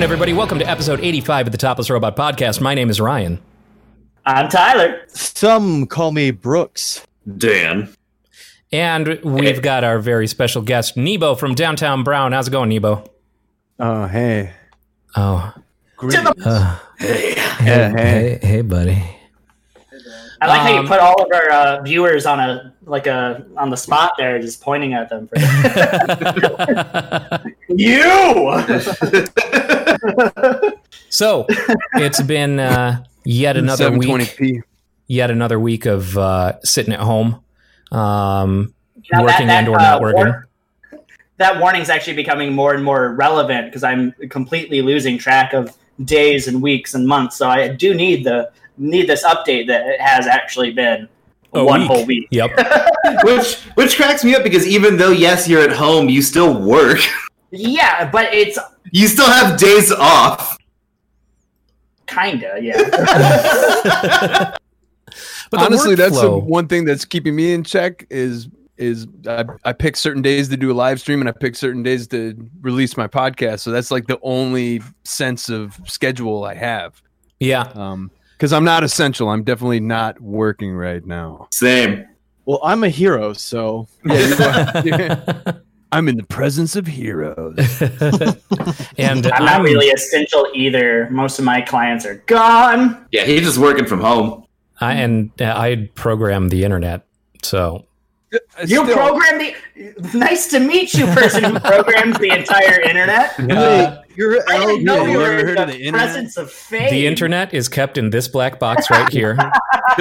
Going, 0.00 0.12
everybody? 0.12 0.32
Welcome 0.32 0.58
to 0.60 0.66
episode 0.66 1.00
85 1.00 1.48
of 1.48 1.52
the 1.52 1.58
Topless 1.58 1.90
Robot 1.90 2.16
Podcast. 2.16 2.58
My 2.58 2.74
name 2.74 2.88
is 2.88 3.02
Ryan. 3.02 3.38
I'm 4.24 4.48
Tyler. 4.48 5.02
Some 5.08 5.86
call 5.86 6.10
me 6.12 6.30
Brooks. 6.30 7.06
Dan. 7.36 7.92
And 8.72 9.20
we've 9.22 9.60
got 9.60 9.84
our 9.84 9.98
very 9.98 10.26
special 10.26 10.62
guest, 10.62 10.96
Nebo 10.96 11.34
from 11.34 11.54
Downtown 11.54 12.02
Brown. 12.02 12.32
How's 12.32 12.48
it 12.48 12.50
going, 12.50 12.70
Nebo? 12.70 13.04
Oh, 13.78 14.06
hey. 14.06 14.54
Oh. 15.16 15.52
To 16.00 16.06
the- 16.06 16.34
Uh, 16.46 16.78
Hey. 16.98 17.34
Yeah, 17.36 17.90
hey. 17.90 17.96
hey, 17.96 18.38
hey, 18.46 18.62
buddy. 18.62 19.04
I 20.40 20.46
like 20.46 20.60
how 20.60 20.76
Um, 20.78 20.82
you 20.84 20.88
put 20.88 21.00
all 21.00 21.22
of 21.22 21.28
our 21.34 21.50
uh, 21.50 21.82
viewers 21.82 22.24
on 22.24 22.40
a 22.40 22.72
like 22.86 23.06
a 23.06 23.44
on 23.58 23.68
the 23.68 23.76
spot 23.76 24.12
there, 24.16 24.38
just 24.40 24.62
pointing 24.62 24.94
at 24.94 25.10
them. 25.10 25.28
For 25.28 25.36
you. 27.68 28.00
so, 31.08 31.46
it's 31.94 32.22
been 32.22 32.58
uh, 32.60 33.04
yet 33.24 33.56
another 33.56 33.90
week. 33.90 34.08
720p. 34.10 34.62
Yet 35.06 35.30
another 35.30 35.58
week 35.58 35.86
of 35.86 36.16
uh, 36.16 36.60
sitting 36.62 36.92
at 36.92 37.00
home, 37.00 37.42
um, 37.90 38.72
Now 39.12 39.24
working 39.24 39.48
that, 39.48 39.58
and 39.64 39.68
or 39.68 39.78
uh, 39.78 39.82
not 39.82 40.00
working. 40.00 40.26
war- 40.26 40.48
that 41.38 41.58
warning's 41.58 41.88
actually 41.90 42.14
becoming 42.14 42.52
more 42.52 42.74
and 42.74 42.84
more 42.84 43.14
relevant 43.14 43.66
because 43.66 43.82
I'm 43.82 44.12
completely 44.28 44.82
losing 44.82 45.18
track 45.18 45.52
of 45.52 45.74
days 46.04 46.46
and 46.48 46.62
weeks 46.62 46.94
and 46.94 47.06
months. 47.08 47.36
So 47.36 47.48
I 47.48 47.68
do 47.68 47.92
need 47.94 48.24
the 48.24 48.50
need 48.76 49.08
this 49.08 49.24
update 49.24 49.66
that 49.66 49.86
it 49.86 50.00
has 50.00 50.26
actually 50.26 50.70
been 50.72 51.08
A 51.54 51.64
one 51.64 51.80
week. 51.80 51.90
whole 51.90 52.06
week. 52.06 52.28
Yep. 52.30 52.50
which 53.24 53.56
which 53.74 53.96
cracks 53.96 54.22
me 54.22 54.34
up 54.36 54.42
because 54.44 54.66
even 54.66 54.96
though 54.96 55.10
yes 55.10 55.48
you're 55.48 55.62
at 55.62 55.72
home, 55.72 56.08
you 56.08 56.22
still 56.22 56.54
work. 56.60 57.00
Yeah, 57.50 58.10
but 58.10 58.32
it's 58.32 58.58
You 58.92 59.08
still 59.08 59.30
have 59.30 59.58
days 59.58 59.92
off. 59.92 60.56
kinda 62.06 62.58
yeah. 62.60 64.56
But 65.50 65.62
honestly 65.62 65.96
that's 65.96 66.20
the 66.20 66.30
one 66.30 66.68
thing 66.68 66.84
that's 66.84 67.04
keeping 67.04 67.34
me 67.34 67.52
in 67.52 67.64
check 67.64 68.06
is 68.10 68.48
is 68.76 69.06
I, 69.26 69.44
I 69.64 69.72
pick 69.72 69.96
certain 69.96 70.22
days 70.22 70.48
to 70.48 70.56
do 70.56 70.70
a 70.70 70.74
live 70.74 71.00
stream 71.00 71.20
and 71.20 71.28
i 71.28 71.32
pick 71.32 71.54
certain 71.54 71.82
days 71.82 72.06
to 72.08 72.34
release 72.62 72.96
my 72.96 73.06
podcast 73.08 73.60
so 73.60 73.70
that's 73.72 73.90
like 73.90 74.06
the 74.06 74.18
only 74.22 74.80
sense 75.04 75.48
of 75.50 75.78
schedule 75.86 76.44
i 76.44 76.54
have 76.54 77.02
yeah. 77.40 77.62
um 77.74 78.10
because 78.32 78.52
i'm 78.52 78.64
not 78.64 78.84
essential 78.84 79.28
i'm 79.28 79.42
definitely 79.42 79.80
not 79.80 80.18
working 80.20 80.72
right 80.72 81.04
now 81.04 81.48
Same. 81.50 82.06
Well, 82.50 82.58
I'm 82.64 82.82
a 82.82 82.88
hero, 82.88 83.32
so 83.32 83.86
yeah, 84.04 84.82
you 84.82 84.92
are. 84.92 85.62
i'm 85.92 86.08
in 86.08 86.16
the 86.16 86.24
presence 86.24 86.76
of 86.76 86.86
heroes 86.86 87.82
and 88.98 89.26
I'm 89.26 89.44
not 89.44 89.62
really 89.62 89.88
essential 89.88 90.46
either. 90.54 91.08
Most 91.10 91.38
of 91.38 91.44
my 91.44 91.60
clients 91.60 92.04
are 92.06 92.16
gone. 92.26 93.06
Yeah, 93.12 93.24
he's 93.24 93.42
just 93.42 93.58
working 93.58 93.86
from 93.86 94.00
home. 94.00 94.44
I, 94.80 94.94
and 94.94 95.30
uh, 95.40 95.54
I 95.56 95.90
program 95.94 96.48
the 96.48 96.64
internet, 96.64 97.06
so 97.42 97.84
Uh, 98.32 98.38
you 98.60 98.66
Still- 98.84 98.94
program 98.96 99.38
the. 99.38 99.54
Nice 100.14 100.46
to 100.48 100.60
meet 100.60 100.94
you, 100.94 101.06
person 101.06 101.42
who 101.44 101.58
programs 101.58 102.18
the 102.18 102.30
entire 102.30 102.80
internet. 102.80 103.36
Wait, 103.38 103.50
uh, 103.50 104.02
you're 104.14 104.38
I 104.48 104.58
didn't 104.66 104.84
know 104.84 105.00
okay. 105.00 105.06
you 105.06 105.12
You 105.12 105.18
were 105.18 105.38
in 105.38 105.46
heard 105.46 105.56
the, 105.58 105.62
of 105.62 105.68
the 105.70 105.78
internet? 105.82 106.06
presence 106.06 106.36
of 106.36 106.50
fame. 106.52 106.90
the 106.90 107.06
internet 107.06 107.54
is 107.54 107.68
kept 107.68 107.96
in 107.98 108.10
this 108.10 108.28
black 108.28 108.58
box 108.60 108.90
right 108.90 109.10
here. 109.10 109.36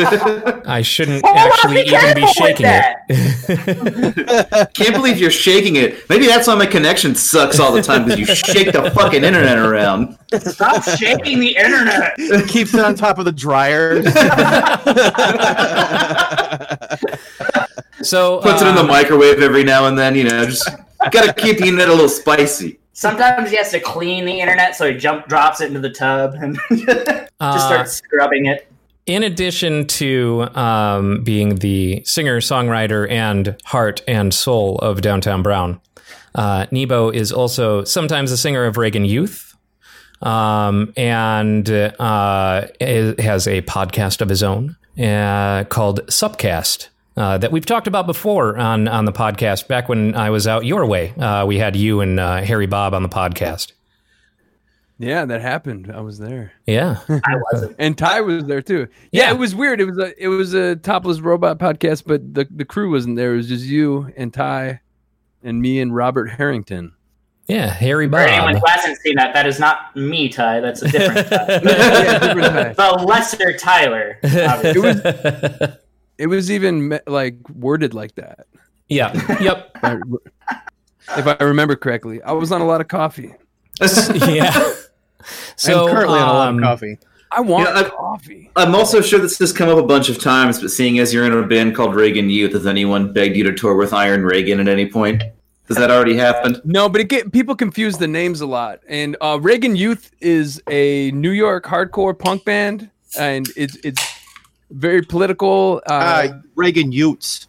I 0.68 0.82
shouldn't 0.84 1.24
Oh, 1.26 1.34
actually 1.36 1.84
be 1.84 1.90
even 1.90 2.14
be 2.16 2.28
shaking 2.34 2.64
that. 2.66 2.98
it. 3.10 4.74
Can't 4.74 4.94
believe 4.94 5.18
you're 5.18 5.32
shaking 5.32 5.78
it. 5.78 6.08
Maybe 6.10 6.28
that's 6.28 6.48
why 6.48 6.56
my 6.56 6.66
connection 6.66 7.16
sucks 7.16 7.60
all 7.60 7.72
the 7.72 7.82
time 7.82 8.04
because 8.06 8.20
you 8.20 8.26
shake 8.36 8.72
the 8.74 8.92
fucking 8.92 9.24
internet 9.24 9.58
around. 9.58 10.18
Stop 10.40 10.84
shaking 10.84 11.40
the 11.40 11.56
internet. 11.56 12.14
It 12.18 12.48
keeps 12.50 12.74
it 12.74 12.82
on 12.84 12.96
top 12.96 13.18
of 13.18 13.26
the 13.26 13.32
dryer. 13.32 14.02
So 18.02 18.40
Puts 18.42 18.62
it 18.62 18.68
in 18.68 18.78
uh, 18.78 18.82
the 18.82 18.88
microwave 18.88 19.42
every 19.42 19.64
now 19.64 19.86
and 19.88 19.98
then. 19.98 20.16
You 20.16 20.26
know, 20.26 20.46
just 20.46 20.70
gotta 21.12 21.34
keep 21.34 21.58
the 21.58 21.66
internet 21.66 21.90
a 21.90 21.94
little 21.94 22.10
spicy. 22.10 22.80
Sometimes 22.94 23.50
he 23.50 23.58
has 23.58 23.72
to 23.72 23.80
clean 23.80 24.26
the 24.26 24.42
internet, 24.42 24.76
so 24.76 24.92
he 24.92 24.98
jump 24.98 25.28
drops 25.28 25.62
it 25.62 25.68
into 25.68 25.80
the 25.80 25.90
tub 25.90 26.34
and 26.34 26.60
just 26.72 27.10
uh, 27.40 27.58
starts 27.58 27.94
scrubbing 27.94 28.46
it. 28.48 28.68
in 29.06 29.24
addition 29.24 29.88
to 29.88 30.48
um, 30.54 31.24
being 31.24 31.56
the 31.56 32.02
singer, 32.06 32.40
songwriter, 32.42 33.10
and 33.10 33.56
heart 33.66 34.02
and 34.08 34.34
soul 34.34 34.78
of 34.80 35.02
Downtown 35.02 35.42
Brown, 35.42 35.80
uh, 36.36 36.66
Nebo 36.72 37.10
is 37.10 37.32
also 37.32 37.84
sometimes 37.86 38.32
a 38.32 38.38
singer 38.38 38.66
of 38.66 38.76
Reagan 38.76 39.06
Youth, 39.06 39.56
um, 40.22 40.92
and 40.98 41.70
uh, 41.70 42.68
has 42.82 43.48
a 43.48 43.62
podcast 43.62 44.20
of 44.20 44.28
his 44.28 44.44
own 44.44 44.76
uh, 45.02 45.64
called 45.66 46.06
Supcast. 46.08 46.90
Uh, 47.20 47.38
that 47.38 47.52
we've 47.52 47.66
talked 47.66 47.86
about 47.88 48.06
before 48.08 48.58
on, 48.58 48.88
on 48.88 49.04
the 49.04 49.12
podcast 49.12 49.68
back 49.68 49.90
when 49.90 50.16
I 50.16 50.30
was 50.30 50.48
out 50.48 50.64
your 50.66 50.86
way. 50.86 51.10
Uh, 51.12 51.46
we 51.46 51.58
had 51.60 51.76
you 51.76 52.00
and 52.00 52.18
uh, 52.20 52.42
Harry 52.42 52.66
Bob 52.66 52.94
on 52.94 53.04
the 53.04 53.10
podcast. 53.10 53.74
yeah 55.00 55.24
that 55.26 55.42
happened 55.42 55.90
i 55.94 56.02
was 56.02 56.18
there 56.20 56.52
Yeah. 56.66 56.98
I 57.10 57.36
wasn't. 57.52 57.76
and 57.80 57.98
ty 57.98 58.20
was 58.22 58.44
there 58.46 58.62
too 58.62 58.88
yeah, 59.12 59.28
Yeah. 59.28 59.32
it 59.34 59.38
was 59.40 59.54
weird 59.56 59.80
it 59.82 59.86
was 59.86 59.98
a 59.98 60.12
it 60.24 60.28
was 60.28 60.54
a 60.54 60.76
topless 60.78 61.20
robot 61.22 61.58
podcast 61.60 62.04
but 62.06 62.34
the, 62.34 62.46
the 62.52 62.66
crew 62.66 62.92
wasn't 62.92 63.16
there 63.16 63.34
it 63.34 63.38
was 63.38 63.48
just 63.48 63.64
you 63.66 64.12
and 64.18 64.34
ty 64.34 64.82
and 65.44 65.62
me 65.62 65.80
and 65.80 65.96
robert 65.96 66.28
harrington 66.32 66.94
Yeah. 67.48 67.68
Harry 67.72 68.10
For 68.10 68.18
anyone 68.20 68.56
who 68.56 68.66
hasn't 68.66 68.98
seen 69.00 69.16
that, 69.16 69.34
that 69.34 69.48
is 69.48 69.58
not 69.60 69.96
me, 69.96 70.30
Ty. 70.30 70.60
That's 70.60 70.82
a 70.84 70.88
different 70.90 71.28
Ty. 71.34 71.46
yeah, 71.64 72.20
different 72.20 72.78
Ty. 72.78 72.98
the 72.98 73.04
lesser 73.06 73.54
Tyler. 73.58 74.20
obviously. 74.24 74.82
It 74.82 75.62
was 75.62 75.78
it 76.20 76.28
was 76.28 76.52
even 76.52 77.00
like 77.08 77.38
worded 77.50 77.94
like 77.96 78.14
that. 78.16 78.46
yeah. 78.88 79.12
Yep. 79.42 79.72
I- 79.84 80.00
If 81.18 81.26
I 81.26 81.44
remember 81.44 81.76
correctly, 81.76 82.22
I 82.22 82.34
was 82.34 82.52
on 82.52 82.62
a 82.62 82.66
lot 82.66 82.82
of 82.82 82.88
coffee. 82.88 83.34
yeah. 84.28 84.74
So 85.58 85.86
I'm 85.88 85.94
currently 85.94 86.18
on 86.20 86.30
a 86.30 86.34
lot 86.34 86.48
um, 86.48 86.58
of 86.58 86.64
coffee. 86.64 86.98
I 87.32 87.42
want 87.42 87.68
Yeah, 87.70 87.82
I- 87.82 87.90
coffee. 87.90 88.50
I'm 88.56 88.74
also 88.74 89.02
sure 89.02 89.20
this 89.20 89.38
has 89.40 89.52
come 89.52 89.68
up 89.70 89.78
a 89.78 89.84
bunch 89.86 90.08
of 90.10 90.20
times, 90.22 90.60
but 90.62 90.70
seeing 90.72 90.98
as 91.00 91.14
you're 91.14 91.26
in 91.26 91.34
a 91.34 91.46
band 91.46 91.76
called 91.76 91.94
Reagan 91.94 92.30
Youth, 92.30 92.54
has 92.54 92.66
anyone 92.66 93.12
begged 93.14 93.36
you 93.36 93.44
to 93.44 93.54
tour 93.54 93.76
with 93.76 93.92
Iron 93.94 94.24
Reagan 94.24 94.60
at 94.60 94.68
any 94.70 94.86
point? 94.90 95.22
Has 95.68 95.78
that 95.78 95.92
already 95.92 96.16
happened? 96.16 96.62
No, 96.64 96.88
but 96.90 97.02
it 97.02 97.10
get 97.10 97.32
people 97.32 97.54
confuse 97.56 97.98
the 97.98 98.08
names 98.08 98.42
a 98.42 98.48
lot. 98.48 98.80
And 98.88 99.18
uh, 99.22 99.38
Reagan 99.42 99.76
Youth 99.76 100.10
is 100.22 100.62
a 100.70 101.12
New 101.12 101.32
York 101.32 101.66
hardcore 101.66 102.18
punk 102.18 102.46
band, 102.46 102.90
and 103.20 103.48
it's 103.56 103.76
it's 103.84 104.02
very 104.72 105.02
political. 105.02 105.82
Uh, 105.86 105.94
Uh, 105.94 106.40
Reagan 106.56 106.92
Utes. 106.92 107.48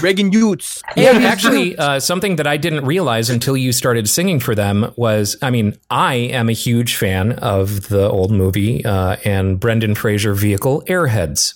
Reagan 0.00 0.30
Youths. 0.30 0.82
Yeah, 0.96 1.18
actually, 1.24 1.76
uh, 1.76 1.98
something 1.98 2.36
that 2.36 2.46
I 2.46 2.56
didn't 2.56 2.84
realize 2.84 3.28
until 3.28 3.56
you 3.56 3.72
started 3.72 4.08
singing 4.08 4.38
for 4.38 4.54
them 4.54 4.92
was, 4.96 5.36
I 5.42 5.50
mean, 5.50 5.76
I 5.90 6.14
am 6.14 6.48
a 6.48 6.52
huge 6.52 6.94
fan 6.94 7.32
of 7.32 7.88
the 7.88 8.08
old 8.08 8.30
movie 8.30 8.84
uh, 8.84 9.16
and 9.24 9.58
Brendan 9.58 9.96
Fraser 9.96 10.32
vehicle 10.32 10.84
Airheads. 10.86 11.54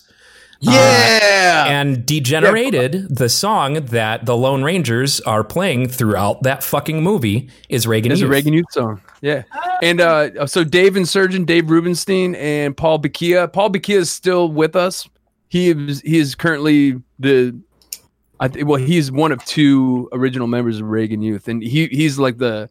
Yeah. 0.59 1.65
And 1.67 2.05
Degenerated, 2.05 3.15
the 3.15 3.29
song 3.29 3.85
that 3.85 4.25
the 4.25 4.35
Lone 4.35 4.63
Rangers 4.63 5.21
are 5.21 5.43
playing 5.43 5.89
throughout 5.89 6.43
that 6.43 6.63
fucking 6.63 7.01
movie 7.03 7.49
is 7.69 7.87
Reagan. 7.87 8.11
It's 8.11 8.21
a 8.21 8.27
Reagan 8.27 8.53
Youth 8.53 8.71
song. 8.71 9.01
Yeah. 9.25 9.41
And 9.81 10.01
uh, 10.01 10.45
so 10.45 10.63
Dave 10.63 10.95
Insurgent, 10.95 11.47
Dave 11.47 11.71
Rubinstein, 11.71 12.35
and 12.35 12.77
Paul 12.77 12.99
Bakija. 12.99 13.51
Paul 13.51 13.71
Bakija 13.71 13.97
is 13.97 14.11
still 14.11 14.49
with 14.49 14.75
us. 14.75 15.09
He 15.49 15.71
is 15.71 16.01
he 16.01 16.19
is 16.19 16.35
currently 16.35 17.01
the 17.17 17.59
I 18.39 18.49
th- 18.49 18.65
well, 18.65 18.79
he's 18.79 19.11
one 19.11 19.31
of 19.31 19.43
two 19.45 20.09
original 20.11 20.47
members 20.47 20.79
of 20.79 20.87
Reagan 20.87 21.23
Youth, 21.23 21.47
and 21.47 21.63
he 21.63 21.87
he's 21.87 22.19
like 22.19 22.37
the 22.37 22.69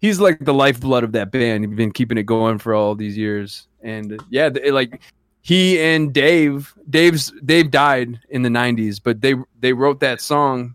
he's 0.00 0.18
like 0.18 0.40
the 0.40 0.52
lifeblood 0.52 1.04
of 1.04 1.12
that 1.12 1.30
band. 1.30 1.64
He's 1.64 1.76
been 1.76 1.92
keeping 1.92 2.18
it 2.18 2.24
going 2.24 2.58
for 2.58 2.74
all 2.74 2.96
these 2.96 3.16
years, 3.16 3.68
and 3.80 4.20
yeah, 4.30 4.50
th- 4.50 4.72
like 4.72 5.00
he 5.42 5.78
and 5.80 6.12
Dave, 6.12 6.74
Dave's 6.90 7.32
Dave 7.44 7.70
died 7.70 8.18
in 8.30 8.42
the 8.42 8.48
'90s, 8.48 9.00
but 9.00 9.20
they 9.20 9.36
they 9.60 9.72
wrote 9.72 10.00
that 10.00 10.20
song, 10.20 10.74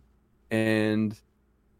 and 0.50 1.20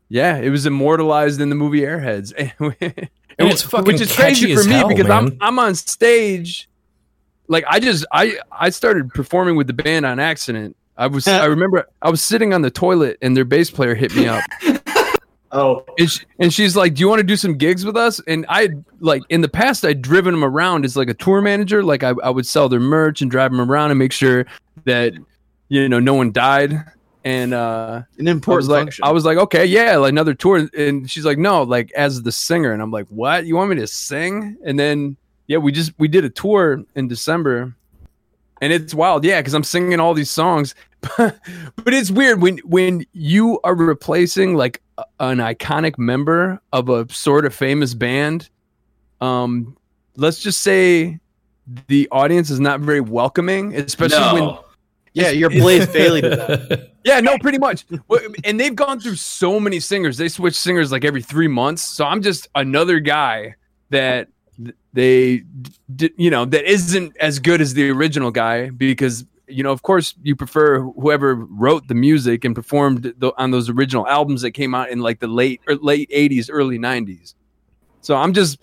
yeah, 0.10 0.38
it 0.38 0.50
was 0.50 0.66
immortalized 0.66 1.42
in 1.42 1.50
the 1.50 1.56
movie 1.56 1.82
Airheads. 1.82 2.34
And 3.40 3.50
it's 3.50 3.64
fucking 3.64 3.86
which 3.86 4.00
is 4.00 4.16
crazy 4.16 4.56
for 4.56 4.64
me 4.64 4.74
hell, 4.74 4.88
because 4.88 5.08
man. 5.08 5.18
I'm 5.18 5.38
I'm 5.42 5.58
on 5.58 5.74
stage. 5.74 6.70
Like 7.48 7.64
I 7.68 7.80
just 7.80 8.06
I 8.12 8.38
I 8.52 8.70
started 8.70 9.10
performing 9.10 9.56
with 9.56 9.66
the 9.66 9.74
band 9.74 10.06
on 10.06 10.20
accident. 10.20 10.78
I 10.98 11.08
was 11.08 11.28
I 11.28 11.46
remember 11.58 11.88
I 12.04 12.12
was 12.12 12.22
sitting 12.22 12.54
on 12.54 12.62
the 12.62 12.70
toilet 12.70 13.18
and 13.24 13.36
their 13.36 13.44
bass 13.44 13.72
player 13.72 13.96
hit 13.96 14.16
me 14.16 14.28
up 14.28 14.44
Oh, 15.54 15.86
and, 16.00 16.10
she, 16.10 16.26
and 16.40 16.52
she's 16.52 16.76
like, 16.76 16.96
"Do 16.96 17.02
you 17.02 17.08
want 17.08 17.20
to 17.20 17.24
do 17.24 17.36
some 17.36 17.56
gigs 17.56 17.86
with 17.86 17.96
us?" 17.96 18.20
And 18.26 18.44
I 18.50 18.70
like 19.00 19.22
in 19.30 19.42
the 19.42 19.48
past 19.48 19.86
I'd 19.86 20.02
driven 20.02 20.34
them 20.34 20.44
around 20.44 20.84
as 20.84 20.98
like 20.98 21.10
a 21.10 21.14
tour 21.14 21.42
manager. 21.42 21.84
Like 21.84 22.02
I, 22.02 22.14
I 22.24 22.32
would 22.32 22.48
sell 22.48 22.70
their 22.70 22.80
merch 22.80 23.22
and 23.22 23.30
drive 23.30 23.52
them 23.52 23.62
around 23.62 23.92
and 23.92 24.00
make 24.00 24.12
sure 24.12 24.48
that 24.86 25.14
you 25.70 25.88
know 25.88 26.00
no 26.00 26.16
one 26.16 26.32
died. 26.32 26.84
And 27.26 27.54
uh, 27.54 28.02
An 28.18 28.28
I 28.28 28.32
important 28.32 28.58
was 28.58 28.70
like, 28.70 28.84
function. 28.86 29.06
I 29.06 29.12
was 29.12 29.24
like, 29.24 29.38
okay, 29.38 29.66
yeah, 29.66 29.96
like 29.98 30.10
another 30.10 30.34
tour. 30.34 30.68
And 30.78 31.10
she's 31.10 31.24
like, 31.26 31.38
no, 31.38 31.64
like 31.64 31.92
as 31.94 32.22
the 32.24 32.32
singer. 32.32 32.74
And 32.74 32.82
I'm 32.82 32.92
like, 32.92 33.08
what? 33.08 33.46
You 33.46 33.56
want 33.56 33.70
me 33.70 33.78
to 33.78 33.88
sing? 33.88 34.58
And 34.66 34.78
then 34.78 35.16
yeah, 35.48 35.58
we 35.58 35.72
just 35.72 35.94
we 36.00 36.08
did 36.08 36.26
a 36.26 36.30
tour 36.30 36.84
in 36.96 37.08
December, 37.08 37.76
and 38.62 38.72
it's 38.74 38.94
wild, 38.94 39.26
yeah, 39.26 39.40
because 39.42 39.54
I'm 39.54 39.64
singing 39.64 40.00
all 40.00 40.14
these 40.14 40.30
songs. 40.32 40.74
but 41.18 41.38
it's 41.88 42.10
weird 42.12 42.42
when 42.42 42.60
when 42.60 43.06
you 43.14 43.60
are 43.64 43.76
replacing 43.76 44.56
like 44.56 44.82
a- 44.98 45.04
an 45.20 45.40
iconic 45.40 45.98
member 45.98 46.62
of 46.72 46.88
a 46.90 47.12
sort 47.14 47.46
of 47.46 47.54
famous 47.54 47.94
band. 47.94 48.50
Um, 49.20 49.76
let's 50.16 50.40
just 50.40 50.62
say 50.62 51.20
the 51.88 52.08
audience 52.12 52.50
is 52.50 52.60
not 52.60 52.80
very 52.80 53.02
welcoming, 53.02 53.76
especially 53.76 54.20
when 54.34 54.44
No. 54.46 54.66
Yeah, 55.14 55.30
you're 55.30 55.50
Blaze 55.50 55.88
Bayley 55.88 56.22
to 56.24 56.30
them. 56.30 56.88
yeah, 57.04 57.20
no, 57.20 57.38
pretty 57.38 57.60
much. 57.60 57.86
And 58.44 58.60
they've 58.60 58.76
gone 58.76 59.00
through 59.00 59.16
so 59.16 59.60
many 59.60 59.80
singers. 59.80 60.18
They 60.18 60.28
switch 60.28 60.56
singers 60.56 60.92
like 60.92 61.06
every 61.06 61.22
three 61.22 61.48
months. 61.48 61.84
So 61.84 62.06
I'm 62.06 62.22
just 62.22 62.48
another 62.56 63.00
guy 63.00 63.56
that 63.92 64.28
they, 64.94 65.44
you 66.18 66.30
know, 66.30 66.46
that 66.46 66.70
isn't 66.70 67.16
as 67.18 67.40
good 67.40 67.62
as 67.62 67.74
the 67.74 67.90
original 67.90 68.32
guy 68.32 68.70
because, 68.72 69.26
you 69.48 69.64
know, 69.64 69.72
of 69.72 69.84
course, 69.84 70.16
you 70.24 70.36
prefer 70.36 70.80
whoever 70.82 71.36
wrote 71.36 71.88
the 71.88 71.96
music 71.96 72.44
and 72.44 72.56
performed 72.56 73.14
the, 73.18 73.34
on 73.38 73.52
those 73.52 73.70
original 73.70 74.08
albums 74.08 74.42
that 74.42 74.52
came 74.52 74.74
out 74.74 74.90
in 74.90 75.00
like 75.00 75.20
the 75.20 75.28
late 75.28 75.62
or 75.68 75.76
late 75.76 76.10
80s, 76.10 76.50
early 76.52 76.80
90s. 76.80 77.36
So 78.02 78.16
I'm 78.16 78.34
just, 78.34 78.60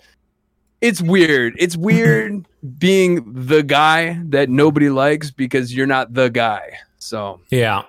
it's 0.81 1.01
weird. 1.01 1.55
It's 1.57 1.77
weird 1.77 2.45
being 2.77 3.23
the 3.33 3.63
guy 3.63 4.19
that 4.25 4.49
nobody 4.49 4.89
likes 4.89 5.31
because 5.31 5.73
you're 5.75 5.87
not 5.87 6.13
the 6.13 6.29
guy. 6.29 6.79
So 6.99 7.39
yeah. 7.49 7.83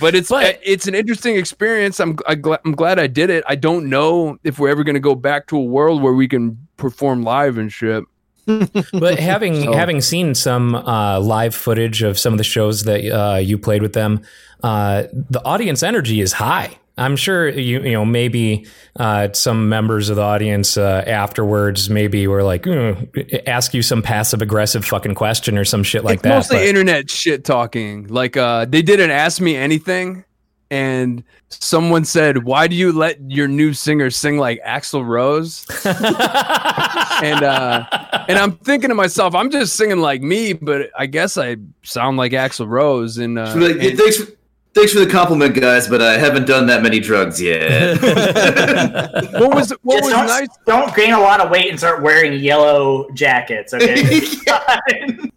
but 0.00 0.14
it's 0.14 0.28
But- 0.30 0.58
it's 0.62 0.86
an 0.88 0.94
interesting 0.94 1.36
experience. 1.36 2.00
I'm 2.00 2.16
I 2.26 2.34
gla- 2.36 2.60
I'm 2.64 2.72
glad 2.72 2.98
I 2.98 3.06
did 3.06 3.30
it. 3.30 3.44
I 3.48 3.54
don't 3.56 3.88
know 3.88 4.38
if 4.44 4.58
we're 4.58 4.68
ever 4.70 4.84
going 4.84 4.94
to 4.94 5.00
go 5.00 5.14
back 5.14 5.46
to 5.48 5.56
a 5.56 5.62
world 5.62 6.02
where 6.02 6.12
we 6.14 6.26
can 6.28 6.56
perform 6.76 7.22
live 7.22 7.58
and 7.58 7.70
shit. 7.72 8.04
But 8.92 9.18
having 9.18 9.62
So- 9.64 9.72
having 9.72 10.00
seen 10.00 10.34
some 10.34 10.74
uh, 10.74 11.18
live 11.20 11.54
footage 11.54 12.02
of 12.02 12.18
some 12.18 12.32
of 12.34 12.38
the 12.38 12.44
shows 12.44 12.84
that 12.84 13.00
uh, 13.10 13.36
you 13.38 13.56
played 13.58 13.82
with 13.82 13.92
them, 13.94 14.20
uh, 14.62 15.04
the 15.12 15.42
audience 15.44 15.82
energy 15.82 16.20
is 16.20 16.34
high. 16.34 16.78
I'm 16.96 17.16
sure 17.16 17.48
you 17.48 17.80
you 17.80 17.92
know 17.92 18.04
maybe 18.04 18.66
uh, 18.96 19.32
some 19.32 19.68
members 19.68 20.10
of 20.10 20.16
the 20.16 20.22
audience 20.22 20.76
uh, 20.76 21.02
afterwards 21.06 21.90
maybe 21.90 22.26
were 22.28 22.42
like 22.44 22.62
"Mm," 22.62 23.42
ask 23.48 23.74
you 23.74 23.82
some 23.82 24.00
passive 24.02 24.42
aggressive 24.42 24.84
fucking 24.84 25.14
question 25.14 25.58
or 25.58 25.64
some 25.64 25.82
shit 25.82 26.04
like 26.04 26.14
it's 26.14 26.22
that. 26.22 26.34
mostly 26.34 26.56
but- 26.58 26.66
internet 26.66 27.10
shit 27.10 27.44
talking. 27.44 28.06
Like 28.06 28.36
uh, 28.36 28.66
they 28.66 28.82
didn't 28.82 29.10
ask 29.10 29.40
me 29.40 29.56
anything, 29.56 30.24
and 30.70 31.24
someone 31.48 32.04
said, 32.04 32.44
"Why 32.44 32.68
do 32.68 32.76
you 32.76 32.92
let 32.92 33.18
your 33.28 33.48
new 33.48 33.72
singer 33.72 34.10
sing 34.10 34.38
like 34.38 34.62
Axl 34.64 35.04
Rose?" 35.04 35.66
and 35.84 37.42
uh, 37.44 37.86
and 38.28 38.38
I'm 38.38 38.52
thinking 38.58 38.88
to 38.88 38.94
myself, 38.94 39.34
I'm 39.34 39.50
just 39.50 39.74
singing 39.74 39.98
like 39.98 40.22
me, 40.22 40.52
but 40.52 40.90
I 40.96 41.06
guess 41.06 41.36
I 41.38 41.56
sound 41.82 42.16
like 42.18 42.32
Axl 42.32 42.68
Rose. 42.68 43.18
And, 43.18 43.38
uh, 43.38 43.52
like, 43.56 43.76
and- 43.80 43.98
thanks, 43.98 44.18
for, 44.18 44.32
thanks 44.74 44.92
for 44.92 44.98
the 44.98 45.10
compliment, 45.10 45.54
guys, 45.54 45.88
but 45.88 46.02
I 46.02 46.18
haven't 46.18 46.46
done 46.46 46.66
that 46.66 46.82
many 46.82 47.00
drugs 47.00 47.40
yet. 47.40 48.00
what 49.32 49.54
was 49.54 49.70
what 49.82 49.98
just 49.98 50.04
was 50.04 50.12
don't, 50.12 50.26
nice 50.26 50.48
don't 50.66 50.94
gain 50.94 51.12
a 51.12 51.20
lot 51.20 51.40
of 51.40 51.50
weight 51.50 51.70
and 51.70 51.78
start 51.78 52.02
wearing 52.02 52.38
yellow 52.40 53.08
jackets. 53.10 53.72
Okay. 53.72 54.20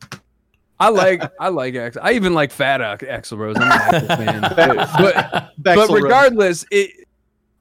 I 0.79 0.89
like 0.89 1.23
I 1.39 1.49
like 1.49 1.73
Axl. 1.73 1.97
I 2.01 2.13
even 2.13 2.33
like 2.33 2.51
Fat 2.51 2.81
Ax- 2.81 3.03
Axl 3.03 3.37
Rose. 3.37 3.55
I'm 3.57 3.63
an 3.63 3.69
Axl 3.79 4.07
fan. 4.17 4.41
But, 4.41 4.97
but, 4.97 5.53
Bexel 5.57 5.95
regardless, 5.95 6.65
it 6.69 7.07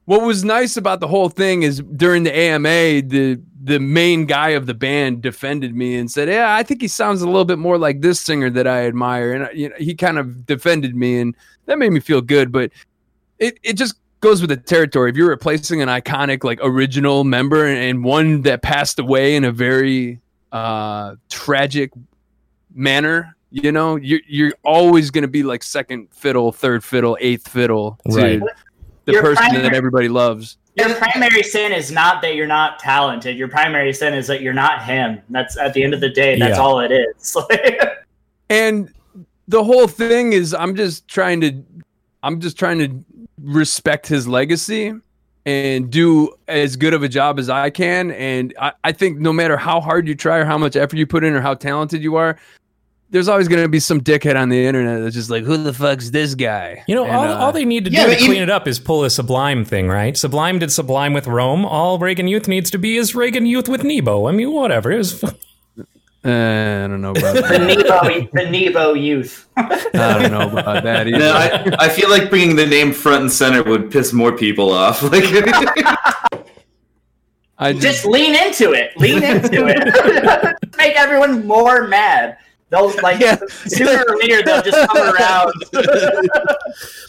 what 0.05 0.23
was 0.23 0.44
nice 0.44 0.76
about 0.76 1.00
the 1.00 1.08
whole 1.08 1.28
thing 1.28 1.62
is 1.62 1.82
during 1.96 2.23
the 2.23 2.37
AMA, 2.37 3.02
the 3.02 3.40
the 3.62 3.81
main 3.81 4.26
guy 4.26 4.50
of 4.50 4.67
the 4.67 4.75
band 4.75 5.23
defended 5.23 5.75
me 5.75 5.96
and 5.96 6.11
said, 6.11 6.28
"Yeah, 6.28 6.55
I 6.55 6.62
think 6.62 6.81
he 6.81 6.88
sounds 6.88 7.23
a 7.23 7.26
little 7.26 7.44
bit 7.44 7.58
more 7.58 7.78
like 7.78 8.00
this 8.00 8.20
singer 8.20 8.49
that 8.50 8.67
I 8.67 8.87
admire." 8.87 9.32
And 9.32 9.44
uh, 9.44 9.49
you 9.52 9.69
know, 9.69 9.75
he 9.76 9.94
kind 9.94 10.19
of 10.19 10.46
defended 10.46 10.94
me, 10.94 11.19
and 11.19 11.34
that 11.67 11.79
made 11.79 11.91
me 11.93 12.01
feel 12.01 12.21
good. 12.21 12.51
But 12.53 12.71
it 13.39 13.59
it 13.63 13.75
just 13.75 13.95
goes 14.21 14.41
with 14.41 14.51
the 14.51 14.57
territory. 14.57 15.11
If 15.11 15.17
you're 15.17 15.29
replacing 15.29 15.83
an 15.83 15.89
iconic 15.89 16.43
like 16.43 16.59
original 16.63 17.23
member 17.25 17.67
and, 17.67 17.79
and 17.79 18.03
one 18.05 18.43
that 18.43 18.63
passed 18.63 18.99
away 18.99 19.37
in 19.37 19.45
a 19.45 19.53
very 19.53 20.21
uh 20.53 21.17
tragic 21.29 21.93
manner, 22.75 23.37
you 23.51 23.73
know, 23.73 23.97
you're 23.97 24.21
you're 24.27 24.53
always 24.65 25.11
going 25.11 25.23
to 25.23 25.29
be 25.29 25.43
like 25.43 25.63
second 25.63 26.09
fiddle, 26.13 26.53
third 26.53 26.83
fiddle, 26.85 27.17
eighth 27.21 27.49
fiddle 27.49 27.99
to 28.09 28.17
Right. 28.17 28.41
the 29.05 29.12
Your 29.12 29.23
person 29.23 29.55
that 29.62 29.75
everybody 29.75 30.09
loves. 30.09 30.57
Your 30.75 30.95
primary 30.95 31.43
sin 31.43 31.73
is 31.73 31.91
not 31.91 32.21
that 32.21 32.35
you're 32.35 32.47
not 32.47 32.79
talented. 32.79 33.39
Your 33.39 33.49
primary 33.49 33.95
sin 33.95 34.12
is 34.12 34.27
that 34.27 34.43
you're 34.43 34.53
not 34.53 34.85
him. 34.85 35.23
That's 35.31 35.57
at 35.57 35.73
the 35.73 35.83
end 35.83 35.95
of 35.95 36.01
the 36.03 36.11
day. 36.11 36.39
That's 36.39 36.57
Yeah. 36.59 36.62
all 36.62 36.81
it 36.81 36.93
is. 36.93 37.37
And 38.49 38.93
the 39.49 39.63
whole 39.65 39.87
thing 39.89 40.33
is 40.33 40.55
I'm 40.55 40.75
just 40.77 41.09
trying 41.09 41.41
to 41.43 41.63
I'm 42.23 42.41
just 42.41 42.59
trying 42.59 42.79
to 42.79 43.05
respect 43.43 44.07
his 44.07 44.27
legacy 44.27 44.93
and 45.45 45.91
do 45.91 46.35
as 46.49 46.75
good 46.75 46.93
of 46.93 47.05
a 47.05 47.09
job 47.09 47.39
as 47.39 47.49
I 47.49 47.71
can. 47.71 48.11
And 48.11 48.53
I, 48.61 48.73
I 48.83 48.91
think 48.93 49.19
no 49.19 49.33
matter 49.33 49.57
how 49.57 49.81
hard 49.81 50.09
you 50.09 50.15
try 50.17 50.39
or 50.39 50.45
how 50.45 50.59
much 50.59 50.75
effort 50.75 50.97
you 50.97 51.07
put 51.07 51.23
in 51.23 51.35
or 51.35 51.41
how 51.41 51.55
talented 51.55 52.03
you 52.03 52.17
are, 52.17 52.37
there's 53.11 53.29
always 53.29 53.47
going 53.47 53.63
to 53.63 53.69
be 53.69 53.79
some 53.79 54.01
dickhead 54.01 54.35
on 54.35 54.49
the 54.49 54.67
internet 54.67 55.01
that's 55.03 55.15
just 55.15 55.31
like, 55.31 55.45
who 55.45 55.57
the 55.57 55.73
fuck's 55.73 56.11
this 56.11 56.35
guy? 56.35 56.83
You 56.89 56.97
know, 56.97 57.05
And, 57.05 57.15
all, 57.15 57.25
uh, 57.29 57.37
all 57.37 57.53
they 57.53 57.65
need 57.65 57.85
to 57.85 57.93
yeah, 57.93 58.07
do 58.07 58.11
but 58.11 58.15
to 58.15 58.25
clean 58.25 58.31
even- 58.33 58.43
it 58.43 58.51
up 58.51 58.67
is 58.67 58.81
pull 58.81 59.05
a 59.05 59.11
Sublime 59.11 59.65
thing, 59.65 59.87
right? 59.87 60.17
Sublime 60.17 60.59
did 60.59 60.73
Sublime 60.73 61.13
with 61.13 61.29
Rome. 61.29 61.65
All 61.65 62.01
Reagan 62.01 62.27
Youth 62.27 62.49
needs 62.49 62.69
to 62.73 62.79
be 62.79 62.97
is 62.97 63.15
Reagan 63.15 63.47
Youth 63.47 63.69
with 63.69 63.85
Nebo. 63.85 64.27
I 64.27 64.33
mean, 64.33 64.51
whatever. 64.51 64.91
It 64.91 64.99
was, 64.99 65.23
uh, 66.26 66.84
I 66.84 66.88
don't 66.88 67.00
know 67.00 67.12
about 67.12 67.35
the 67.37 67.42
that. 67.42 67.61
Nebo, 67.62 68.28
the 68.33 68.50
Nebo 68.50 68.92
youth. 68.95 69.47
I 69.56 70.18
don't 70.21 70.33
know 70.33 70.50
about 70.59 70.83
that 70.83 71.06
either. 71.09 71.18
no, 71.18 71.33
I, 71.33 71.76
I 71.87 71.88
feel 71.88 72.11
like 72.11 72.28
bringing 72.30 72.56
the 72.56 72.66
name 72.66 72.92
front 72.92 73.23
and 73.23 73.33
center 73.33 73.62
would 73.62 73.90
piss 73.90 74.12
more 74.12 74.37
people 74.37 74.73
off. 74.73 75.02
Like, 75.12 75.25
I 77.59 77.73
Just 77.73 78.04
lean 78.04 78.35
into 78.35 78.73
it. 78.75 78.95
Lean 78.99 79.23
into 79.23 79.66
it. 79.66 80.56
Make 80.76 80.95
everyone 80.95 81.47
more 81.47 81.88
mad. 81.88 82.37
They'll 82.68 82.92
like 83.00 83.18
Yeah. 83.21 83.37
sooner 83.49 84.04
or 84.06 84.16
later 84.18 84.42
they'll 84.42 84.61
just 84.61 84.88
come 84.90 85.14
around. 85.14 85.52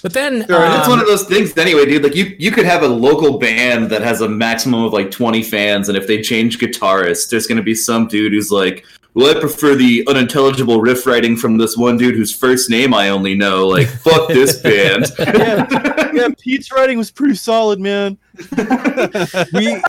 but 0.03 0.13
then 0.13 0.33
And 0.36 0.43
it's 0.43 0.51
um, 0.86 0.89
one 0.91 1.00
of 1.00 1.05
those 1.07 1.24
things 1.24 1.57
anyway, 1.57 1.86
dude. 1.86 2.03
Like 2.03 2.15
you, 2.15 2.33
you 2.39 2.51
could 2.51 2.63
have 2.65 2.83
a 2.83 2.88
local 2.88 3.39
band 3.39 3.89
that 3.89 4.01
has 4.03 4.21
a 4.21 4.29
maximum 4.29 4.83
of 4.86 4.93
like 4.93 5.12
twenty 5.12 5.43
fans, 5.43 5.89
and 5.89 5.97
if 5.97 6.07
they 6.07 6.21
change 6.21 6.59
guitarists, 6.59 7.29
there's 7.29 7.47
going 7.47 7.57
to 7.57 7.63
be 7.63 7.75
some 7.75 8.07
dude 8.07 8.31
who's 8.31 8.51
like, 8.51 8.86
"Well, 9.17 9.36
I 9.36 9.39
prefer 9.39 9.74
the 9.74 10.05
unintelligible 10.07 10.79
riff 10.79 11.07
writing 11.07 11.36
from 11.36 11.57
this 11.57 11.75
one 11.75 11.97
dude 11.97 12.13
whose 12.13 12.31
first 12.31 12.69
name 12.69 12.93
I 12.93 13.09
only 13.09 13.33
know." 13.33 13.67
Like, 13.67 13.88
fuck 13.88 14.27
this 14.27 14.57
band. 14.62 15.07
yeah, 15.17 16.12
yeah, 16.13 16.29
Pete's 16.39 16.71
writing 16.71 17.00
was 17.00 17.09
pretty 17.09 17.33
solid, 17.33 17.79
man. 17.79 18.19
we 19.53 19.81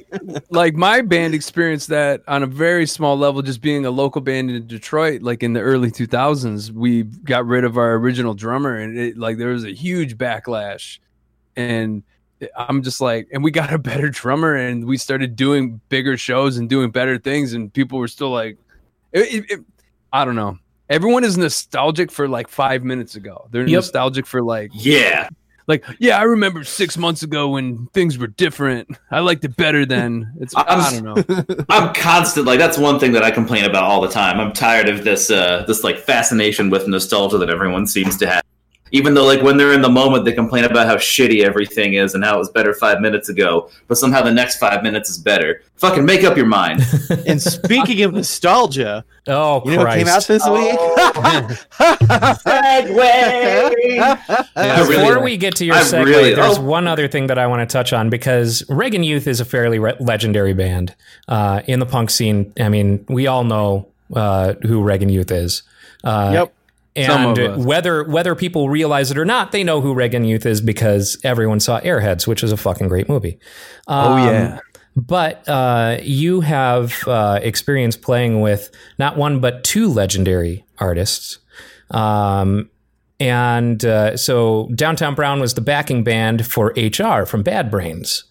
like 0.49 0.75
my 0.75 1.03
band 1.03 1.35
experienced 1.35 1.89
that 1.89 2.23
on 2.27 2.43
a 2.43 2.47
very 2.47 2.87
small 2.87 3.19
level 3.19 3.43
just 3.43 3.61
being 3.61 3.85
a 3.85 3.91
local 3.91 4.23
band 4.23 4.51
in 4.51 4.67
detroit 4.67 5.21
like 5.21 5.43
in 5.43 5.53
the 5.53 5.61
early 5.61 5.91
2000s 5.91 6.71
we 6.71 7.03
got 7.03 7.45
rid 7.47 7.65
of 7.65 7.77
our 7.77 7.97
original 7.97 8.33
drummer 8.33 8.77
and 8.77 8.99
it 8.99 9.19
like 9.19 9.37
there 9.37 9.49
was 9.49 9.65
a 9.65 9.75
huge 9.75 10.17
backlash 10.17 10.99
and 11.57 12.03
i'm 12.57 12.83
just 12.83 13.03
like 13.03 13.29
and 13.33 13.45
we 13.45 13.51
got 13.51 13.71
a 13.73 13.79
better 13.79 14.09
drummer 14.09 14.55
and 14.55 14.87
we 14.87 14.97
started 14.97 15.37
doing 15.37 15.79
bigger 15.91 16.17
shows 16.17 16.57
and 16.57 16.71
doing 16.71 16.91
better 16.91 17.19
things 17.19 17.53
and 17.53 17.71
people 17.75 17.99
were 17.99 18.09
still 18.09 18.31
like 18.31 18.57
it, 19.13 19.21
it- 19.35 19.51
it- 19.51 19.61
i 20.13 20.25
don't 20.25 20.37
know 20.37 20.59
everyone 20.91 21.25
is 21.25 21.37
nostalgic 21.37 22.11
for 22.11 22.29
like 22.29 22.49
five 22.49 22.83
minutes 22.85 23.15
ago 23.17 23.47
they're 23.51 23.63
Yep. 23.67 23.77
nostalgic 23.79 24.27
for 24.27 24.43
like 24.43 24.71
yeah, 24.73 25.29
like 25.67 25.85
yeah 25.99 26.19
i 26.19 26.23
remember 26.23 26.65
six 26.65 26.97
months 26.97 27.23
ago 27.23 27.49
when 27.51 27.87
things 27.93 28.17
were 28.17 28.27
different 28.29 28.89
i 29.11 29.21
liked 29.21 29.45
it 29.45 29.55
better 29.57 29.85
then 29.85 30.33
it's 30.41 30.55
i, 30.57 30.63
I'm- 30.63 31.05
don't 31.05 31.27
know 31.27 31.65
I'm 31.69 31.93
constant. 31.95 32.47
Like 32.47 32.59
that's 32.59 32.79
one 32.79 32.99
thing 32.99 33.13
that 33.13 33.23
I 33.23 33.31
complain 33.31 33.65
about 33.67 33.83
all 33.85 34.01
the 34.01 34.09
time. 34.09 34.41
I'm 34.41 34.53
tired 34.55 34.89
of 34.89 35.05
this, 35.05 35.31
uh, 35.31 35.65
this 35.67 35.85
like 35.85 35.99
fascination 35.99 36.71
with 36.71 36.89
nostalgia 36.89 37.37
that 37.39 37.51
everyone 37.51 37.87
seems 37.87 38.17
to 38.19 38.27
have. 38.27 38.43
Even 38.93 39.15
though, 39.15 39.25
like, 39.27 39.43
when 39.43 39.57
they're 39.57 39.73
in 39.73 39.83
the 39.83 39.89
moment, 39.89 40.25
they 40.25 40.33
complain 40.33 40.65
about 40.65 40.87
how 40.87 40.97
shitty 40.97 41.45
everything 41.45 41.95
is 41.95 42.15
and 42.15 42.25
how 42.25 42.37
it 42.37 42.39
was 42.39 42.51
better 42.51 42.75
five 42.75 43.01
minutes 43.01 43.29
ago, 43.29 43.71
but 43.87 43.99
somehow 43.99 44.23
the 44.23 44.33
next 44.33 44.59
five 44.59 44.83
minutes 44.83 45.11
is 45.11 45.19
better. 45.19 45.63
Fucking 45.77 46.05
make 46.05 46.25
up 46.25 46.37
your 46.37 46.47
mind. 46.47 46.83
And 47.27 47.41
speaking 47.43 48.03
of 48.03 48.15
nostalgia, 48.15 49.05
Oh, 49.27 49.61
you 49.67 49.73
know 49.77 49.85
what 49.85 49.99
came 49.99 50.09
out 50.09 50.27
this 50.27 50.43
Segue. 50.47 50.59
week? 51.79 54.01
I 54.57 54.81
really- 54.81 54.97
Before 54.97 55.23
we 55.23 55.37
get 55.37 55.57
to 55.57 55.65
your 55.65 55.77
I 55.77 55.81
segue, 55.83 56.05
really- 56.05 56.35
there's 56.35 56.59
oh. 56.59 56.63
one 56.63 56.87
other 56.87 57.09
thing 57.09 57.27
that 57.29 57.39
I 57.39 57.47
want 57.47 57.69
to 57.69 57.73
touch 57.73 57.93
on 57.93 58.11
because 58.11 58.65
Reagan 58.69 59.03
Youth 59.03 59.27
is 59.27 59.41
a 59.41 59.45
fairly 59.45 59.79
re- 59.79 59.97
legendary 60.01 60.55
band 60.55 60.95
uh, 61.29 61.63
in 61.67 61.81
the 61.81 61.87
punk 61.87 62.11
scene. 62.11 62.53
I 62.59 62.69
mean, 62.69 63.05
we 63.09 63.27
all 63.27 63.45
know 63.45 63.89
uh, 64.15 64.55
who 64.63 64.83
Reagan 64.83 65.09
Youth 65.09 65.31
is. 65.31 65.63
Uh, 66.05 66.31
Yep. 66.33 66.55
And 66.99 67.65
whether 67.65 68.05
whether 68.05 68.35
people 68.35 68.69
realize 68.69 69.11
it 69.11 69.19
or 69.19 69.25
not, 69.25 69.53
they 69.53 69.63
know 69.65 69.81
who 69.81 69.95
Reagan 69.95 70.25
Youth 70.25 70.45
is 70.47 70.61
because 70.61 71.17
everyone 71.25 71.61
saw 71.61 71.81
Airheads, 71.81 72.27
which 72.27 72.43
is 72.43 72.53
a 72.53 72.57
fucking 72.57 72.89
great 72.89 73.09
movie. 73.09 73.39
Oh 73.87 74.13
Um, 74.15 74.27
yeah. 74.27 74.59
But 74.97 75.49
uh, 75.49 75.99
you 76.03 76.41
have 76.41 77.07
uh, 77.07 77.39
experience 77.41 77.97
playing 77.97 78.41
with 78.41 78.71
not 78.99 79.17
one 79.17 79.39
but 79.41 79.63
two 79.63 79.89
legendary 79.89 80.65
artists. 80.79 81.39
Um, 81.91 82.69
and 83.21 83.85
uh, 83.85 84.17
so 84.17 84.69
Downtown 84.75 85.15
Brown 85.15 85.41
was 85.41 85.55
the 85.55 85.61
backing 85.61 86.03
band 86.05 86.47
for 86.47 86.73
HR 86.77 87.27
from 87.27 87.43
Bad 87.43 87.71
Brains. 87.71 88.25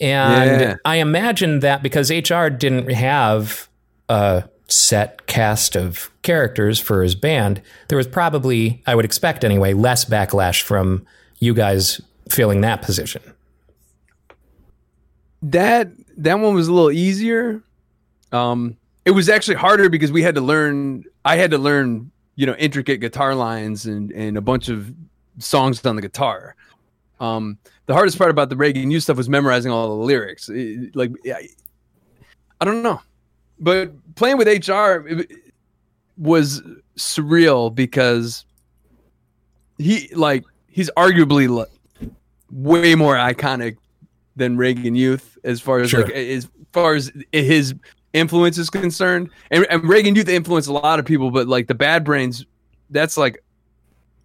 And 0.00 0.60
Yeah. 0.60 0.74
I 0.84 0.96
imagine 0.96 1.60
that 1.60 1.82
because 1.82 2.10
HR 2.10 2.48
didn't 2.48 2.90
have 2.90 3.68
a 4.08 4.44
set 4.68 5.26
cast 5.26 5.74
of 5.76 6.10
characters 6.22 6.78
for 6.78 7.02
his 7.02 7.14
band, 7.14 7.60
there 7.88 7.96
was 7.98 8.06
probably, 8.06 8.82
I 8.86 8.94
would 8.94 9.04
expect 9.04 9.44
anyway, 9.44 9.72
less 9.72 10.04
backlash 10.04 10.62
from 10.62 11.06
you 11.38 11.54
guys 11.54 12.00
filling 12.30 12.60
that 12.60 12.82
position. 12.82 13.22
that 15.42 15.88
that 16.16 16.34
one 16.38 16.54
was 16.54 16.68
a 16.68 16.72
little 16.72 16.90
easier. 16.90 17.62
Um, 18.32 18.76
it 19.04 19.12
was 19.12 19.28
actually 19.28 19.54
harder 19.56 19.88
because 19.88 20.12
we 20.12 20.22
had 20.22 20.34
to 20.34 20.40
learn. 20.40 21.04
I 21.24 21.36
had 21.36 21.50
to 21.52 21.58
learn, 21.58 22.10
you 22.36 22.46
know, 22.46 22.54
intricate 22.54 23.00
guitar 23.00 23.34
lines 23.34 23.86
and 23.86 24.10
and 24.12 24.36
a 24.36 24.40
bunch 24.40 24.68
of 24.68 24.92
songs 25.38 25.84
on 25.86 25.96
the 25.96 26.02
guitar. 26.02 26.54
Um, 27.20 27.58
the 27.86 27.94
hardest 27.94 28.18
part 28.18 28.30
about 28.30 28.48
the 28.48 28.56
Reagan 28.56 28.90
Youth 28.90 29.04
stuff 29.04 29.16
was 29.16 29.28
memorizing 29.28 29.72
all 29.72 29.88
the 29.98 30.04
lyrics. 30.04 30.48
It- 30.48 30.94
like, 30.94 31.10
yeah, 31.24 31.38
I 32.60 32.64
don't 32.64 32.82
know, 32.82 33.00
but 33.60 33.92
playing 34.14 34.38
with 34.38 34.48
HR 34.48 35.08
was 36.16 36.62
surreal 36.96 37.74
because 37.74 38.44
he 39.78 40.08
like 40.14 40.44
he's 40.66 40.90
arguably 40.96 41.66
way 42.50 42.94
more 42.94 43.14
iconic 43.14 43.76
than 44.36 44.56
Reagan 44.56 44.94
Youth 44.94 45.36
as 45.44 45.60
far 45.60 45.80
as 45.80 45.90
Sure. 45.90 46.04
like 46.04 46.12
as 46.14 46.48
far 46.72 46.94
as 46.94 47.10
his 47.32 47.74
influence 48.12 48.58
is 48.58 48.70
concerned. 48.70 49.30
And, 49.50 49.66
and 49.70 49.84
Reagan 49.88 50.14
Youth 50.14 50.28
influenced 50.28 50.68
a 50.68 50.72
lot 50.72 50.98
of 50.98 51.04
people, 51.04 51.30
but 51.30 51.46
like 51.46 51.66
the 51.66 51.74
Bad 51.74 52.04
Brains, 52.04 52.44
that's 52.90 53.16
like 53.16 53.42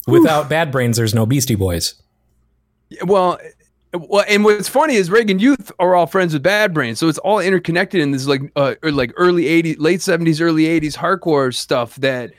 Without 0.08 0.50
Bad 0.50 0.72
Brains, 0.72 0.98
there's 0.98 1.14
no 1.14 1.26
Beastie 1.26 1.56
Boys. 1.56 1.96
well. 3.06 3.40
Well, 3.94 4.26
and 4.28 4.44
what's 4.44 4.68
funny 4.68 4.96
is 4.96 5.12
Reagan 5.12 5.38
Youth 5.38 5.72
are 5.78 5.94
all 5.94 6.08
friends 6.08 6.34
with 6.34 6.42
Bad 6.42 6.74
Brains, 6.74 6.98
so 6.98 7.10
it's 7.10 7.20
all 7.20 7.40
interconnected 7.40 8.02
in 8.02 8.10
this 8.10 8.26
like 8.26 8.42
uh, 8.56 8.74
or 8.82 8.92
like 8.92 9.14
early 9.18 9.44
'80s, 9.44 9.76
late 9.78 10.00
'70s, 10.00 10.42
early 10.42 10.64
'80s 10.64 10.98
hardcore 10.98 11.54
stuff. 11.54 11.96
That 11.98 12.34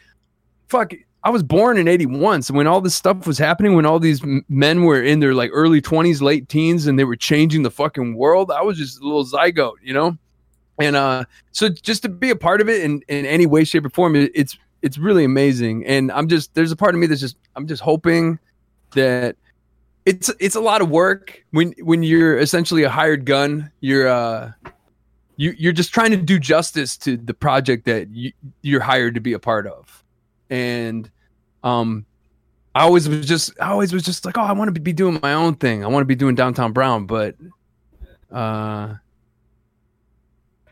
fuck, 0.66 0.92
I 1.22 1.30
was 1.30 1.44
born 1.44 1.78
in 1.78 1.86
'81, 1.86 2.42
so 2.42 2.54
when 2.54 2.66
all 2.66 2.80
this 2.80 2.96
stuff 2.96 3.24
was 3.24 3.38
happening, 3.38 3.76
when 3.76 3.86
all 3.86 4.00
these 4.00 4.20
men 4.48 4.82
were 4.82 5.00
in 5.00 5.20
their 5.20 5.32
like 5.32 5.50
early 5.52 5.80
20s, 5.80 6.20
late 6.20 6.48
teens, 6.48 6.88
and 6.88 6.98
they 6.98 7.04
were 7.04 7.14
changing 7.14 7.62
the 7.62 7.70
fucking 7.70 8.16
world, 8.16 8.50
I 8.50 8.62
was 8.62 8.76
just 8.76 9.00
a 9.00 9.04
little 9.04 9.24
zygote, 9.24 9.76
you 9.80 9.94
know. 9.94 10.18
And 10.80 10.96
uh, 10.96 11.24
so 11.52 11.68
just 11.68 12.02
to 12.02 12.08
be 12.08 12.30
a 12.30 12.36
part 12.36 12.62
of 12.62 12.68
it 12.68 12.82
in 12.82 13.00
in 13.06 13.26
any 13.26 13.46
way, 13.46 13.62
shape, 13.62 13.84
or 13.84 13.90
form, 13.90 14.16
it, 14.16 14.32
it's 14.34 14.58
it's 14.82 14.98
really 14.98 15.22
amazing. 15.22 15.86
And 15.86 16.10
I'm 16.10 16.26
just 16.26 16.52
there's 16.54 16.72
a 16.72 16.76
part 16.76 16.96
of 16.96 17.00
me 17.00 17.06
that's 17.06 17.20
just 17.20 17.36
I'm 17.54 17.68
just 17.68 17.80
hoping 17.82 18.40
that 18.96 19.36
it's 20.06 20.30
it's 20.38 20.54
a 20.54 20.60
lot 20.60 20.82
of 20.82 20.90
work 20.90 21.44
when 21.50 21.74
when 21.80 22.02
you're 22.02 22.38
essentially 22.38 22.82
a 22.82 22.90
hired 22.90 23.24
gun. 23.24 23.70
You're 23.80 24.08
uh 24.08 24.52
you 25.36 25.54
you're 25.58 25.72
just 25.72 25.92
trying 25.92 26.10
to 26.12 26.16
do 26.16 26.38
justice 26.38 26.96
to 26.98 27.16
the 27.16 27.34
project 27.34 27.86
that 27.86 28.08
you, 28.10 28.32
you're 28.62 28.80
hired 28.80 29.14
to 29.14 29.20
be 29.20 29.32
a 29.32 29.38
part 29.38 29.66
of, 29.66 30.04
and 30.50 31.10
um. 31.62 32.06
I 32.76 32.82
always 32.82 33.08
was 33.08 33.24
just 33.24 33.52
I 33.60 33.68
always 33.68 33.92
was 33.92 34.02
just 34.02 34.24
like, 34.24 34.36
oh, 34.36 34.42
I 34.42 34.50
want 34.50 34.74
to 34.74 34.80
be 34.80 34.92
doing 34.92 35.20
my 35.22 35.32
own 35.32 35.54
thing. 35.54 35.84
I 35.84 35.86
want 35.86 36.00
to 36.00 36.06
be 36.06 36.16
doing 36.16 36.34
downtown 36.34 36.72
Brown, 36.72 37.06
but 37.06 37.36
uh 38.32 38.94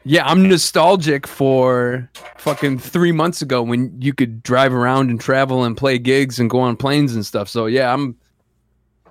yeah, 0.05 0.27
I'm 0.27 0.49
nostalgic 0.49 1.29
for 1.29 2.11
fucking 2.39 2.81
three 2.81 3.13
months 3.13 3.41
ago 3.41 3.63
when 3.63 3.95
you 4.01 4.13
could 4.13 4.43
drive 4.43 4.75
around 4.75 5.11
and 5.11 5.21
travel 5.21 5.63
and 5.63 5.77
play 5.77 5.97
gigs 5.99 6.41
and 6.41 6.51
go 6.51 6.59
on 6.59 6.77
planes 6.77 7.15
and 7.15 7.25
stuff. 7.25 7.49
So 7.49 7.67
yeah, 7.67 7.93
I'm. 7.93 8.17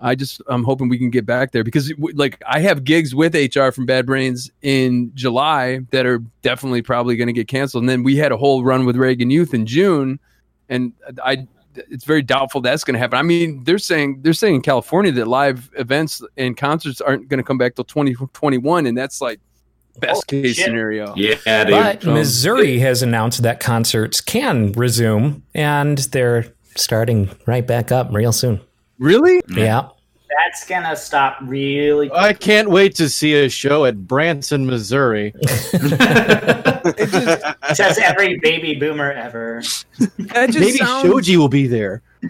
I 0.02 0.16
just 0.16 0.42
I'm 0.48 0.64
hoping 0.64 0.90
we 0.90 0.98
can 0.98 1.10
get 1.12 1.26
back 1.26 1.52
there 1.52 1.64
because 1.64 1.94
like 2.14 2.42
I 2.48 2.60
have 2.60 2.84
gigs 2.84 3.14
with 3.14 3.36
HR 3.36 3.70
from 3.72 3.86
Bad 3.86 4.06
Brains 4.08 4.50
in 4.64 5.12
July 5.14 5.80
that 5.92 6.06
are 6.08 6.20
definitely 6.42 6.82
probably 6.82 7.16
going 7.16 7.28
to 7.28 7.34
get 7.34 7.48
canceled, 7.48 7.84
and 7.84 7.90
then 7.90 8.04
we 8.04 8.16
had 8.18 8.32
a 8.32 8.38
whole 8.38 8.64
run 8.64 8.86
with 8.86 8.96
Reagan 8.96 9.30
Youth 9.30 9.54
in 9.54 9.66
June, 9.66 10.20
and 10.70 10.94
I 11.24 11.48
it's 11.76 12.04
very 12.04 12.22
doubtful 12.22 12.60
that's 12.62 12.84
going 12.84 12.96
to 12.96 13.00
happen. 13.00 13.18
I 13.18 13.22
mean, 13.22 13.64
they're 13.64 13.78
saying 13.78 14.22
they're 14.24 14.34
saying 14.34 14.56
in 14.56 14.62
California 14.62 15.12
that 15.14 15.28
live 15.28 15.70
events 15.78 16.22
and 16.36 16.58
concerts 16.58 17.00
aren't 17.00 17.30
going 17.30 17.38
to 17.38 17.44
come 17.44 17.58
back 17.58 17.76
till 17.76 17.86
2021, 17.86 18.88
and 18.88 18.98
that's 18.98 19.22
like 19.22 19.40
best 20.00 20.18
Oh, 20.18 20.22
case 20.28 20.56
shit. 20.56 20.66
scenario. 20.66 21.14
Yeah, 21.16 21.36
dude. 21.64 21.72
But 21.74 22.02
so- 22.04 22.10
um, 22.10 22.16
Missouri 22.16 22.80
has 22.80 23.04
announced 23.04 23.44
that 23.44 23.60
concerts 23.60 24.20
can 24.20 24.72
resume, 24.72 25.44
and 25.54 25.98
they're 26.00 26.46
starting 26.76 27.30
right 27.46 27.66
back 27.68 27.92
up 27.92 28.10
real 28.12 28.32
soon. 28.32 28.60
Really? 29.02 29.42
Yeah. 29.50 29.90
That's 30.30 30.66
gonna 30.68 30.96
stop 30.96 31.40
really. 31.42 32.12
I 32.14 32.34
can't 32.34 32.70
wait 32.70 32.94
to 32.96 33.10
see 33.10 33.34
a 33.34 33.50
show 33.50 33.86
at 33.86 34.08
Branson, 34.08 34.68
Missouri. 34.68 35.34
it 35.42 35.56
Says 37.76 37.98
every 37.98 38.38
baby 38.40 38.76
boomer 38.76 39.12
ever. 39.12 39.64
That 39.98 40.52
just 40.52 40.60
Maybe 40.60 40.78
sounds, 40.78 41.04
Shoji 41.04 41.36
will 41.36 41.50
be 41.50 41.66
there. 41.66 42.04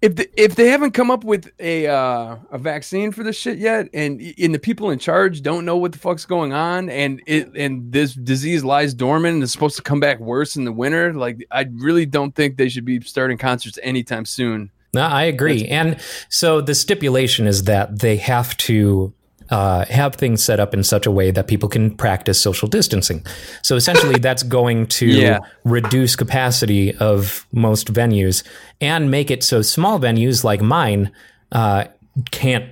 if 0.00 0.16
the, 0.16 0.30
if 0.34 0.56
they 0.56 0.68
haven't 0.68 0.92
come 0.92 1.10
up 1.10 1.24
with 1.24 1.52
a 1.60 1.88
uh, 1.88 2.36
a 2.50 2.56
vaccine 2.58 3.12
for 3.12 3.22
this 3.22 3.36
shit 3.36 3.58
yet, 3.58 3.90
and 3.92 4.22
and 4.38 4.54
the 4.54 4.58
people 4.58 4.88
in 4.90 4.98
charge 4.98 5.42
don't 5.42 5.66
know 5.66 5.76
what 5.76 5.92
the 5.92 5.98
fuck's 5.98 6.24
going 6.24 6.54
on, 6.54 6.88
and 6.88 7.20
it 7.26 7.50
and 7.54 7.92
this 7.92 8.14
disease 8.14 8.64
lies 8.64 8.94
dormant 8.94 9.34
and 9.34 9.42
is 9.42 9.52
supposed 9.52 9.76
to 9.76 9.82
come 9.82 10.00
back 10.00 10.20
worse 10.20 10.56
in 10.56 10.64
the 10.64 10.72
winter, 10.72 11.12
like 11.12 11.46
I 11.50 11.66
really 11.70 12.06
don't 12.06 12.34
think 12.34 12.56
they 12.56 12.70
should 12.70 12.86
be 12.86 13.02
starting 13.02 13.36
concerts 13.36 13.78
anytime 13.82 14.24
soon. 14.24 14.70
No, 14.96 15.02
I 15.02 15.22
agree. 15.24 15.66
and 15.66 15.96
so 16.28 16.60
the 16.60 16.74
stipulation 16.74 17.46
is 17.46 17.64
that 17.64 18.00
they 18.00 18.16
have 18.16 18.56
to 18.68 19.12
uh, 19.48 19.84
have 19.84 20.16
things 20.16 20.42
set 20.42 20.58
up 20.58 20.74
in 20.74 20.82
such 20.82 21.06
a 21.06 21.10
way 21.10 21.30
that 21.30 21.46
people 21.46 21.68
can 21.68 21.94
practice 21.96 22.40
social 22.40 22.66
distancing. 22.66 23.24
So 23.62 23.76
essentially, 23.76 24.18
that's 24.18 24.42
going 24.58 24.88
to 24.98 25.06
Yeah. 25.06 25.38
reduce 25.62 26.16
capacity 26.16 26.92
of 26.96 27.46
most 27.52 27.92
venues 27.92 28.42
and 28.80 29.08
make 29.08 29.30
it 29.30 29.44
so 29.44 29.62
small 29.62 30.00
venues 30.00 30.42
like 30.42 30.60
mine 30.60 31.12
uh, 31.52 31.84
can't 32.32 32.64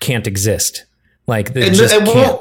can't 0.00 0.26
exist. 0.26 0.86
Like 1.26 1.48
and 1.54 1.74
just 1.74 1.94
it 1.94 2.04
can't. 2.06 2.16
won't 2.16 2.40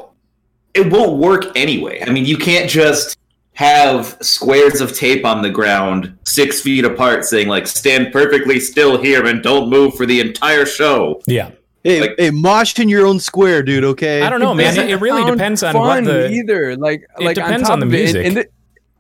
it 0.74 0.92
won't 0.92 1.18
work 1.20 1.46
anyway. 1.56 2.02
I 2.06 2.10
mean, 2.10 2.26
you 2.26 2.38
can't 2.38 2.70
just 2.70 3.18
have 3.54 4.18
squares 4.22 4.82
of 4.82 4.96
tape 4.96 5.26
on 5.26 5.42
the 5.44 5.50
ground 5.50 6.18
six 6.26 6.60
feet 6.62 6.84
apart 6.86 7.24
saying 7.24 7.48
like 7.48 7.68
stand 7.68 8.12
perfectly 8.12 8.60
still 8.60 9.00
here 9.02 9.26
and 9.26 9.44
don't 9.44 9.70
move 9.70 9.94
for 9.96 10.06
the 10.06 10.20
entire 10.20 10.66
show. 10.66 11.22
Yeah, 11.28 11.52
Hey, 11.84 12.02
Like- 12.02 12.16
hey, 12.18 12.32
mosh 12.32 12.80
in 12.80 12.90
your 12.90 13.06
own 13.06 13.20
square, 13.20 13.62
dude. 13.62 13.84
Okay. 13.84 14.22
I 14.22 14.30
don't 14.30 14.40
know, 14.40 14.54
man. 14.54 14.78
It, 14.80 14.90
it 14.92 14.96
really 14.98 15.30
depends 15.30 15.62
on 15.64 15.76
what 15.78 15.88
fun 15.96 16.04
the 16.06 16.32
either. 16.32 16.76
Like, 16.78 17.02
It 17.20 17.24
like 17.26 17.36
depends 17.36 17.64
top 17.64 17.74
on 17.74 17.80
the 17.82 17.86
of 17.86 17.94
it, 17.94 17.98
music. 17.98 18.26
And, 18.26 18.28
and 18.28 18.38
the- 18.38 18.50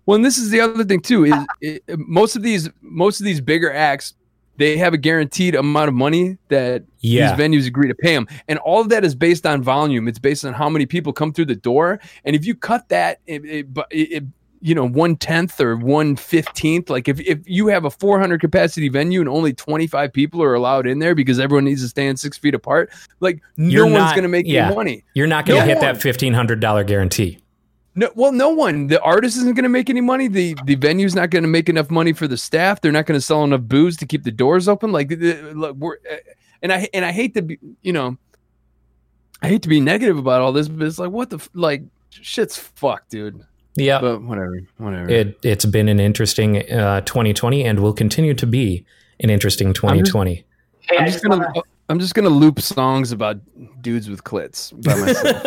well, 0.06 0.18
and 0.18 0.26
this 0.26 0.38
is 0.38 0.50
the 0.50 0.60
other 0.60 0.84
thing 0.84 1.00
too. 1.00 1.26
Is 1.26 1.34
it, 1.62 1.84
most 1.98 2.36
of 2.36 2.44
these 2.44 2.70
most 2.82 3.22
of 3.22 3.26
these 3.26 3.40
bigger 3.42 3.72
acts 3.74 4.14
they 4.58 4.78
have 4.78 4.94
a 4.94 4.98
guaranteed 4.98 5.56
amount 5.56 5.88
of 5.88 5.96
money 5.96 6.38
that 6.50 6.84
Yeah. 7.00 7.36
these 7.36 7.44
venues 7.44 7.66
agree 7.68 7.88
to 7.88 7.96
pay 7.96 8.14
them, 8.14 8.28
and 8.48 8.60
all 8.60 8.82
of 8.82 8.90
that 8.90 9.04
is 9.04 9.16
based 9.16 9.48
on 9.48 9.64
volume. 9.64 10.08
It's 10.08 10.20
based 10.20 10.46
on 10.46 10.54
how 10.54 10.70
many 10.70 10.86
people 10.86 11.12
come 11.12 11.34
through 11.34 11.46
the 11.46 11.56
door, 11.56 12.00
and 12.26 12.36
if 12.36 12.46
you 12.46 12.54
cut 12.54 12.88
that, 12.90 13.20
it, 13.26 13.44
it, 13.46 13.74
but 13.74 13.88
it, 13.90 14.12
it 14.12 14.24
you 14.66 14.74
know 14.74 14.88
one 14.88 15.16
tenth 15.18 15.60
or 15.60 15.76
one 15.76 16.16
fifteenth. 16.16 16.90
Like 16.90 17.08
if 17.10 17.20
if 17.20 17.40
you 17.46 17.68
have 17.68 17.84
a 17.86 17.90
four 17.92 18.20
hundred 18.20 18.40
capacity 18.42 18.88
venue 18.90 19.20
and 19.20 19.28
only 19.30 19.54
twenty 19.54 19.86
five 19.88 20.14
people 20.14 20.42
are 20.42 20.54
allowed 20.54 20.88
in 20.88 21.00
there 21.00 21.14
because 21.14 21.40
everyone 21.40 21.66
needs 21.66 21.82
to 21.82 21.90
stand 21.90 22.20
six 22.20 22.38
feet 22.38 22.56
apart, 22.56 22.90
like 23.20 23.42
You're 23.58 23.88
no 23.90 24.00
one's 24.00 24.12
going 24.12 24.24
to 24.24 24.30
make 24.30 24.48
yeah. 24.48 24.70
you 24.70 24.76
money. 24.76 25.04
you're 25.14 25.28
not 25.28 25.46
going 25.46 25.60
to 25.60 25.66
No 25.66 25.68
hit 25.68 25.78
one. 25.84 25.94
that 25.94 26.02
fifteen 26.02 26.34
hundred 26.34 26.60
dollar 26.62 26.84
guarantee. 26.84 27.40
No, 27.96 28.10
well, 28.16 28.32
no 28.32 28.50
one. 28.50 28.88
The 28.88 29.00
artist 29.02 29.38
isn't 29.38 29.54
going 29.54 29.64
to 29.64 29.70
make 29.70 29.88
any 29.90 30.02
money. 30.02 30.28
The 30.28 30.56
the 30.64 30.76
venue's 30.76 31.14
not 31.14 31.30
going 31.30 31.44
to 31.44 31.50
make 31.50 31.70
enough 31.70 31.92
money 31.92 32.14
for 32.14 32.28
the 32.28 32.38
staff. 32.38 32.82
They're 32.82 32.92
not 32.92 33.06
going 33.06 33.20
to 33.20 33.22
sell 33.26 33.44
enough 33.44 33.62
booze 33.62 33.98
to 33.98 34.08
keep 34.08 34.24
the 34.24 34.32
doors 34.32 34.68
open. 34.68 34.92
Like, 34.92 35.10
the- 35.10 35.16
the- 35.16 35.54
look, 35.54 35.76
we're 35.78 35.98
uh, 36.12 36.16
and 36.64 36.74
I 36.74 36.88
and 36.94 37.06
I 37.06 37.12
hate 37.12 37.36
to 37.36 37.42
be, 37.44 37.60
you 37.84 37.94
know, 37.94 38.18
I 39.44 39.50
hate 39.50 39.62
to 39.64 39.70
be 39.70 39.80
negative 39.80 40.18
about 40.18 40.42
all 40.42 40.52
this, 40.54 40.68
but 40.70 40.88
it's 40.88 40.98
like, 40.98 41.12
what 41.12 41.30
the 41.30 41.46
like, 41.54 41.84
shit's 42.10 42.58
fucked, 42.58 43.12
dude. 43.12 43.44
Yeah, 43.76 44.00
But 44.00 44.22
whatever, 44.22 44.62
whatever. 44.78 45.10
it 45.10 45.40
it's 45.44 45.66
been 45.66 45.90
an 45.90 46.00
interesting 46.00 46.58
uh, 46.72 47.02
2020 47.02 47.64
and 47.66 47.80
will 47.80 47.94
continue 47.94 48.34
to 48.36 48.46
be 48.46 48.86
an 49.20 49.30
interesting 49.32 49.74
2020. 49.74 50.44
I'm 50.92 50.98
I 51.02 51.06
just 51.06 51.14
just 51.16 51.24
gonna 51.26 51.38
wanna- 51.46 51.62
I'm 51.90 52.00
just 52.00 52.14
gonna 52.16 52.30
loop 52.30 52.60
songs 52.62 53.12
about 53.12 53.38
dudes 53.82 54.10
with 54.10 54.24
clits 54.24 54.72
by 54.84 54.96
myself. 54.96 55.44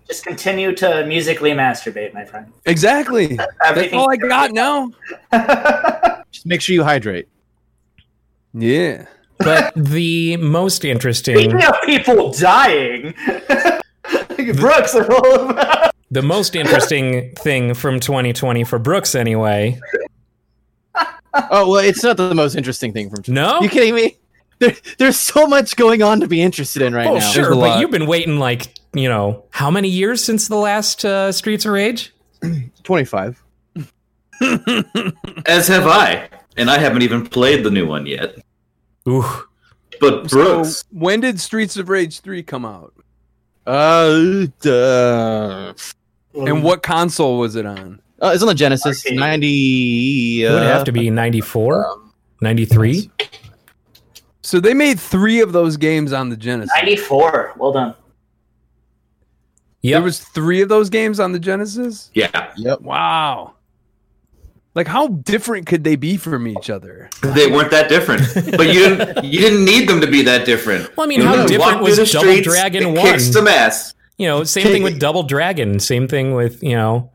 just 0.08 0.24
continue 0.26 0.74
to 0.74 1.06
musically 1.06 1.52
masturbate, 1.52 2.12
my 2.12 2.24
friend. 2.24 2.52
exactly. 2.66 3.38
That's 3.60 3.92
all 3.94 4.10
I 4.10 4.16
got 4.16 4.52
now. 4.52 4.90
Just 6.32 6.44
make 6.46 6.60
sure 6.60 6.74
you 6.74 6.84
hydrate. 6.84 7.28
Yeah. 8.52 9.06
but 9.38 9.72
the 9.76 10.36
most 10.38 10.84
interesting 10.84 11.36
Speaking 11.36 11.62
of 11.64 11.74
people 11.86 12.32
dying, 12.32 13.14
Brooks, 14.56 14.94
are 14.94 15.10
all 15.12 15.50
about. 15.50 15.94
The 16.10 16.22
most 16.22 16.54
interesting 16.54 17.34
thing 17.36 17.74
from 17.74 18.00
2020 18.00 18.64
for 18.64 18.78
Brooks 18.78 19.14
anyway. 19.14 19.80
Oh 21.50 21.70
well, 21.70 21.84
it's 21.84 22.02
not 22.02 22.16
the 22.16 22.34
most 22.34 22.54
interesting 22.54 22.92
thing 22.92 23.10
from. 23.10 23.22
No? 23.28 23.60
You 23.60 23.68
kidding 23.68 23.94
me? 23.94 24.16
There, 24.58 24.74
there's 24.96 25.18
so 25.18 25.46
much 25.46 25.76
going 25.76 26.02
on 26.02 26.20
to 26.20 26.28
be 26.28 26.40
interested 26.40 26.80
in 26.80 26.94
right 26.94 27.06
oh, 27.06 27.18
now. 27.18 27.30
sure, 27.30 27.50
but 27.50 27.56
lot. 27.56 27.80
you've 27.80 27.90
been 27.90 28.06
waiting 28.06 28.38
like, 28.38 28.74
you 28.94 29.06
know, 29.06 29.44
how 29.50 29.70
many 29.70 29.88
years 29.88 30.24
since 30.24 30.48
the 30.48 30.56
last 30.56 31.04
uh, 31.04 31.30
Streets 31.30 31.66
of 31.66 31.72
Rage? 31.72 32.14
Twenty-five. 32.84 33.42
As 35.46 35.68
have 35.68 35.86
I, 35.86 36.28
and 36.56 36.70
I 36.70 36.78
haven't 36.78 37.02
even 37.02 37.26
played 37.26 37.64
the 37.64 37.70
new 37.70 37.86
one 37.86 38.06
yet. 38.06 38.36
Ooh. 39.08 39.24
But 40.00 40.28
Brooks, 40.28 40.76
So 40.76 40.84
when 40.90 41.20
did 41.20 41.40
Streets 41.40 41.76
of 41.76 41.88
Rage 41.88 42.20
3 42.20 42.42
come 42.42 42.64
out? 42.64 42.92
Uh, 43.66 44.46
duh. 44.60 45.74
And 46.36 46.62
what 46.62 46.82
console 46.82 47.38
was 47.38 47.56
it 47.56 47.66
on? 47.66 48.00
Uh, 48.22 48.32
it's 48.34 48.42
on 48.42 48.48
the 48.48 48.54
Genesis. 48.54 49.04
Arcade. 49.04 49.18
Ninety. 49.18 50.44
It 50.44 50.50
would 50.50 50.62
uh, 50.62 50.66
have 50.68 50.84
to 50.84 50.92
be 50.92 51.10
94, 51.10 52.00
93. 52.40 53.10
So 54.42 54.60
they 54.60 54.74
made 54.74 54.98
three 55.00 55.40
of 55.40 55.52
those 55.52 55.76
games 55.76 56.12
on 56.12 56.28
the 56.30 56.36
Genesis. 56.36 56.72
94. 56.76 57.54
Well 57.56 57.72
done. 57.72 57.94
Yeah, 59.82 59.98
There 59.98 60.04
was 60.04 60.20
three 60.20 60.62
of 60.62 60.68
those 60.68 60.88
games 60.90 61.20
on 61.20 61.32
the 61.32 61.38
Genesis. 61.38 62.10
yeah, 62.14 62.52
Yep. 62.56 62.80
Wow. 62.80 63.54
Like 64.74 64.86
how 64.86 65.08
different 65.08 65.66
could 65.66 65.84
they 65.84 65.96
be 65.96 66.16
from 66.18 66.46
each 66.46 66.68
other? 66.68 67.08
they 67.22 67.50
weren't 67.50 67.70
that 67.70 67.88
different. 67.88 68.22
But 68.56 68.68
you 68.74 68.88
didn't 68.96 69.24
you 69.24 69.40
didn't 69.40 69.64
need 69.64 69.88
them 69.88 70.00
to 70.02 70.06
be 70.06 70.22
that 70.22 70.44
different. 70.44 70.94
Well, 70.96 71.06
I 71.06 71.08
mean, 71.08 71.20
You 71.22 71.26
how 71.26 71.46
different 71.46 71.80
was 71.80 71.96
through 71.96 72.04
the 72.04 72.12
Double 72.12 72.26
streets 72.28 72.46
Dragon 72.48 72.84
and 72.84 72.96
1? 72.96 73.04
Kick 73.06 73.20
some 73.20 73.48
ass. 73.48 73.94
You 74.18 74.26
know, 74.28 74.44
same 74.44 74.64
thing 74.66 74.82
with 74.82 74.98
Double 74.98 75.22
Dragon. 75.22 75.78
Same 75.78 76.08
thing 76.08 76.34
with, 76.34 76.62
you 76.62 76.74
know, 76.74 77.10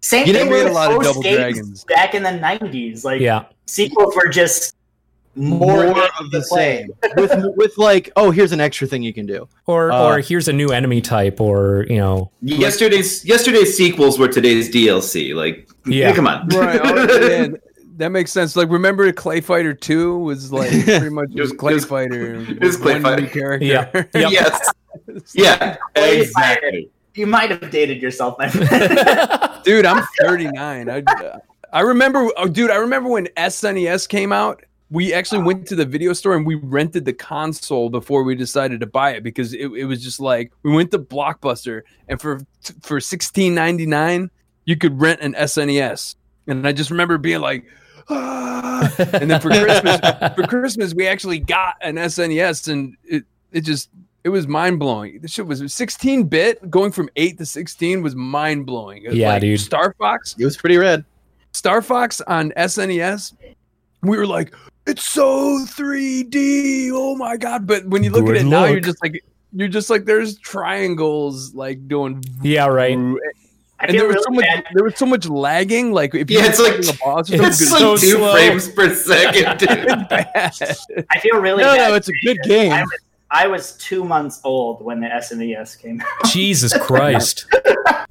Same 0.00 0.26
You 0.26 0.34
thing 0.34 0.50
with 0.50 0.66
a 0.66 0.72
lot 0.72 0.92
of 0.92 1.02
Double 1.02 1.22
Dragons. 1.22 1.84
back 1.84 2.14
in 2.14 2.22
the 2.22 2.28
90s. 2.30 3.04
Like, 3.04 3.20
yeah. 3.22 3.44
sequels 3.66 4.14
were 4.14 4.28
just 4.28 4.74
more, 5.36 5.86
More 5.86 6.04
of 6.20 6.30
the 6.30 6.44
play. 6.48 6.86
same. 7.02 7.14
with 7.16 7.32
with 7.56 7.78
like, 7.78 8.10
oh, 8.14 8.30
here's 8.30 8.52
an 8.52 8.60
extra 8.60 8.86
thing 8.86 9.02
you 9.02 9.12
can 9.14 9.24
do. 9.26 9.48
Or, 9.66 9.90
Uh, 9.90 10.04
or 10.16 10.18
here's 10.20 10.46
a 10.46 10.52
new 10.52 10.68
enemy 10.68 11.00
type, 11.00 11.40
or, 11.40 11.86
you 11.88 11.96
know, 11.96 12.30
Yesterday's 12.42 13.24
yesterday's 13.24 13.76
sequels 13.76 14.18
were 14.18 14.28
today's 14.28 14.68
DLC. 14.70 15.34
Like, 15.34 15.68
Yeah. 15.86 16.08
yeah, 16.10 16.14
come 16.14 16.26
on. 16.28 16.46
Right. 16.48 16.80
oh, 16.84 17.54
that 17.96 18.10
makes 18.10 18.30
sense. 18.30 18.54
Like 18.54 18.68
remember 18.70 19.10
Clay 19.12 19.40
Fighter 19.40 19.72
2 19.74 20.18
was 20.18 20.52
like 20.52 20.70
pretty 20.84 21.08
much 21.08 21.30
It 21.34 21.40
was- 21.40 21.48
just 21.50 21.58
Clay 21.58 21.72
it 21.72 21.74
was- 21.76 21.84
Fighter. 21.86 22.34
it 22.36 22.60
was 22.62 22.76
Clay 22.76 23.00
Fighter. 23.00 23.26
character. 23.26 23.64
Yeah. 23.66 23.88
Yep. 23.94 24.30
Yes. 24.30 24.72
Yeah. 25.34 25.76
Exactly. 25.94 26.90
You 27.14 27.26
might 27.26 27.50
have 27.50 27.70
dated 27.70 28.02
yourself, 28.02 28.36
my 28.38 28.48
friend. 28.48 29.50
dude 29.64 29.86
i'm 29.86 30.04
39 30.20 30.90
i 30.90 31.02
i 31.72 31.80
remember 31.80 32.30
oh, 32.36 32.46
dude 32.46 32.70
i 32.70 32.76
remember 32.76 33.08
when 33.08 33.26
snes 33.36 34.08
came 34.08 34.32
out 34.32 34.62
we 34.90 35.12
actually 35.12 35.42
went 35.42 35.66
to 35.66 35.74
the 35.74 35.86
video 35.86 36.12
store 36.12 36.36
and 36.36 36.46
we 36.46 36.54
rented 36.54 37.04
the 37.04 37.12
console 37.12 37.88
before 37.88 38.22
we 38.22 38.34
decided 38.36 38.78
to 38.80 38.86
buy 38.86 39.10
it 39.12 39.22
because 39.24 39.54
it, 39.54 39.72
it 39.72 39.86
was 39.86 40.04
just 40.04 40.20
like 40.20 40.52
we 40.62 40.72
went 40.72 40.90
to 40.90 40.98
blockbuster 40.98 41.82
and 42.08 42.20
for 42.20 42.40
for 42.82 43.00
16.99 43.00 44.28
you 44.66 44.76
could 44.76 45.00
rent 45.00 45.20
an 45.20 45.32
snes 45.32 46.14
and 46.46 46.68
i 46.68 46.72
just 46.72 46.90
remember 46.90 47.18
being 47.18 47.40
like 47.40 47.64
ah. 48.10 48.94
and 49.14 49.30
then 49.30 49.40
for 49.40 49.48
christmas 49.48 49.98
for 50.36 50.46
christmas 50.46 50.94
we 50.94 51.08
actually 51.08 51.40
got 51.40 51.74
an 51.80 51.96
snes 51.96 52.70
and 52.70 52.96
it 53.04 53.24
it 53.50 53.62
just 53.62 53.88
it 54.24 54.30
was 54.30 54.48
mind 54.48 54.78
blowing. 54.80 55.20
This 55.20 55.30
shit 55.32 55.46
was 55.46 55.72
16 55.72 56.24
bit. 56.24 56.70
Going 56.70 56.90
from 56.92 57.08
8 57.16 57.38
to 57.38 57.46
16 57.46 58.02
was 58.02 58.14
mind 58.16 58.66
blowing. 58.66 59.04
Yeah, 59.10 59.38
dude. 59.38 59.60
Star 59.60 59.94
Fox, 59.98 60.34
It 60.38 60.44
was 60.44 60.56
pretty 60.56 60.76
rad. 60.78 61.04
Star 61.52 61.80
Fox 61.82 62.20
on 62.22 62.50
SNES, 62.56 63.34
we 64.02 64.16
were 64.18 64.26
like, 64.26 64.54
it's 64.86 65.04
so 65.04 65.64
3D. 65.66 66.90
Oh 66.92 67.14
my 67.16 67.36
god! 67.36 67.66
But 67.66 67.86
when 67.86 68.02
you 68.02 68.10
look 68.10 68.26
Good 68.26 68.36
at 68.38 68.42
it 68.42 68.48
now, 68.48 68.64
you're 68.66 68.80
just 68.80 69.02
like, 69.02 69.22
you're 69.52 69.68
just 69.68 69.88
like, 69.88 70.04
there's 70.04 70.36
triangles 70.38 71.54
like 71.54 71.86
doing. 71.88 72.22
yeah, 72.42 72.66
right. 72.66 72.92
And 72.96 73.18
I 73.80 73.86
there 73.92 74.00
feel 74.00 74.08
was 74.08 74.24
so 74.24 74.30
much, 74.30 74.44
bad. 74.44 74.64
there 74.74 74.84
was 74.84 74.96
so 74.96 75.06
much 75.06 75.26
lagging. 75.26 75.92
Like 75.92 76.14
if 76.14 76.30
you 76.30 76.38
Yeah, 76.38 76.44
were 76.44 76.50
it's 76.50 76.58
like- 76.60 76.72
fighting 76.74 76.90
a 76.90 76.98
boss 77.04 77.30
or 77.30 77.36
something, 77.36 77.46
It's 77.48 77.60
it's 77.62 77.70
like 77.72 77.80
so 77.80 77.96
two 77.96 78.06
slow. 78.10 78.32
frames 78.32 78.68
per 78.68 78.94
second. 78.94 79.58
dude. 79.58 79.88
I 81.10 81.18
feel 81.20 81.40
really 81.40 81.62
No, 81.62 81.74
bad. 81.76 81.88
no, 81.88 81.94
it's 81.94 82.08
a 82.08 82.12
good 82.24 82.38
game. 82.44 82.72
I 82.72 82.82
was, 82.82 82.90
I 83.34 83.48
was 83.48 83.72
two 83.76 84.04
months 84.04 84.40
old 84.44 84.82
when 84.82 85.00
the 85.00 85.08
SNES 85.08 85.80
came 85.82 86.00
out. 86.00 86.06
Jesus 86.30 86.72
Christ. 86.78 87.46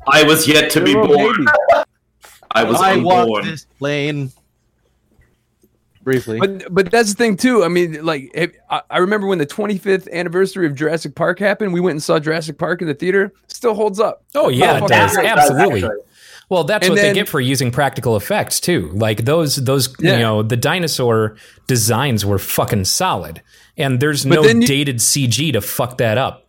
I 0.07 0.23
was 0.23 0.47
yet 0.47 0.69
to 0.71 0.81
be 0.83 0.91
You're 0.91 0.99
a 1.01 1.07
little 1.07 1.17
born. 1.17 1.45
baby. 1.45 1.83
I 2.51 2.63
was 2.65 2.79
I 2.81 2.97
walked 2.97 3.21
unborn. 3.21 3.45
this 3.45 3.65
plane. 3.79 4.31
Briefly. 6.03 6.37
But 6.37 6.73
but 6.73 6.91
that's 6.91 7.11
the 7.11 7.15
thing 7.15 7.37
too. 7.37 7.63
I 7.63 7.69
mean, 7.69 8.03
like 8.03 8.29
if, 8.33 8.51
I, 8.69 8.81
I 8.89 8.97
remember 8.97 9.25
when 9.25 9.37
the 9.37 9.45
25th 9.45 10.11
anniversary 10.11 10.67
of 10.67 10.75
Jurassic 10.75 11.15
Park 11.15 11.39
happened. 11.39 11.71
We 11.71 11.79
went 11.79 11.93
and 11.93 12.03
saw 12.03 12.19
Jurassic 12.19 12.57
Park 12.57 12.81
in 12.81 12.89
the 12.89 12.93
theater. 12.93 13.31
Still 13.47 13.73
holds 13.73 14.01
up. 14.01 14.25
Oh, 14.35 14.49
yeah, 14.49 14.83
it 14.83 14.87
does. 14.89 15.15
Absolutely. 15.15 15.85
Well, 16.49 16.65
that's 16.65 16.85
And 16.85 16.91
what 16.91 17.01
then- 17.01 17.13
they 17.13 17.19
get 17.21 17.29
for 17.29 17.39
using 17.39 17.71
practical 17.71 18.17
effects 18.17 18.59
too. 18.59 18.91
Like 18.93 19.23
those, 19.23 19.55
those 19.55 19.95
Yeah. 20.01 20.13
you 20.15 20.19
know, 20.19 20.43
the 20.43 20.57
dinosaur 20.57 21.37
designs 21.67 22.25
were 22.25 22.37
fucking 22.37 22.83
solid, 22.83 23.41
and 23.77 23.99
there's 23.99 24.25
But 24.25 24.35
no 24.35 24.43
you- 24.43 24.65
dated 24.65 24.97
CG 24.97 25.51
to 25.53 25.61
fuck 25.61 25.97
that 25.97 26.17
up. 26.17 26.41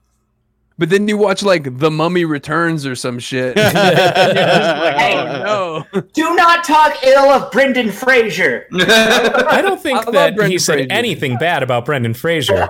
But 0.77 0.91
then 0.91 1.07
you 1.07 1.17
watch 1.17 1.45
like 1.45 1.79
The 1.79 1.89
Mummy 1.89 2.25
Returns 2.25 2.85
or 2.85 2.97
some 2.97 3.21
shit. 3.21 3.57
Hey, 3.65 5.15
oh 5.17 5.85
no! 5.93 6.01
do 6.13 6.35
not 6.35 6.65
talk 6.65 6.97
ill 7.05 7.31
of 7.31 7.51
Brendan 7.53 7.93
Fraser. 7.93 8.67
I 8.75 9.61
don't 9.63 9.81
think 9.81 10.07
I 10.09 10.11
that 10.11 10.49
he 10.51 10.59
said 10.59 10.75
Fraser. 10.75 10.89
anything 10.93 11.37
bad 11.37 11.63
about 11.63 11.85
Brendan 11.85 12.15
Fraser. 12.15 12.69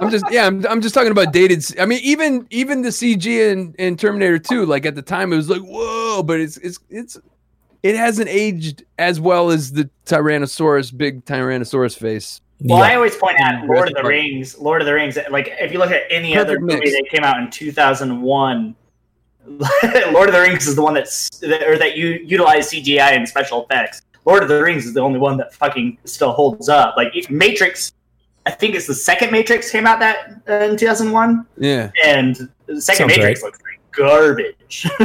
I'm 0.00 0.10
just 0.10 0.24
yeah. 0.30 0.46
I'm, 0.46 0.64
I'm 0.66 0.80
just 0.80 0.94
talking 0.94 1.10
about 1.10 1.32
dated. 1.32 1.64
I 1.80 1.86
mean, 1.86 2.00
even 2.02 2.46
even 2.50 2.82
the 2.82 2.90
CG 2.90 3.26
in, 3.26 3.74
in 3.78 3.96
Terminator 3.96 4.38
2, 4.38 4.66
like 4.66 4.86
at 4.86 4.94
the 4.94 5.02
time, 5.02 5.32
it 5.32 5.36
was 5.36 5.48
like 5.50 5.62
whoa, 5.62 6.22
but 6.22 6.38
it's 6.40 6.56
it's 6.58 6.78
it's 6.90 7.18
it 7.82 7.96
hasn't 7.96 8.28
aged 8.28 8.84
as 8.98 9.18
well 9.20 9.50
as 9.50 9.72
the 9.72 9.88
Tyrannosaurus, 10.04 10.96
big 10.96 11.24
Tyrannosaurus 11.24 11.96
face. 11.96 12.40
Well, 12.60 12.82
I 12.82 12.94
always 12.94 13.14
point 13.16 13.38
out 13.40 13.62
Mm, 13.62 13.68
Lord 13.68 13.88
of 13.88 13.94
the 13.94 14.00
Jurassic 14.00 14.02
Park. 14.02 14.08
Rings. 14.10 14.58
Lord 14.58 14.80
of 14.82 14.86
the 14.86 14.94
Rings. 14.94 15.18
Like 15.30 15.48
if 15.60 15.72
you 15.72 15.78
look 15.78 15.90
at 15.90 16.02
any 16.10 16.36
other 16.36 16.58
movie 16.58 16.76
mix. 16.80 16.92
that 16.92 17.06
came 17.10 17.22
out 17.22 17.38
in 17.38 17.50
2001, 17.50 18.74
Lord 19.46 20.28
of 20.28 20.34
the 20.34 20.40
Rings 20.40 20.66
is 20.66 20.74
the 20.74 20.82
one 20.82 20.94
that's 20.94 21.42
or 21.42 21.76
that 21.78 21.96
you 21.96 22.08
utilize 22.24 22.70
CGI 22.70 23.12
and 23.12 23.28
special 23.28 23.64
effects. 23.64 24.02
Lord 24.24 24.42
of 24.42 24.48
the 24.48 24.60
Rings 24.62 24.86
is 24.86 24.94
the 24.94 25.00
only 25.00 25.18
one 25.20 25.36
that 25.36 25.54
fucking 25.54 25.98
still 26.04 26.32
holds 26.32 26.68
up. 26.68 26.96
Like 26.96 27.12
Matrix, 27.30 27.92
I 28.46 28.50
think 28.50 28.74
it's 28.74 28.86
the 28.86 28.94
second 28.94 29.30
Matrix 29.30 29.70
came 29.70 29.86
out 29.86 30.00
that 30.00 30.40
uh, 30.48 30.52
in 30.70 30.76
2001, 30.76 31.46
Yeah, 31.58 31.90
and 32.04 32.34
the 32.66 32.80
second 32.80 33.10
Sounds 33.10 33.16
Matrix 33.18 33.42
right. 33.42 33.46
looks 33.46 33.60
like 33.62 33.80
garbage. 33.92 34.86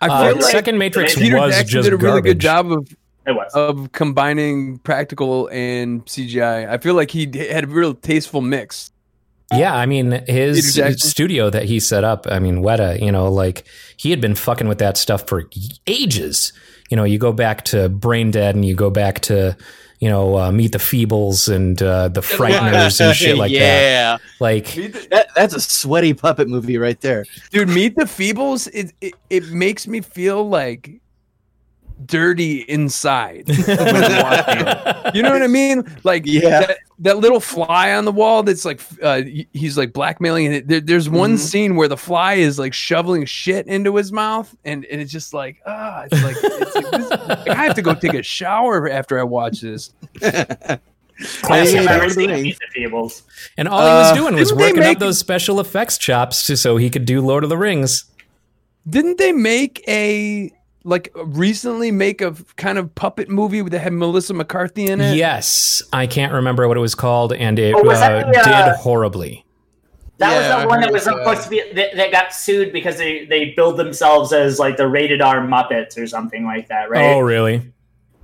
I 0.00 0.08
Uh, 0.08 0.24
feel 0.26 0.34
the 0.36 0.42
like 0.42 0.52
second 0.52 0.78
Matrix 0.78 1.14
Peter 1.14 1.36
was 1.38 1.54
Jackson 1.54 1.68
just 1.68 1.84
did 1.90 1.92
a 1.92 1.96
really 1.96 2.22
good 2.22 2.40
garbage. 2.40 2.42
job 2.42 2.72
of 2.72 2.96
was. 3.32 3.52
of 3.54 3.92
combining 3.92 4.78
practical 4.78 5.48
and 5.48 6.04
CGI. 6.06 6.68
I 6.68 6.78
feel 6.78 6.94
like 6.94 7.10
he 7.10 7.30
had 7.38 7.64
a 7.64 7.66
real 7.66 7.94
tasteful 7.94 8.40
mix. 8.40 8.90
Yeah, 9.52 9.74
I 9.74 9.86
mean 9.86 10.10
his 10.26 10.72
Peter 10.74 10.88
Jackson. 10.90 11.08
studio 11.10 11.50
that 11.50 11.64
he 11.64 11.78
set 11.78 12.02
up. 12.02 12.26
I 12.28 12.38
mean 12.38 12.62
Weta, 12.62 13.00
you 13.00 13.12
know, 13.12 13.30
like 13.30 13.64
he 13.96 14.10
had 14.10 14.20
been 14.20 14.34
fucking 14.34 14.68
with 14.68 14.78
that 14.78 14.96
stuff 14.96 15.26
for 15.28 15.44
ages. 15.86 16.52
You 16.90 16.96
know, 16.96 17.04
you 17.04 17.18
go 17.18 17.32
back 17.32 17.64
to 17.66 17.88
Brain 17.88 18.30
Dead, 18.30 18.54
and 18.54 18.64
you 18.64 18.74
go 18.74 18.90
back 18.90 19.20
to, 19.20 19.56
you 20.00 20.08
know, 20.08 20.36
uh, 20.38 20.52
Meet 20.52 20.72
the 20.72 20.78
Feebles 20.78 21.52
and 21.52 21.80
uh, 21.82 22.08
the 22.08 22.20
Frighteners 22.20 23.00
and 23.04 23.16
shit 23.16 23.38
like 23.38 23.52
that. 23.52 23.58
yeah. 23.58 24.16
Like, 24.38 24.66
That, 25.10 25.28
that's 25.34 25.54
a 25.54 25.60
sweaty 25.60 26.12
puppet 26.12 26.46
movie 26.48 26.76
right 26.76 27.00
there. 27.00 27.24
Dude, 27.50 27.68
Meet 27.70 27.96
the 27.96 28.04
Feebles, 28.04 28.68
it, 28.74 28.92
it 29.00 29.14
it 29.30 29.48
makes 29.50 29.86
me 29.86 30.00
feel 30.02 30.46
like 30.48 31.00
dirty 32.06 32.60
inside. 32.62 33.48
when 33.48 33.78
I'm 33.78 34.22
watching 34.22 34.66
it. 34.66 35.14
you 35.14 35.22
know 35.22 35.30
what 35.32 35.42
I 35.42 35.46
mean? 35.46 35.84
Like 36.04 36.24
Yeah. 36.26 36.60
that, 36.66 36.78
that 37.00 37.16
little 37.18 37.40
fly 37.40 37.92
on 37.94 38.04
the 38.04 38.12
wall 38.12 38.42
that's 38.42 38.64
like 38.64 38.80
uh, 39.02 39.22
he's 39.52 39.76
like 39.78 39.92
blackmailing 39.92 40.52
it. 40.52 40.68
There, 40.68 40.80
there's 40.80 41.08
one 41.10 41.34
Mhm. 41.34 41.38
scene 41.38 41.76
where 41.76 41.88
the 41.88 41.96
fly 41.96 42.34
is 42.34 42.58
like 42.58 42.72
shoveling 42.74 43.24
shit 43.26 43.66
into 43.66 43.96
his 43.96 44.12
mouth 44.12 44.54
and, 44.64 44.84
and 44.86 45.00
it's 45.00 45.10
just 45.12 45.34
like 45.34 45.60
ah 45.66 46.04
it's 46.10 46.22
like, 46.22 46.36
it's 46.40 46.74
like, 46.74 46.90
this, 46.90 47.10
like, 47.28 47.48
I 47.50 47.64
have 47.64 47.74
to 47.74 47.82
go 47.82 47.94
take 47.94 48.14
a 48.14 48.22
shower 48.22 48.88
after 48.88 49.18
I 49.18 49.22
watch 49.24 49.60
this. 49.60 49.92
Classic 51.42 51.78
Hey, 51.78 51.78
I've 51.78 51.86
ever 51.86 51.98
Lord 51.98 52.02
of 52.02 52.08
the 52.08 52.14
seen 52.14 52.30
Rings. 52.30 52.42
Meet 52.42 52.58
the 52.74 52.80
Feebles. 52.80 53.22
and 53.56 53.68
all 53.68 53.80
he 53.80 53.86
was 53.86 54.10
Uh, 54.10 54.14
doing 54.14 54.34
was 54.34 54.48
didn't 54.48 54.58
they 54.58 54.72
working 54.72 54.82
up 54.94 54.98
those 54.98 55.18
special 55.18 55.60
effects 55.60 55.96
chops 55.96 56.44
to, 56.48 56.56
so 56.56 56.76
he 56.76 56.90
could 56.90 57.04
do 57.04 57.20
Lord 57.20 57.44
of 57.44 57.50
the 57.50 57.56
Rings. 57.56 58.04
Didn't 58.88 59.18
they 59.18 59.30
make 59.32 59.82
a 59.88 60.50
like 60.84 61.10
recently 61.16 61.90
make 61.90 62.20
a 62.20 62.34
kind 62.56 62.78
of 62.78 62.94
puppet 62.94 63.28
movie 63.28 63.62
that 63.62 63.78
had 63.78 63.92
Melissa 63.92 64.34
McCarthy 64.34 64.86
in 64.86 65.00
it? 65.00 65.16
Yes, 65.16 65.82
I 65.92 66.06
can't 66.06 66.32
remember 66.32 66.68
what 66.68 66.76
it 66.76 66.80
was 66.80 66.94
called, 66.94 67.32
and 67.32 67.58
it 67.58 67.74
Oh, 67.74 67.82
was 67.82 67.98
uh, 68.00 68.30
the, 68.32 68.40
uh, 68.40 68.64
did 68.68 68.76
horribly. 68.76 69.44
That 70.18 70.30
Yeah, 70.30 70.38
was 70.38 70.46
I 70.46 70.62
the 70.62 70.68
one 70.68 70.80
that 70.80 70.92
was 70.92 71.06
of 71.08 71.14
supposed 71.14 71.42
to 71.44 71.50
be 71.50 71.72
that, 71.72 71.96
that 71.96 72.12
got 72.12 72.32
sued 72.32 72.72
because 72.72 72.98
they 72.98 73.24
they 73.24 73.46
billed 73.56 73.76
themselves 73.78 74.32
as 74.32 74.58
like 74.58 74.76
the 74.76 74.86
rated 74.86 75.20
R 75.20 75.40
Muppets 75.40 75.98
or 75.98 76.06
something 76.06 76.44
like 76.44 76.68
that, 76.68 76.88
right? 76.90 77.14
Oh, 77.14 77.18
really? 77.20 77.72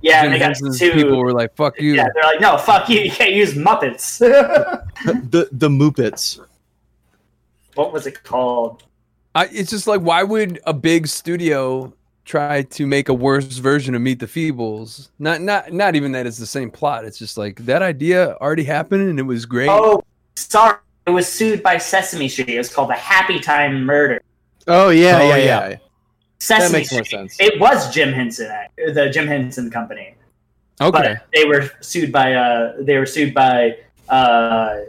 yeah, 0.01 0.21
Jim 0.21 0.25
and 0.25 0.33
they 0.33 0.39
got 0.39 0.45
Henson's 0.47 0.79
sued. 0.79 0.93
people 0.93 1.17
were 1.17 1.33
like, 1.33 1.55
"Fuck 1.55 1.79
you." 1.81 1.95
yeah, 1.95 2.07
they're 2.13 2.23
like, 2.23 2.39
no, 2.39 2.57
fuck 2.57 2.87
you, 2.89 3.01
you 3.01 3.11
can't 3.11 3.33
use 3.33 3.55
Muppets. 3.55 4.19
the 5.05 5.49
the 5.51 5.67
Muppets. 5.69 6.39
what 7.75 7.91
was 7.91 8.07
it 8.07 8.23
called? 8.23 8.83
I, 9.33 9.45
it's 9.47 9.69
just 9.69 9.87
like, 9.87 10.01
why 10.01 10.23
would 10.23 10.59
a 10.65 10.73
big 10.73 11.07
studio 11.07 11.93
try 12.31 12.61
to 12.63 12.87
make 12.87 13.09
a 13.09 13.13
worse 13.13 13.57
version 13.57 13.93
of 13.93 14.01
Meet 14.01 14.19
the 14.19 14.25
Feebles? 14.25 15.09
Not, 15.19 15.41
not, 15.41 15.73
not 15.73 15.95
even 15.95 16.13
that 16.13 16.25
it's 16.25 16.37
the 16.37 16.45
same 16.45 16.71
plot. 16.71 17.03
It's 17.03 17.19
just 17.19 17.37
like 17.37 17.65
that 17.65 17.81
idea 17.81 18.37
already 18.39 18.63
happened 18.63 19.09
and 19.09 19.19
it 19.19 19.23
was 19.23 19.45
great. 19.45 19.69
Oh, 19.69 20.01
sorry, 20.35 20.77
it 21.05 21.11
was 21.11 21.27
sued 21.27 21.61
by 21.61 21.77
Sesame 21.77 22.29
Street. 22.29 22.49
It 22.49 22.57
was 22.57 22.73
called 22.73 22.89
the 22.89 22.95
Happy 22.95 23.39
Time 23.39 23.83
Murder. 23.83 24.21
Oh 24.67 24.89
yeah, 24.89 25.19
Oh, 25.21 25.27
yeah, 25.27 25.35
yeah. 25.35 25.69
yeah. 25.69 25.75
Sesame 26.39 26.79
makes 26.79 26.91
more 26.91 27.03
Street. 27.03 27.19
sense. 27.19 27.37
It 27.39 27.59
was 27.59 27.93
Jim 27.93 28.13
Henson, 28.13 28.49
uh, 28.49 28.93
the 28.93 29.09
Jim 29.09 29.27
Henson 29.27 29.69
Company, 29.69 30.15
okay. 30.79 30.89
but 30.91 31.27
they 31.33 31.45
were 31.45 31.69
sued 31.81 32.11
by 32.11 32.33
uh, 32.33 32.73
they 32.79 32.97
were 32.97 33.05
sued 33.05 33.33
by 33.33 33.77
uh, 34.09 34.79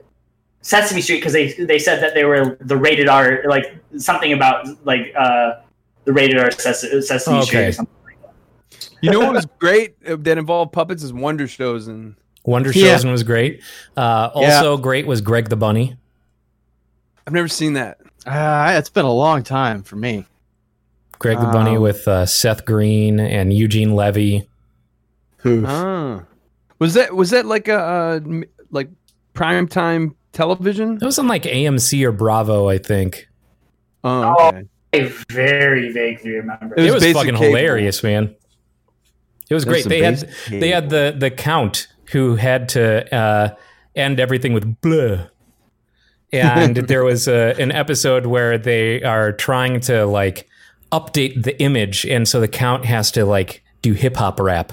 Sesame 0.62 1.00
Street 1.02 1.18
because 1.18 1.32
they 1.32 1.52
they 1.52 1.78
said 1.78 2.00
that 2.02 2.14
they 2.14 2.24
were 2.24 2.56
the 2.60 2.76
rated 2.76 3.08
R, 3.08 3.42
like 3.46 3.74
something 3.98 4.32
about 4.32 4.66
like 4.86 5.12
uh, 5.16 5.61
the 6.04 6.12
rated 6.12 6.38
R 6.38 6.50
Ses- 6.50 7.08
Sesame 7.08 7.42
Street 7.42 7.58
Okay. 7.58 7.68
or 7.68 7.72
something. 7.72 7.94
like 8.04 8.20
that. 8.22 8.90
You 9.00 9.10
know 9.10 9.20
what 9.20 9.32
was 9.34 9.46
great 9.58 9.96
that 10.04 10.38
involved 10.38 10.72
puppets 10.72 11.02
is 11.02 11.12
Wonder 11.12 11.44
Showzen 11.46 11.88
and 11.88 12.14
Wonder 12.44 12.70
Yeah. 12.72 12.96
Showzen 12.96 13.10
was 13.12 13.22
great. 13.22 13.60
Uh, 13.96 14.30
also 14.34 14.76
great 14.76 15.06
was 15.06 15.20
Greg 15.20 15.48
the 15.48 15.56
Bunny. 15.56 15.96
I've 17.26 17.32
never 17.32 17.48
seen 17.48 17.74
that. 17.74 17.98
Uh, 18.26 18.74
it's 18.76 18.90
been 18.90 19.04
a 19.04 19.12
long 19.12 19.42
time 19.44 19.82
for 19.82 19.96
me. 19.96 20.26
Greg 21.18 21.38
the 21.38 21.46
Bunny 21.46 21.76
Um, 21.76 21.82
with 21.82 22.08
uh, 22.08 22.26
Seth 22.26 22.64
Green 22.64 23.20
and 23.20 23.52
Eugene 23.52 23.94
Levy. 23.94 24.48
Who? 25.38 25.64
Ah. 25.66 26.22
Was 26.80 26.94
that 26.94 27.14
was 27.14 27.30
that 27.30 27.46
like 27.46 27.68
a 27.68 27.78
uh, 27.78 28.20
like 28.72 28.88
prime 29.34 29.68
time 29.68 30.16
television? 30.32 30.96
It 31.00 31.04
was 31.04 31.18
on 31.20 31.28
like 31.28 31.44
AMC 31.44 32.02
or 32.04 32.10
Bravo, 32.10 32.68
I 32.68 32.78
think. 32.78 33.28
Oh, 34.02 34.34
Oh. 34.36 34.48
okay. 34.48 34.62
I 34.94 35.12
very 35.30 35.90
vaguely 35.92 36.32
remember. 36.32 36.74
It 36.76 36.86
It 36.86 36.92
was 36.92 37.02
was, 37.04 37.12
fucking 37.12 37.34
cable. 37.34 37.46
hilarious, 37.46 38.02
man. 38.02 38.34
It 39.48 39.54
was 39.54 39.64
great. 39.64 39.84
They 39.86 40.02
had 40.02 40.20
basic 40.20 40.60
they 40.60 40.68
had 40.70 40.90
the 40.90 41.14
the 41.18 41.30
count 41.30 41.88
who 42.12 42.36
had 42.36 42.68
to 42.70 43.14
uh, 43.14 43.54
end 43.94 44.20
everything 44.20 44.52
with 44.52 44.80
blah. 44.80 45.26
And 46.32 46.76
there 46.88 47.04
was 47.04 47.28
a, 47.28 47.54
an 47.58 47.72
episode 47.72 48.26
where 48.26 48.56
they 48.58 49.02
are 49.02 49.32
trying 49.32 49.80
to 49.80 50.06
like 50.06 50.48
update 50.90 51.42
the 51.42 51.60
image, 51.60 52.04
and 52.06 52.26
so 52.26 52.40
the 52.40 52.48
count 52.48 52.84
has 52.86 53.10
to 53.12 53.24
like 53.24 53.62
do 53.82 53.92
hip 53.92 54.16
hop 54.16 54.40
rap. 54.40 54.72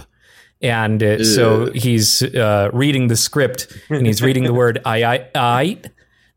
And 0.62 1.02
uh, 1.02 1.24
so 1.24 1.72
he's 1.72 2.22
uh, 2.22 2.70
reading 2.74 3.08
the 3.08 3.16
script, 3.16 3.68
and 3.90 4.06
he's 4.06 4.22
reading 4.22 4.44
the 4.44 4.54
word 4.54 4.80
"I 4.86 5.04
I 5.04 5.28
I" 5.36 5.82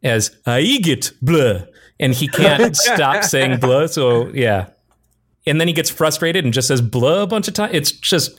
as 0.02 0.36
"I 0.46 0.78
get 0.82 1.12
blah," 1.20 1.62
and 2.02 2.12
he 2.12 2.28
can't 2.28 2.76
stop 2.88 3.22
saying 3.22 3.60
blah. 3.60 3.86
So 3.86 4.28
yeah, 4.28 4.66
and 5.46 5.60
then 5.60 5.68
he 5.68 5.72
gets 5.72 5.88
frustrated 5.88 6.44
and 6.44 6.52
just 6.52 6.68
says 6.68 6.82
blah 6.82 7.22
a 7.22 7.26
bunch 7.26 7.48
of 7.48 7.54
times. 7.54 7.74
It's 7.74 7.92
just 7.92 8.38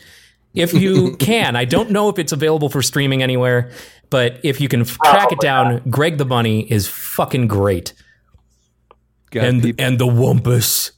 if 0.54 0.74
you 0.74 1.16
can, 1.20 1.56
I 1.56 1.66
don't 1.66 1.90
know 1.90 2.10
if 2.10 2.20
it's 2.20 2.34
available 2.34 2.70
for 2.70 2.84
streaming 2.84 3.24
anywhere, 3.24 3.72
but 4.10 4.40
if 4.44 4.62
you 4.62 4.68
can 4.68 4.82
f- 4.82 4.98
track 5.04 5.32
it 5.32 5.40
oh, 5.40 5.42
down, 5.42 5.82
Greg 5.90 6.18
the 6.18 6.26
Bunny 6.26 6.72
is 6.72 6.88
fucking 6.88 7.48
great. 7.48 7.94
Got 9.32 9.46
and 9.46 9.64
people. 9.64 9.84
and 9.84 9.98
the 9.98 10.06
Wumpus. 10.06 10.92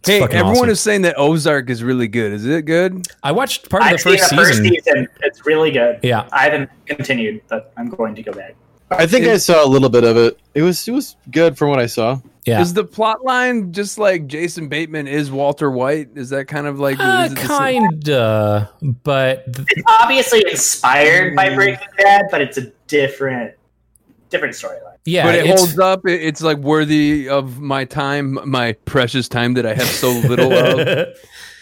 It's 0.00 0.08
hey, 0.10 0.22
everyone 0.22 0.52
awesome. 0.52 0.68
is 0.70 0.80
saying 0.80 1.02
that 1.02 1.18
Ozark 1.18 1.68
is 1.68 1.82
really 1.82 2.06
good. 2.06 2.32
Is 2.32 2.46
it 2.46 2.66
good? 2.66 3.08
I 3.24 3.32
watched 3.32 3.68
part 3.68 3.82
of 3.82 3.88
the 3.88 3.94
I've 3.94 4.00
seen 4.00 4.16
first 4.16 4.30
the 4.30 4.36
first 4.36 4.58
season. 4.58 4.74
season. 4.84 5.08
It's 5.22 5.44
really 5.44 5.72
good. 5.72 5.98
Yeah, 6.04 6.28
I 6.30 6.44
haven't 6.44 6.70
continued, 6.86 7.42
but 7.48 7.72
I'm 7.76 7.88
going 7.88 8.14
to 8.14 8.22
go 8.22 8.32
back. 8.32 8.54
I 8.90 9.06
think 9.06 9.26
I 9.26 9.36
saw 9.36 9.64
a 9.64 9.68
little 9.68 9.88
bit 9.88 10.04
of 10.04 10.16
it. 10.16 10.38
It 10.54 10.62
was 10.62 10.86
it 10.88 10.92
was 10.92 11.16
good 11.30 11.56
from 11.58 11.68
what 11.70 11.78
I 11.78 11.86
saw. 11.86 12.20
yeah. 12.46 12.60
Is 12.62 12.72
the 12.72 12.84
plot 12.84 13.22
line 13.24 13.72
just 13.72 13.98
like 13.98 14.26
Jason 14.26 14.68
Bateman 14.68 15.06
is 15.06 15.30
Walter 15.30 15.70
White? 15.70 16.08
Is 16.14 16.30
that 16.30 16.46
kind 16.48 16.66
of 16.66 16.78
like 16.80 16.96
Uh, 16.98 17.28
the 17.28 17.36
kinda, 17.36 18.70
but 19.02 19.52
th- 19.54 19.68
It's 19.70 19.82
obviously 19.86 20.42
inspired 20.50 21.36
by 21.36 21.54
Breaking 21.54 21.86
Bad, 21.98 22.26
but 22.30 22.40
it's 22.40 22.56
a 22.56 22.72
different, 22.86 23.52
different 24.30 24.54
storyline. 24.54 24.96
yeah, 25.04 25.24
but 25.24 25.34
it 25.34 25.46
holds 25.46 25.78
up. 25.78 26.06
It- 26.06 26.22
It's 26.22 26.40
like 26.42 26.56
worthy 26.58 27.28
of 27.28 27.60
my 27.60 27.84
time, 27.84 28.38
my 28.48 28.72
precious 28.86 29.28
time 29.28 29.52
that 29.54 29.66
I 29.66 29.74
have 29.74 29.86
so 29.86 30.10
little 30.10 30.52
of. 30.52 31.08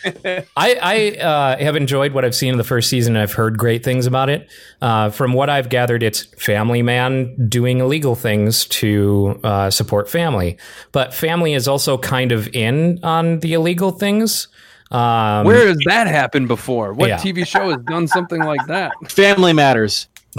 I, 0.06 0.46
I 0.82 1.10
uh, 1.20 1.58
have 1.58 1.76
enjoyed 1.76 2.12
what 2.12 2.24
I've 2.24 2.34
seen 2.34 2.52
in 2.52 2.58
the 2.58 2.64
first 2.64 2.88
season. 2.88 3.16
I've 3.16 3.32
heard 3.32 3.58
great 3.58 3.82
things 3.84 4.06
about 4.06 4.28
it. 4.30 4.48
Uh, 4.80 5.10
from 5.10 5.32
what 5.32 5.50
I've 5.50 5.68
gathered, 5.68 6.02
it's 6.02 6.24
family 6.42 6.82
man 6.82 7.48
doing 7.48 7.78
illegal 7.80 8.14
things 8.14 8.66
to 8.66 9.40
uh, 9.42 9.70
support 9.70 10.08
family, 10.08 10.58
but 10.92 11.12
family 11.14 11.54
is 11.54 11.66
also 11.68 11.98
kind 11.98 12.32
of 12.32 12.48
in 12.54 13.00
on 13.02 13.40
the 13.40 13.54
illegal 13.54 13.90
things. 13.90 14.48
Um, 14.90 15.44
Where 15.44 15.66
has 15.66 15.78
that 15.86 16.06
happened 16.06 16.46
before? 16.48 16.92
What 16.92 17.08
Yeah. 17.08 17.18
TV 17.18 17.44
show 17.46 17.70
has 17.70 17.82
done 17.82 18.06
something 18.06 18.40
like 18.42 18.64
that? 18.68 18.92
Family 19.10 19.52
Matters. 19.52 20.06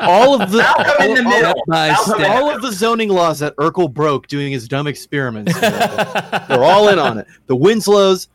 all 0.00 0.40
of 0.40 0.50
the 0.50 0.58
Malcolm 0.58 1.06
in 1.08 1.14
the 1.14 1.22
all, 1.24 1.30
middle. 1.30 1.62
by 1.68 1.88
Malcolm 1.88 2.24
all 2.24 2.54
of 2.54 2.60
the 2.62 2.72
zoning 2.72 3.08
laws 3.08 3.38
that 3.38 3.56
Urkel 3.56 3.92
broke 3.92 4.26
doing 4.26 4.52
his 4.52 4.68
dumb 4.68 4.86
experiments. 4.86 5.58
They're 5.60 6.62
all 6.64 6.88
in 6.88 6.98
on 6.98 7.18
it. 7.18 7.26
The 7.46 7.56
Winslows 7.56 8.28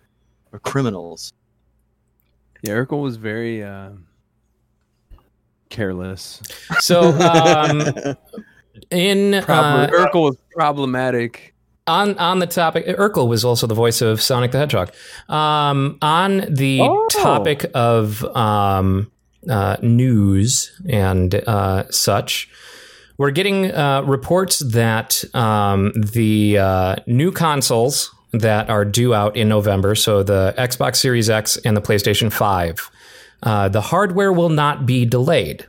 are 0.52 0.60
criminals. 0.60 1.32
Yeah, 2.64 2.74
Urkel 2.74 3.04
was 3.04 3.18
very 3.18 3.64
uh, 3.64 3.92
careless. 5.70 6.42
so 6.80 7.12
um, 7.20 7.82
in 8.92 9.36
uh, 9.36 9.88
Urkel 9.92 10.22
was 10.24 10.38
problematic. 10.52 11.54
on 11.88 12.18
on 12.18 12.40
the 12.40 12.48
topic 12.48 12.86
Urkel 12.88 13.28
was 13.28 13.46
also 13.46 13.68
the 13.68 13.76
voice 13.76 14.02
of 14.02 14.22
Sonic 14.22 14.52
the 14.52 14.58
Hedgehog. 14.58 14.92
Um, 15.30 15.98
on 16.02 16.46
the 16.50 16.80
Oh. 16.82 17.08
topic 17.12 17.66
of 17.74 18.24
um, 18.36 19.12
uh, 19.48 19.78
news 19.82 20.72
and 20.90 21.36
uh, 21.36 21.90
such, 21.92 22.50
we're 23.18 23.32
getting 23.32 23.72
uh, 23.72 24.02
reports 24.04 24.60
that 24.60 25.24
um, 25.36 25.92
the 25.94 26.58
uh, 26.58 26.96
new 27.06 27.32
consoles 27.32 28.14
that 28.32 28.70
are 28.70 28.86
due 28.86 29.14
out 29.14 29.36
in 29.36 29.50
November, 29.50 29.96
so 29.96 30.24
the 30.24 30.54
Xbox 30.58 30.98
Series 30.98 31.30
X 31.30 31.58
and 31.58 31.76
the 31.76 31.82
PlayStation 31.82 32.32
Five, 32.32 32.90
uh, 33.44 33.70
the 33.70 33.82
hardware 33.82 34.32
will 34.32 34.50
not 34.50 34.86
be 34.86 35.06
delayed. 35.06 35.66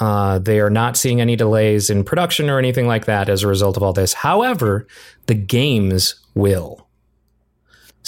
Uh, 0.00 0.38
they 0.38 0.60
are 0.60 0.70
not 0.70 0.96
seeing 0.96 1.20
any 1.20 1.36
delays 1.36 1.90
in 1.90 2.04
production 2.04 2.50
or 2.50 2.58
anything 2.58 2.86
like 2.86 3.06
that 3.06 3.28
as 3.28 3.42
a 3.42 3.48
result 3.48 3.76
of 3.76 3.82
all 3.82 3.92
this. 3.92 4.12
However, 4.12 4.86
the 5.26 5.34
games 5.34 6.14
will. 6.34 6.87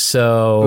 So, 0.01 0.63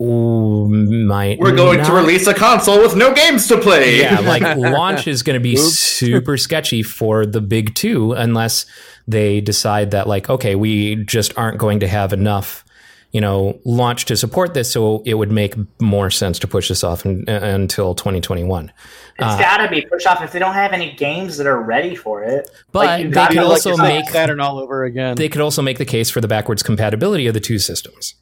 Ooh. 0.00 0.04
ooh, 0.04 0.68
might 0.68 1.38
We're 1.40 1.54
going 1.56 1.84
to 1.84 1.92
release 1.92 2.26
a 2.28 2.34
console 2.34 2.80
with 2.80 2.94
no 2.94 3.12
games 3.12 3.48
to 3.48 3.58
play. 3.58 3.98
Yeah, 4.00 4.20
like 4.20 4.42
launch 4.56 5.08
is 5.08 5.22
going 5.24 5.34
to 5.34 5.42
be 5.42 5.54
Oops. 5.54 5.78
super 5.78 6.36
sketchy 6.36 6.82
for 6.84 7.26
the 7.26 7.40
big 7.40 7.74
two 7.74 8.12
unless 8.12 8.64
they 9.08 9.40
decide 9.40 9.90
that, 9.90 10.06
like, 10.06 10.30
okay, 10.30 10.54
we 10.54 10.96
just 11.04 11.36
aren't 11.36 11.58
going 11.58 11.80
to 11.80 11.88
have 11.88 12.12
enough 12.12 12.64
you 13.10 13.20
know, 13.20 13.60
launch 13.66 14.06
to 14.06 14.16
support 14.16 14.54
this. 14.54 14.72
So 14.72 15.02
it 15.04 15.14
would 15.14 15.30
make 15.30 15.54
more 15.80 16.10
sense 16.10 16.38
to 16.38 16.48
push 16.48 16.68
this 16.70 16.82
off 16.82 17.04
in, 17.04 17.24
uh, 17.28 17.32
until 17.42 17.94
2021. 17.94 18.72
It's 19.18 19.22
Uh, 19.22 19.38
got 19.38 19.58
to 19.58 19.68
be 19.68 19.82
pushed 19.82 20.06
off 20.06 20.22
if 20.22 20.32
they 20.32 20.38
don't 20.38 20.54
have 20.54 20.72
any 20.72 20.92
games 20.94 21.36
that 21.36 21.46
are 21.46 21.60
ready 21.60 21.94
for 21.94 22.24
it. 22.24 22.48
But 22.72 22.86
Like, 22.86 23.10
they 23.10 23.26
could 23.26 23.38
also 23.44 23.74
like 23.74 23.96
make 23.96 24.08
Saturn 24.08 24.40
all 24.40 24.58
over 24.58 24.84
again. 24.84 25.16
they 25.16 25.28
could 25.28 25.42
also 25.42 25.60
make 25.60 25.76
the 25.76 25.84
case 25.84 26.08
for 26.08 26.22
the 26.22 26.28
backwards 26.28 26.62
compatibility 26.62 27.26
of 27.26 27.34
the 27.34 27.40
two 27.40 27.58
systems. 27.58 28.14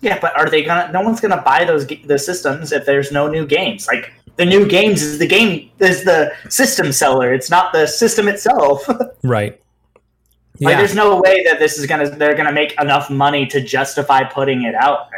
Yeah, 0.00 0.18
but 0.20 0.36
are 0.36 0.48
they 0.48 0.62
gonna? 0.62 0.92
No 0.92 1.00
one's 1.00 1.20
gonna 1.20 1.42
buy 1.42 1.64
those 1.64 1.86
the 1.86 2.18
systems 2.18 2.72
if 2.72 2.84
there's 2.84 3.10
no 3.10 3.28
new 3.28 3.46
games. 3.46 3.86
Like 3.86 4.12
the 4.36 4.44
new 4.44 4.66
games 4.68 5.02
is 5.02 5.18
the 5.18 5.26
game 5.26 5.70
is 5.78 6.04
the 6.04 6.32
system 6.48 6.92
seller. 6.92 7.32
It's 7.32 7.50
not 7.50 7.72
the 7.72 7.86
system 7.86 8.28
itself. 8.28 8.88
Right. 9.22 9.60
Yeah. 10.58 10.78
there's 10.78 10.94
no 10.94 11.20
way 11.20 11.44
that 11.44 11.58
this 11.58 11.78
is 11.78 11.86
gonna 11.86 12.08
they're 12.10 12.34
gonna 12.34 12.52
make 12.52 12.78
enough 12.80 13.10
money 13.10 13.46
to 13.46 13.60
justify 13.60 14.24
putting 14.24 14.62
it 14.62 14.74
out. 14.74 15.08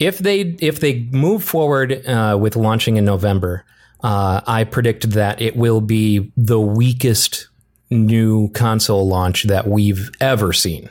if 0.00 0.18
they 0.18 0.40
if 0.60 0.80
they 0.80 1.08
move 1.12 1.44
forward 1.44 2.04
uh, 2.06 2.36
with 2.40 2.56
launching 2.56 2.96
in 2.96 3.04
November, 3.04 3.64
uh, 4.02 4.40
I 4.46 4.64
predict 4.64 5.10
that 5.10 5.40
it 5.42 5.54
will 5.56 5.80
be 5.80 6.32
the 6.36 6.60
weakest 6.60 7.48
new 7.90 8.48
console 8.50 9.06
launch 9.06 9.44
that 9.44 9.66
we've 9.68 10.10
ever 10.20 10.52
seen. 10.52 10.90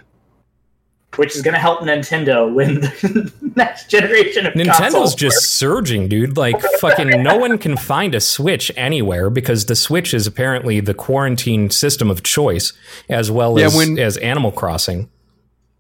Which 1.18 1.36
is 1.36 1.42
gonna 1.42 1.60
help 1.60 1.82
Nintendo 1.82 2.54
win 2.54 2.82
the 2.82 3.32
next 3.56 3.90
generation 3.90 4.46
of 4.46 4.54
Nintendo's 4.54 4.78
consoles. 4.78 5.16
just 5.16 5.52
surging, 5.58 6.08
dude. 6.08 6.38
Like 6.38 6.62
fucking 6.80 7.24
no 7.24 7.38
one 7.38 7.58
can 7.58 7.76
find 7.78 8.14
a 8.16 8.20
Switch 8.20 8.72
anywhere 8.78 9.30
because 9.30 9.66
the 9.66 9.76
Switch 9.76 10.14
is 10.14 10.26
apparently 10.28 10.80
the 10.80 10.94
quarantine 10.94 11.70
system 11.70 12.10
of 12.10 12.24
choice 12.24 12.74
as 13.10 13.30
well 13.32 13.60
Yeah, 13.60 13.66
as 13.66 13.76
when- 13.76 14.00
as 14.00 14.18
Animal 14.18 14.52
Crossing. 14.52 15.10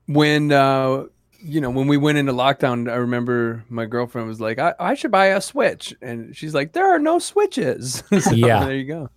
when 0.08 0.52
uh 0.52 1.04
you 1.40 1.62
know 1.62 1.70
when 1.70 1.88
we 1.88 1.98
went 1.98 2.18
into 2.18 2.34
lockdown 2.34 2.90
i 2.92 2.96
remember 2.96 3.64
my 3.70 3.86
girlfriend 3.86 4.28
was 4.28 4.42
like 4.42 4.58
i, 4.58 4.74
I 4.80 4.96
should 4.96 5.12
buy 5.12 5.28
a 5.28 5.40
switch 5.42 5.94
and 6.02 6.36
she's 6.36 6.54
like 6.56 6.74
there 6.74 6.90
are 6.94 6.98
no 6.98 7.20
switches 7.20 8.02
So, 8.22 8.32
Yeah. 8.32 8.66
there 8.66 8.76
you 8.76 8.86
go 8.86 9.10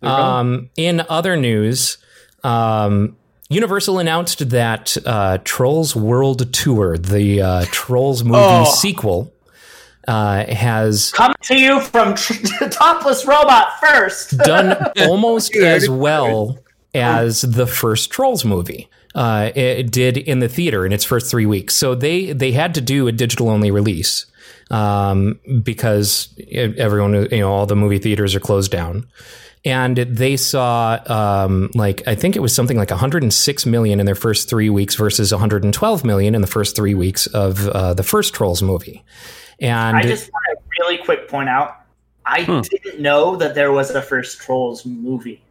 They're 0.00 0.10
gone. 0.10 0.40
Um, 0.40 0.70
in 0.76 1.02
other 1.08 1.36
news, 1.36 1.98
um, 2.42 3.16
Universal 3.48 3.98
announced 3.98 4.50
that 4.50 4.96
uh, 5.06 5.38
Trolls 5.44 5.94
World 5.94 6.52
Tour, 6.52 6.98
the 6.98 7.40
uh, 7.42 7.64
Trolls 7.70 8.24
movie 8.24 8.38
Oh. 8.40 8.64
sequel, 8.64 9.32
uh, 10.08 10.44
has 10.46 11.10
come 11.12 11.32
to 11.42 11.56
you 11.56 11.80
from 11.80 12.14
Topless 12.70 13.24
Robot 13.26 13.78
first. 13.80 14.36
done 14.38 14.76
almost 15.00 15.54
as 15.56 15.88
well 15.88 16.58
as 16.94 17.42
the 17.42 17.66
first 17.66 18.10
Trolls 18.10 18.44
movie. 18.44 18.88
Uh, 19.14 19.50
it 19.54 19.90
did 19.90 20.16
in 20.18 20.40
the 20.40 20.48
theater 20.48 20.84
in 20.84 20.92
its 20.92 21.04
first 21.04 21.30
three 21.30 21.46
weeks. 21.46 21.74
So 21.74 21.94
they 21.94 22.32
they 22.32 22.52
had 22.52 22.74
to 22.74 22.80
do 22.80 23.06
a 23.08 23.12
digital 23.12 23.48
only 23.48 23.70
release 23.70 24.26
um, 24.70 25.40
because 25.62 26.28
everyone 26.52 27.14
you 27.30 27.38
know 27.40 27.50
all 27.50 27.64
the 27.66 27.76
movie 27.76 27.98
theaters 27.98 28.34
are 28.34 28.40
closed 28.40 28.70
down. 28.70 29.06
And 29.66 29.96
they 29.96 30.36
saw 30.36 31.00
um, 31.06 31.70
like 31.74 32.06
I 32.06 32.14
think 32.14 32.36
it 32.36 32.38
was 32.38 32.54
something 32.54 32.76
like 32.76 32.90
106 32.90 33.66
million 33.66 33.98
in 33.98 34.06
their 34.06 34.14
first 34.14 34.48
three 34.48 34.70
weeks 34.70 34.94
versus 34.94 35.32
112 35.32 36.04
million 36.04 36.36
in 36.36 36.40
the 36.40 36.46
first 36.46 36.76
three 36.76 36.94
weeks 36.94 37.26
of 37.26 37.66
uh, 37.68 37.92
the 37.92 38.04
first 38.04 38.32
Trolls 38.32 38.62
movie. 38.62 39.04
And 39.60 39.96
I 39.96 40.02
just 40.02 40.30
want 40.32 40.44
to 40.50 40.64
really 40.78 40.98
quick 40.98 41.28
point 41.28 41.48
out, 41.48 41.80
I 42.24 42.44
didn't 42.44 43.00
know 43.00 43.34
that 43.36 43.56
there 43.56 43.72
was 43.72 43.90
a 43.90 44.00
first 44.00 44.38
Trolls 44.40 44.86
movie. 44.86 45.42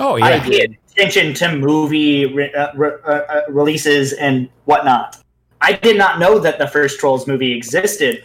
oh 0.00 0.16
I 0.16 0.34
yeah, 0.34 0.42
paid 0.42 0.78
attention 0.90 1.32
to 1.34 1.56
movie 1.56 2.26
re- 2.26 2.52
uh, 2.52 2.72
re- 2.74 2.98
uh, 3.04 3.10
uh, 3.10 3.42
releases 3.48 4.14
and 4.14 4.48
whatnot. 4.64 5.22
I 5.60 5.74
did 5.74 5.96
not 5.96 6.18
know 6.18 6.40
that 6.40 6.58
the 6.58 6.66
first 6.66 6.98
Trolls 6.98 7.28
movie 7.28 7.52
existed. 7.52 8.24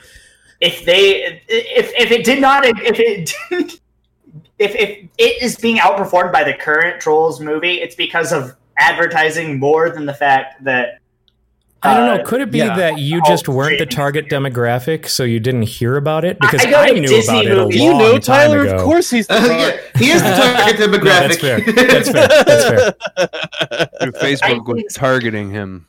If 0.60 0.86
they, 0.86 1.42
if 1.48 1.92
if 1.96 2.12
it 2.12 2.26
did 2.26 2.42
not, 2.42 2.65
if 2.65 3.00
it 3.00 3.36
didn't, 3.50 3.80
if 4.58 4.76
if 4.76 5.08
it 5.18 5.42
is 5.42 5.56
being 5.58 5.78
outperformed 5.78 6.32
by 6.32 6.44
the 6.44 6.54
current 6.54 7.02
Trolls 7.02 7.39
movie, 7.39 7.76
it's 7.82 7.96
because 7.96 8.32
of 8.32 8.56
advertising 8.78 9.60
more 9.60 9.89
than 9.89 10.06
the 10.06 10.13
fact 10.13 10.63
that 10.63 11.00
I 11.82 11.94
don't 11.96 12.06
know. 12.08 12.22
uh, 12.24 12.26
Could 12.26 12.42
it 12.42 12.52
be 12.52 12.58
yeah. 12.58 12.76
that 12.76 12.98
you 13.00 13.22
just 13.26 13.48
weren't 13.48 13.80
the 13.80 13.86
target 13.86 14.28
demographic, 14.28 15.08
so 15.08 15.24
you 15.24 15.39
didn't 15.39 15.62
hear 15.63 15.96
about 15.96 16.26
it? 16.26 16.38
Because 16.39 16.65
I 16.65 16.89
I, 16.89 16.92
knew 16.92 17.08
Disney 17.08 17.46
about 17.46 17.52
it 17.52 17.58
a 17.58 17.62
long 17.62 17.72
you 17.72 17.94
know 17.94 18.18
time 18.20 18.50
Tyler, 18.50 18.62
ago. 18.65 18.76
of 18.76 18.82
course 18.84 19.10
he's 19.10 19.28
the 19.28 19.34
Uh, 19.38 19.48
target. 19.48 19.82
yeah, 19.96 20.00
he 20.00 20.12
is 20.12 20.22
the 20.22 20.30
target 20.30 20.80
No, 20.80 20.88
demographic. 20.88 21.28
that's 21.30 21.38
fair. 21.38 21.60
That's 21.62 22.10
fair. 22.12 22.28
That's 22.46 22.65
fair. 22.68 23.89
Your 24.02 24.12
Facebook 24.13 24.65
was 24.65 24.94
targeting 24.94 25.50
him 25.52 25.86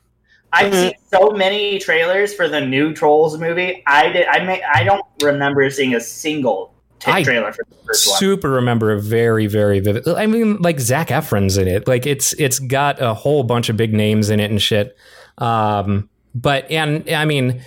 I've 0.53 0.75
seen 0.75 0.93
so 1.13 1.31
many 1.31 1.79
trailers 1.79 2.35
for 2.35 2.49
the 2.49 2.61
new 2.61 2.93
Trolls 2.93 3.39
movie. 3.39 3.85
I 3.87 4.09
did. 4.11 4.27
I 4.27 4.43
may, 4.45 4.61
I 4.63 4.83
don't 4.83 5.05
remember 5.23 5.69
seeing 5.71 5.95
a 5.95 6.01
single 6.01 6.75
t- 7.01 7.11
I 7.11 7.23
trailer 7.23 7.53
for 7.53 7.65
the 7.69 7.75
first 7.87 8.09
one. 8.09 8.19
Super 8.19 8.51
remember 8.51 8.93
a 8.93 9.01
very 9.01 9.47
very 9.47 9.81
vivid. 9.81 10.07
I 10.09 10.27
mean, 10.27 10.57
like 10.59 10.81
Zac 10.81 11.09
Efron's 11.09 11.57
in 11.57 11.69
it. 11.69 11.89
Like 11.89 12.07
it's 12.07 12.33
it's 12.35 12.59
got 12.59 13.01
a 13.01 13.15
whole 13.15 13.43
bunch 13.43 13.69
of 13.69 13.77
big 13.77 13.93
names 13.93 14.31
in 14.31 14.41
it 14.41 14.51
and 14.51 14.61
shit. 14.61 14.97
Um, 15.39 16.09
but 16.35 16.71
and 16.71 17.09
I 17.11 17.25
mean, 17.25 17.63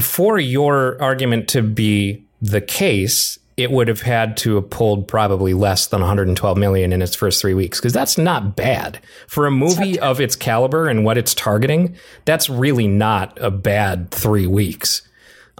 for 0.00 0.38
your 0.38 1.00
argument 1.02 1.48
to 1.50 1.62
be 1.62 2.24
the 2.40 2.60
case, 2.60 3.38
it 3.56 3.70
would 3.70 3.88
have 3.88 4.02
had 4.02 4.36
to 4.36 4.56
have 4.56 4.68
pulled 4.68 5.08
probably 5.08 5.54
less 5.54 5.86
than 5.86 6.00
112 6.00 6.58
million 6.58 6.92
in 6.92 7.00
its 7.00 7.16
first 7.16 7.40
three 7.40 7.54
weeks 7.54 7.80
because 7.80 7.92
that's 7.92 8.18
not 8.18 8.54
bad 8.54 9.00
for 9.26 9.46
a 9.46 9.50
movie 9.50 9.98
of 9.98 10.20
its 10.20 10.36
caliber 10.36 10.88
and 10.88 11.04
what 11.04 11.16
it's 11.16 11.34
targeting. 11.34 11.96
That's 12.26 12.50
really 12.50 12.86
not 12.86 13.36
a 13.40 13.50
bad 13.50 14.10
three 14.10 14.46
weeks. 14.46 15.02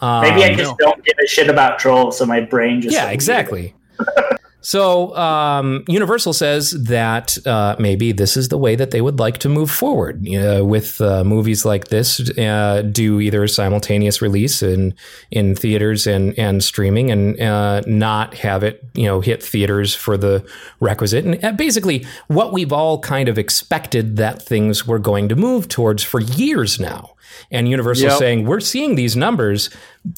Um, 0.02 0.22
Maybe 0.22 0.44
I 0.44 0.54
just 0.54 0.76
don't 0.78 1.02
give 1.04 1.14
a 1.22 1.26
shit 1.26 1.48
about 1.48 1.78
Trolls, 1.78 2.18
so 2.18 2.26
my 2.26 2.40
brain 2.40 2.82
just 2.82 2.94
yeah, 2.94 3.10
exactly. 3.10 3.74
so 4.66 5.14
um, 5.14 5.84
Universal 5.86 6.32
says 6.32 6.72
that 6.72 7.38
uh, 7.46 7.76
maybe 7.78 8.10
this 8.10 8.36
is 8.36 8.48
the 8.48 8.58
way 8.58 8.74
that 8.74 8.90
they 8.90 9.00
would 9.00 9.20
like 9.20 9.38
to 9.38 9.48
move 9.48 9.70
forward 9.70 10.26
uh, 10.26 10.64
with 10.64 11.00
uh, 11.00 11.22
movies 11.22 11.64
like 11.64 11.86
this. 11.86 12.18
Uh, 12.36 12.82
do 12.82 13.20
either 13.20 13.44
a 13.44 13.48
simultaneous 13.48 14.20
release 14.20 14.64
in 14.64 14.92
in 15.30 15.54
theaters 15.54 16.04
and 16.08 16.36
and 16.36 16.64
streaming, 16.64 17.12
and 17.12 17.40
uh, 17.40 17.82
not 17.86 18.34
have 18.34 18.64
it 18.64 18.82
you 18.94 19.04
know 19.04 19.20
hit 19.20 19.40
theaters 19.40 19.94
for 19.94 20.16
the 20.16 20.44
requisite. 20.80 21.24
And 21.24 21.44
uh, 21.44 21.52
basically, 21.52 22.04
what 22.26 22.52
we've 22.52 22.72
all 22.72 22.98
kind 22.98 23.28
of 23.28 23.38
expected 23.38 24.16
that 24.16 24.42
things 24.42 24.84
were 24.84 24.98
going 24.98 25.28
to 25.28 25.36
move 25.36 25.68
towards 25.68 26.02
for 26.02 26.20
years 26.20 26.80
now. 26.80 27.12
And 27.52 27.68
Universal 27.68 28.08
Yep. 28.08 28.18
saying 28.18 28.46
we're 28.46 28.58
seeing 28.58 28.96
these 28.96 29.14
numbers. 29.14 29.70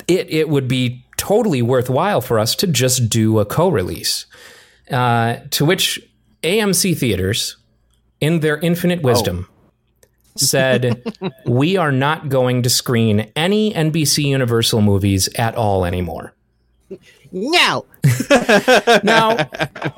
It 0.06 0.30
it 0.30 0.48
would 0.48 0.68
be 0.68 1.04
totally 1.18 1.61
worthwhile 1.61 2.22
for 2.22 2.38
us 2.38 2.54
to 2.57 2.66
just 2.66 3.11
do 3.11 3.38
a 3.38 3.44
co-release. 3.44 4.24
Uh, 4.90 5.37
to 5.50 5.66
which 5.66 6.00
AMC 6.42 6.96
theaters, 6.96 7.57
in 8.20 8.40
their 8.40 8.57
infinite 8.59 9.02
wisdom, 9.02 9.46
said, 10.37 11.02
"We 11.44 11.76
are 11.76 11.92
not 11.92 12.31
going 12.31 12.62
to 12.62 12.70
screen 12.70 13.31
any 13.37 13.74
NBC 13.74 14.24
Universal 14.24 14.81
movies 14.81 15.28
at 15.37 15.54
all 15.54 15.85
anymore." 15.85 16.33
No. 17.31 17.85
Now, 19.04 19.37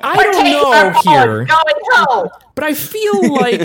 I 0.01 0.23
don't 0.23 0.43
know 0.43 0.91
here, 1.03 1.45
Going 1.45 1.75
home. 1.91 2.29
but 2.55 2.63
I 2.65 2.73
feel 2.73 3.33
like 3.33 3.61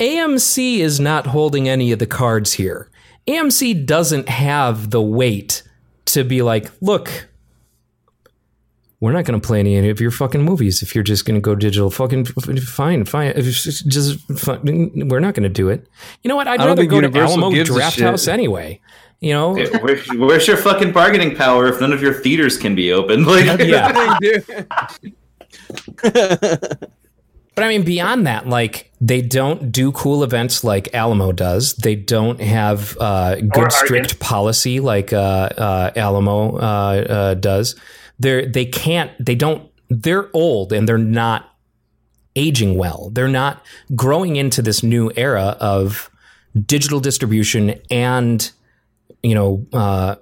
AMC 0.00 0.78
is 0.78 0.98
not 0.98 1.26
holding 1.28 1.68
any 1.68 1.92
of 1.92 2.00
the 2.00 2.06
cards 2.06 2.54
here. 2.54 2.90
AMC 3.28 3.86
doesn't 3.86 4.28
have 4.28 4.90
the 4.90 5.00
weight 5.02 5.62
to 6.06 6.24
be 6.24 6.42
like, 6.42 6.70
look, 6.80 7.28
we're 9.00 9.12
not 9.12 9.24
going 9.24 9.38
to 9.40 9.46
play 9.46 9.60
any 9.60 9.88
of 9.90 10.00
your 10.00 10.10
fucking 10.10 10.42
movies 10.42 10.82
if 10.82 10.94
you're 10.94 11.04
just 11.04 11.24
going 11.26 11.34
to 11.34 11.40
go 11.40 11.54
digital. 11.54 11.90
Fucking 11.90 12.24
fine, 12.24 13.04
fine. 13.04 13.32
If 13.36 13.44
Just 13.44 14.20
fine. 14.38 15.08
we're 15.08 15.20
not 15.20 15.34
going 15.34 15.42
to 15.42 15.48
do 15.48 15.68
it. 15.68 15.86
You 16.22 16.28
know 16.28 16.36
what? 16.36 16.48
I'd 16.48 16.60
rather 16.60 16.76
think 16.82 16.90
go 16.90 17.00
to 17.00 17.06
Universal 17.08 17.38
Alamo 17.40 17.54
gives 17.54 17.70
Draft. 17.70 18.00
House 18.00 18.28
anyway. 18.28 18.80
You 19.20 19.32
know, 19.32 19.56
Yeah, 19.56 19.78
where- 19.78 19.96
where's 20.16 20.46
your 20.46 20.56
fucking 20.56 20.92
bargaining 20.92 21.34
power 21.36 21.66
if 21.68 21.80
none 21.80 21.92
of 21.92 22.00
your 22.02 22.14
theaters 22.14 22.56
can 22.56 22.74
be 22.74 22.92
open? 22.92 23.24
Like, 23.26 23.58
yeah. 23.60 24.18
But 27.54 27.64
I 27.64 27.68
mean, 27.68 27.84
beyond 27.84 28.26
that, 28.26 28.48
like 28.48 28.90
they 29.00 29.22
don't 29.22 29.70
do 29.70 29.92
cool 29.92 30.24
events 30.24 30.64
like 30.64 30.92
Alamo 30.94 31.30
does. 31.32 31.74
They 31.74 31.94
don't 31.94 32.40
have 32.40 32.96
uh, 32.98 33.36
good 33.36 33.70
strict 33.70 34.18
policy 34.18 34.80
like 34.80 35.12
uh, 35.12 35.50
uh, 35.56 35.90
Alamo 35.94 36.56
uh, 36.56 36.60
uh, 36.60 37.34
does. 37.34 37.76
They're 38.18 38.46
they 38.46 38.64
can't. 38.64 39.12
They 39.24 39.34
don't. 39.34 39.70
They're 39.88 40.30
old 40.32 40.72
and 40.72 40.88
they're 40.88 40.98
not 40.98 41.54
aging 42.34 42.76
well. 42.76 43.10
They're 43.12 43.28
not 43.28 43.64
growing 43.94 44.36
into 44.36 44.62
this 44.62 44.82
new 44.82 45.12
era 45.16 45.56
of 45.60 46.10
digital 46.66 47.00
distribution 47.00 47.80
and 47.90 48.50
you 49.22 49.34
know 49.34 49.66
uh, 49.72 50.16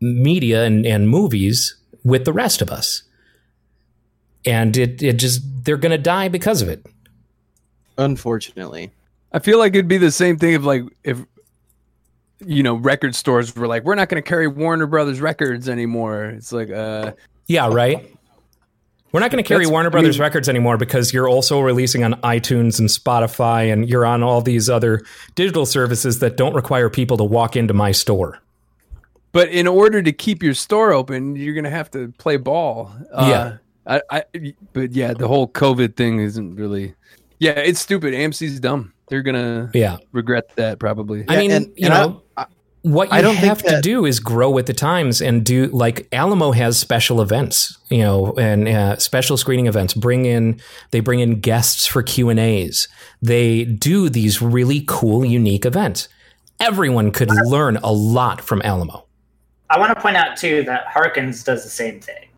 media 0.00 0.64
and, 0.64 0.86
and 0.86 1.08
movies 1.08 1.76
with 2.04 2.24
the 2.24 2.32
rest 2.32 2.62
of 2.62 2.70
us. 2.70 3.02
And 4.46 4.76
it 4.76 5.02
it 5.02 5.14
just 5.14 5.42
they're 5.64 5.76
gonna 5.76 5.98
die 5.98 6.28
because 6.28 6.62
of 6.62 6.68
it. 6.68 6.84
Unfortunately. 7.98 8.90
I 9.32 9.38
feel 9.38 9.58
like 9.58 9.74
it'd 9.74 9.88
be 9.88 9.98
the 9.98 10.10
same 10.10 10.38
thing 10.38 10.54
if 10.54 10.62
like 10.64 10.82
if 11.04 11.18
you 12.44 12.62
know, 12.62 12.74
record 12.74 13.14
stores 13.14 13.54
were 13.54 13.66
like, 13.66 13.84
we're 13.84 13.94
not 13.94 14.08
going 14.08 14.22
to 14.22 14.26
carry 14.26 14.48
Warner 14.48 14.86
Brothers 14.86 15.20
records 15.20 15.68
anymore. 15.68 16.24
It's 16.24 16.52
like, 16.52 16.70
uh, 16.70 17.12
Yeah, 17.48 17.68
right. 17.70 18.16
We're 19.12 19.20
not 19.20 19.30
going 19.30 19.44
to 19.44 19.46
carry 19.46 19.64
That's- 19.64 19.70
Warner 19.70 19.90
I 19.90 19.92
Brothers 19.92 20.16
mean- 20.16 20.22
records 20.22 20.48
anymore 20.48 20.78
because 20.78 21.12
you're 21.12 21.28
also 21.28 21.60
releasing 21.60 22.02
on 22.02 22.14
iTunes 22.22 22.78
and 22.80 22.88
Spotify, 22.88 23.70
and 23.70 23.86
you're 23.90 24.06
on 24.06 24.22
all 24.22 24.40
these 24.40 24.70
other 24.70 25.02
digital 25.34 25.66
services 25.66 26.20
that 26.20 26.38
don't 26.38 26.54
require 26.54 26.88
people 26.88 27.18
to 27.18 27.24
walk 27.24 27.56
into 27.56 27.74
my 27.74 27.92
store. 27.92 28.38
but 29.32 29.50
in 29.50 29.66
order 29.68 30.00
to 30.02 30.10
keep 30.10 30.42
your 30.42 30.54
store 30.54 30.92
open, 30.94 31.36
you're 31.36 31.52
going 31.54 31.64
to 31.64 31.70
have 31.70 31.90
to 31.90 32.08
play 32.16 32.38
ball. 32.38 32.90
Uh, 33.12 33.26
Yeah. 33.28 33.56
I, 33.86 34.02
I, 34.10 34.24
but 34.72 34.92
yeah, 34.92 35.14
the 35.14 35.26
whole 35.28 35.48
COVID 35.48 35.96
thing 35.96 36.20
isn't 36.20 36.54
really, 36.56 36.94
yeah, 37.38 37.52
it's 37.52 37.80
stupid. 37.80 38.14
AMC's 38.14 38.60
dumb. 38.60 38.92
They're 39.08 39.22
going 39.22 39.34
to 39.34 39.70
Yeah, 39.76 39.96
regret 40.12 40.54
that 40.56 40.78
probably. 40.78 41.24
I 41.28 41.36
mean, 41.38 41.50
and- 41.50 41.66
you 41.76 41.86
and 41.86 41.94
I- 41.94 42.06
know, 42.06 42.22
what 42.82 43.08
you 43.10 43.14
I 43.18 43.20
don't 43.20 43.34
think 43.34 43.46
have 43.46 43.62
to 43.64 43.80
do 43.82 44.06
is 44.06 44.20
grow 44.20 44.50
with 44.50 44.64
the 44.64 44.72
times 44.72 45.20
and 45.20 45.44
do 45.44 45.66
like 45.66 46.08
Alamo 46.12 46.52
has 46.52 46.78
special 46.78 47.20
events, 47.20 47.76
you 47.90 47.98
know, 47.98 48.32
and 48.38 48.66
uh, 48.68 48.96
special 48.96 49.36
screening 49.36 49.66
events. 49.66 49.92
Bring 49.92 50.24
in 50.24 50.60
they 50.90 51.00
bring 51.00 51.20
in 51.20 51.40
guests 51.40 51.86
for 51.86 52.02
Q 52.02 52.30
and 52.30 52.40
A's. 52.40 52.88
They 53.20 53.64
do 53.66 54.08
these 54.08 54.40
really 54.40 54.82
cool, 54.88 55.26
unique 55.26 55.66
events. 55.66 56.08
Everyone 56.58 57.10
could 57.10 57.30
learn 57.44 57.76
a 57.78 57.92
lot 57.92 58.40
from 58.40 58.62
Alamo. 58.62 59.04
I 59.68 59.78
want 59.78 59.94
to 59.94 60.00
point 60.00 60.16
out 60.16 60.38
too 60.38 60.62
that 60.64 60.86
Harkins 60.86 61.44
does 61.44 61.64
the 61.64 61.70
same 61.70 62.00
thing, 62.00 62.28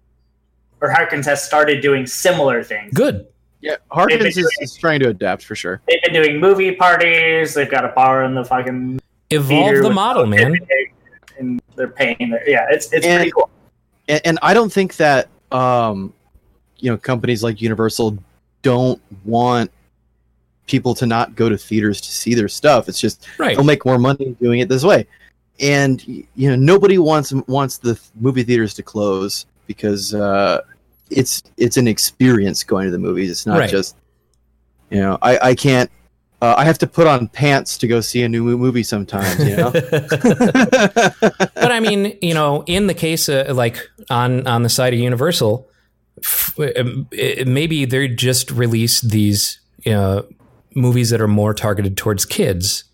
or 0.82 0.90
Harkins 0.90 1.24
has 1.26 1.42
started 1.42 1.80
doing 1.80 2.06
similar 2.06 2.62
things. 2.62 2.92
Good. 2.92 3.26
Yeah, 3.60 3.76
Harkins 3.92 4.36
is, 4.36 4.48
is 4.60 4.74
trying 4.76 4.98
to 5.00 5.08
adapt 5.08 5.44
for 5.44 5.54
sure. 5.54 5.80
They've 5.88 6.02
been 6.02 6.12
doing 6.12 6.40
movie 6.40 6.74
parties. 6.74 7.54
They've 7.54 7.70
got 7.70 7.84
a 7.84 7.88
bar 7.88 8.24
in 8.24 8.34
the 8.34 8.44
fucking 8.44 9.00
Evolve 9.30 9.76
the 9.82 9.90
model, 9.90 10.26
man. 10.26 10.56
And 11.38 11.62
they're 11.76 11.86
paying. 11.88 12.30
Their, 12.30 12.46
yeah, 12.50 12.66
it's 12.70 12.92
it's 12.92 13.06
And- 13.06 13.18
pretty 13.20 13.30
cool. 13.30 13.48
and, 14.08 14.20
and 14.24 14.38
I 14.42 14.52
don't 14.52 14.70
think 14.72 14.96
that 14.96 15.28
um, 15.52 16.12
you 16.78 16.90
know 16.90 16.98
companies 16.98 17.42
like 17.44 17.62
Universal 17.62 18.18
don't 18.62 19.00
want 19.24 19.70
people 20.66 20.94
to 20.96 21.06
not 21.06 21.34
go 21.36 21.48
to 21.48 21.56
theaters 21.56 22.00
to 22.00 22.10
see 22.10 22.34
their 22.34 22.48
stuff. 22.48 22.88
It's 22.88 23.00
just 23.00 23.26
Right. 23.38 23.56
they'll 23.56 23.64
make 23.64 23.84
more 23.86 23.98
money 23.98 24.36
doing 24.40 24.58
it 24.60 24.68
this 24.68 24.82
way, 24.84 25.06
and 25.60 26.04
you 26.06 26.26
know 26.50 26.56
nobody 26.56 26.98
wants 26.98 27.32
wants 27.46 27.78
the 27.78 27.98
movie 28.20 28.42
theaters 28.42 28.74
to 28.74 28.82
close 28.82 29.46
because 29.68 30.12
uh, 30.14 30.60
it's 31.16 31.42
it's 31.56 31.76
an 31.76 31.86
experience 31.88 32.64
going 32.64 32.86
to 32.86 32.90
the 32.90 32.98
movies. 32.98 33.30
It's 33.30 33.46
not 33.46 33.58
Right. 33.58 33.70
just 33.70 33.96
you 34.90 35.00
know 35.00 35.18
I 35.22 35.38
I 35.50 35.54
can't. 35.54 35.90
Uh, 36.40 36.56
I 36.58 36.64
have 36.64 36.78
to 36.78 36.88
put 36.88 37.06
on 37.06 37.28
pants 37.28 37.78
to 37.78 37.86
go 37.86 38.00
see 38.00 38.24
a 38.24 38.28
new 38.28 38.42
movie 38.58 38.82
sometimes, 38.82 39.38
you 39.48 39.54
know. 39.56 39.70
but 39.70 41.54
I 41.70 41.78
mean, 41.80 42.18
you 42.20 42.34
know, 42.34 42.64
in 42.66 42.88
the 42.88 42.94
case 42.94 43.28
uh, 43.28 43.52
like 43.54 43.78
on 44.10 44.44
on 44.46 44.62
the 44.64 44.68
side 44.68 44.92
of 44.92 44.98
Universal, 44.98 45.68
f- 46.18 46.58
um, 46.76 47.06
maybe 47.46 47.84
they 47.84 48.08
just 48.08 48.50
release 48.50 49.00
these 49.00 49.60
uh, 49.86 50.22
movies 50.74 51.10
that 51.10 51.20
are 51.20 51.28
more 51.28 51.54
targeted 51.54 51.96
towards 51.96 52.24
kids 52.24 52.84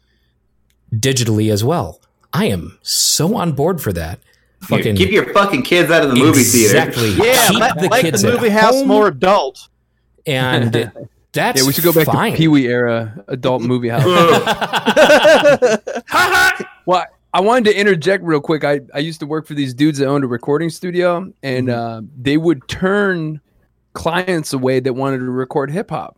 digitally 0.94 1.50
as 1.50 1.64
well. 1.64 2.00
I 2.32 2.46
am 2.46 2.78
so 2.82 3.34
on 3.36 3.52
board 3.52 3.80
for 3.80 3.92
that. 3.94 4.20
Fucking 4.68 4.96
Keep 4.96 5.10
your 5.10 5.32
fucking 5.32 5.62
kids 5.62 5.90
out 5.90 6.02
of 6.04 6.10
the 6.10 6.16
movie 6.16 6.42
theater. 6.42 6.76
exactly. 6.78 7.10
yeah, 7.26 7.48
Keep 7.48 7.60
let- 7.60 7.78
the 7.80 7.88
make 7.90 8.00
kids 8.02 8.22
the 8.22 8.28
at 8.28 8.34
movie 8.34 8.48
house 8.50 8.74
home, 8.74 8.88
more 8.88 9.08
adult. 9.08 9.68
and 10.26 10.72
that's 11.32 11.60
yeah, 11.60 11.66
we 11.66 11.72
should 11.72 11.84
go 11.84 11.92
back 11.92 12.06
fine. 12.06 12.32
to 12.32 12.36
Pee 12.38 12.48
Wee 12.48 12.66
era 12.66 13.24
adult 13.28 13.62
movie 13.72 13.88
house. 13.88 14.04
Well, 16.86 17.04
I 17.34 17.40
wanted 17.42 17.66
to 17.70 17.78
interject 17.78 18.24
real 18.24 18.40
quick. 18.40 18.64
I, 18.64 18.80
I 18.94 19.00
used 19.00 19.20
to 19.20 19.26
work 19.26 19.46
for 19.46 19.52
these 19.54 19.74
dudes 19.74 19.98
that 19.98 20.06
owned 20.06 20.24
a 20.24 20.26
recording 20.26 20.70
studio, 20.70 21.30
and 21.42 21.68
uh, 21.68 22.00
they 22.18 22.38
would 22.38 22.66
turn 22.68 23.40
clients 23.92 24.54
away 24.54 24.80
that 24.80 24.94
wanted 24.94 25.18
to 25.18 25.24
record 25.30 25.70
hip 25.70 25.90
hop. 25.90 26.16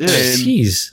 Jeez. 0.00 0.92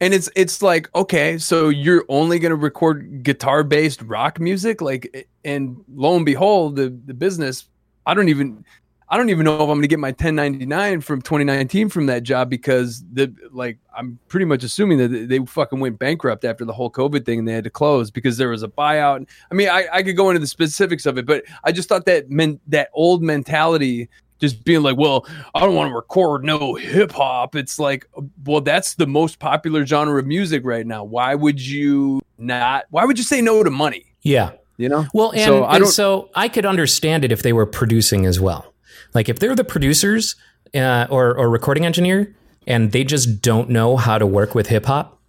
And 0.00 0.14
it's 0.14 0.30
it's 0.34 0.62
like 0.62 0.92
okay, 0.94 1.38
so 1.38 1.68
you're 1.68 2.04
only 2.08 2.38
going 2.38 2.50
to 2.50 2.56
record 2.56 3.22
guitar 3.22 3.62
based 3.62 4.02
rock 4.02 4.40
music, 4.40 4.80
like, 4.80 5.28
and 5.44 5.84
lo 5.94 6.16
and 6.16 6.24
behold, 6.24 6.76
the 6.76 6.96
the 7.06 7.14
business. 7.14 7.68
I 8.06 8.14
don't 8.14 8.28
even. 8.28 8.64
I 9.12 9.16
don't 9.16 9.28
even 9.28 9.44
know 9.44 9.56
if 9.56 9.62
I'm 9.62 9.66
going 9.66 9.82
to 9.82 9.88
get 9.88 9.98
my 9.98 10.10
1099 10.10 11.00
from 11.00 11.20
2019 11.20 11.88
from 11.88 12.06
that 12.06 12.22
job 12.22 12.48
because 12.48 13.02
the 13.12 13.34
like 13.50 13.76
I'm 13.92 14.20
pretty 14.28 14.46
much 14.46 14.62
assuming 14.62 14.98
that 14.98 15.08
they- 15.28 15.44
fucking 15.44 15.80
went 15.80 15.98
bankrupt 15.98 16.44
after 16.44 16.64
the 16.64 16.72
whole 16.72 16.92
COVID 16.92 17.26
thing 17.26 17.40
and 17.40 17.48
they 17.48 17.52
had 17.52 17.64
to 17.64 17.70
close 17.70 18.12
because 18.12 18.36
there 18.36 18.50
was 18.50 18.62
a 18.62 18.68
buyout. 18.68 19.28
I 19.50 19.54
mean, 19.56 19.68
I, 19.68 19.88
I 19.92 20.04
could 20.04 20.16
go 20.16 20.30
into 20.30 20.38
the 20.38 20.46
specifics 20.46 21.06
of 21.06 21.18
it, 21.18 21.26
but 21.26 21.42
I 21.64 21.72
just 21.72 21.88
thought 21.88 22.04
that 22.04 22.30
meant 22.30 22.60
that 22.68 22.88
old 22.94 23.20
mentality 23.20 24.08
just 24.40 24.64
being 24.64 24.82
like, 24.82 24.96
well, 24.96 25.26
I 25.54 25.60
don't 25.60 25.74
want 25.74 25.90
to 25.90 25.94
record 25.94 26.44
no 26.44 26.74
hip 26.74 27.12
hop. 27.12 27.54
It's 27.54 27.78
like, 27.78 28.06
well, 28.44 28.60
that's 28.60 28.94
the 28.94 29.06
most 29.06 29.38
popular 29.38 29.86
genre 29.86 30.18
of 30.18 30.26
music 30.26 30.64
right 30.64 30.86
now. 30.86 31.04
Why 31.04 31.34
would 31.34 31.60
you 31.60 32.20
not? 32.38 32.86
Why 32.90 33.04
would 33.04 33.18
you 33.18 33.24
say 33.24 33.40
no 33.40 33.62
to 33.62 33.70
money? 33.70 34.06
Yeah. 34.22 34.52
You 34.76 34.88
know? 34.88 35.06
Well, 35.12 35.32
and 35.32 35.42
So 35.42 35.64
I 35.64 35.76
and 35.76 35.86
so 35.86 36.30
I 36.34 36.48
could 36.48 36.64
understand 36.64 37.24
it 37.24 37.32
if 37.32 37.42
they 37.42 37.52
were 37.52 37.66
producing 37.66 38.24
as 38.24 38.40
well. 38.40 38.72
Like 39.12 39.28
if 39.28 39.38
they're 39.38 39.54
the 39.54 39.64
producers 39.64 40.36
uh, 40.74 41.06
or 41.10 41.36
or 41.36 41.50
recording 41.50 41.84
engineer 41.84 42.34
and 42.66 42.92
they 42.92 43.04
just 43.04 43.42
don't 43.42 43.68
know 43.68 43.96
how 43.96 44.16
to 44.16 44.26
work 44.26 44.54
with 44.54 44.68
hip 44.68 44.86
hop, 44.86 45.20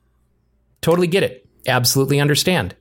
totally 0.82 1.08
get 1.08 1.24
it. 1.24 1.48
Absolutely 1.68 2.20
understand. 2.20 2.76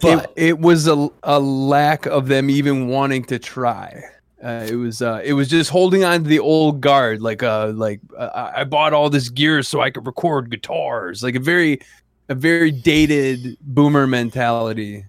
But 0.00 0.32
it, 0.36 0.48
it 0.48 0.58
was 0.58 0.86
a, 0.86 1.08
a 1.22 1.40
lack 1.40 2.06
of 2.06 2.28
them 2.28 2.50
even 2.50 2.88
wanting 2.88 3.24
to 3.26 3.38
try. 3.38 4.02
Uh, 4.42 4.64
it 4.68 4.76
was 4.76 5.02
uh, 5.02 5.20
it 5.24 5.32
was 5.32 5.48
just 5.48 5.68
holding 5.68 6.04
on 6.04 6.22
to 6.22 6.28
the 6.28 6.38
old 6.38 6.80
guard, 6.80 7.20
like 7.20 7.42
uh, 7.42 7.68
like 7.74 8.00
uh, 8.16 8.30
I 8.54 8.60
I 8.60 8.64
bought 8.64 8.92
all 8.92 9.10
this 9.10 9.28
gear 9.30 9.62
so 9.64 9.80
I 9.80 9.90
could 9.90 10.06
record 10.06 10.48
guitars, 10.50 11.22
like 11.24 11.34
a 11.34 11.40
very 11.40 11.80
a 12.28 12.34
very 12.36 12.70
dated 12.70 13.56
boomer 13.62 14.06
mentality. 14.06 15.04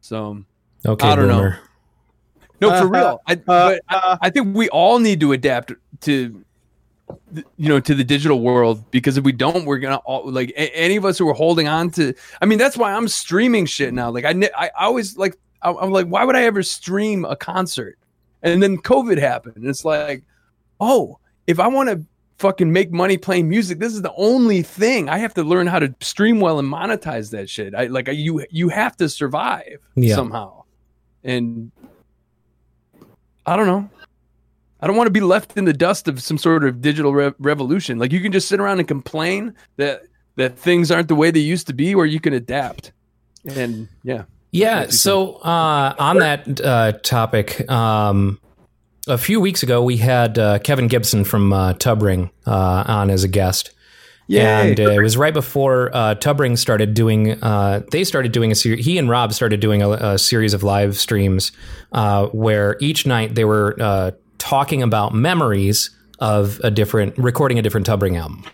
So 0.00 0.44
okay, 0.86 1.08
I 1.08 1.14
don't 1.16 1.28
know. 1.28 1.52
no, 2.60 2.70
for 2.70 2.86
Uh, 2.86 3.00
real. 3.00 3.22
I, 3.26 3.34
but 3.34 3.82
I, 3.88 4.18
I 4.22 4.30
think 4.30 4.56
we 4.56 4.68
all 4.70 4.98
need 4.98 5.20
to 5.20 5.32
adapt 5.32 5.72
to, 6.02 6.44
you 7.34 7.68
know, 7.68 7.80
to 7.80 7.94
the 7.94 8.04
digital 8.04 8.40
world 8.40 8.90
because 8.90 9.18
if 9.18 9.24
we 9.24 9.32
don't, 9.32 9.66
we're 9.66 9.78
gonna 9.78 9.96
all 10.06 10.30
like 10.30 10.50
a- 10.50 10.74
any 10.74 10.96
of 10.96 11.04
us 11.04 11.18
who 11.18 11.28
are 11.28 11.34
holding 11.34 11.68
on 11.68 11.90
to. 11.92 12.14
I 12.40 12.46
mean, 12.46 12.58
that's 12.58 12.78
why 12.78 12.94
I'm 12.94 13.08
streaming 13.08 13.66
shit 13.66 13.92
now. 13.92 14.10
Like 14.10 14.24
I, 14.24 14.32
ne- 14.32 14.50
I 14.56 14.70
always 14.80 15.18
like, 15.18 15.36
I, 15.60 15.70
I'm 15.72 15.90
like, 15.90 16.06
why 16.06 16.24
would 16.24 16.34
I 16.36 16.44
ever 16.44 16.62
stream 16.62 17.26
a 17.26 17.36
concert? 17.36 17.98
And 18.42 18.62
then 18.62 18.78
COVID 18.78 19.18
happened, 19.18 19.56
and 19.56 19.66
it's 19.66 19.84
like, 19.84 20.24
oh, 20.80 21.18
if 21.46 21.60
I 21.60 21.68
want 21.68 21.88
to 21.90 22.04
fucking 22.38 22.72
make 22.72 22.90
money 22.90 23.16
playing 23.16 23.48
music, 23.48 23.78
this 23.78 23.92
is 23.94 24.02
the 24.02 24.12
only 24.16 24.62
thing 24.62 25.08
I 25.08 25.18
have 25.18 25.32
to 25.34 25.44
learn 25.44 25.68
how 25.68 25.78
to 25.78 25.94
stream 26.00 26.40
well 26.40 26.58
and 26.58 26.68
monetize 26.70 27.30
that 27.30 27.48
shit. 27.48 27.72
I 27.74 27.86
like 27.86 28.08
you, 28.08 28.44
you 28.50 28.68
have 28.68 28.96
to 28.96 29.08
survive 29.08 29.78
Yeah. 29.94 30.16
somehow, 30.16 30.64
and 31.22 31.70
I 33.46 33.56
don't 33.56 33.66
know. 33.66 33.88
I 34.80 34.88
don't 34.88 34.96
want 34.96 35.06
to 35.06 35.12
be 35.12 35.20
left 35.20 35.56
in 35.56 35.64
the 35.64 35.72
dust 35.72 36.08
of 36.08 36.20
some 36.20 36.38
sort 36.38 36.64
of 36.64 36.80
digital 36.80 37.14
re- 37.14 37.32
revolution. 37.38 37.98
Like 38.00 38.10
you 38.10 38.20
can 38.20 38.32
just 38.32 38.48
sit 38.48 38.58
around 38.58 38.80
and 38.80 38.88
complain 38.88 39.54
that 39.76 40.02
that 40.34 40.58
things 40.58 40.90
aren't 40.90 41.06
the 41.08 41.14
way 41.14 41.30
they 41.30 41.40
used 41.40 41.66
to 41.68 41.72
be, 41.74 41.94
or 41.94 42.06
you 42.06 42.18
can 42.18 42.32
adapt. 42.32 42.92
And 43.54 43.86
yeah, 44.02 44.24
Yeah. 44.52 44.88
So 44.88 45.36
uh, 45.36 45.94
on 45.98 46.18
that 46.18 46.60
uh, 46.60 46.92
topic, 47.02 47.68
um, 47.70 48.38
a 49.08 49.18
few 49.18 49.40
weeks 49.40 49.62
ago 49.62 49.82
we 49.82 49.96
had 49.96 50.38
uh, 50.38 50.58
Kevin 50.60 50.88
Gibson 50.88 51.24
from 51.24 51.52
uh, 51.52 51.72
Tub 51.74 52.02
Ring 52.02 52.30
uh, 52.46 52.84
on 52.86 53.10
as 53.10 53.24
a 53.24 53.28
guest. 53.28 53.72
And 54.68 54.80
uh, 54.80 54.90
it 54.90 55.02
was 55.02 55.16
right 55.16 55.34
before 55.34 55.90
uh, 55.94 56.14
Tub 56.14 56.40
Ring 56.40 56.56
started 56.56 56.94
doing. 56.94 57.42
Uh, 57.42 57.82
they 57.90 58.04
started 58.04 58.32
doing 58.32 58.52
a 58.52 58.54
series. 58.54 58.84
He 58.84 58.96
and 58.98 59.08
Rob 59.08 59.32
started 59.32 59.60
doing 59.60 59.82
a, 59.82 59.90
a 59.90 60.18
series 60.18 60.54
of 60.54 60.62
live 60.62 60.96
streams 60.96 61.52
uh, 61.92 62.26
where 62.28 62.76
each 62.80 63.04
night 63.06 63.34
they 63.34 63.44
were 63.44 63.76
uh, 63.80 64.12
talking 64.38 64.82
about 64.82 65.14
memories 65.14 65.90
of 66.18 66.60
a 66.62 66.70
different 66.70 67.18
recording 67.18 67.58
a 67.58 67.62
different 67.62 67.86
Tub 67.86 68.02
Ring 68.02 68.16
album. 68.16 68.44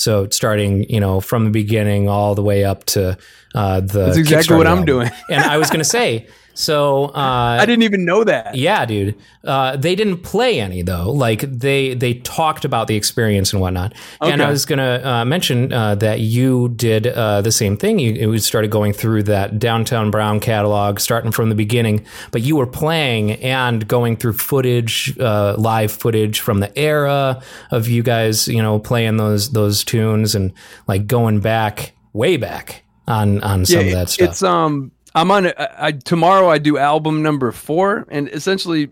So 0.00 0.26
starting, 0.30 0.88
you 0.88 0.98
know, 0.98 1.20
from 1.20 1.44
the 1.44 1.50
beginning 1.50 2.08
all 2.08 2.34
the 2.34 2.42
way 2.42 2.64
up 2.64 2.84
to 2.86 3.18
uh, 3.54 3.80
the. 3.80 4.06
That's 4.06 4.16
exactly 4.16 4.56
what 4.56 4.66
I'm 4.66 4.78
album. 4.78 4.86
doing. 4.86 5.10
and 5.28 5.42
I 5.44 5.58
was 5.58 5.68
going 5.68 5.80
to 5.80 5.84
say, 5.84 6.26
so 6.60 7.06
uh, 7.06 7.56
I 7.58 7.64
didn't 7.64 7.84
even 7.84 8.04
know 8.04 8.22
that. 8.22 8.54
yeah, 8.54 8.84
dude. 8.84 9.16
Uh, 9.42 9.76
they 9.76 9.94
didn't 9.94 10.18
play 10.18 10.60
any 10.60 10.82
though. 10.82 11.10
Like 11.10 11.40
they 11.40 11.94
they 11.94 12.14
talked 12.14 12.66
about 12.66 12.86
the 12.86 12.96
experience 12.96 13.54
and 13.54 13.62
whatnot. 13.62 13.94
Okay. 14.20 14.30
And 14.30 14.42
I 14.42 14.50
was 14.50 14.66
gonna 14.66 15.00
uh, 15.02 15.24
mention 15.24 15.72
uh, 15.72 15.94
that 15.94 16.20
you 16.20 16.68
did 16.68 17.06
uh, 17.06 17.40
the 17.40 17.50
same 17.50 17.78
thing. 17.78 17.98
You, 17.98 18.32
you 18.32 18.38
started 18.38 18.70
going 18.70 18.92
through 18.92 19.22
that 19.22 19.58
Downtown 19.58 20.10
Brown 20.10 20.38
catalog, 20.38 21.00
starting 21.00 21.32
from 21.32 21.48
the 21.48 21.54
beginning. 21.54 22.04
But 22.30 22.42
you 22.42 22.56
were 22.56 22.66
playing 22.66 23.32
and 23.32 23.88
going 23.88 24.18
through 24.18 24.34
footage, 24.34 25.18
uh, 25.18 25.54
live 25.56 25.90
footage 25.90 26.40
from 26.40 26.60
the 26.60 26.78
era 26.78 27.42
of 27.70 27.88
you 27.88 28.02
guys, 28.02 28.46
you 28.48 28.60
know, 28.62 28.78
playing 28.78 29.16
those 29.16 29.52
those 29.52 29.82
tunes 29.82 30.34
and 30.34 30.52
like 30.86 31.06
going 31.06 31.40
back 31.40 31.94
way 32.12 32.36
back. 32.36 32.84
on 33.06 33.42
on 33.42 33.64
some 33.66 33.86
of 33.86 33.92
that 33.92 34.08
stuff. 34.08 34.28
It's 34.28 34.42
um, 34.42 34.92
I'm 35.14 35.30
on. 35.30 35.52
I, 35.58 35.92
tomorrow 35.92 36.48
I 36.48 36.58
do 36.58 36.78
album 36.78 37.22
number 37.22 37.50
four, 37.52 38.06
and 38.10 38.28
essentially, 38.28 38.90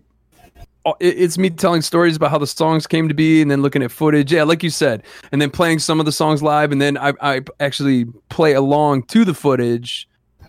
uh, 0.85 0.93
it- 0.99 1.17
it's 1.17 1.37
me 1.37 1.49
telling 1.49 1.81
stories 1.81 2.15
about 2.15 2.31
how 2.31 2.37
the 2.37 2.47
songs 2.47 2.87
came 2.87 3.07
to 3.07 3.13
be, 3.13 3.41
and 3.41 3.49
then 3.49 3.61
looking 3.61 3.83
at 3.83 3.91
footage. 3.91 4.31
Yeah, 4.31 4.43
like 4.43 4.61
you 4.63 4.69
said, 4.69 5.03
and 5.31 5.41
then 5.41 5.49
playing 5.49 5.79
some 5.79 5.99
of 5.99 6.05
the 6.05 6.11
songs 6.11 6.43
live, 6.43 6.71
and 6.71 6.81
then 6.81 6.97
I 6.97 7.13
I 7.21 7.41
actually 7.59 8.05
play 8.29 8.53
along 8.53 9.03
to 9.03 9.23
the 9.23 9.33
footage 9.33 10.07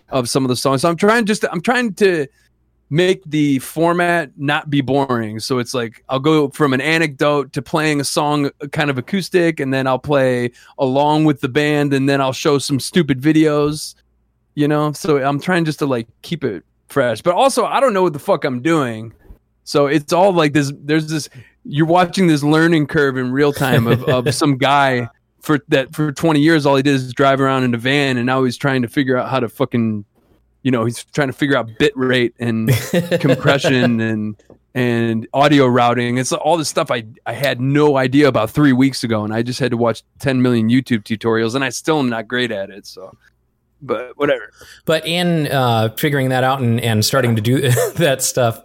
of 0.09 0.27
some 0.27 0.43
of 0.43 0.49
the 0.49 0.55
songs. 0.57 0.81
So 0.81 0.89
I'm 0.89 0.97
trying 0.97 1.25
just 1.25 1.45
I'm 1.51 1.61
trying 1.61 1.93
to 1.95 2.27
make 2.89 3.23
the 3.25 3.57
format 3.59 4.31
not 4.35 4.69
be 4.69 4.81
boring. 4.81 5.39
So 5.39 5.59
it's 5.59 5.73
like 5.73 6.03
I'll 6.09 6.19
go 6.19 6.49
from 6.49 6.73
an 6.73 6.81
anecdote 6.81 7.53
to 7.53 7.61
playing 7.61 8.01
a 8.01 8.03
song 8.03 8.47
uh, 8.47 8.67
kind 8.73 8.89
of 8.89 8.97
acoustic 8.97 9.61
and 9.61 9.73
then 9.73 9.87
I'll 9.87 9.97
play 9.97 10.51
along 10.77 11.23
with 11.23 11.39
the 11.39 11.47
band 11.47 11.93
and 11.93 12.09
then 12.09 12.19
I'll 12.19 12.33
show 12.33 12.57
some 12.57 12.81
stupid 12.81 13.21
videos, 13.21 13.95
you 14.55 14.67
know? 14.67 14.91
So 14.93 15.17
I'm 15.23 15.39
trying 15.39 15.65
just 15.65 15.79
to 15.79 15.85
like 15.85 16.07
keep 16.21 16.43
it 16.43 16.63
fresh. 16.87 17.21
But 17.21 17.35
also 17.35 17.65
I 17.65 17.79
don't 17.79 17.93
know 17.93 18.03
what 18.03 18.13
the 18.13 18.19
fuck 18.19 18.45
I'm 18.45 18.61
doing. 18.61 19.13
So 19.63 19.87
it's 19.87 20.13
all 20.13 20.33
like 20.33 20.53
this 20.53 20.71
there's 20.75 21.07
this 21.07 21.29
you're 21.63 21.85
watching 21.85 22.27
this 22.27 22.43
learning 22.43 22.87
curve 22.87 23.17
in 23.17 23.31
real 23.31 23.53
time 23.53 23.87
of, 23.87 24.03
of 24.05 24.33
some 24.35 24.57
guy 24.57 25.07
for 25.41 25.59
that 25.69 25.93
for 25.93 26.11
20 26.11 26.39
years 26.39 26.65
all 26.65 26.75
he 26.75 26.83
did 26.83 26.95
is 26.95 27.13
drive 27.13 27.41
around 27.41 27.63
in 27.63 27.73
a 27.73 27.77
van 27.77 28.17
and 28.17 28.25
now 28.25 28.43
he's 28.43 28.57
trying 28.57 28.81
to 28.81 28.87
figure 28.87 29.17
out 29.17 29.29
how 29.29 29.39
to 29.39 29.49
fucking 29.49 30.05
you 30.61 30.71
know 30.71 30.85
he's 30.85 31.03
trying 31.05 31.27
to 31.27 31.33
figure 31.33 31.57
out 31.57 31.67
bit 31.79 31.95
rate 31.95 32.33
and 32.39 32.69
compression 33.19 33.99
and 33.99 34.43
and 34.73 35.27
audio 35.33 35.65
routing 35.65 36.17
it's 36.17 36.31
all 36.31 36.57
this 36.57 36.69
stuff 36.69 36.91
I, 36.91 37.03
I 37.25 37.33
had 37.33 37.59
no 37.59 37.97
idea 37.97 38.27
about 38.27 38.51
three 38.51 38.71
weeks 38.71 39.03
ago 39.03 39.23
and 39.23 39.33
i 39.33 39.41
just 39.41 39.59
had 39.59 39.71
to 39.71 39.77
watch 39.77 40.03
10 40.19 40.41
million 40.41 40.69
youtube 40.69 41.03
tutorials 41.03 41.55
and 41.55 41.63
i 41.63 41.69
still 41.69 41.99
am 41.99 42.09
not 42.09 42.27
great 42.27 42.51
at 42.51 42.69
it 42.69 42.85
so 42.85 43.11
but 43.81 44.17
whatever 44.17 44.51
But 44.85 45.05
in 45.07 45.47
uh, 45.47 45.89
figuring 45.97 46.29
that 46.29 46.43
out 46.43 46.61
and, 46.61 46.79
and 46.79 47.03
starting 47.03 47.35
to 47.35 47.41
do 47.41 47.61
that 47.95 48.21
stuff, 48.21 48.61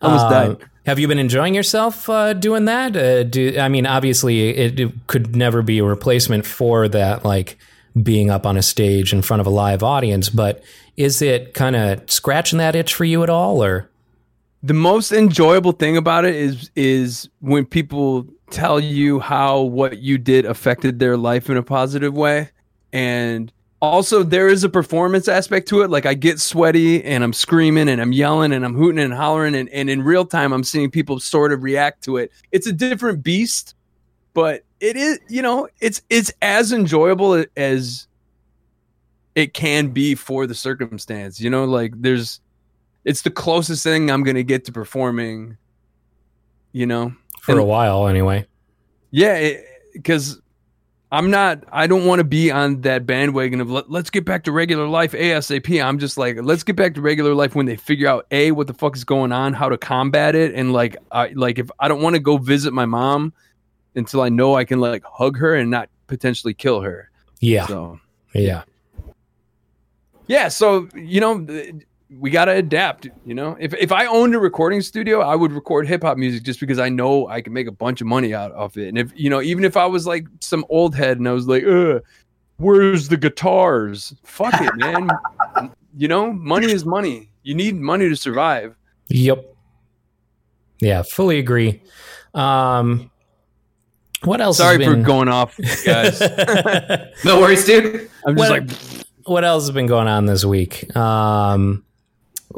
Almost 0.00 0.26
uh, 0.26 0.30
died. 0.30 0.56
Have 0.86 0.98
you 0.98 1.06
been 1.06 1.18
enjoying 1.18 1.54
yourself 1.54 2.08
uh, 2.08 2.32
doing 2.32 2.64
that? 2.64 2.96
Uh, 2.96 3.22
do 3.22 3.58
I 3.58 3.68
mean, 3.68 3.86
obviously, 3.86 4.50
it, 4.50 4.80
it 4.80 5.06
could 5.06 5.36
never 5.36 5.62
be 5.62 5.78
a 5.78 5.84
replacement 5.84 6.44
for 6.44 6.88
that, 6.88 7.24
like 7.24 7.56
being 8.02 8.30
up 8.30 8.46
on 8.46 8.56
a 8.56 8.62
stage 8.62 9.12
in 9.12 9.22
front 9.22 9.40
of 9.40 9.46
a 9.46 9.50
live 9.50 9.82
audience. 9.82 10.28
But 10.28 10.64
is 10.96 11.22
it 11.22 11.54
kind 11.54 11.76
of 11.76 12.10
scratching 12.10 12.58
that 12.58 12.74
itch 12.74 12.94
for 12.94 13.04
you 13.04 13.22
at 13.22 13.30
all, 13.30 13.62
or? 13.62 13.88
the 14.62 14.74
most 14.74 15.12
enjoyable 15.12 15.72
thing 15.72 15.96
about 15.96 16.24
it 16.24 16.34
is 16.34 16.70
is 16.76 17.28
when 17.40 17.66
people 17.66 18.26
tell 18.50 18.78
you 18.78 19.18
how 19.18 19.60
what 19.60 19.98
you 19.98 20.18
did 20.18 20.44
affected 20.44 20.98
their 20.98 21.16
life 21.16 21.50
in 21.50 21.56
a 21.56 21.62
positive 21.62 22.14
way 22.14 22.50
and 22.92 23.52
also 23.82 24.22
there 24.22 24.46
is 24.48 24.62
a 24.64 24.68
performance 24.68 25.26
aspect 25.28 25.68
to 25.68 25.82
it 25.82 25.90
like 25.90 26.06
i 26.06 26.14
get 26.14 26.38
sweaty 26.40 27.02
and 27.04 27.24
i'm 27.24 27.32
screaming 27.32 27.88
and 27.88 28.00
i'm 28.00 28.12
yelling 28.12 28.52
and 28.52 28.64
i'm 28.64 28.74
hooting 28.74 29.00
and 29.00 29.12
hollering 29.12 29.54
and, 29.56 29.68
and 29.70 29.90
in 29.90 30.00
real 30.02 30.24
time 30.24 30.52
i'm 30.52 30.62
seeing 30.64 30.88
people 30.90 31.18
sort 31.18 31.52
of 31.52 31.62
react 31.64 32.02
to 32.04 32.16
it 32.16 32.30
it's 32.52 32.66
a 32.68 32.72
different 32.72 33.22
beast 33.24 33.74
but 34.34 34.62
it 34.80 34.96
is 34.96 35.18
you 35.28 35.42
know 35.42 35.68
it's 35.80 36.00
it's 36.10 36.32
as 36.42 36.72
enjoyable 36.72 37.44
as 37.56 38.06
it 39.34 39.52
can 39.52 39.88
be 39.88 40.14
for 40.14 40.46
the 40.46 40.54
circumstance 40.54 41.40
you 41.40 41.50
know 41.50 41.64
like 41.64 41.92
there's 41.96 42.40
it's 43.04 43.22
the 43.22 43.30
closest 43.30 43.82
thing 43.82 44.12
I'm 44.12 44.22
gonna 44.22 44.44
get 44.44 44.64
to 44.66 44.72
performing. 44.72 45.56
You 46.70 46.86
know, 46.86 47.12
For 47.40 47.50
And- 47.52 47.60
a 47.60 47.64
while, 47.64 48.06
anyway. 48.06 48.46
yeah, 49.10 49.54
because 49.92 50.40
I'm 51.12 51.30
not. 51.30 51.62
I 51.70 51.86
don't 51.86 52.06
want 52.06 52.20
to 52.20 52.24
be 52.24 52.50
on 52.50 52.80
that 52.80 53.04
bandwagon 53.04 53.60
of 53.60 53.70
Let, 53.70 53.90
let's 53.90 54.08
get 54.08 54.24
back 54.24 54.44
to 54.44 54.52
regular 54.52 54.88
life 54.88 55.12
ASAP. 55.12 55.84
I'm 55.84 55.98
just 55.98 56.16
like 56.16 56.38
let's 56.40 56.62
get 56.62 56.74
back 56.74 56.94
to 56.94 57.02
regular 57.02 57.34
life 57.34 57.54
when 57.54 57.66
they 57.66 57.76
figure 57.76 58.08
out 58.08 58.26
a 58.30 58.50
what 58.52 58.66
the 58.66 58.72
fuck 58.72 58.96
is 58.96 59.04
going 59.04 59.30
on, 59.30 59.52
how 59.52 59.68
to 59.68 59.76
combat 59.76 60.34
it, 60.34 60.54
and 60.54 60.72
like 60.72 60.96
I 61.12 61.28
like 61.34 61.58
if 61.58 61.70
I 61.78 61.88
don't 61.88 62.00
want 62.00 62.16
to 62.16 62.20
go 62.20 62.38
visit 62.38 62.72
my 62.72 62.86
mom 62.86 63.34
until 63.94 64.22
I 64.22 64.30
know 64.30 64.54
I 64.54 64.64
can 64.64 64.80
like 64.80 65.04
hug 65.04 65.36
her 65.36 65.54
and 65.54 65.70
not 65.70 65.90
potentially 66.06 66.54
kill 66.54 66.80
her. 66.80 67.10
Yeah, 67.40 67.66
So 67.66 68.00
yeah. 68.34 68.62
yeah, 70.28 70.48
so 70.48 70.88
you 70.94 71.20
know. 71.20 71.46
Th- 72.12 72.20
we 72.20 72.30
gotta 72.30 72.52
adapt, 72.52 73.08
you 73.24 73.34
know. 73.34 73.56
If 73.60 73.74
if 73.74 73.92
I 73.92 74.06
owned 74.06 74.34
a 74.34 74.38
recording 74.38 74.80
studio, 74.82 75.20
I 75.20 75.34
would 75.34 75.52
record 75.52 75.86
hip 75.86 76.02
hop 76.02 76.16
music 76.18 76.42
just 76.42 76.60
because 76.60 76.78
I 76.78 76.88
know 76.88 77.26
I 77.28 77.40
can 77.40 77.52
make 77.52 77.66
a 77.66 77.72
bunch 77.72 78.00
of 78.00 78.06
money 78.06 78.34
out 78.34 78.52
of 78.52 78.76
it. 78.76 78.88
And 78.88 78.98
if 78.98 79.12
you 79.14 79.30
know, 79.30 79.40
even 79.42 79.64
if 79.64 79.76
I 79.76 79.86
was 79.86 80.06
like 80.06 80.26
some 80.40 80.64
old 80.68 80.94
head 80.94 81.18
and 81.18 81.28
I 81.28 81.32
was 81.32 81.46
like, 81.48 81.64
"Uh, 81.64 82.00
where's 82.58 83.08
the 83.08 83.16
guitars?" 83.16 84.14
Fuck 84.24 84.54
it, 84.60 84.74
man. 84.76 85.08
you 85.96 86.08
know, 86.08 86.32
money 86.32 86.70
is 86.70 86.84
money. 86.84 87.30
You 87.42 87.54
need 87.54 87.76
money 87.76 88.08
to 88.08 88.16
survive. 88.16 88.76
Yep. 89.08 89.44
Yeah, 90.80 91.02
fully 91.02 91.38
agree. 91.38 91.82
Um, 92.34 93.10
what 94.24 94.40
else? 94.40 94.58
has 94.58 94.66
Sorry 94.66 94.84
for 94.84 94.96
going 94.96 95.28
off, 95.28 95.56
guys. 95.84 96.20
No 97.24 97.40
worries, 97.40 97.64
dude. 97.64 98.10
I'm 98.26 98.36
just 98.36 98.50
What- 98.50 98.68
like, 98.68 98.70
what 99.24 99.44
else 99.44 99.64
has 99.64 99.70
been 99.72 99.86
going 99.86 100.08
on 100.08 100.26
this 100.26 100.44
week? 100.44 100.94
Um, 100.96 101.84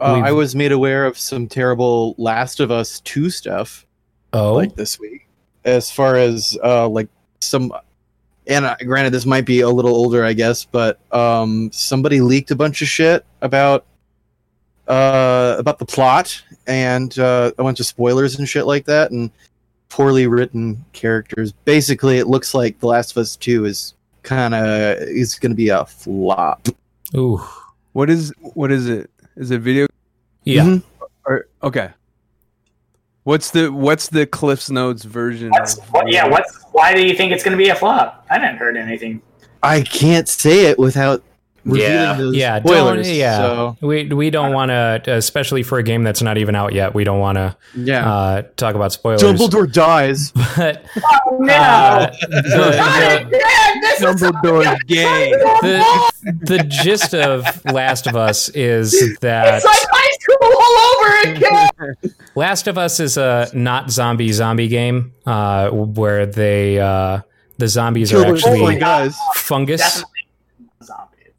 Uh, 0.01 0.23
I 0.25 0.33
was 0.33 0.55
made 0.55 0.73
aware 0.73 1.07
of 1.07 1.19
some 1.19 1.47
terrible 1.47 2.15
Last 2.19 2.61
of 2.61 2.71
Us 2.71 3.01
2 3.01 3.31
stuff 3.31 3.87
oh, 4.33 4.55
like 4.55 4.75
this 4.75 4.99
week. 4.99 5.27
As 5.65 5.91
far 5.91 6.17
as 6.17 6.59
uh, 6.63 6.89
like 6.89 7.09
some, 7.41 7.73
and 8.47 8.65
uh, 8.65 8.77
granted, 8.85 9.11
this 9.11 9.27
might 9.27 9.47
be 9.47 9.61
a 9.61 9.69
little 9.69 9.95
older, 9.95 10.25
I 10.25 10.33
guess, 10.33 10.65
but 10.65 10.99
um, 11.15 11.71
somebody 11.73 12.21
leaked 12.21 12.51
a 12.51 12.57
bunch 12.57 12.83
of 12.83 12.89
shit 12.89 13.25
about 13.41 13.87
uh, 14.89 15.57
about 15.59 15.79
the 15.79 15.87
plot 15.87 16.43
and 16.67 17.19
uh, 17.19 17.53
a 17.57 17.63
bunch 17.63 17.81
of 17.81 17.87
spoilers 17.87 18.39
and 18.39 18.49
shit 18.49 18.67
like 18.67 18.85
that, 18.85 19.11
and 19.11 19.31
poorly 19.89 20.27
written 20.27 20.85
characters. 20.93 21.53
Basically, 21.65 22.19
it 22.19 22.27
looks 22.27 22.55
like 22.55 22.79
The 22.81 22.87
Last 22.87 23.13
of 23.13 23.19
Us 23.19 23.37
2 23.37 23.65
is 23.65 23.95
kind 24.23 24.55
of 24.55 24.99
is 24.99 25.39
going 25.39 25.53
to 25.53 25.57
be 25.57 25.69
a 25.69 25.85
flop. 25.85 26.69
ooh, 27.17 27.41
what 27.93 28.11
is 28.11 28.33
what 28.41 28.73
is 28.73 28.89
it? 28.89 29.11
Is 29.37 29.51
it 29.51 29.61
video 29.61 29.87
yeah. 30.45 30.63
Mhm. 30.63 30.83
or 31.27 31.49
okay? 31.63 31.91
What's 33.25 33.51
the 33.51 33.73
what's 33.73 34.09
the 34.09 34.27
Cliff's 34.27 34.71
Notes 34.71 35.05
version? 35.05 35.51
What's, 35.51 35.79
what, 35.91 36.11
yeah, 36.11 36.29
what's 36.29 36.63
why 36.73 36.95
do 36.95 37.05
you 37.05 37.17
think 37.17 37.33
it's 37.33 37.43
going 37.43 37.57
to 37.57 37.63
be 37.63 37.71
a 37.71 37.75
flop? 37.75 38.27
I 38.31 38.39
didn't 38.39 38.59
heard 38.59 38.77
anything. 38.77 39.23
I 39.63 39.81
can't 39.81 40.29
say 40.29 40.67
it 40.67 40.79
without 40.79 41.23
revealing 41.23 41.34
Yeah. 41.67 42.15
those 42.15 42.37
Yeah, 42.37 42.61
spoilers. 42.61 43.07
don't, 43.07 43.17
yeah. 43.17 43.37
So, 43.39 43.77
We 43.81 44.05
we 44.07 44.31
don't 44.31 44.53
want 44.53 44.71
to, 44.71 45.03
especially 45.07 45.63
for 45.63 45.79
a 45.79 45.83
game 45.83 46.03
that's 46.05 46.23
not 46.23 46.39
even 46.39 46.55
out 46.55 46.73
yet. 46.73 46.95
We 46.95 47.05
don't 47.05 47.21
want 47.21 47.37
to 47.37 47.57
yeah. 47.77 48.13
uh, 48.13 48.43
talk 48.57 48.75
about 48.75 48.93
spoilers. 48.93 49.23
Dumbledore 49.23 49.71
dies. 49.73 50.33
But 50.57 50.85
Oh 50.97 51.39
no! 51.41 51.53
uh, 51.53 52.11
the, 52.29 53.29
yeah, 53.31 53.81
this 53.81 54.03
is 54.03 54.31
gay. 54.87 55.31
the, 55.33 56.13
the 56.23 56.57
the 56.57 56.63
gist 56.65 57.15
of 57.15 57.65
Last 57.65 58.07
of 58.07 58.15
Us 58.17 58.49
is 58.51 59.19
that 59.21 59.57
it's 59.57 59.65
like 59.65 59.77
high 59.91 60.17
school 60.21 60.37
all 60.63 60.77
over 60.97 61.37
again. 61.97 62.15
Last 62.35 62.67
of 62.69 62.79
Us 62.79 63.01
is 63.01 63.17
a 63.17 63.51
not 63.55 63.91
zombie 63.91 64.33
zombie 64.33 64.69
game 64.69 65.13
uh, 65.27 65.71
where 65.71 66.27
they 66.27 66.79
uh, 66.79 67.21
the 67.59 67.69
zombies 67.69 68.11
Kill 68.11 68.23
are 68.25 68.31
those 68.33 68.43
flying 68.43 68.61
actually 68.63 68.77
guys. 68.81 69.17
fungus. 69.35 70.05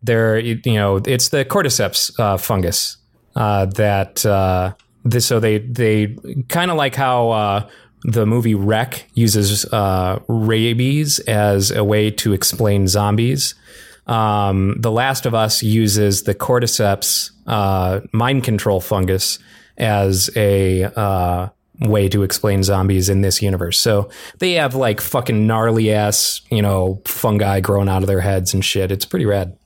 They're 0.06 0.39
you 0.39 0.60
know 0.66 0.97
it's 0.97 1.30
the 1.30 1.43
cordyceps 1.43 2.18
uh, 2.20 2.38
fungus 2.38 2.97
uh, 3.36 3.66
that 3.66 4.26
uh, 4.26 4.74
this 5.03 5.26
so 5.26 5.39
they 5.39 5.58
they 5.60 6.16
kind 6.47 6.70
of 6.70 6.78
like 6.78 6.95
how 6.95 7.32
uh, 7.32 7.70
the 8.03 8.26
movie 8.26 8.56
REC 8.56 9.08
uses 9.16 9.66
uh, 9.66 10.20
rabies 10.28 11.20
as 11.20 11.72
a 11.72 11.84
way 11.84 12.12
to 12.12 12.34
explain 12.34 12.88
zombies. 12.88 13.56
Um, 14.08 14.76
the 14.80 14.91
Last 14.91 15.26
of 15.26 15.34
Us 15.34 15.64
uses 15.64 16.24
the 16.24 16.36
cordyceps 16.36 17.32
uh, 17.47 18.01
mind 18.12 18.43
control 18.43 18.80
fungus 18.80 19.39
as 19.78 20.30
a 20.36 21.51
way 21.82 22.08
to 22.08 22.24
explain 22.24 22.64
zombies 22.64 23.10
in 23.10 23.22
this 23.22 23.41
universe. 23.41 23.80
So 23.80 24.10
they 24.39 24.53
have 24.53 24.76
like 24.76 25.01
fucking 25.01 25.47
gnarly 25.47 25.91
ass, 25.91 26.41
you 26.49 26.62
know, 26.62 27.01
fungi 27.06 27.60
growing 27.60 27.89
out 27.89 28.03
of 28.03 28.08
their 28.08 28.22
heads 28.22 28.53
and 28.53 28.64
shit. 28.64 28.91
It's 28.91 29.06
pretty 29.06 29.26
rad. 29.26 29.58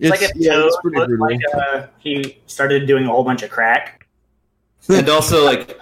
It's 0.00 0.10
like 0.10 0.22
if 0.22 0.32
yeah, 0.34 0.54
Toad 0.54 0.66
it's 0.66 0.78
pretty 0.80 0.96
looked 0.98 1.08
brutal. 1.10 1.26
like 1.28 1.40
uh, 1.54 1.86
he 1.98 2.38
started 2.46 2.86
doing 2.86 3.04
a 3.04 3.08
whole 3.08 3.22
bunch 3.22 3.42
of 3.42 3.50
crack. 3.50 4.06
and 4.88 5.08
also 5.08 5.44
like 5.44 5.78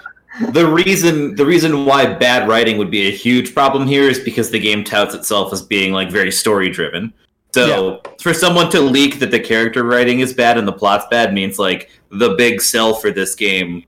the 0.50 0.66
reason 0.66 1.34
the 1.36 1.46
reason 1.46 1.86
why 1.86 2.04
bad 2.04 2.48
writing 2.48 2.78
would 2.78 2.90
be 2.90 3.08
a 3.08 3.10
huge 3.10 3.54
problem 3.54 3.86
here 3.86 4.08
is 4.08 4.18
because 4.18 4.50
the 4.50 4.58
game 4.58 4.84
touts 4.84 5.14
itself 5.14 5.52
as 5.52 5.62
being 5.62 5.92
like 5.92 6.10
very 6.10 6.30
story 6.30 6.68
driven 6.68 7.12
so 7.54 8.00
for 8.20 8.34
someone 8.34 8.70
to 8.70 8.80
leak 8.80 9.18
that 9.18 9.30
the 9.30 9.40
character 9.40 9.82
writing 9.84 10.20
is 10.20 10.32
bad 10.32 10.58
and 10.58 10.68
the 10.68 10.72
plot's 10.72 11.06
bad 11.10 11.32
means 11.32 11.58
like 11.58 11.90
the 12.10 12.34
big 12.34 12.60
sell 12.60 12.94
for 12.94 13.10
this 13.10 13.34
game 13.34 13.84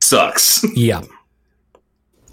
sucks 0.00 0.64
Yeah. 0.74 1.02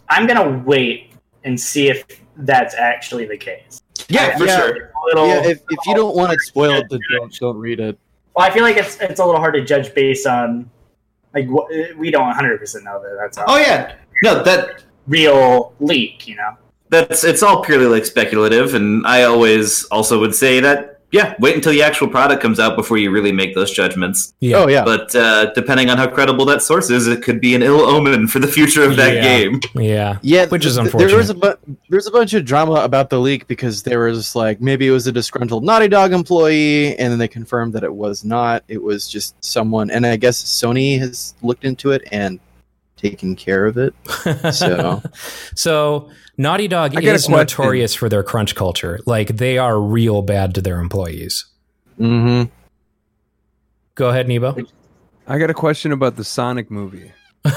I'm 0.10 0.28
gonna 0.28 0.60
wait 0.66 1.12
and 1.44 1.60
see 1.60 1.89
if 1.89 2.04
that's 2.38 2.76
actually 2.76 3.26
the 3.26 3.38
case. 3.38 3.80
Yeah, 4.12 4.38
for 4.38 4.45
Yeah. 4.45 4.57
sure. 4.57 4.91
Little, 5.05 5.28
yeah, 5.28 5.43
if, 5.45 5.62
if 5.70 5.80
you 5.88 5.95
don't 5.95 6.16
want 6.16 6.32
it 6.34 6.41
spoiled, 6.41 6.86
then 6.89 6.99
don't, 7.12 7.34
don't 7.39 7.57
read 7.57 7.80
it. 7.80 7.97
well, 8.36 8.45
I 8.45 8.51
feel 8.51 8.64
like 8.64 8.78
it's 8.78 8.97
it's 9.01 9.20
a 9.20 9.26
little 9.26 9.39
hard 9.41 9.55
to 9.55 9.64
judge 9.64 9.93
based 9.95 10.28
on 10.28 10.70
like 11.34 11.47
what, 11.47 11.70
we 11.97 12.12
don't 12.12 12.28
100 12.28 12.59
percent 12.59 12.84
know 12.84 13.01
that 13.01 13.18
that's 13.20 13.38
a 13.38 13.45
Oh 13.47 13.57
yeah, 13.57 13.95
no 14.24 14.43
that 14.43 14.84
real 15.07 15.74
leak. 15.80 16.28
You 16.28 16.36
know. 16.36 16.55
that's 16.89 17.24
it's 17.24 17.41
all 17.41 17.64
purely 17.64 17.88
like 17.88 18.05
speculative, 18.05 18.76
and 18.76 19.05
I 19.07 19.24
always 19.24 19.86
also 19.86 20.20
would 20.20 20.36
say 20.36 20.59
that 20.59 20.91
yeah, 21.12 21.36
wait 21.39 21.55
until 21.55 21.72
the 21.74 21.82
actual 21.84 22.07
product 22.07 22.41
comes 22.41 22.59
out 22.59 22.76
before 22.76 22.97
you 22.97 23.12
really 23.12 23.32
make 23.32 23.53
those 23.55 23.72
judgments. 23.72 24.34
Yeah. 24.39 24.57
Oh 24.57 24.68
yeah, 24.68 24.84
But 24.86 25.14
uh, 25.16 25.51
depending 25.53 25.89
on 25.89 25.97
how 25.97 26.07
credible 26.07 26.45
that 26.45 26.62
source 26.62 26.89
is, 26.89 27.07
it 27.07 27.22
could 27.22 27.41
be 27.41 27.53
an 27.55 27.62
ill 27.64 27.82
omen 27.82 28.28
for 28.28 28.39
the 28.39 28.47
future 28.47 28.84
of 28.84 28.95
that 28.95 29.16
Yeah. 29.16 29.22
game. 29.22 29.59
Yeah. 29.76 30.20
yeah. 30.22 30.45
which 30.47 30.66
is 30.66 30.76
th- 30.76 30.86
th- 30.86 30.93
unfortunate. 30.93 31.07
There 31.09 31.18
was 31.18 31.30
a 31.30 31.34
bu- 31.34 31.76
there's 31.89 32.07
a 32.07 32.12
bunch 32.12 32.34
of 32.34 32.45
drama 32.45 32.76
about 32.76 33.09
the 33.09 33.20
leak 33.20 33.47
because 33.47 33.84
there 33.84 33.99
was 34.01 34.36
like 34.36 34.62
maybe 34.62 34.88
it 34.88 34.91
was 34.91 35.07
a 35.07 35.12
disgruntled 35.12 35.64
Naughty 35.64 35.88
Dog 35.88 36.14
employee, 36.14 36.95
and 36.97 37.12
then 37.12 37.20
they 37.20 37.28
confirmed 37.28 37.74
that 37.74 37.84
it 37.84 37.93
was 37.93 38.24
not. 38.24 38.64
It 38.68 38.82
was 38.82 39.07
just 39.07 39.36
someone, 39.43 39.91
and 39.91 40.05
I 40.05 40.16
guess 40.16 40.41
Sony 40.41 40.97
has 40.99 41.34
looked 41.41 41.66
into 41.66 41.91
it 41.91 42.07
and 42.12 42.39
taken 43.02 43.36
care 43.36 43.66
of 43.66 43.78
it. 43.78 43.93
So 44.54 45.02
So 45.56 46.10
Naughty 46.38 46.68
Dog 46.68 46.95
I 46.95 47.02
got 47.02 47.12
a 47.12 47.14
is 47.14 47.30
notorious 47.30 47.93
for 47.95 48.10
their 48.10 48.24
crunch 48.24 48.56
culture. 48.56 48.99
Like 49.06 49.28
they 49.38 49.58
are 49.58 49.80
real 49.80 50.22
bad 50.22 50.56
to 50.56 50.62
their 50.62 50.80
employees. 50.80 51.45
hmm 51.97 52.43
Go 53.95 54.10
ahead, 54.10 54.28
Nebo. 54.28 54.56
I 55.28 55.38
got 55.38 55.49
a 55.49 55.54
question 55.54 55.91
about 55.91 56.16
the 56.16 56.24
Sonic 56.24 56.72
movie. 56.72 57.12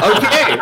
Okay. 0.00 0.58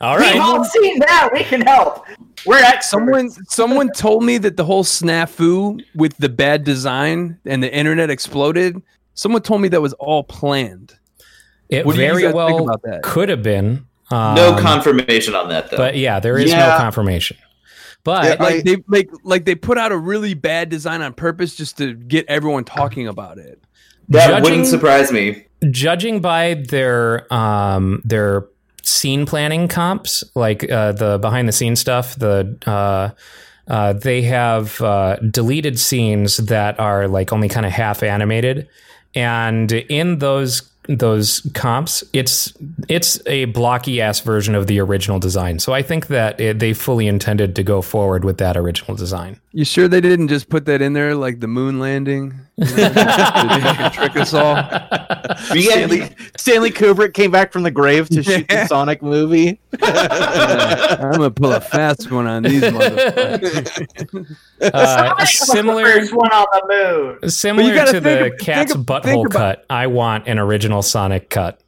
All 0.00 0.18
right. 0.18 0.34
We've 0.34 0.42
all 0.42 0.64
seen 0.64 0.98
that. 1.00 1.30
We 1.32 1.42
can 1.44 1.62
help. 1.62 2.06
We're 2.44 2.58
experts. 2.58 2.90
Someone 2.90 3.30
someone 3.48 3.90
told 3.92 4.24
me 4.24 4.38
that 4.38 4.56
the 4.56 4.64
whole 4.64 4.84
snafu 4.84 5.82
with 5.94 6.16
the 6.18 6.28
bad 6.28 6.64
design 6.64 7.38
and 7.46 7.62
the 7.62 7.72
internet 7.72 8.10
exploded. 8.10 8.80
Someone 9.14 9.42
told 9.42 9.62
me 9.62 9.68
that 9.68 9.80
was 9.80 9.94
all 9.94 10.24
planned. 10.24 10.95
It 11.68 11.84
What 11.86 11.96
very 11.96 12.32
well 12.32 12.48
think 12.48 12.60
about 12.62 12.82
that? 12.82 13.02
could 13.02 13.28
have 13.28 13.42
been. 13.42 13.86
Um, 14.10 14.34
no 14.36 14.56
confirmation 14.56 15.34
on 15.34 15.48
that 15.48 15.70
though. 15.70 15.76
But 15.76 15.96
yeah, 15.96 16.20
there 16.20 16.38
is 16.38 16.52
no 16.52 16.76
confirmation. 16.78 17.36
But 18.04 18.24
Yeah, 18.24 18.30
Like 18.44 18.54
I- 18.54 18.60
they 18.62 18.76
like 18.86 19.10
like 19.24 19.44
they 19.46 19.56
put 19.56 19.78
out 19.78 19.90
a 19.90 19.96
really 19.96 20.34
bad 20.34 20.68
design 20.68 21.02
on 21.02 21.12
purpose 21.12 21.56
just 21.56 21.76
to 21.78 21.94
get 21.94 22.24
everyone 22.28 22.64
talking 22.64 23.08
about 23.08 23.38
it. 23.38 23.60
that 24.10 24.28
judging- 24.28 24.42
wouldn't 24.44 24.66
surprise 24.68 25.10
me. 25.10 25.44
judging 25.70 26.20
by 26.20 26.54
their 26.68 27.32
um 27.34 28.00
their 28.04 28.44
scene 28.84 29.26
planning 29.26 29.66
comps 29.66 30.22
like 30.36 30.70
uh 30.70 30.92
the 30.92 31.18
behind 31.18 31.48
the 31.48 31.52
scenes 31.52 31.80
stuff 31.80 32.14
the 32.14 32.56
uh 32.66 33.10
uh, 33.68 33.92
they 33.94 34.22
have 34.22 34.80
uh, 34.80 35.16
deleted 35.28 35.76
scenes 35.76 36.36
that 36.36 36.78
are 36.78 37.08
like 37.08 37.32
only 37.32 37.48
kind 37.48 37.66
of 37.66 37.72
half 37.72 38.04
animated, 38.04 38.68
and 39.16 39.72
in 39.72 40.18
those 40.20 40.60
those 40.88 41.40
comps, 41.54 42.04
it's 42.12 42.52
it's 42.88 43.24
a 43.26 43.46
blocky 43.46 44.00
ass 44.00 44.20
version 44.20 44.54
of 44.54 44.66
the 44.66 44.78
original 44.80 45.18
design. 45.18 45.58
So 45.58 45.72
I 45.72 45.82
think 45.82 46.08
that 46.08 46.40
it, 46.40 46.58
they 46.58 46.72
fully 46.72 47.06
intended 47.06 47.56
to 47.56 47.62
go 47.62 47.82
forward 47.82 48.24
with 48.24 48.38
that 48.38 48.56
original 48.56 48.96
design. 48.96 49.40
You 49.52 49.64
sure 49.64 49.88
they 49.88 50.00
didn't 50.00 50.28
just 50.28 50.48
put 50.48 50.66
that 50.66 50.82
in 50.82 50.92
there 50.92 51.14
like 51.14 51.40
the 51.40 51.48
moon 51.48 51.78
landing? 51.80 52.34
You 52.58 52.64
know, 52.64 52.88
to 52.88 53.60
fucking 53.60 53.90
trick 53.92 54.16
us 54.16 54.32
all. 54.32 54.56
Stanley, 55.36 56.08
Stanley 56.38 56.70
Kubrick 56.70 57.12
came 57.12 57.30
back 57.30 57.52
from 57.52 57.62
the 57.64 57.70
grave 57.70 58.08
to 58.08 58.22
shoot 58.22 58.48
the 58.48 58.66
Sonic 58.66 59.02
movie. 59.02 59.60
I'm 59.82 61.12
gonna 61.12 61.30
pull 61.30 61.52
a 61.52 61.60
fast 61.60 62.10
one 62.10 62.26
on 62.26 62.44
these 62.44 62.62
motherfuckers. 62.62 64.36
Uh, 64.62 64.86
Sonic 64.86 65.18
the 65.18 65.26
similar 65.26 66.06
one 66.06 66.30
on 66.32 66.46
the 66.52 67.18
moon. 67.20 67.30
Similar 67.30 67.74
gotta 67.74 67.92
the 67.92 68.00
think 68.00 68.32
ab- 68.34 68.38
cat's 68.38 68.72
think 68.72 68.80
ab- 68.80 68.86
butthole 68.86 69.02
think 69.02 69.26
about- 69.26 69.38
cut, 69.58 69.66
I 69.68 69.86
want 69.88 70.26
an 70.26 70.38
original 70.38 70.80
Sonic 70.82 71.28
cut. 71.28 71.60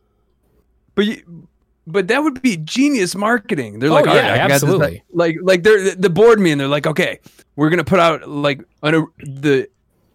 But 0.94 1.04
you, 1.06 1.46
but 1.86 2.08
that 2.08 2.22
would 2.22 2.40
be 2.42 2.56
genius 2.56 3.14
marketing. 3.14 3.78
They're 3.78 3.90
Oh, 3.90 3.94
like, 3.94 4.06
all 4.06 4.14
yeah, 4.14 4.22
right, 4.22 4.30
I 4.32 4.36
got 4.38 4.48
this- 4.48 4.62
absolutely. 4.62 5.02
Like, 5.12 5.36
like 5.42 5.62
they're 5.62 5.94
the 5.94 6.10
board 6.10 6.40
meeting. 6.40 6.58
They're 6.58 6.66
like, 6.68 6.86
okay, 6.86 7.20
we're 7.56 7.68
gonna 7.70 7.84
put 7.84 8.00
out 8.00 8.28
like 8.28 8.62
an, 8.82 9.06
the 9.18 9.68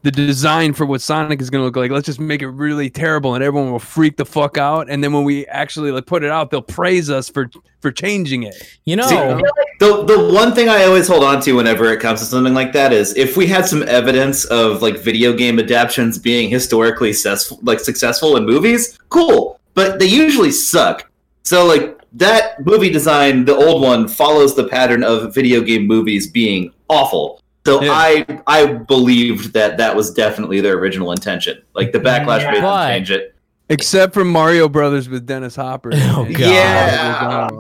the 0.04 0.12
design 0.12 0.74
for 0.74 0.86
what 0.86 1.02
Sonic 1.02 1.42
is 1.42 1.50
gonna 1.50 1.64
look 1.64 1.78
like. 1.78 1.90
Let's 1.90 2.06
just 2.06 2.20
make 2.20 2.42
it 2.42 2.50
really 2.50 2.90
terrible, 2.90 3.36
and 3.36 3.44
everyone 3.44 3.72
will 3.72 3.80
freak 3.80 4.18
the 4.18 4.26
fuck 4.26 4.58
out. 4.58 4.90
And 4.90 5.02
then 5.02 5.14
when 5.14 5.24
we 5.24 5.46
actually 5.48 5.92
like 5.92 6.06
put 6.06 6.24
it 6.24 6.30
out, 6.30 6.52
they'll 6.52 6.62
praise 6.62 7.10
us 7.10 7.30
for 7.30 7.50
for 7.80 7.92
changing 7.92 8.44
it. 8.44 8.56
You 8.86 8.98
know, 8.98 9.08
See, 9.08 9.16
The 9.80 10.04
the 10.04 10.34
one 10.34 10.54
thing 10.54 10.68
I 10.68 10.84
always 10.84 11.08
hold 11.08 11.24
on 11.24 11.42
to 11.42 11.54
whenever 11.54 11.86
it 11.92 12.02
comes 12.02 12.20
to 12.20 12.26
something 12.26 12.54
like 12.54 12.74
that 12.74 12.92
is 12.92 13.16
if 13.16 13.38
we 13.38 13.48
had 13.48 13.66
some 13.66 13.82
evidence 13.84 14.44
of 14.46 14.82
like 14.82 14.98
video 15.00 15.34
game 15.34 15.58
adaptations 15.58 16.20
being 16.20 16.50
historically 16.50 17.14
successful, 17.14 17.60
like 17.64 17.80
successful 17.80 18.36
in 18.36 18.46
movies, 18.46 19.00
cool. 19.08 19.60
But 19.74 20.00
they 20.00 20.06
usually 20.06 20.52
suck. 20.52 21.10
So 21.44 21.66
like 21.66 21.98
that 22.14 22.66
movie 22.66 22.90
design, 22.90 23.46
the 23.46 23.56
old 23.56 23.82
one, 23.82 24.10
follows 24.10 24.54
the 24.54 24.68
pattern 24.68 25.04
of 25.04 25.34
video 25.34 25.62
game 25.62 25.88
movies 25.88 26.30
being 26.30 26.74
awful. 26.90 27.42
So 27.66 27.82
Yeah. 27.82 27.92
I 27.94 28.26
I 28.48 28.66
believed 28.66 29.54
that 29.54 29.78
that 29.78 29.96
was 29.96 30.12
definitely 30.12 30.60
their 30.62 30.78
original 30.78 31.12
intention. 31.12 31.62
Like 31.74 31.92
the 31.92 32.00
backlash 32.00 32.42
Yeah. 32.42 32.52
made 32.52 32.64
them 32.64 32.88
change 32.90 33.12
it. 33.12 33.36
Except 33.70 34.14
for 34.14 34.26
Mario 34.26 34.68
Brothers 34.68 35.08
with 35.08 35.26
Dennis 35.26 35.56
Hopper. 35.56 35.92
Oh, 35.94 36.26
God. 36.26 36.40
Yeah. 36.40 37.52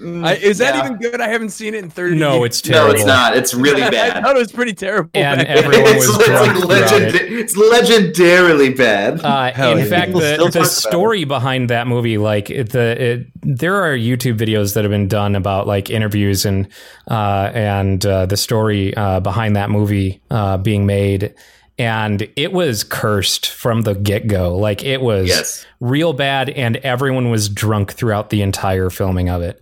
I, 0.00 0.36
is 0.36 0.58
that 0.58 0.84
even 0.84 0.98
good? 0.98 1.20
I 1.20 1.28
haven't 1.28 1.50
seen 1.50 1.74
it 1.74 1.82
in 1.82 1.90
thirty. 1.90 2.16
no, 2.16 2.38
years. 2.38 2.46
it's 2.46 2.60
terrible. 2.62 2.92
No, 2.92 2.94
it's 2.94 3.04
not. 3.04 3.36
It's 3.36 3.54
really 3.54 3.80
bad. 3.80 3.94
I 3.94 4.14
bad. 4.14 4.22
thought 4.22 4.36
it 4.36 4.38
was 4.38 4.52
pretty 4.52 4.74
terrible. 4.74 5.10
And 5.14 5.40
back 5.40 5.48
everyone 5.48 5.74
it's, 5.96 6.06
was 6.06 6.16
it's 6.16 6.28
drunk 6.28 6.64
like 6.64 6.64
throughout 6.64 6.66
legend, 6.66 7.14
it's 7.14 7.56
legendarily 7.56 8.76
bad. 8.76 9.20
Uh, 9.24 9.52
in 9.70 9.78
yeah. 9.78 9.84
fact, 9.84 10.06
People 10.08 10.20
the, 10.20 10.36
the 10.36 10.36
talk 10.36 10.54
about 10.54 10.66
story 10.68 11.24
behind 11.24 11.70
that 11.70 11.86
movie, 11.86 12.18
like 12.18 12.50
it, 12.50 12.70
the 12.70 13.02
it, 13.02 13.26
there 13.42 13.82
are 13.82 13.96
YouTube 13.96 14.38
videos 14.38 14.74
that 14.74 14.84
have 14.84 14.90
been 14.90 15.08
done 15.08 15.34
about 15.34 15.66
like 15.66 15.90
interviews 15.90 16.44
and 16.44 16.68
uh, 17.10 17.50
and 17.54 18.04
uh, 18.06 18.26
the 18.26 18.36
story 18.36 18.94
uh, 18.96 19.20
behind 19.20 19.56
that 19.56 19.70
movie 19.70 20.20
uh, 20.30 20.58
being 20.58 20.86
made, 20.86 21.34
and 21.78 22.28
it 22.36 22.52
was 22.52 22.84
cursed 22.84 23.48
from 23.48 23.82
the 23.82 23.94
get 23.94 24.26
go. 24.26 24.56
Like 24.56 24.84
it 24.84 25.00
was 25.00 25.28
yes. 25.28 25.66
real 25.80 26.12
bad, 26.12 26.50
and 26.50 26.76
everyone 26.78 27.30
was 27.30 27.48
drunk 27.48 27.92
throughout 27.92 28.30
the 28.30 28.42
entire 28.42 28.90
filming 28.90 29.28
of 29.28 29.42
it. 29.42 29.60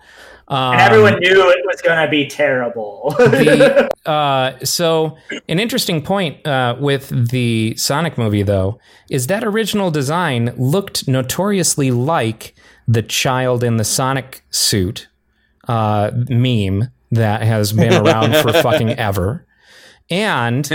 Um, 0.49 0.73
And 0.75 0.81
everyone 0.81 1.19
knew 1.19 1.51
it 1.51 1.65
was 1.67 1.83
going 1.83 2.05
to 2.05 2.11
be 2.11 2.27
terrible. 2.27 3.15
the, 3.19 3.89
uh, 4.07 4.65
so 4.65 5.17
an 5.49 5.59
interesting 5.59 6.03
point 6.03 6.47
uh, 6.47 6.77
with 6.79 7.31
the 7.31 7.75
Sonic 7.77 8.17
movie, 8.17 8.43
though, 8.43 8.79
is 9.11 9.27
that 9.27 9.43
original 9.43 9.91
design 9.91 10.55
looked 10.57 11.09
notoriously 11.09 11.91
like 11.91 12.55
the 12.87 13.03
child 13.03 13.65
in 13.65 13.77
the 13.77 13.85
Sonic 13.85 14.45
suit 14.51 15.09
uh, 15.69 16.11
meme 16.29 16.91
that 17.11 17.43
has 17.43 17.73
been 17.73 17.93
around 17.93 18.35
for 18.37 18.53
fucking 18.63 18.91
ever. 18.91 19.47
And 20.09 20.71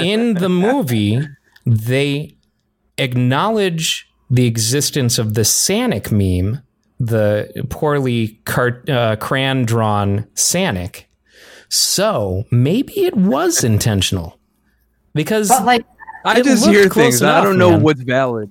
in 0.00 0.34
the 0.34 0.48
movie, 0.48 1.26
they 1.64 2.36
acknowledge 2.98 4.08
the 4.30 4.46
existence 4.46 5.18
of 5.18 5.34
the 5.34 5.44
Sonic 5.44 6.12
meme, 6.12 6.62
the 6.98 7.66
poorly 7.70 8.40
car- 8.44 8.82
uh, 8.88 9.16
crayon 9.16 9.64
drawn 9.64 10.24
Sanic. 10.34 11.04
So 11.68 12.44
maybe 12.50 13.04
it 13.04 13.16
was 13.16 13.64
intentional 13.64 14.38
because 15.14 15.48
but 15.48 15.64
like, 15.64 15.84
I 16.24 16.40
just 16.42 16.66
hear 16.66 16.88
close 16.88 17.18
things. 17.18 17.22
I 17.22 17.42
don't 17.42 17.58
know 17.58 17.72
man. 17.72 17.82
what's 17.82 18.02
valid. 18.02 18.50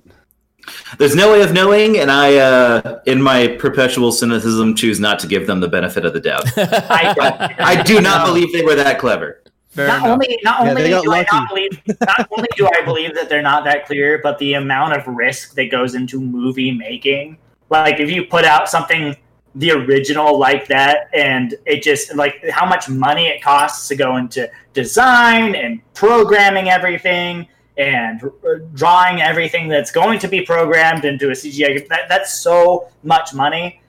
There's 0.98 1.14
no 1.14 1.30
way 1.32 1.42
of 1.42 1.52
knowing, 1.52 1.96
and 1.96 2.10
I, 2.10 2.36
uh, 2.38 3.00
in 3.06 3.22
my 3.22 3.46
perpetual 3.48 4.10
cynicism, 4.10 4.74
choose 4.74 4.98
not 4.98 5.20
to 5.20 5.28
give 5.28 5.46
them 5.46 5.60
the 5.60 5.68
benefit 5.68 6.04
of 6.04 6.12
the 6.12 6.20
doubt. 6.20 6.44
I 6.56 7.14
don't. 7.14 7.60
I 7.60 7.82
do 7.82 8.00
not 8.00 8.26
believe 8.26 8.52
they 8.52 8.62
were 8.62 8.74
that 8.74 8.98
clever. 8.98 9.42
Fair 9.68 9.88
not 9.88 9.98
enough. 9.98 10.12
only 10.12 10.38
not 10.42 10.64
Yeah, 10.64 10.70
only 10.70 10.82
they 10.82 10.90
got 10.90 11.04
do 11.04 11.12
I 11.12 11.26
not 11.30 11.48
believe 11.50 11.82
not 12.00 12.28
only 12.32 12.48
do 12.56 12.66
I 12.66 12.80
believe 12.82 13.14
that 13.14 13.28
they're 13.28 13.42
not 13.42 13.62
that 13.64 13.86
clear, 13.86 14.18
but 14.22 14.38
the 14.38 14.54
amount 14.54 14.94
of 14.94 15.06
risk 15.06 15.54
that 15.54 15.70
goes 15.70 15.94
into 15.94 16.20
movie 16.20 16.72
making. 16.72 17.36
Like 17.70 18.00
if 18.00 18.10
you 18.10 18.24
put 18.24 18.44
out 18.44 18.68
something 18.68 19.16
the 19.54 19.70
original 19.70 20.38
like 20.38 20.66
that 20.68 21.08
and 21.14 21.54
it 21.64 21.82
just 21.82 22.14
like 22.14 22.44
how 22.50 22.66
much 22.66 22.88
money 22.88 23.26
it 23.26 23.42
costs 23.42 23.88
to 23.88 23.96
go 23.96 24.18
into 24.18 24.50
design 24.74 25.54
and 25.54 25.80
programming 25.94 26.68
everything 26.68 27.48
and 27.78 28.22
uh, 28.22 28.58
drawing 28.74 29.22
everything 29.22 29.66
that's 29.66 29.90
going 29.90 30.18
to 30.18 30.28
be 30.28 30.42
programmed 30.42 31.06
into 31.06 31.28
a 31.28 31.32
CGI 31.32 31.88
that, 31.88 32.02
that's 32.06 32.38
so 32.38 32.88
much 33.02 33.32
money 33.32 33.80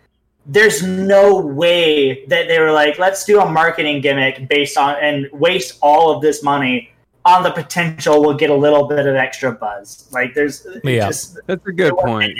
there's 0.47 0.81
no 0.81 1.35
way 1.35 2.25
that 2.27 2.47
they 2.47 2.59
were 2.59 2.71
like, 2.71 2.97
let's 2.97 3.25
do 3.25 3.41
a 3.41 3.51
marketing 3.51 4.01
gimmick 4.01 4.47
based 4.47 4.77
on 4.77 4.95
and 5.01 5.27
waste 5.33 5.77
all 5.81 6.09
of 6.09 6.21
this 6.21 6.41
money 6.41 6.91
on 7.25 7.43
the 7.43 7.51
potential 7.51 8.21
we'll 8.21 8.37
get 8.37 8.49
a 8.49 8.55
little 8.55 8.87
bit 8.87 9.05
of 9.05 9.15
extra 9.15 9.51
buzz. 9.51 10.07
Like 10.13 10.33
there's 10.33 10.65
Yeah. 10.85 11.07
just 11.07 11.37
That's 11.45 11.65
a 11.67 11.71
good 11.73 11.87
it 11.87 11.95
wouldn't 11.95 12.11
point. 12.11 12.39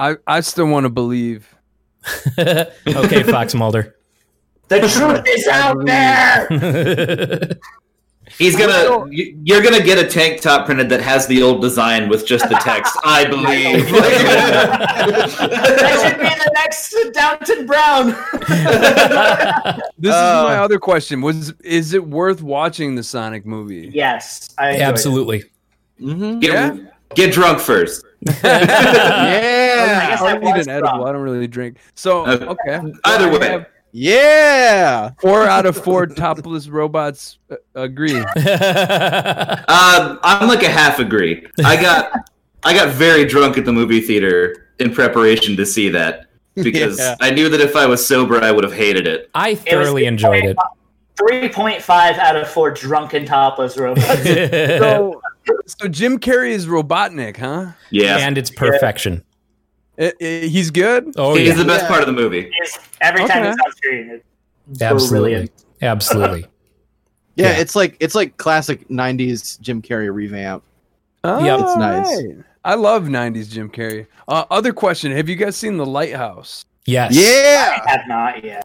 Make 0.00 0.08
any 0.08 0.14
sense. 0.16 0.22
I, 0.26 0.36
I 0.36 0.40
still 0.40 0.66
want 0.66 0.84
to 0.84 0.90
believe. 0.90 1.54
okay, 2.38 3.22
Fox 3.24 3.54
Mulder. 3.54 3.96
The 4.68 4.80
truth 4.80 5.22
is 5.26 5.46
out 5.48 5.84
there. 5.84 6.48
He's 8.38 8.54
gonna. 8.56 9.08
you- 9.10 9.36
You're 9.42 9.60
gonna 9.60 9.82
get 9.82 9.98
a 9.98 10.06
tank 10.06 10.40
top 10.40 10.64
printed 10.64 10.88
that 10.90 11.00
has 11.00 11.26
the 11.26 11.42
old 11.42 11.60
design 11.60 12.08
with 12.08 12.24
just 12.24 12.48
the 12.48 12.54
text. 12.54 12.96
I 13.04 13.24
believe. 13.26 13.90
that 13.90 15.98
should 16.00 16.16
be 16.20 16.28
the 16.28 16.50
next 16.54 16.94
Downtown 17.12 17.66
Brown. 17.66 18.06
This 19.98 20.14
Uh, 20.14 20.44
is 20.44 20.44
my 20.44 20.58
other 20.58 20.78
question: 20.78 21.22
Was 21.22 21.50
is 21.64 21.92
it 21.92 22.06
worth 22.06 22.40
watching 22.40 22.94
the 22.94 23.02
Sonic 23.02 23.44
movie? 23.44 23.90
yes, 23.92 24.54
I. 24.58 24.78
Absolutely. 24.80 25.42
Mm-hmm. 26.00 26.38
get, 26.38 26.52
Yeah. 26.52 26.76
Get 27.14 27.32
drunk 27.32 27.60
first. 27.60 28.04
Yeah. 28.44 30.08
guess 30.10 30.20
I 30.20 30.26
I 30.26 30.32
don't 30.32 30.44
need 30.44 30.56
was 30.56 30.66
an 30.66 30.72
edible. 30.72 31.04
I 31.06 31.12
don't 31.12 31.22
really 31.22 31.46
drink. 31.46 31.78
So 31.94 32.26
Okay. 32.26 32.44
okay. 32.44 32.92
Either 33.04 33.30
Well, 33.30 33.40
way. 33.40 33.48
have 33.48 33.66
Yeah. 33.92 35.10
four 35.20 35.44
out 35.46 35.66
of 35.66 35.76
four 35.76 36.06
topless 36.22 36.68
robots 36.68 37.38
uh, 37.50 37.56
agree. 37.74 38.18
Um, 38.18 40.18
I'm 40.22 40.48
like 40.48 40.62
a 40.62 40.70
half 40.70 40.98
agree. 40.98 41.46
I 41.64 41.80
got 41.80 42.12
I 42.62 42.74
got 42.74 42.94
very 42.94 43.24
drunk 43.24 43.56
at 43.58 43.64
the 43.64 43.72
movie 43.72 44.00
theater 44.00 44.68
in 44.78 44.92
preparation 44.92 45.56
to 45.56 45.64
see 45.64 45.88
that 45.90 46.26
because 46.54 46.98
Yeah. 46.98 47.16
I 47.20 47.30
knew 47.30 47.48
that 47.48 47.60
if 47.60 47.74
I 47.74 47.86
was 47.86 48.06
sober, 48.06 48.42
I 48.42 48.50
would 48.52 48.64
have 48.64 48.72
hated 48.74 49.06
it. 49.06 49.30
I 49.34 49.50
It 49.50 49.58
thoroughly 49.60 50.04
enjoyed 50.04 50.44
it. 50.44 50.56
3.5 51.22 51.90
out 52.18 52.36
of 52.36 52.48
4 52.48 52.70
drunken 52.72 53.24
topless 53.26 53.76
robots. 53.76 54.06
So, 54.24 55.20
so 55.66 55.88
Jim 55.88 56.18
Carrey 56.18 56.50
is 56.50 56.66
Robotnik, 56.66 57.38
huh? 57.38 57.72
Yeah, 57.90 58.18
and 58.18 58.36
it's 58.36 58.50
perfection. 58.50 59.24
I- 59.98 60.12
I- 60.20 60.24
he's 60.24 60.70
good. 60.70 61.12
Oh 61.16 61.34
he's 61.34 61.48
yeah, 61.48 61.54
the 61.54 61.64
best 61.64 61.82
Yeah. 61.84 61.88
part 61.88 62.00
of 62.02 62.06
the 62.06 62.12
movie. 62.12 62.40
It's- 62.60 62.78
Every 63.00 63.20
time 63.26 63.38
Okay. 63.42 63.48
he's 63.50 63.56
on 63.64 63.72
screen, 63.72 64.20
it's 64.70 64.82
absolutely, 64.82 65.30
brilliant. 65.30 65.50
absolutely. 65.82 66.46
Yeah, 67.36 67.52
Yeah. 67.52 67.60
it's 67.60 67.74
like 67.74 67.96
it's 68.00 68.14
like 68.14 68.36
classic 68.36 68.86
'90s 68.88 69.58
Jim 69.60 69.80
Carrey 69.80 70.12
revamp. 70.12 70.62
Yep. 71.24 71.60
It's 71.60 71.76
nice. 71.76 72.06
Alright. 72.08 72.36
I 72.64 72.74
love 72.74 73.04
'90s 73.04 73.50
Jim 73.50 73.70
Carrey. 73.70 74.06
Uh, 74.28 74.44
other 74.50 74.72
question: 74.74 75.10
Have 75.12 75.28
you 75.28 75.36
guys 75.36 75.56
seen 75.56 75.76
The 75.78 75.86
Lighthouse? 75.86 76.64
Yes. 76.86 77.14
Yeah, 77.14 77.78
I 77.86 77.90
have 77.90 78.06
not 78.08 78.44
yet. 78.44 78.64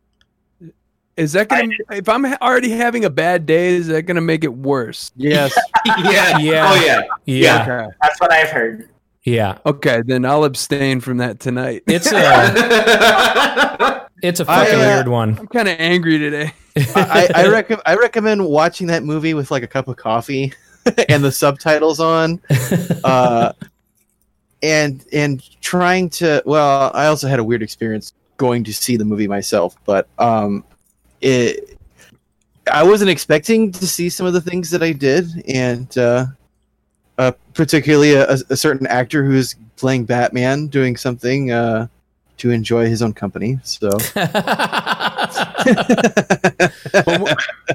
Is 1.18 1.32
that 1.34 1.48
gonna? 1.48 1.70
If 1.92 2.10
I'm 2.10 2.26
already 2.26 2.72
having 2.72 3.06
a 3.06 3.10
bad 3.10 3.46
day, 3.46 3.76
is 3.76 3.88
that 3.88 4.04
gonna 4.04 4.22
make 4.22 4.44
it 4.44 4.54
worse? 4.54 5.12
yes. 5.16 5.54
yeah, 5.86 6.38
Yeah. 6.40 6.70
oh 6.70 6.86
yeah. 6.86 7.02
Yeah. 7.26 7.62
Okay. 7.62 7.96
That's 8.02 8.20
what 8.20 8.34
I've 8.34 8.50
heard. 8.50 8.90
Yeah. 9.24 9.58
Okay, 9.66 10.04
then 10.06 10.26
I'll 10.26 10.44
abstain 10.44 11.00
from 11.00 11.18
that 11.18 11.40
tonight. 11.40 11.84
It's 11.88 12.12
a 12.12 14.08
it's 14.22 14.40
a 14.40 14.46
fucking 14.46 14.80
I, 14.80 14.84
uh, 14.84 14.96
weird 14.96 15.08
one. 15.08 15.38
I'm 15.40 15.48
kind 15.48 15.70
of 15.70 15.78
angry 15.80 16.20
today. 16.20 16.54
I, 16.78 17.30
I, 17.34 17.48
recommend 17.48 17.82
I 17.86 17.96
recommend 17.96 18.46
watching 18.46 18.88
that 18.88 19.04
movie 19.04 19.34
with 19.34 19.50
like 19.50 19.64
a 19.64 19.68
cup 19.68 19.88
of 19.88 19.96
coffee 19.96 20.54
and 21.10 21.24
the 21.24 21.32
subtitles 21.32 22.00
on, 22.00 22.42
uh, 23.04 23.54
and 24.62 25.04
and 25.14 25.62
trying 25.62 26.10
to. 26.12 26.44
Well, 26.46 26.92
I 26.94 27.08
also 27.08 27.28
had 27.30 27.40
a 27.40 27.44
weird 27.44 27.64
experience 27.64 28.14
going 28.38 28.66
to 28.66 28.74
see 28.74 28.98
the 28.98 29.06
movie 29.06 29.28
myself, 29.28 29.76
but 29.86 30.08
um, 30.20 30.64
it. 31.26 31.78
I 32.72 32.84
wasn't 32.84 33.10
expecting 33.10 33.72
to 33.74 33.88
see 33.88 34.10
some 34.10 34.26
of 34.26 34.34
the 34.34 34.42
things 34.42 34.72
that 34.72 34.82
I 34.82 34.92
did, 34.92 35.28
and 35.48 35.96
uh, 35.98 36.26
uh, 37.18 37.32
particularly 37.54 38.14
a, 38.14 38.38
a 38.50 38.56
certain 38.56 38.88
actor 38.88 39.24
who's 39.24 39.56
playing 39.76 40.06
Batman 40.06 40.68
doing 40.68 40.98
something 40.98 41.52
uh, 41.52 41.88
to 42.38 42.52
enjoy 42.52 42.88
his 42.88 43.02
own 43.02 43.14
company. 43.14 43.60
So 43.64 43.90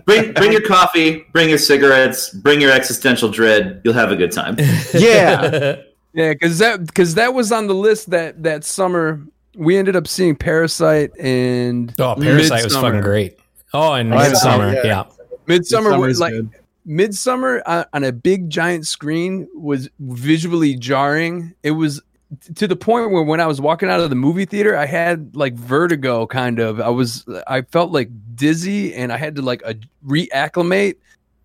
bring 0.04 0.32
bring 0.32 0.52
your 0.52 0.66
coffee, 0.66 1.24
bring 1.32 1.48
your 1.48 1.58
cigarettes, 1.58 2.30
bring 2.30 2.60
your 2.60 2.72
existential 2.72 3.28
dread. 3.28 3.80
You'll 3.84 3.94
have 3.94 4.12
a 4.12 4.16
good 4.16 4.32
time. 4.32 4.56
yeah, 4.94 5.76
Yeah, 6.12 6.32
because 6.32 6.58
that 6.58 6.84
because 6.84 7.14
that 7.14 7.34
was 7.34 7.52
on 7.52 7.66
the 7.68 7.74
list 7.74 8.10
that 8.10 8.42
that 8.42 8.64
summer. 8.64 9.22
We 9.56 9.76
ended 9.76 9.96
up 9.96 10.06
seeing 10.06 10.36
Parasite 10.36 11.10
and 11.18 11.92
Oh, 11.98 12.14
Parasite 12.14 12.62
was 12.62 12.74
fucking 12.74 13.00
great. 13.00 13.39
Oh, 13.72 13.94
and 13.94 14.10
Midsummer. 14.10 14.74
Yeah. 14.74 14.84
yeah. 14.84 15.04
Midsummer. 15.46 15.90
Midsummer 15.90 15.98
Was 15.98 16.20
like 16.20 16.32
good. 16.32 16.50
Midsummer 16.84 17.62
on, 17.66 17.84
on 17.92 18.04
a 18.04 18.12
big 18.12 18.50
giant 18.50 18.86
screen 18.86 19.48
was 19.54 19.88
visually 20.00 20.74
jarring. 20.74 21.54
It 21.62 21.72
was 21.72 22.00
t- 22.40 22.54
to 22.54 22.66
the 22.66 22.76
point 22.76 23.10
where 23.10 23.22
when 23.22 23.40
I 23.40 23.46
was 23.46 23.60
walking 23.60 23.88
out 23.88 24.00
of 24.00 24.10
the 24.10 24.16
movie 24.16 24.44
theater, 24.44 24.76
I 24.76 24.86
had 24.86 25.36
like 25.36 25.54
vertigo. 25.54 26.26
Kind 26.26 26.58
of. 26.58 26.80
I 26.80 26.88
was. 26.88 27.24
I 27.46 27.62
felt 27.62 27.92
like 27.92 28.10
dizzy, 28.34 28.94
and 28.94 29.12
I 29.12 29.16
had 29.16 29.36
to 29.36 29.42
like 29.42 29.62
a, 29.64 29.76
reacclimate 30.06 30.96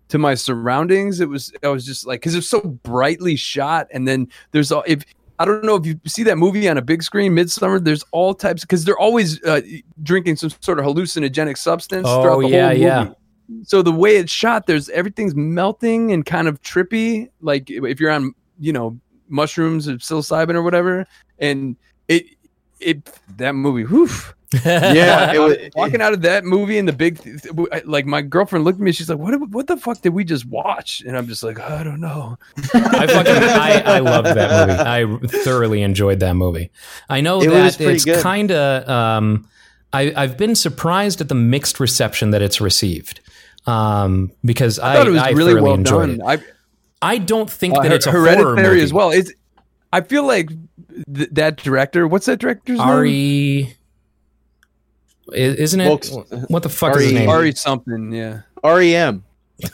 to 0.08 0.18
my 0.18 0.34
surroundings. 0.34 1.20
It 1.20 1.28
was. 1.28 1.52
I 1.62 1.68
was 1.68 1.84
just 1.84 2.06
like 2.06 2.20
because 2.20 2.34
it's 2.34 2.48
so 2.48 2.60
brightly 2.60 3.36
shot, 3.36 3.88
and 3.92 4.08
then 4.08 4.28
there's 4.52 4.72
all 4.72 4.84
if. 4.86 5.04
I 5.38 5.44
don't 5.44 5.64
know 5.64 5.76
if 5.76 5.84
you 5.84 6.00
see 6.06 6.22
that 6.24 6.36
movie 6.36 6.68
on 6.68 6.78
a 6.78 6.82
big 6.82 7.02
screen, 7.02 7.34
Midsummer. 7.34 7.78
There's 7.78 8.04
all 8.10 8.34
types 8.34 8.62
because 8.62 8.84
they're 8.84 8.98
always 8.98 9.42
uh, 9.44 9.60
drinking 10.02 10.36
some 10.36 10.50
sort 10.60 10.78
of 10.78 10.84
hallucinogenic 10.84 11.58
substance. 11.58 12.06
Oh, 12.08 12.22
throughout 12.22 12.40
the 12.40 12.48
yeah, 12.48 12.68
whole 12.68 12.76
yeah. 12.76 13.08
so 13.62 13.82
the 13.82 13.92
way 13.92 14.16
it's 14.16 14.32
shot 14.32 14.66
there's 14.66 14.88
everything's 14.90 15.34
melting 15.34 16.12
and 16.12 16.24
kind 16.26 16.48
of 16.48 16.60
trippy 16.62 17.28
like 17.40 17.70
if 17.70 18.00
you're 18.00 18.10
on 18.10 18.34
you 18.58 18.72
know 18.72 18.98
mushrooms 19.28 19.88
or 19.88 19.94
psilocybin 19.96 20.54
or 20.54 20.62
whatever 20.62 21.06
and 21.38 21.76
it 22.08 22.26
it 22.80 23.18
that 23.36 23.54
movie 23.54 23.84
whew. 23.84 24.08
yeah. 24.64 25.32
It 25.32 25.38
was, 25.38 25.56
walking 25.74 26.00
out 26.00 26.12
of 26.12 26.22
that 26.22 26.44
movie 26.44 26.78
in 26.78 26.86
the 26.86 26.92
big 26.92 27.20
th- 27.20 27.42
th- 27.42 27.84
like 27.84 28.06
my 28.06 28.22
girlfriend 28.22 28.64
looked 28.64 28.78
at 28.78 28.82
me 28.82 28.92
she's 28.92 29.08
like 29.08 29.18
what 29.18 29.34
what 29.50 29.66
the 29.66 29.76
fuck 29.76 30.00
did 30.02 30.10
we 30.10 30.22
just 30.24 30.46
watch 30.46 31.02
and 31.06 31.16
i'm 31.16 31.26
just 31.26 31.42
like 31.42 31.58
i 31.58 31.82
don't 31.82 32.00
know 32.00 32.38
I 32.74 33.06
fucking 33.06 33.32
I, 33.34 33.82
I 33.84 33.98
loved 33.98 34.28
that 34.28 34.68
movie. 34.68 34.80
I 34.80 35.42
thoroughly 35.42 35.82
enjoyed 35.82 36.20
that 36.20 36.34
movie. 36.34 36.70
I 37.08 37.20
know 37.20 37.40
It 37.42 37.48
that 37.50 37.80
it's 37.80 38.04
kind 38.22 38.52
of 38.52 38.88
um, 38.88 39.48
I, 39.92 40.12
I've 40.16 40.36
been 40.36 40.54
surprised 40.54 41.20
at 41.20 41.28
the 41.28 41.34
mixed 41.34 41.80
reception 41.80 42.30
that 42.30 42.42
it's 42.42 42.60
received. 42.60 43.20
Um, 43.66 44.30
because 44.44 44.78
I, 44.78 44.92
i 44.92 44.96
thought 44.96 45.06
it 45.08 45.10
was 45.10 45.22
I 45.22 45.30
really 45.30 45.54
well 45.60 45.74
enjoyed 45.74 46.18
done 46.18 46.38
it. 46.38 46.44
I, 47.02 47.14
I 47.14 47.18
don't 47.18 47.50
think 47.50 47.76
uh, 47.76 47.82
that 47.82 47.92
it's 47.92 48.06
a 48.06 48.12
hereditary 48.12 48.44
horror 48.44 48.56
movie. 48.56 48.80
as 48.82 48.92
well 48.92 49.10
it's 49.10 49.32
i 49.92 50.00
feel 50.00 50.24
like 50.24 50.50
th- 51.12 51.30
that 51.32 51.56
director 51.56 52.06
what's 52.06 52.26
that 52.26 52.38
director's 52.38 52.78
name 52.78 52.88
Ari, 52.88 53.64
I- 53.64 53.75
isn't 55.32 55.80
it? 55.80 55.86
Folks, 55.86 56.10
what 56.48 56.62
the 56.62 56.68
fuck 56.68 56.96
is 56.96 57.02
his 57.04 57.12
Ari- 57.12 57.18
name? 57.20 57.28
Ari 57.28 57.52
something 57.52 58.12
yeah 58.12 58.42
REM. 58.64 59.24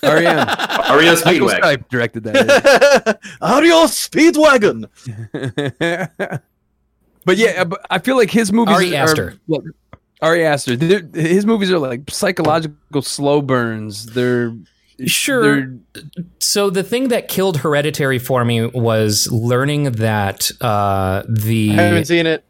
REM 0.03 0.47
Ario 0.47 0.47
Michael 0.89 1.17
Speedway. 1.17 1.55
Stipe 1.61 1.89
directed 1.89 2.25
that 2.25 3.19
Adios, 3.41 4.09
Speedwagon. 4.09 4.89
but 7.25 7.37
yeah, 7.37 7.65
but 7.65 7.81
I 7.91 7.99
feel 7.99 8.17
like 8.17 8.31
his 8.31 8.53
movies 8.53 8.75
Ari 8.75 8.97
are 8.97 9.03
Aster. 9.03 9.35
look, 9.49 9.65
Ari 10.21 10.45
Aster. 10.47 10.77
His 11.15 11.45
movies 11.47 11.71
are 11.71 11.79
like 11.79 12.03
psychological 12.11 13.03
slow 13.03 13.43
burns. 13.43 14.07
They're 14.07 14.55
Sure. 15.07 15.43
they're- 15.43 15.79
So 16.39 16.71
the 16.71 16.85
thing 16.85 17.09
that 17.09 17.27
killed 17.27 17.57
Hereditary 17.59 18.19
for 18.21 18.45
me 18.45 18.67
was 18.67 19.27
learning 19.33 19.85
that 19.93 20.49
uh, 20.61 21.23
the 21.29 21.71
I 21.73 21.83
haven't 21.83 22.05
seen 22.05 22.27
it. 22.27 22.45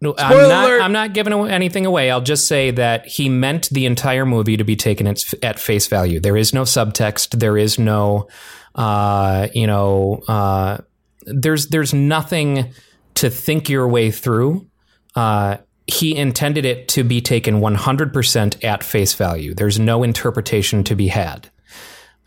No, 0.00 0.14
I'm 0.16 0.48
not. 0.48 0.64
alert. 0.66 0.82
I'm 0.82 0.92
not 0.92 1.12
giving 1.12 1.32
away 1.32 1.50
anything 1.50 1.84
away. 1.84 2.10
I'll 2.10 2.22
just 2.22 2.46
say 2.48 2.70
that 2.70 3.06
he 3.06 3.28
meant 3.28 3.68
the 3.68 3.84
entire 3.84 4.24
movie 4.24 4.56
to 4.56 4.64
be 4.64 4.76
taken 4.76 5.06
at, 5.06 5.22
at 5.42 5.58
face 5.58 5.86
value. 5.88 6.20
There 6.20 6.36
is 6.36 6.54
no 6.54 6.62
subtext. 6.62 7.38
There 7.38 7.58
is 7.58 7.78
no, 7.78 8.28
uh, 8.74 9.48
you 9.54 9.66
know, 9.66 10.22
uh, 10.26 10.78
there's 11.26 11.68
there's 11.68 11.92
nothing 11.92 12.72
to 13.16 13.28
think 13.28 13.68
your 13.68 13.86
way 13.88 14.10
through. 14.10 14.66
Uh, 15.14 15.58
he 15.86 16.16
intended 16.16 16.64
it 16.64 16.88
to 16.88 17.02
be 17.04 17.20
taken 17.20 17.60
100% 17.60 18.64
at 18.64 18.84
face 18.84 19.14
value. 19.14 19.54
There's 19.54 19.78
no 19.78 20.02
interpretation 20.02 20.84
to 20.84 20.94
be 20.94 21.08
had, 21.08 21.50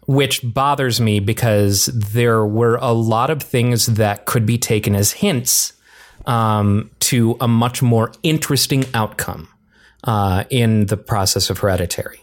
which 0.05 0.41
bothers 0.43 0.99
me 0.99 1.19
because 1.19 1.85
there 1.85 2.45
were 2.45 2.75
a 2.75 2.91
lot 2.91 3.29
of 3.29 3.41
things 3.41 3.85
that 3.85 4.25
could 4.25 4.45
be 4.45 4.57
taken 4.57 4.95
as 4.95 5.13
hints 5.13 5.73
um, 6.25 6.91
to 6.99 7.37
a 7.41 7.47
much 7.47 7.81
more 7.81 8.11
interesting 8.23 8.85
outcome 8.93 9.47
uh, 10.03 10.43
in 10.49 10.87
the 10.87 10.97
process 10.97 11.49
of 11.49 11.59
Hereditary. 11.59 12.19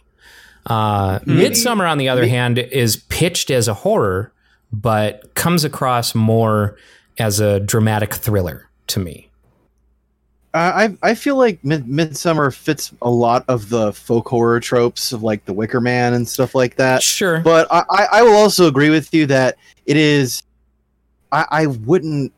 Uh, 0.67 1.21
Midsummer, 1.25 1.87
on 1.87 1.99
the 1.99 2.09
other 2.09 2.27
hand, 2.27 2.59
is 2.59 2.97
pitched 2.97 3.51
as 3.51 3.67
a 3.69 3.75
horror, 3.75 4.33
but 4.73 5.35
comes 5.35 5.65
across 5.65 6.15
more 6.15 6.77
as 7.19 7.41
a 7.41 7.61
dramatic 7.61 8.15
thriller 8.15 8.69
to 8.89 9.01
me. 9.01 9.31
Uh, 10.53 10.89
I 11.03 11.11
I 11.11 11.15
feel 11.15 11.37
like 11.37 11.65
Mid- 11.65 11.89
Midsummer 11.89 12.51
fits 12.51 12.93
a 13.03 13.11
lot 13.11 13.45
of 13.47 13.69
the 13.69 13.93
folk 13.93 14.29
horror 14.29 14.59
tropes 14.59 15.13
of 15.13 15.23
like 15.23 15.45
The 15.45 15.53
Wicker 15.53 15.81
Man 15.81 16.13
and 16.13 16.27
stuff 16.27 16.55
like 16.55 16.75
that. 16.77 17.03
Sure. 17.03 17.41
But 17.41 17.69
I, 17.71 17.85
I, 17.89 18.09
I 18.13 18.23
will 18.23 18.35
also 18.35 18.67
agree 18.67 18.91
with 18.91 19.15
you 19.15 19.27
that 19.27 19.57
it 19.87 19.97
is. 19.97 20.43
I, 21.31 21.47
I 21.51 21.67
wouldn't. 21.67 22.33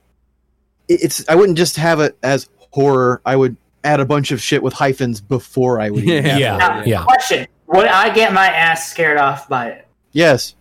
It- 0.95 1.01
It's 1.03 1.28
I 1.28 1.34
wouldn't 1.34 1.59
just 1.59 1.76
have 1.76 2.01
it 2.01 2.16
as 2.22 2.49
horror. 2.70 3.20
I 3.26 3.36
would 3.36 3.57
add 3.84 4.01
a 4.01 4.05
bunch 4.05 4.30
of 4.30 4.40
shit 4.40 4.62
with 4.62 4.72
hyphens 4.74 5.20
before 5.20 5.80
I 5.80 5.90
would. 5.90 6.05
Yeah. 6.05 6.36
Yeah, 6.38 6.57
Now, 6.57 6.82
yeah. 6.84 7.03
Question: 7.05 7.47
Would 7.68 7.86
I 7.86 8.12
get 8.14 8.32
my 8.32 8.47
ass 8.47 8.90
scared 8.90 9.18
off 9.18 9.49
by 9.49 9.68
it? 9.68 9.86
Yes. 10.12 10.55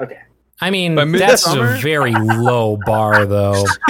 Okay. 0.00 0.18
I 0.60 0.70
mean, 0.70 0.94
By 0.94 1.04
that's 1.04 1.46
a 1.46 1.76
very 1.82 2.12
low 2.14 2.78
bar, 2.86 3.26
though. 3.26 3.64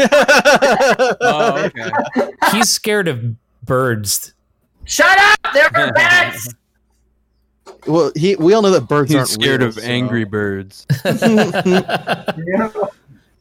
Oh, 1.21 1.65
okay. 1.67 1.91
He's 2.53 2.69
scared 2.71 3.07
of 3.09 3.23
birds. 3.65 4.35
Shut 4.85 5.17
up! 5.19 5.55
There 5.55 5.69
are 5.75 5.93
bats. 5.95 6.53
well, 7.87 8.13
he. 8.17 8.37
We 8.37 8.53
all 8.55 8.63
know 8.63 8.71
that 8.73 8.89
birds 8.89 9.11
He's 9.11 9.17
aren't 9.17 9.29
scared 9.31 9.61
real, 9.61 9.69
of 9.69 9.75
so- 9.75 9.83
Angry 9.83 10.25
Birds. 10.25 10.87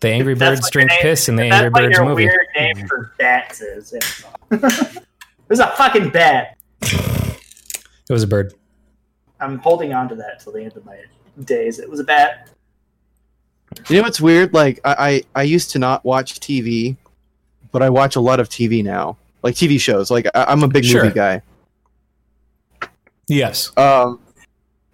The 0.03 0.09
Angry 0.09 0.35
Birds 0.35 0.69
drink 0.69 0.89
name- 0.89 1.01
piss 1.01 1.29
in 1.29 1.37
the 1.37 1.43
That's 1.43 1.53
Angry 1.63 1.69
what 1.71 1.83
Birds 1.83 1.97
your 1.97 2.05
movie. 2.05 2.25
weird 2.25 2.47
name 2.57 2.87
for 2.89 3.13
bats 3.17 3.61
is. 3.61 3.91
There's 5.47 5.59
a 5.61 5.67
fucking 5.77 6.09
bat. 6.09 6.57
It 6.81 7.39
was 8.09 8.21
a 8.23 8.27
bird. 8.27 8.53
I'm 9.39 9.59
holding 9.59 9.93
on 9.93 10.09
to 10.09 10.15
that 10.15 10.41
till 10.41 10.51
the 10.51 10.61
end 10.61 10.75
of 10.75 10.83
my 10.85 10.97
days. 11.45 11.79
It 11.79 11.89
was 11.89 12.01
a 12.01 12.03
bat. 12.03 12.49
You 13.87 13.95
know 13.95 14.01
what's 14.03 14.19
weird? 14.19 14.53
Like 14.53 14.81
I, 14.83 15.23
I, 15.35 15.39
I 15.39 15.43
used 15.43 15.71
to 15.71 15.79
not 15.79 16.03
watch 16.03 16.37
TV, 16.41 16.97
but 17.71 17.81
I 17.81 17.89
watch 17.89 18.17
a 18.17 18.19
lot 18.21 18.41
of 18.41 18.49
TV 18.49 18.83
now, 18.83 19.15
like 19.41 19.55
TV 19.55 19.79
shows. 19.79 20.11
Like 20.11 20.27
I, 20.35 20.43
I'm 20.49 20.63
a 20.63 20.67
big 20.67 20.83
Sure. 20.83 21.03
movie 21.05 21.15
guy. 21.15 21.41
Yes. 23.29 23.71
Um, 23.77 24.19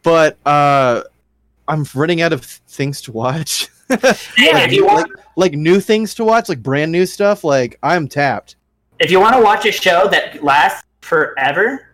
but 0.04 0.38
uh, 0.46 1.02
I'm 1.68 1.84
running 1.96 2.22
out 2.22 2.32
of 2.32 2.46
things 2.46 3.02
to 3.02 3.12
watch. 3.12 3.70
Yeah, 3.90 4.60
if 4.60 4.72
you 4.72 4.86
like, 4.86 4.96
want, 5.08 5.12
like 5.36 5.54
new 5.54 5.80
things 5.80 6.14
to 6.16 6.24
watch, 6.24 6.50
like 6.50 6.62
brand 6.62 6.92
new 6.92 7.06
stuff. 7.06 7.44
Like 7.44 7.78
I'm 7.84 8.08
tapped. 8.08 8.56
if 9.00 9.10
you 9.12 9.20
want 9.20 9.36
to 9.36 9.42
watch 9.42 9.66
a 9.66 9.72
show 9.72 10.08
that 10.10 10.44
lasts 10.44 10.84
forever, 11.02 11.88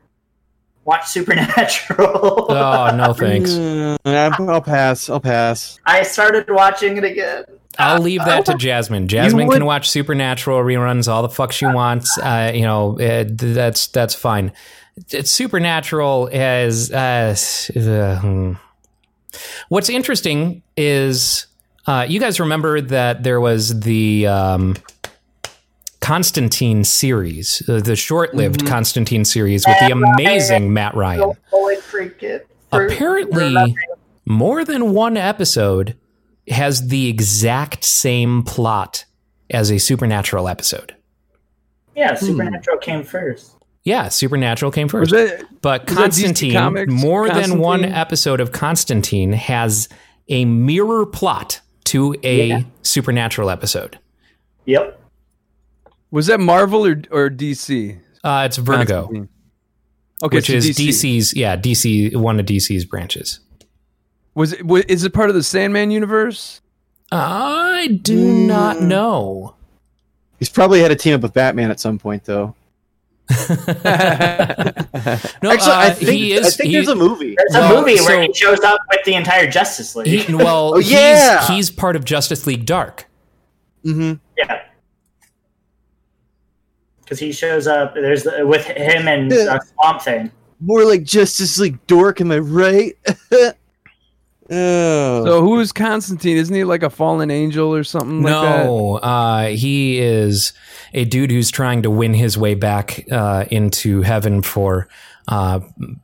watch 0.84 1.08
Supernatural. 1.08 2.48
Oh 2.56 2.96
no, 2.96 3.14
thanks. 3.14 3.52
Mm, 3.52 3.98
I'm- 4.06 4.50
I'll 4.50 4.62
pass. 4.62 5.10
I'll 5.10 5.20
pass. 5.20 5.80
I 5.86 6.04
started 6.04 6.50
watching 6.50 6.98
it 6.98 7.04
again. 7.04 7.46
I'll 7.78 8.02
leave 8.02 8.24
that 8.24 8.46
to 8.46 8.56
Jasmine. 8.58 9.08
Jasmine 9.08 9.48
would- 9.48 9.56
can 9.56 9.66
watch 9.66 9.90
Supernatural 9.90 10.60
reruns 10.60 11.08
all 11.12 11.22
the 11.22 11.30
fuck 11.30 11.52
she 11.52 11.66
wants. 11.66 12.18
Uh, 12.18 12.52
you 12.54 12.62
know, 12.62 13.00
uh, 13.00 13.26
that's 13.28 13.88
that's 13.88 14.16
fine. 14.16 14.52
It's 15.10 15.32
Supernatural 15.32 16.30
as 16.32 16.92
uh, 16.92 17.36
uh, 17.76 18.20
hmm. 18.20 18.54
what's 19.70 19.90
interesting 19.90 20.62
is 20.78 21.48
uh, 21.88 22.06
you 22.08 22.20
guys 22.20 22.40
remember 22.40 22.82
that 22.82 23.24
there 23.24 23.40
was 23.40 23.80
the 23.82 24.28
um, 24.28 24.76
Constantine 26.02 26.84
series, 26.84 27.68
uh, 27.68 27.80
the 27.80 27.96
short-lived 27.96 28.66
Constantine 28.66 29.26
series 29.26 29.66
with 29.68 29.78
the 29.80 29.92
amazing 29.92 30.74
Matt 30.74 30.96
Ryan. 30.96 31.32
Holy 31.50 31.78
freaking 31.78 32.42
fruit. 32.72 32.92
Apparently, 32.92 33.76
more 34.26 34.64
than 34.66 34.94
one 34.94 35.18
episode 35.18 35.96
has 36.48 36.90
the 36.90 37.08
exact 37.08 37.84
same 37.84 38.44
plot 38.44 39.06
as 39.50 39.72
a 39.72 39.80
supernatural 39.80 40.48
episode. 40.48 40.96
Yeah, 41.96 42.16
Supernatural 42.16 42.78
came 42.78 43.04
first. 43.04 43.56
Yeah, 43.84 44.10
Supernatural 44.10 44.72
came 44.72 44.88
Was 44.88 45.10
first. 45.10 45.14
that 45.14 45.62
but 45.62 45.88
was 45.90 45.98
that 45.98 46.12
DC 46.12 46.54
Constantine, 46.54 46.94
more 46.94 47.30
than 47.30 47.60
one 47.60 47.86
episode 47.86 48.40
of 48.42 48.52
Constantine 48.52 49.32
has 49.32 49.88
a 50.28 50.44
mirror 50.46 51.06
plot 51.06 51.62
to 51.86 52.16
a 52.24 52.48
Yeah. 52.48 52.62
supernatural 52.82 53.50
episode. 53.50 54.00
Yep. 54.66 55.00
was 56.12 56.28
that 56.28 56.40
Marvel 56.40 56.86
or 56.86 57.02
or 57.12 57.30
DC? 57.30 57.98
Uh, 58.24 58.44
it's 58.46 58.58
Vertigo, 58.58 59.02
Constantine. 59.04 59.30
Okay, 60.24 60.38
which 60.38 60.48
so 60.48 60.54
is 60.54 60.70
DC. 60.70 60.88
DC's, 60.90 61.36
yeah, 61.36 61.56
DC, 61.58 62.16
one 62.16 62.40
of 62.40 62.46
DC's 62.46 62.86
branches. 62.86 63.40
Was 64.34 64.54
it? 64.54 64.66
wa- 64.66 64.82
Is 64.88 65.04
it 65.04 65.14
part 65.14 65.30
of 65.30 65.36
the 65.36 65.44
Sandman 65.44 65.92
universe? 65.92 66.62
I 67.12 68.00
do 68.02 68.18
Hmm. 68.18 68.48
not 68.48 68.82
know. 68.82 69.56
He's 70.40 70.50
probably 70.50 70.80
had 70.82 70.92
a 70.92 70.96
team 70.96 71.14
up 71.16 71.22
with 71.22 71.34
Batman 71.34 71.70
at 71.70 71.80
some 71.80 72.00
point, 72.00 72.26
though. 72.26 72.56
No, 75.44 75.52
Actually, 75.52 75.72
I 75.74 75.88
uh, 75.90 75.94
think 75.94 76.10
he 76.12 76.34
is. 76.34 76.48
I 76.48 76.50
think 76.52 76.68
he- 76.70 76.74
there's 76.76 76.88
a 76.88 76.96
movie. 76.96 77.36
There's 77.38 77.54
Well, 77.54 77.76
a 77.78 77.80
movie 77.82 77.96
where 78.02 78.04
so- 78.04 78.22
he 78.22 78.34
shows 78.34 78.60
up 78.62 78.80
with 78.90 79.04
the 79.06 79.14
entire 79.16 79.50
Justice 79.50 79.96
League. 79.96 80.08
He, 80.22 80.34
well, 80.36 80.74
Oh, 80.76 80.80
yeah! 80.80 81.40
he's, 81.48 81.56
he's 81.56 81.72
part 81.72 81.96
of 81.96 82.06
Justice 82.06 82.46
League 82.48 82.66
Dark. 82.66 83.06
Mm-hmm. 83.84 84.14
yeah. 84.38 84.62
Because 87.04 87.20
he 87.20 87.32
shows 87.32 87.68
up. 87.68 87.94
There's 87.94 88.24
the, 88.24 88.46
with 88.48 88.66
him 88.66 89.08
and 89.08 89.32
Yeah. 89.32 89.56
uh, 89.56 89.60
Swamp 89.60 90.02
Thing. 90.02 90.32
More 90.60 90.84
like 90.86 91.04
Justice 91.04 91.60
League 91.60 91.86
dork, 91.86 92.22
am 92.22 92.32
I 92.32 92.40
right? 92.40 92.96
oh. 94.52 95.26
So 95.26 95.42
who 95.42 95.60
is 95.60 95.72
Constantine? 95.72 96.38
Isn't 96.38 96.56
he 96.56 96.64
like 96.64 96.84
a 96.84 96.90
fallen 96.90 97.32
angel 97.32 97.74
or 97.74 97.84
something 97.84 98.22
like 98.24 98.34
that? 98.34 98.66
no, 98.66 98.96
uh, 98.98 99.48
he 99.48 100.00
is 100.00 100.54
a 100.94 101.06
dude 101.06 101.32
who's 101.32 101.52
trying 101.52 101.82
to 101.84 101.90
win 101.92 102.14
his 102.14 102.38
way 102.38 102.54
back 102.56 103.06
uh, 103.12 103.46
into 103.52 104.02
heaven 104.02 104.42
for 104.42 104.88
uh, 105.28 105.60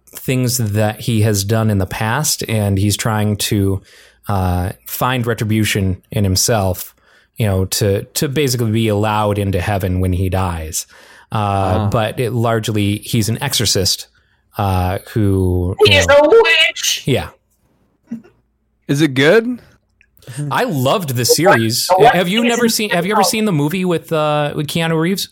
things 0.07 0.57
that 0.57 0.99
he 1.01 1.21
has 1.21 1.43
done 1.43 1.69
in 1.69 1.77
the 1.77 1.85
past, 1.85 2.43
and 2.49 2.77
he's 2.77 2.97
trying 2.97 3.37
to 3.37 3.81
uh, 4.27 4.71
find 4.87 5.25
retribution 5.27 6.01
in 6.11 6.23
himself. 6.23 6.95
You 7.37 7.47
know, 7.47 7.65
to 7.65 8.03
to 8.03 8.27
basically 8.29 8.71
be 8.71 8.87
allowed 8.87 9.37
into 9.39 9.61
heaven 9.61 9.99
when 9.99 10.13
he 10.13 10.29
dies. 10.29 10.85
Uh, 11.31 11.37
Ah. 11.87 11.89
But 11.89 12.19
it, 12.19 12.31
largely, 12.33 12.97
he's 12.97 13.29
an 13.29 13.41
exorcist 13.41 14.07
uh, 14.57 14.99
who. 15.11 15.75
you 15.85 16.05
know- 16.05 16.17
a 16.19 16.29
witch. 16.29 17.03
yeah, 17.07 17.29
Is 18.91 19.01
it 19.01 19.13
good? 19.13 19.61
I 20.51 20.65
loved 20.65 21.15
the 21.15 21.23
series. 21.25 21.87
what 21.95 22.13
Have 22.13 22.27
you 22.27 22.43
never 22.43 22.67
seen? 22.69 22.91
it 22.91 22.95
Have 22.95 23.05
you 23.05 23.13
ever 23.13 23.23
seen 23.23 23.45
the 23.45 23.51
movie 23.53 23.85
with 23.85 24.11
uh, 24.11 24.51
with 24.55 24.67
Keanu 24.67 24.99
Reeves? 24.99 25.29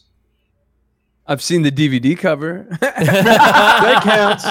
I've 1.28 1.43
seen 1.43 1.62
the 1.62 1.72
DVD 1.72 2.18
cover. 2.18 2.66
that 2.82 4.01
counts. 4.03 4.45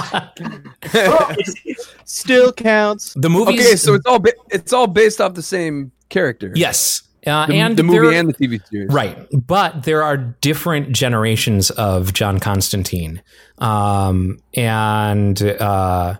Still 2.05 2.53
counts. 2.53 3.15
The 3.15 3.31
movie. 3.31 3.55
okay, 3.55 3.77
so 3.77 3.95
it's 3.95 4.07
all 4.07 4.19
ba- 4.19 4.33
it's 4.51 4.73
all 4.73 4.87
based 4.87 5.21
off 5.21 5.35
the 5.35 5.43
same 5.43 5.91
character. 6.11 6.53
yes, 6.55 7.03
uh, 7.27 7.47
the, 7.47 7.55
and 7.55 7.77
the 7.77 7.83
movie 7.83 7.99
there- 8.11 8.21
and 8.21 8.29
the 8.29 8.35
TV 8.35 8.61
series. 8.69 8.93
right, 8.93 9.27
but 9.33 9.83
there 9.85 10.03
are 10.03 10.17
different 10.17 10.93
generations 10.93 11.71
of 11.71 12.13
John 12.13 12.39
Constantine, 12.41 13.23
um, 13.59 14.39
and 14.55 15.43
uh, 15.43 16.17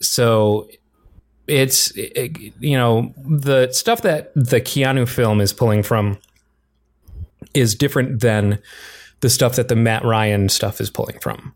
so 0.00 0.68
it's 1.48 1.90
it- 1.96 2.36
you 2.60 2.76
know 2.76 3.14
the 3.24 3.70
stuff 3.72 4.02
that 4.02 4.32
the 4.34 4.60
Keanu 4.60 5.08
film 5.08 5.40
is 5.40 5.52
pulling 5.52 5.82
from 5.82 6.18
is 7.54 7.74
different 7.74 8.20
than 8.20 8.58
the 9.20 9.30
stuff 9.30 9.56
that 9.56 9.68
the 9.68 9.76
Matt 9.76 10.04
Ryan 10.04 10.48
stuff 10.48 10.80
is 10.80 10.90
pulling 10.90 11.18
from. 11.20 11.54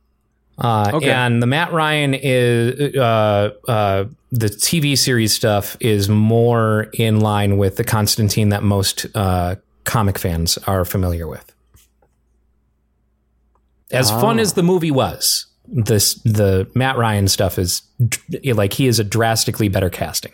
Uh, 0.58 0.90
Okay. 0.94 1.10
And 1.10 1.42
the 1.42 1.46
Matt 1.46 1.72
Ryan 1.72 2.14
is 2.14 2.94
uh, 2.96 3.50
uh, 3.68 4.04
the 4.30 4.46
TV 4.48 4.96
series 4.96 5.32
stuff 5.34 5.76
is 5.80 6.08
more 6.08 6.88
in 6.94 7.20
line 7.20 7.56
with 7.58 7.76
the 7.76 7.84
Constantine 7.84 8.50
that 8.50 8.62
most 8.62 9.06
uh, 9.14 9.56
comic 9.84 10.18
fans 10.18 10.58
are 10.66 10.84
familiar 10.84 11.26
with. 11.26 11.50
As 13.90 14.10
fun 14.10 14.38
Ah. 14.38 14.42
as 14.42 14.52
the 14.52 14.62
movie 14.62 14.90
was, 14.90 15.46
this 15.70 16.14
the 16.24 16.68
Matt 16.74 16.96
Ryan 16.96 17.28
stuff 17.28 17.58
is 17.58 17.82
like 18.44 18.72
he 18.72 18.86
is 18.86 18.98
a 18.98 19.04
drastically 19.04 19.68
better 19.68 19.90
casting. 19.90 20.32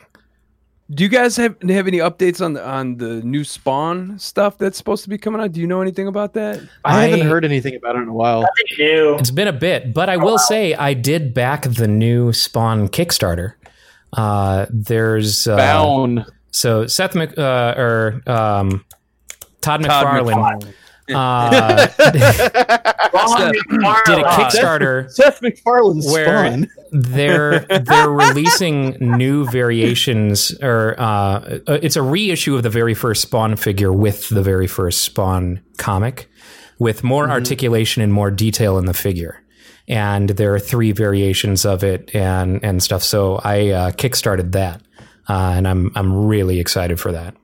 Do 0.89 1.03
you 1.03 1.09
guys 1.09 1.37
have 1.37 1.61
have 1.63 1.89
any 1.89 1.99
updates 1.99 2.45
on 2.45 2.53
the 2.53 2.67
on 2.67 2.97
the 2.97 3.21
new 3.23 3.43
Spawn 3.43 4.19
stuff 4.19 4.57
that's 4.57 4.79
supposed 4.79 5.03
to 5.03 5.11
be 5.11 5.19
coming 5.19 5.41
out? 5.41 5.53
Do 5.53 5.61
you 5.61 5.67
know 5.67 5.83
anything 5.83 6.07
about 6.07 6.35
that? 6.35 6.61
I, 6.85 7.07
haven't 7.07 7.27
heard 7.27 7.45
anything 7.45 7.75
about 7.75 7.97
it 7.97 8.03
in 8.03 8.09
a 8.09 8.13
while. 8.13 8.47
New. 8.79 9.17
It's 9.17 9.33
been 9.33 9.49
a 9.49 9.53
bit, 9.53 9.93
but 9.93 10.09
I 10.09 10.17
will 10.17 10.39
say 10.39 10.75
I 10.75 10.95
did 10.95 11.35
back 11.35 11.63
the 11.63 11.89
new 11.89 12.33
Spawn 12.33 12.89
Kickstarter. 12.89 13.55
Uh, 14.13 14.67
there's 14.71 15.49
uh, 15.49 15.57
Bound. 15.57 16.25
so 16.53 16.87
Seth 16.87 17.17
Mc, 17.17 17.37
uh, 17.37 17.75
or 17.77 18.23
um, 18.29 18.85
Todd, 19.61 19.83
Todd 19.83 20.07
McFarlane 20.07 20.73
uh, 21.15 21.89
Ron 23.17 23.53
did 23.53 24.19
a 24.19 24.25
Kickstarter. 24.25 25.11
Seth 25.11 25.41
MacFarlane's 25.43 26.07
Where- 26.11 26.47
Spawn. 26.47 26.69
they're 26.93 27.61
they're 27.85 28.11
releasing 28.11 28.93
new 29.01 29.47
variations 29.51 30.53
or 30.63 30.95
uh, 30.99 31.59
it's 31.69 31.97
a 31.97 32.03
reissue 32.03 32.57
of 32.57 32.63
the 32.63 32.71
very 32.71 32.95
first 32.95 33.23
Spawn 33.23 33.57
figure 33.57 33.93
with 33.93 34.29
the 34.29 34.43
very 34.43 34.67
first 34.67 35.03
Spawn 35.03 35.61
comic 35.79 36.29
with 36.79 37.03
more 37.03 37.29
articulation 37.31 38.03
and 38.03 38.13
more 38.13 38.31
detail 38.31 38.79
in 38.79 38.85
the 38.87 38.95
figure. 38.95 39.43
And 39.89 40.31
there 40.31 40.53
are 40.55 40.59
three 40.59 40.93
variations 40.93 41.65
of 41.65 41.85
it 41.85 42.15
and 42.15 42.63
and 42.65 42.83
stuff. 42.83 43.03
So 43.03 43.37
I 43.45 43.69
uh, 43.69 43.91
kickstarted 43.93 44.53
that, 44.53 44.83
uh, 45.29 45.55
and 45.57 45.69
I'm 45.69 45.93
I'm 45.95 46.27
really 46.27 46.59
excited 46.61 46.99
for 46.99 47.13
that. 47.13 47.35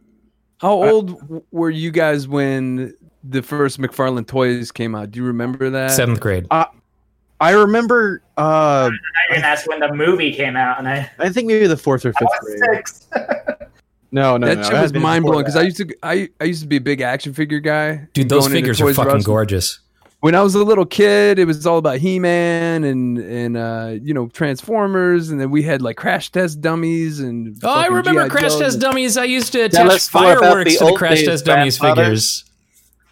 How 0.58 0.72
old 0.82 1.42
were 1.52 1.70
you 1.70 1.90
guys 1.92 2.26
when 2.28 2.94
the 3.24 3.42
first 3.42 3.80
McFarlane 3.80 4.26
toys 4.26 4.72
came 4.72 4.94
out? 4.94 5.10
Do 5.10 5.20
you 5.20 5.26
remember 5.26 5.70
that? 5.70 5.90
Seventh 5.92 6.20
grade. 6.20 6.46
I 6.50 7.50
remember. 7.50 8.22
Uh, 8.38 8.90
I 8.90 9.34
didn't 9.34 9.58
when 9.66 9.80
the 9.80 9.92
movie 9.92 10.32
came 10.32 10.56
out, 10.56 10.78
and 10.78 10.88
I, 10.88 11.10
I 11.18 11.28
think 11.28 11.48
maybe 11.48 11.66
the 11.66 11.76
fourth 11.76 12.06
or 12.06 12.10
I 12.16 12.20
fifth 12.20 12.28
was 12.42 12.60
grade. 12.60 12.76
six. 12.76 13.08
No, 14.14 14.36
no, 14.36 14.46
that 14.46 14.58
no. 14.58 14.62
shit 14.64 14.74
it 14.74 14.82
was 14.82 14.92
mind 14.92 15.24
blowing 15.24 15.40
because. 15.40 15.56
I 15.56 15.62
used 15.62 15.78
to 15.78 15.88
I, 16.02 16.28
I 16.38 16.44
used 16.44 16.60
to 16.60 16.68
be 16.68 16.76
a 16.76 16.80
big 16.82 17.00
action 17.00 17.32
figure 17.32 17.60
guy. 17.60 18.08
Dude, 18.12 18.28
those 18.28 18.42
going 18.42 18.52
figures 18.52 18.78
are 18.78 18.92
fucking 18.92 19.16
Us. 19.16 19.24
gorgeous. 19.24 19.78
When 20.20 20.34
I 20.34 20.42
was 20.42 20.54
a 20.54 20.62
little 20.62 20.84
kid, 20.84 21.38
it 21.38 21.46
was 21.46 21.66
all 21.66 21.78
about 21.78 21.96
He 21.96 22.18
Man 22.18 22.84
and 22.84 23.16
and 23.16 23.56
uh, 23.56 23.94
you 24.02 24.12
know 24.12 24.28
Transformers, 24.28 25.30
and 25.30 25.40
then 25.40 25.50
we 25.50 25.62
had 25.62 25.80
like 25.80 25.96
crash 25.96 26.30
test 26.30 26.60
dummies 26.60 27.20
and. 27.20 27.56
Oh, 27.64 27.70
I 27.70 27.86
remember 27.86 28.20
G.I. 28.24 28.28
Crash 28.28 28.42
Joes 28.50 28.58
Test 28.58 28.74
and- 28.74 28.82
Dummies. 28.82 29.16
I 29.16 29.24
used 29.24 29.50
to 29.52 29.66
Tell 29.70 29.86
attach 29.86 29.96
us 29.96 30.12
more 30.14 30.24
about 30.32 30.40
fireworks 30.42 30.72
the 30.74 30.78
to 30.84 30.84
the 30.92 30.96
Crash 30.98 31.18
days, 31.20 31.26
Test 31.28 31.44
Dummies 31.46 31.78
grandfather. 31.78 32.04
figures. 32.04 32.44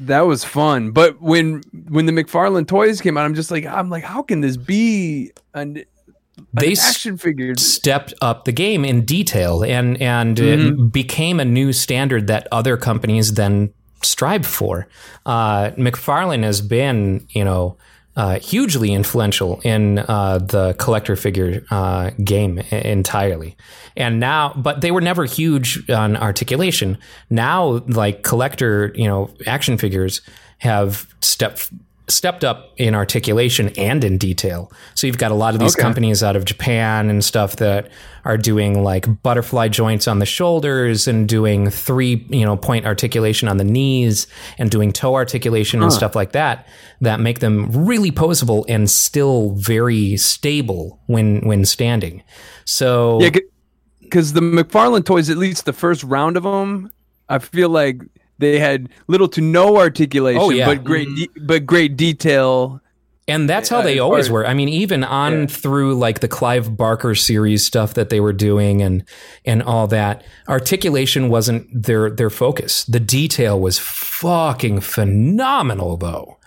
That 0.01 0.23
was 0.23 0.45
fun, 0.45 0.93
but 0.93 1.21
when 1.21 1.63
when 1.89 2.07
the 2.07 2.13
McFarlane 2.13 2.67
toys 2.67 3.01
came 3.01 3.19
out, 3.19 3.25
I'm 3.25 3.35
just 3.35 3.51
like 3.51 3.67
I'm 3.67 3.91
like, 3.91 4.05
how 4.05 4.23
can 4.23 4.41
this 4.41 4.57
be 4.57 5.31
an, 5.55 5.85
They 6.55 6.73
action 6.73 7.19
figure? 7.19 7.55
stepped 7.57 8.15
up 8.23 8.45
the 8.45 8.53
game 8.53 8.85
in 8.85 9.05
detail 9.05 9.63
and 9.63 10.01
and 10.01 10.39
it 10.39 10.59
Mhm. 10.59 10.91
became 10.91 11.39
a 11.39 11.45
new 11.45 11.73
standard 11.75 12.27
that 12.29 12.49
other 12.51 12.77
companies 12.79 13.35
then 13.35 13.71
strive 14.03 14.47
for. 14.47 14.89
Uh, 15.27 15.71
McFarlane 15.73 16.43
has 16.45 16.63
been, 16.63 17.27
you 17.31 17.45
know, 17.45 17.77
uh, 18.17 18.39
hugely 18.41 18.93
influential 18.93 19.61
in 19.63 19.99
uh, 20.01 20.39
the 20.39 20.75
collector 20.79 21.17
figure 21.17 21.65
uh, 21.71 22.11
game 22.25 22.59
entirely. 22.71 23.57
And 23.97 24.21
now, 24.21 24.53
but 24.57 24.81
they 24.81 24.91
were 24.91 25.01
never 25.01 25.25
huge 25.25 25.89
on 25.91 26.17
articulation. 26.17 26.99
Now, 27.29 27.83
like 27.87 28.23
collector, 28.23 28.93
you 28.95 29.07
know, 29.07 29.31
action 29.47 29.79
figures 29.79 30.23
have 30.59 31.07
stepped 31.21 31.71
stepped 32.11 32.45
up 32.45 32.73
in 32.77 32.95
articulation 32.95 33.71
and 33.77 34.05
in 34.05 34.19
detail. 34.19 34.71
So 34.95 35.07
you've 35.07 35.19
got 35.19 35.31
a 35.31 35.35
lot 35.35 35.55
of 35.55 35.61
these 35.61 35.75
Okay. 35.75 35.83
companies 35.83 36.23
out 36.23 36.37
of 36.37 36.45
Japan 36.45 37.09
and 37.09 37.25
stuff 37.25 37.57
that 37.57 37.89
are 38.25 38.37
doing 38.37 38.83
like 38.85 39.23
butterfly 39.23 39.69
joints 39.69 40.07
on 40.07 40.19
the 40.19 40.27
shoulders 40.27 41.09
and 41.09 41.29
doing 41.29 41.71
three, 41.71 42.27
you 42.29 42.45
know, 42.45 42.57
point 42.57 42.85
articulation 42.87 43.49
on 43.49 43.57
the 43.57 43.65
knees 43.65 44.27
and 44.59 44.71
doing 44.71 44.93
toe 44.93 45.15
articulation 45.15 45.83
and 45.83 45.93
stuff 45.93 46.15
like 46.15 46.33
that 46.33 46.67
that 47.01 47.21
make 47.21 47.39
them 47.39 47.71
really 47.73 48.11
posable 48.13 48.65
and 48.69 48.91
still 48.91 49.53
very 49.53 50.17
stable 50.19 51.01
when 51.07 51.41
when 51.47 51.65
standing. 51.65 52.23
So 52.67 53.21
Yeah, 53.21 53.31
because 54.03 54.33
the 54.35 54.41
McFarlane 54.41 55.05
toys, 55.05 55.31
at 55.31 55.37
least 55.39 55.65
the 55.65 55.73
first 55.73 56.03
round 56.05 56.37
of 56.37 56.43
them, 56.43 56.91
I 57.29 57.39
feel 57.39 57.69
like 57.69 58.03
they 58.41 58.59
had 58.59 58.89
little 59.07 59.29
to 59.29 59.41
no 59.41 59.77
articulation, 59.77 60.41
Oh, 60.43 60.51
yeah. 60.51 60.67
but 60.67 60.83
great, 60.85 61.09
de- 61.15 61.31
but 61.41 61.67
great 61.67 61.97
detail. 61.97 62.81
And 63.29 63.49
that's 63.49 63.69
how 63.69 63.79
uh, 63.79 63.83
they 63.83 64.01
always 64.01 64.29
were. 64.29 64.45
I 64.45 64.55
mean, 64.55 64.69
even 64.69 65.05
on 65.05 65.41
Yeah. 65.43 65.47
through 65.47 65.95
like 65.95 66.19
the 66.19 66.27
Clive 66.27 66.77
Barker 66.77 67.15
series 67.15 67.65
stuff 67.65 67.95
that 67.95 68.09
they 68.11 68.19
were 68.19 68.33
doing 68.33 68.83
and 68.83 69.05
and 69.45 69.63
all 69.63 69.87
that, 69.87 70.25
articulation 70.49 71.29
wasn't 71.29 71.69
their 71.85 72.11
their 72.11 72.31
focus. 72.31 72.83
The 72.85 72.99
detail 72.99 73.61
was 73.61 73.79
fucking 73.79 74.81
phenomenal 74.81 75.97
though. 75.97 76.39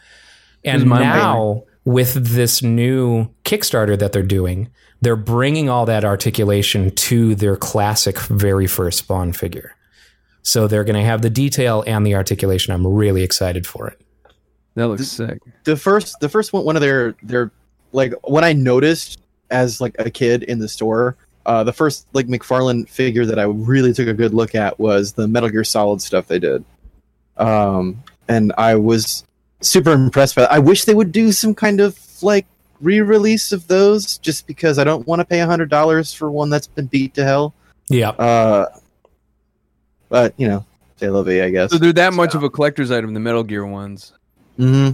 And 0.66 0.86
now 0.86 1.64
with 1.86 2.14
this 2.16 2.62
new 2.62 3.28
Kickstarter 3.46 3.98
that 4.00 4.12
they're 4.12 4.22
doing, 4.24 4.70
they're 5.02 5.16
bringing 5.16 5.70
all 5.70 5.86
that 5.86 6.04
articulation 6.04 6.92
to 6.92 7.36
their 7.36 7.56
classic 7.56 8.18
very 8.20 8.68
first 8.68 9.00
Spawn 9.00 9.32
figure. 9.34 9.76
So 10.44 10.68
they're 10.68 10.84
going 10.84 11.00
to 11.00 11.06
have 11.06 11.22
the 11.22 11.30
detail 11.30 11.84
and 11.88 12.06
the 12.06 12.16
articulation. 12.16 12.74
I'm 12.74 12.86
really 12.86 13.24
excited 13.24 13.66
for 13.66 13.88
it. 13.88 14.00
That 14.76 14.88
looks 14.88 15.08
sick. 15.08 15.40
the 15.64 15.78
first 15.78 16.20
the 16.20 16.30
first 16.30 16.52
one 16.52 16.66
one 16.66 16.76
of 16.76 16.82
their 16.82 17.16
their 17.24 17.52
like 17.92 18.14
when 18.24 18.44
I 18.44 18.54
noticed 18.54 19.20
as 19.52 19.80
like 19.80 19.96
a 20.00 20.10
kid 20.10 20.44
in 20.44 20.60
the 20.60 20.68
store, 20.68 21.16
uh, 21.46 21.64
the 21.64 21.74
first 21.74 22.08
like 22.14 22.28
McFarlane 22.28 22.90
figure 22.90 23.26
that 23.26 23.38
I 23.38 23.44
really 23.44 23.94
took 23.94 24.08
a 24.08 24.14
good 24.14 24.34
look 24.34 24.56
at 24.56 24.80
was 24.80 25.14
the 25.14 25.28
Metal 25.28 25.50
Gear 25.50 25.64
Solid 25.64 26.02
stuff 26.02 26.28
they 26.28 26.40
did, 26.40 26.66
um, 27.38 28.04
and 28.28 28.52
I 28.58 28.76
was 28.76 29.24
super 29.62 29.92
impressed 29.92 30.36
by 30.36 30.42
that. 30.42 30.52
I 30.52 30.60
wish 30.60 30.86
they 30.86 30.96
would 30.96 31.12
do 31.12 31.32
some 31.32 31.54
kind 31.54 31.80
of 31.80 31.98
like 32.24 32.48
re-release 32.82 33.52
of 33.52 33.68
those, 33.68 34.18
just 34.18 34.48
because 34.48 34.80
I 34.80 34.84
don't 34.84 35.06
want 35.08 35.20
to 35.20 35.26
pay 35.26 35.40
a 35.40 35.46
hundred 35.46 35.70
dollars 35.70 36.14
for 36.14 36.32
one 36.32 36.50
that's 36.50 36.68
been 36.68 36.88
beat 36.88 37.14
to 37.14 37.24
hell. 37.24 37.54
Yeah. 37.90 38.10
Uh, 38.10 38.66
but 40.14 40.34
you 40.38 40.48
know, 40.48 40.64
they 41.00 41.10
love 41.10 41.28
it, 41.28 41.44
I 41.44 41.50
guess. 41.50 41.72
So 41.72 41.80
they're 41.80 41.92
that 41.94 42.14
much 42.14 42.36
of 42.36 42.44
a 42.44 42.50
collector's 42.50 42.92
item, 42.92 43.14
the 43.16 43.20
Metal 43.20 43.44
Gear 43.44 43.66
ones. 43.66 44.14
hmm 44.58 44.92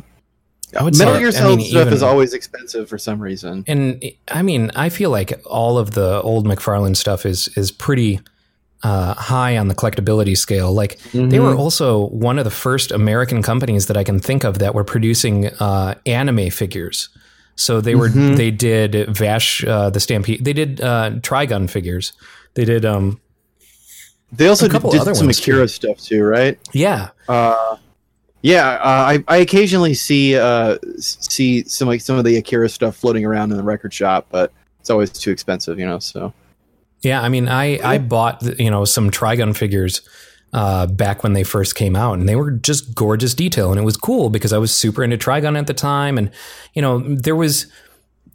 I 0.80 0.84
would 0.84 0.98
Metal 0.98 1.16
say- 1.16 1.20
Gear 1.20 1.28
I 1.28 1.32
Solid 1.32 1.58
mean, 1.58 1.68
stuff 1.70 1.82
even- 1.82 1.94
is 1.94 2.04
always 2.04 2.34
expensive 2.34 2.88
for 2.88 2.98
some 2.98 3.20
reason. 3.20 3.64
And 3.68 4.02
I 4.32 4.42
mean, 4.44 4.72
I 4.76 4.88
feel 4.90 5.10
like 5.10 5.40
all 5.46 5.78
of 5.78 5.92
the 5.92 6.22
old 6.22 6.48
McFarlane 6.48 6.96
stuff 6.96 7.26
is 7.26 7.50
is 7.58 7.70
pretty 7.72 8.20
uh, 8.82 9.14
high 9.16 9.58
on 9.58 9.68
the 9.68 9.76
collectability 9.76 10.38
scale. 10.38 10.72
Like 10.72 11.00
they 11.14 11.40
were 11.42 11.54
also 11.56 12.08
one 12.08 12.38
of 12.40 12.46
the 12.46 12.52
first 12.52 12.92
American 12.92 13.42
companies 13.44 13.88
that 13.88 13.98
I 13.98 14.06
can 14.06 14.20
think 14.22 14.46
of 14.46 14.60
that 14.60 14.74
were 14.74 14.86
producing 14.86 15.48
uh, 15.60 15.96
anime 16.06 16.50
figures. 16.50 17.10
So 17.56 17.82
they 17.82 17.96
were 17.96 18.08
Mhm. 18.08 18.38
they 18.38 18.52
did 18.52 18.92
Vash 19.18 19.66
uh, 19.66 19.90
the 19.90 20.00
Stampede. 20.00 20.46
They 20.46 20.54
did 20.54 20.80
uh, 20.80 21.12
Trigun 21.20 21.70
figures. 21.70 22.14
They 22.54 22.64
did 22.64 22.86
um 22.86 23.20
They 24.32 24.48
also 24.48 24.70
couple 24.70 24.92
did 24.92 25.04
some 25.16 25.30
Akira 25.30 25.64
too. 25.64 25.68
stuff 25.68 25.98
too, 25.98 26.24
right? 26.24 26.60
yeah 26.74 27.10
Uh, 27.28 27.78
yeah, 28.42 28.70
uh, 28.76 28.80
I, 28.84 29.24
I 29.28 29.38
occasionally 29.38 29.94
see 29.94 30.38
uh, 30.38 30.78
see 31.00 31.64
some 31.66 31.88
like 31.88 32.02
some 32.02 32.18
of 32.18 32.24
the 32.24 32.38
Akira 32.38 32.70
stuff 32.70 32.96
floating 32.96 33.26
around 33.26 33.52
in 33.52 33.58
the 33.58 33.64
record 33.64 33.94
shop, 33.94 34.28
but 34.30 34.54
it's 34.80 34.90
always 34.90 35.10
too 35.10 35.32
expensive, 35.32 35.78
you 35.78 35.86
know. 35.86 36.00
So 36.00 36.34
Yeah, 37.02 37.22
I 37.22 37.28
mean, 37.28 37.50
I 37.50 37.80
I 37.84 37.98
bought 37.98 38.60
you 38.60 38.72
know 38.72 38.86
some 38.86 39.12
Trigun 39.12 39.56
figures 39.56 40.02
uh, 40.54 40.88
back 40.88 41.22
when 41.22 41.34
they 41.34 41.44
first 41.44 41.76
came 41.76 41.98
out, 41.98 42.18
and 42.18 42.30
they 42.30 42.38
were 42.38 42.52
just 42.52 42.96
gorgeous 42.96 43.34
detail, 43.34 43.72
and 43.72 43.80
it 43.80 43.84
was 43.84 43.98
cool 43.98 44.30
because 44.30 44.54
I 44.54 44.58
was 44.58 44.74
super 44.74 45.04
into 45.04 45.18
Trigun 45.18 45.58
at 45.58 45.68
the 45.68 45.74
time, 45.74 46.18
and 46.18 46.32
you 46.74 46.82
know 46.82 47.00
there 47.00 47.36
was 47.36 47.68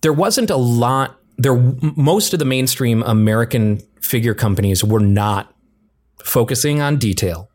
there 0.02 0.12
wasn't 0.12 0.50
a 0.50 0.56
lot 0.56 1.18
there 1.38 1.56
most 1.96 2.34
of 2.34 2.38
the 2.38 2.44
mainstream 2.44 3.02
American 3.04 3.78
figure 4.02 4.34
companies 4.34 4.84
were 4.84 5.00
not 5.00 5.53
focusing 6.24 6.80
on 6.80 6.96
detail. 6.96 7.48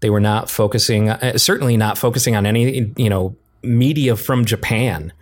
They 0.00 0.10
were 0.10 0.20
not 0.20 0.50
focusing, 0.50 1.10
uh, 1.10 1.38
certainly 1.38 1.76
not 1.76 1.98
focusing 1.98 2.34
on 2.34 2.46
any 2.46 2.92
you 2.96 3.10
know 3.10 3.36
media 3.62 4.16
from 4.16 4.44
Japan. 4.44 5.12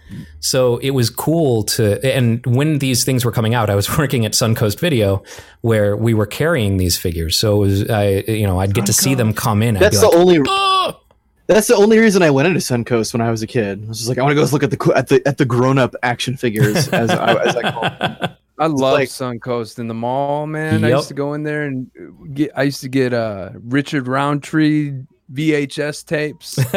So 0.40 0.78
it 0.78 0.90
was 0.90 1.08
cool 1.08 1.62
to, 1.64 2.04
and 2.04 2.44
when 2.44 2.78
these 2.78 3.04
things 3.04 3.24
were 3.24 3.30
coming 3.30 3.54
out, 3.54 3.70
I 3.70 3.74
was 3.74 3.96
working 3.98 4.24
at 4.24 4.32
Suncoast 4.32 4.80
Video, 4.80 5.22
where 5.60 5.96
we 5.96 6.14
were 6.14 6.26
carrying 6.26 6.78
these 6.78 6.98
figures. 6.98 7.36
So 7.36 7.56
it 7.56 7.58
was, 7.58 7.90
I, 7.90 8.08
you 8.26 8.46
know, 8.46 8.58
I'd 8.58 8.74
get 8.74 8.86
to 8.86 8.92
see 8.92 9.14
them 9.14 9.32
come 9.32 9.62
in. 9.62 9.74
That's 9.74 10.00
the 10.00 10.08
like, 10.08 10.16
only 10.16 10.40
"Oh!" 10.46 11.00
that's 11.46 11.66
the 11.66 11.76
only 11.76 11.98
reason 11.98 12.22
I 12.22 12.30
went 12.30 12.48
into 12.48 12.60
Suncoast 12.60 13.12
when 13.12 13.20
I 13.20 13.30
was 13.30 13.42
a 13.42 13.46
kid. 13.46 13.84
I 13.84 13.88
was 13.88 13.98
just 13.98 14.08
like, 14.08 14.18
I 14.18 14.22
want 14.22 14.32
to 14.32 14.42
go 14.42 14.48
look 14.50 14.62
at 14.62 14.70
the 14.70 14.92
at 14.96 15.08
the 15.08 15.22
at 15.26 15.38
the 15.38 15.44
grown 15.44 15.78
up 15.78 15.94
action 16.02 16.36
figures 16.36 16.88
as 16.88 17.10
I, 17.10 17.34
as 17.44 17.56
I 17.56 17.70
call 17.70 17.82
them. 17.82 18.36
I 18.60 18.66
love 18.66 18.92
like- 18.92 19.08
Suncoast 19.08 19.78
in 19.78 19.88
the 19.88 19.94
mall, 19.94 20.46
man. 20.46 20.84
I 20.84 20.90
used 20.90 21.08
to 21.08 21.14
go 21.14 21.32
in 21.32 21.42
there 21.44 21.62
and 21.62 21.90
get. 22.34 22.50
I 22.54 22.64
used 22.64 22.82
to 22.82 22.90
get 22.90 23.14
uh, 23.14 23.50
Richard 23.54 24.06
Roundtree 24.06 25.02
VHS 25.32 26.04
tapes 26.04 26.56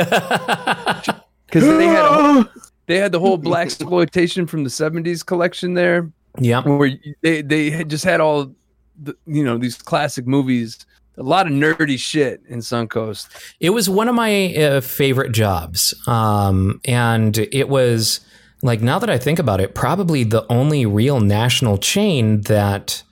because 1.45 1.63
they 1.77 1.85
had 1.85 2.05
whole, 2.05 2.45
they 2.85 2.97
had 2.97 3.11
the 3.11 3.19
whole 3.19 3.37
black 3.37 3.65
exploitation 3.65 4.47
from 4.47 4.63
the 4.63 4.69
'70s 4.69 5.25
collection 5.25 5.73
there, 5.73 6.09
yeah. 6.39 6.61
where 6.61 6.91
they 7.21 7.41
they 7.41 7.69
had 7.69 7.89
just 7.89 8.05
had 8.05 8.21
all 8.21 8.55
the 9.01 9.13
you 9.27 9.43
know 9.43 9.57
these 9.57 9.75
classic 9.75 10.25
movies. 10.25 10.85
A 11.17 11.21
lot 11.21 11.45
of 11.45 11.53
nerdy 11.53 11.99
shit 11.99 12.41
in 12.47 12.59
Suncoast. 12.59 13.27
It 13.59 13.69
was 13.69 13.87
one 13.87 14.07
of 14.07 14.15
my 14.15 14.55
uh, 14.55 14.81
favorite 14.81 15.31
jobs. 15.31 15.93
Um, 16.07 16.81
and 16.85 17.37
it 17.37 17.69
was 17.69 18.21
like, 18.63 18.81
now 18.81 18.97
that 18.97 19.09
I 19.09 19.17
think 19.17 19.39
about 19.39 19.59
it, 19.59 19.75
probably 19.75 20.23
the 20.23 20.45
only 20.49 20.85
real 20.85 21.19
national 21.19 21.77
chain 21.77 22.41
that 22.41 23.03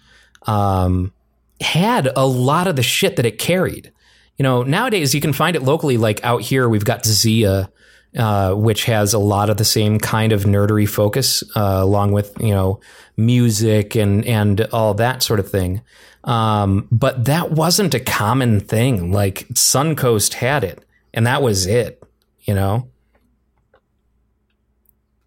um, 0.44 1.14
had 1.60 2.10
a 2.16 2.26
lot 2.26 2.68
of 2.68 2.78
the 2.78 2.84
shit 2.84 3.18
that 3.18 3.26
it 3.26 3.38
carried. 3.38 3.92
You 4.38 4.44
know, 4.44 4.64
nowadays 4.64 5.14
you 5.14 5.22
can 5.22 5.34
find 5.34 5.56
it 5.56 5.62
locally, 5.62 5.98
like 5.98 6.24
out 6.24 6.42
here, 6.42 6.68
we've 6.68 6.86
got 6.86 7.06
Zia. 7.06 7.70
Uh, 8.14 8.54
which 8.54 8.84
has 8.84 9.14
a 9.14 9.18
lot 9.18 9.50
of 9.50 9.56
the 9.56 9.64
same 9.64 9.98
kind 9.98 10.34
of 10.34 10.44
nerdery 10.44 10.86
focus, 10.86 11.44
uh, 11.56 11.80
along 11.82 12.12
with 12.12 12.36
you 12.42 12.50
know 12.50 12.82
music 13.16 13.96
and 13.96 14.26
and 14.26 14.60
all 14.74 14.94
that 14.94 15.24
sort 15.24 15.40
of 15.40 15.50
thing. 15.50 15.82
Um, 16.26 16.90
but 16.92 17.24
that 17.24 17.52
wasn't 17.52 17.94
a 17.94 18.02
common 18.02 18.60
thing. 18.60 19.14
Like 19.14 19.48
Suncoast 19.54 20.34
had 20.34 20.66
it, 20.66 20.84
and 21.14 21.26
that 21.26 21.42
was 21.42 21.66
it. 21.66 22.04
You 22.42 22.54
know. 22.54 22.91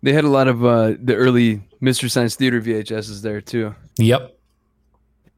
They 0.05 0.12
had 0.12 0.24
a 0.24 0.28
lot 0.28 0.48
of 0.48 0.62
uh, 0.62 0.96
the 1.02 1.14
early 1.14 1.62
Mystery 1.80 2.11
Science 2.11 2.36
Theater 2.36 2.61
VHSs 2.61 3.22
there 3.22 3.40
too. 3.40 3.74
Yep. 3.96 4.36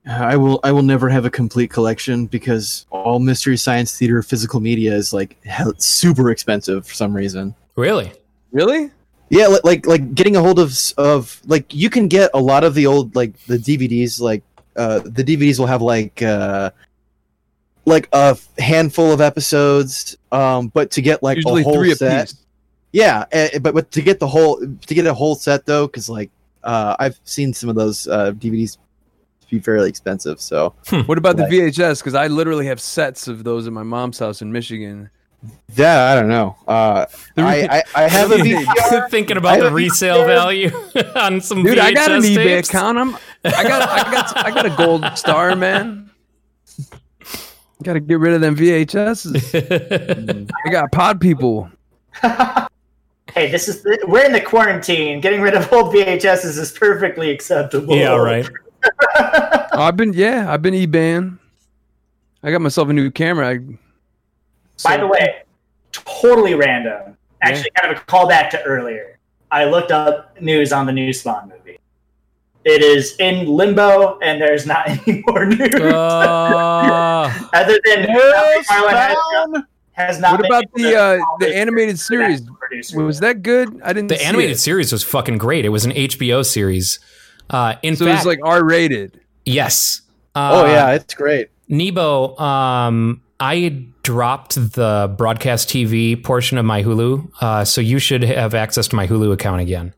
I 0.05 0.37
will 0.37 0.59
I 0.65 0.73
will 0.73 0.83
never 0.83 1.09
have 1.09 1.25
a 1.25 1.31
complete 1.31 1.71
collection 1.71 2.27
because 2.27 2.85
all 2.91 3.21
Mystery 3.21 3.57
Science 3.57 3.97
Theater 3.97 4.25
physical 4.25 4.59
media 4.59 4.93
is 4.93 5.13
like 5.13 5.41
hell, 5.45 5.73
super 5.79 6.33
expensive 6.33 6.85
for 6.85 6.95
some 6.95 7.15
reason. 7.15 7.55
Really? 7.77 8.13
Really? 8.51 8.91
Yeah, 9.31 9.47
li- 9.47 9.61
like 9.63 9.87
like 9.87 10.17
getting 10.17 10.35
a 10.35 10.43
hold 10.43 10.59
of 10.59 10.77
of 10.99 11.41
like 11.47 11.73
you 11.73 11.89
can 11.89 12.09
get 12.09 12.33
a 12.35 12.41
lot 12.41 12.65
of 12.65 12.75
the 12.75 12.89
old 12.89 13.15
like 13.15 13.39
the 13.45 13.59
DVDs 13.59 14.21
like 14.21 14.43
uh 14.75 14.99
the 14.99 15.23
DVDs 15.23 15.61
will 15.61 15.67
have 15.67 15.81
like 15.81 16.23
uh 16.23 16.73
like 17.85 18.09
a 18.13 18.37
handful 18.59 19.13
of 19.13 19.21
episodes 19.21 20.17
um 20.33 20.69
but 20.75 20.91
to 20.91 21.03
get 21.03 21.23
like 21.23 21.37
Usually 21.37 21.61
a 21.61 21.65
whole 21.65 21.75
three 21.77 21.95
set 21.95 22.23
apiece. 22.33 22.46
Yeah 23.03 23.25
eh, 23.33 23.59
but 23.65 23.73
but 23.75 23.91
to 23.93 24.01
get 24.09 24.17
the 24.25 24.27
whole 24.35 24.55
to 24.89 24.93
get 24.99 25.05
a 25.07 25.13
whole 25.21 25.35
set 25.35 25.67
though 25.67 25.87
cuz 25.89 26.09
like 26.09 26.31
uh 26.65 26.97
I've 26.99 27.19
seen 27.25 27.53
some 27.53 27.69
of 27.73 27.77
those 27.77 28.09
uh 28.09 28.33
DVDs 28.33 28.79
be 29.51 29.61
fairly 29.61 29.89
expensive 29.89 30.41
so 30.41 30.75
What 31.07 31.19
about 31.19 31.39
Right. 31.39 31.51
the 31.51 31.57
VHS? 31.71 32.01
Because 32.01 32.15
I 32.15 32.27
literally 32.27 32.67
have 32.67 32.81
sets 32.81 33.29
of 33.29 33.45
those 33.45 33.67
in 33.69 33.75
my 33.75 33.85
mom's 33.85 34.19
house 34.19 34.41
in 34.43 34.51
Michigan. 34.51 35.11
yeah 35.77 35.99
I 36.11 36.13
don't 36.19 36.29
know 36.37 36.57
uh 36.67 37.05
The 37.37 37.43
I, 37.43 37.55
re- 37.61 37.69
I 37.77 37.83
I 37.95 38.09
have 38.17 38.33
a 38.33 38.37
VCR 38.49 39.11
Thinking 39.17 39.37
about 39.37 39.61
the 39.61 39.71
resale 39.71 40.25
value 40.25 40.71
on 41.27 41.41
some 41.43 41.63
Dude, 41.63 41.79
I 41.79 41.93
got 41.93 42.11
an 42.11 42.23
VHS 42.23 42.35
eBay 42.35 42.45
tapes? 42.57 42.69
account. 42.71 42.97
I'm, 42.99 43.11
I 43.45 43.63
got, 43.73 43.81
I 43.89 44.03
got, 44.17 44.27
I 44.47 44.51
got 44.59 44.67
a 44.67 44.75
gold 44.83 45.05
star, 45.17 45.55
man. 45.55 46.11
Got 47.85 47.93
to 47.93 48.01
get 48.01 48.19
rid 48.19 48.33
of 48.35 48.41
them 48.41 48.57
VHSs. 48.57 50.51
I 50.67 50.71
got 50.73 50.91
pod 50.91 51.21
people. 51.21 51.71
Hey, 53.37 53.51
this 53.51 53.69
is 53.69 53.83
the, 53.83 53.99
we're 54.09 54.25
in 54.25 54.33
the 54.33 54.41
quarantine. 54.41 55.21
Getting 55.21 55.43
rid 55.43 55.53
of 55.53 55.71
old 55.71 55.95
VHSs 55.95 56.59
is 56.59 56.73
perfectly 56.73 57.31
acceptable. 57.31 57.95
yeah, 57.95 58.17
right. 58.17 58.49
I've 59.75 59.95
been, 59.95 60.15
yeah, 60.15 60.51
I've 60.51 60.63
been 60.63 60.73
eBaying. 60.73 61.39
I 62.43 62.51
got 62.51 62.63
myself 62.63 62.89
a 62.89 62.95
new 62.95 63.11
camera. 63.11 63.51
I, 63.51 63.59
By 64.83 64.97
the 64.97 65.07
way, 65.07 65.43
totally 65.93 66.55
random. 66.55 67.19
Actually, 67.43 67.73
kind 67.79 67.95
of 67.95 68.01
a 68.01 68.05
callback 68.07 68.49
to 68.51 68.63
earlier. 68.63 69.19
I 69.51 69.67
looked 69.67 69.91
up 69.91 70.41
news 70.41 70.73
on 70.73 70.87
the 70.87 70.93
new 70.93 71.13
Spawn 71.13 71.51
movie. 71.51 71.79
It 72.65 72.83
is 72.83 73.17
in 73.19 73.47
limbo, 73.47 74.19
and 74.21 74.41
there's 74.41 74.65
not 74.65 74.89
any 75.07 75.23
more 75.27 75.45
news. 75.45 75.75
Uh, 75.75 77.49
Other 77.53 77.79
than 77.85 78.07
Marlon 78.07 78.87
has, 78.87 79.65
has 79.93 80.21
not. 80.21 80.41
what 80.41 80.47
about 80.47 80.65
the 80.75 80.97
uh, 80.97 81.19
the 81.39 81.55
animated 81.55 81.99
series? 81.99 82.41
The 82.71 82.77
producer. 82.77 83.05
Was 83.05 83.21
that 83.21 83.43
good? 83.43 83.81
I 83.83 83.93
didn't. 83.93 84.09
the 84.09 84.19
see 84.19 84.25
animated 84.25 84.57
it. 84.57 84.61
series 84.61 84.93
was 84.93 85.03
fucking 85.03 85.39
great. 85.39 85.65
It 85.65 85.71
was 85.71 85.85
an 85.85 85.93
HBO 85.93 86.45
series. 86.45 86.99
Uh, 87.51 87.75
in 87.83 87.97
So 87.97 88.05
fact, 88.07 88.21
was 88.21 88.27
like 88.27 88.39
R 88.45 88.65
rated. 88.65 89.21
yes. 89.45 90.03
Uh, 90.35 90.63
Oh 90.65 90.67
yeah, 90.67 90.93
it's 90.93 91.15
great. 91.15 91.49
Nebo, 91.69 92.37
um, 92.39 93.23
I 93.41 93.87
dropped 94.03 94.55
the 94.75 95.13
broadcast 95.17 95.69
TV 95.69 96.23
portion 96.23 96.59
of 96.59 96.65
my 96.65 96.83
Hulu, 96.83 97.31
uh, 97.41 97.65
so 97.65 97.81
you 97.81 97.99
should 97.99 98.23
have 98.23 98.55
access 98.55 98.87
to 98.89 98.97
my 98.97 99.07
Hulu 99.07 99.33
account 99.33 99.61
again. 99.63 99.93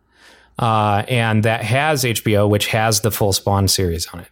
Uh, 0.59 1.05
and 1.09 1.45
that 1.45 1.63
has 1.63 2.05
HBO, 2.05 2.49
which 2.49 2.69
has 2.69 3.01
the 3.03 3.11
full 3.11 3.33
Spawn 3.33 3.69
series 3.69 4.07
on 4.09 4.21
it. 4.21 4.29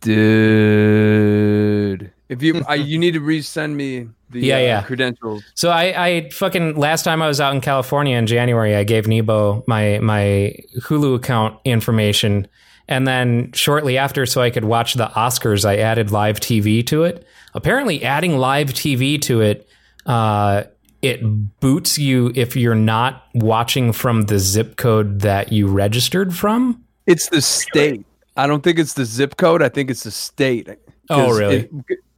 Dude, 0.00 2.11
if 2.32 2.42
you 2.42 2.62
I, 2.66 2.74
you 2.76 2.98
need 2.98 3.12
to 3.12 3.20
resend 3.20 3.74
me 3.74 4.08
the 4.30 4.40
Yeah, 4.40 4.56
uh, 4.56 4.60
yeah. 4.60 4.82
credentials. 4.82 5.44
So 5.54 5.70
I, 5.70 6.06
I 6.06 6.30
fucking 6.30 6.76
last 6.76 7.02
time 7.04 7.22
I 7.22 7.28
was 7.28 7.40
out 7.40 7.54
in 7.54 7.60
California 7.60 8.16
in 8.16 8.26
January, 8.26 8.74
I 8.74 8.84
gave 8.84 9.06
Nebo 9.06 9.62
my 9.66 9.98
my 10.00 10.54
Hulu 10.80 11.14
account 11.16 11.58
information, 11.64 12.48
and 12.88 13.06
then 13.06 13.52
shortly 13.52 13.98
after, 13.98 14.26
so 14.26 14.40
I 14.40 14.50
could 14.50 14.64
watch 14.64 14.94
the 14.94 15.06
Oscars, 15.08 15.64
I 15.64 15.76
added 15.78 16.10
live 16.10 16.40
TV 16.40 16.84
to 16.86 17.04
it. 17.04 17.26
Apparently, 17.54 18.02
adding 18.02 18.38
live 18.38 18.68
TV 18.68 19.20
to 19.22 19.40
it, 19.42 19.68
uh, 20.06 20.64
it 21.02 21.20
boots 21.60 21.98
you 21.98 22.32
if 22.34 22.56
you're 22.56 22.74
not 22.74 23.24
watching 23.34 23.92
from 23.92 24.22
the 24.22 24.38
zip 24.38 24.76
code 24.76 25.20
that 25.20 25.52
you 25.52 25.66
registered 25.66 26.34
from. 26.34 26.82
It's 27.06 27.28
the 27.28 27.42
state. 27.42 28.06
I 28.36 28.46
don't 28.46 28.62
think 28.62 28.78
it's 28.78 28.94
the 28.94 29.04
zip 29.04 29.36
code. 29.36 29.62
I 29.62 29.68
think 29.68 29.90
it's 29.90 30.04
the 30.04 30.10
state. 30.10 30.68
Oh, 31.10 31.36
really? 31.36 31.68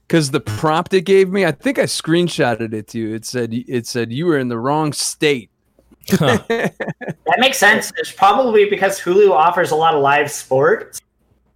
Because 0.06 0.30
the 0.30 0.40
prompt 0.40 0.92
it 0.92 1.02
gave 1.02 1.30
me, 1.30 1.46
I 1.46 1.52
think 1.52 1.78
I 1.78 1.84
screenshotted 1.84 2.74
it 2.74 2.88
to 2.88 2.98
you. 2.98 3.14
It 3.14 3.24
said 3.24 3.54
it 3.54 3.86
said 3.86 4.12
you 4.12 4.26
were 4.26 4.38
in 4.38 4.48
the 4.48 4.58
wrong 4.58 4.92
state. 4.92 5.50
Huh. 6.10 6.38
That 7.26 7.40
makes 7.40 7.58
sense. 7.58 7.90
It's 7.96 8.12
probably 8.12 8.68
because 8.68 9.00
Hulu 9.00 9.30
offers 9.30 9.72
a 9.72 9.76
lot 9.76 9.94
of 9.94 10.02
live 10.02 10.30
sports, 10.30 11.00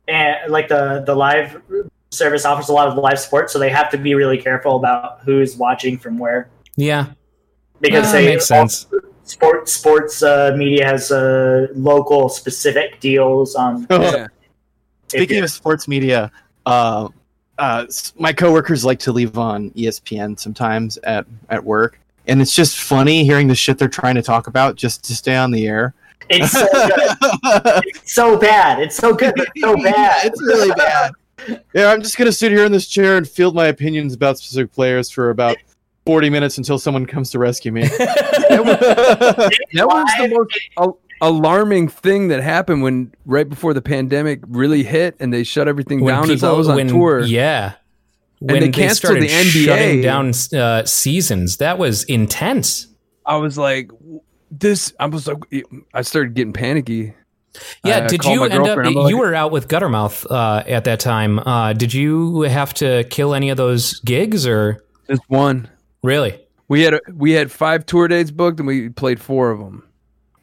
and 0.08 0.50
like 0.50 0.66
the 0.66 1.04
the 1.06 1.14
live 1.14 1.62
service 2.10 2.44
offers 2.44 2.68
a 2.68 2.72
lot 2.72 2.88
of 2.88 2.96
live 2.96 3.18
sports, 3.18 3.52
so 3.52 3.58
they 3.58 3.70
have 3.70 3.90
to 3.90 3.98
be 3.98 4.14
really 4.14 4.38
careful 4.38 4.76
about 4.76 5.20
who's 5.20 5.56
watching 5.56 5.98
from 5.98 6.18
where 6.18 6.48
Yeah, 6.76 7.12
because 7.80 8.10
they 8.10 8.26
makes 8.26 8.46
sense. 8.46 8.86
Sports 9.24 9.72
sports 9.72 10.22
uh, 10.22 10.54
media 10.56 10.86
has 10.86 11.12
uh, 11.12 11.68
local 11.74 12.28
specific 12.28 12.98
deals 13.00 13.54
on. 13.54 13.86
Yeah. 13.90 14.28
Speaking 15.08 15.42
of 15.42 15.50
sports 15.50 15.88
media, 15.88 16.30
uh, 16.66 17.08
uh, 17.58 17.86
my 18.18 18.32
coworkers 18.32 18.84
like 18.84 18.98
to 19.00 19.12
leave 19.12 19.36
on 19.38 19.70
ESPN 19.70 20.38
sometimes 20.38 20.96
at, 20.98 21.26
at 21.48 21.62
work, 21.64 21.98
and 22.26 22.40
it's 22.40 22.54
just 22.54 22.78
funny 22.78 23.24
hearing 23.24 23.48
the 23.48 23.54
shit 23.54 23.78
they're 23.78 23.88
trying 23.88 24.14
to 24.14 24.22
talk 24.22 24.46
about 24.46 24.76
just 24.76 25.04
to 25.04 25.14
stay 25.14 25.36
on 25.36 25.50
the 25.50 25.66
air. 25.66 25.94
It's 26.30 26.52
so 26.52 26.66
good. 26.72 27.16
It's 27.86 28.12
so 28.12 28.38
bad. 28.38 28.80
It's 28.80 28.96
so 28.96 29.14
good. 29.14 29.32
It's 29.36 29.60
so 29.60 29.76
bad. 29.76 30.26
it's 30.26 30.40
really 30.42 30.70
bad. 30.72 31.12
Yeah, 31.72 31.90
I'm 31.90 32.02
just 32.02 32.18
gonna 32.18 32.32
sit 32.32 32.52
here 32.52 32.64
in 32.64 32.72
this 32.72 32.86
chair 32.86 33.16
and 33.16 33.26
field 33.28 33.54
my 33.54 33.66
opinions 33.66 34.14
about 34.14 34.38
specific 34.38 34.72
players 34.72 35.10
for 35.10 35.30
about 35.30 35.56
40 36.04 36.30
minutes 36.30 36.58
until 36.58 36.78
someone 36.78 37.06
comes 37.06 37.30
to 37.30 37.38
rescue 37.38 37.72
me. 37.72 37.82
That 37.98 39.86
was 39.86 40.08
the 40.18 40.28
most 40.28 40.58
al- 40.78 40.98
alarming 41.20 41.88
thing 41.88 42.28
that 42.28 42.42
happened 42.42 42.82
when 42.82 43.12
right 43.26 43.48
before 43.48 43.74
the 43.74 43.82
pandemic 43.82 44.40
really 44.48 44.82
hit 44.82 45.16
and 45.20 45.32
they 45.32 45.42
shut 45.44 45.68
everything 45.68 46.04
down 46.04 46.30
as 46.30 46.42
I 46.44 46.52
was 46.52 46.68
on 46.68 46.76
when- 46.76 46.88
tour. 46.88 47.20
Yeah. 47.20 47.74
And 48.40 48.52
When 48.52 48.60
they 48.60 48.66
they, 48.66 48.72
canceled 48.72 48.96
started 48.96 49.22
the 49.24 49.28
NBA. 49.28 49.64
shutting 49.64 50.00
down 50.00 50.32
uh, 50.56 50.84
seasons, 50.84 51.56
that 51.56 51.76
was 51.76 52.04
intense. 52.04 52.86
I 53.26 53.36
was 53.36 53.58
like, 53.58 53.90
this. 54.50 54.92
I 55.00 55.06
was 55.06 55.26
like, 55.26 55.38
I 55.92 56.02
started 56.02 56.34
getting 56.34 56.52
panicky. 56.52 57.14
Yeah, 57.84 58.04
I 58.04 58.06
did 58.06 58.24
you 58.24 58.44
end 58.44 58.54
up? 58.66 58.84
You 58.86 59.02
like- 59.02 59.14
were 59.16 59.34
out 59.34 59.50
with 59.50 59.66
Guttermouth 59.66 60.24
uh, 60.30 60.62
at 60.68 60.84
that 60.84 61.00
time. 61.00 61.40
Uh, 61.40 61.72
did 61.72 61.92
you 61.92 62.42
have 62.42 62.72
to 62.74 63.02
kill 63.10 63.34
any 63.34 63.50
of 63.50 63.56
those 63.56 63.98
gigs, 64.00 64.46
or 64.46 64.84
Just 65.10 65.22
one. 65.26 65.68
really? 66.04 66.38
We 66.68 66.82
had 66.82 66.94
a, 66.94 67.00
we 67.12 67.32
had 67.32 67.50
five 67.50 67.86
tour 67.86 68.06
dates 68.06 68.30
booked 68.30 68.60
and 68.60 68.68
we 68.68 68.88
played 68.90 69.20
four 69.20 69.50
of 69.50 69.58
them. 69.58 69.82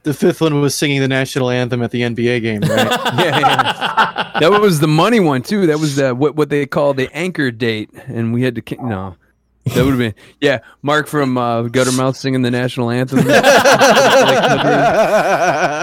The 0.05 0.13
fifth 0.13 0.39
one 0.39 0.61
was 0.61 0.73
singing 0.75 1.01
the 1.01 1.07
national 1.07 1.49
anthem 1.49 1.81
at 1.81 1.91
the 1.91 2.01
NBA 2.01 2.41
game, 2.41 2.61
right? 2.61 2.85
Yeah, 3.15 3.39
yeah. 3.39 4.39
that 4.39 4.61
was 4.61 4.79
the 4.79 4.87
money 4.87 5.19
one 5.19 5.41
too. 5.41 5.67
That 5.67 5.79
was 5.79 5.95
the 5.95 6.13
what 6.13 6.35
what 6.35 6.49
they 6.49 6.65
call 6.65 6.93
the 6.93 7.09
anchor 7.13 7.51
date, 7.51 7.89
and 8.07 8.33
we 8.33 8.43
had 8.43 8.55
to 8.55 8.75
no. 8.85 9.15
That 9.65 9.83
would 9.83 9.91
have 9.91 9.97
been 9.97 10.13
yeah. 10.39 10.59
Mark 10.83 11.07
from 11.07 11.37
uh, 11.37 11.63
Guttermouth 11.63 12.15
singing 12.15 12.43
the 12.43 12.51
national 12.51 12.91
anthem. 12.91 13.25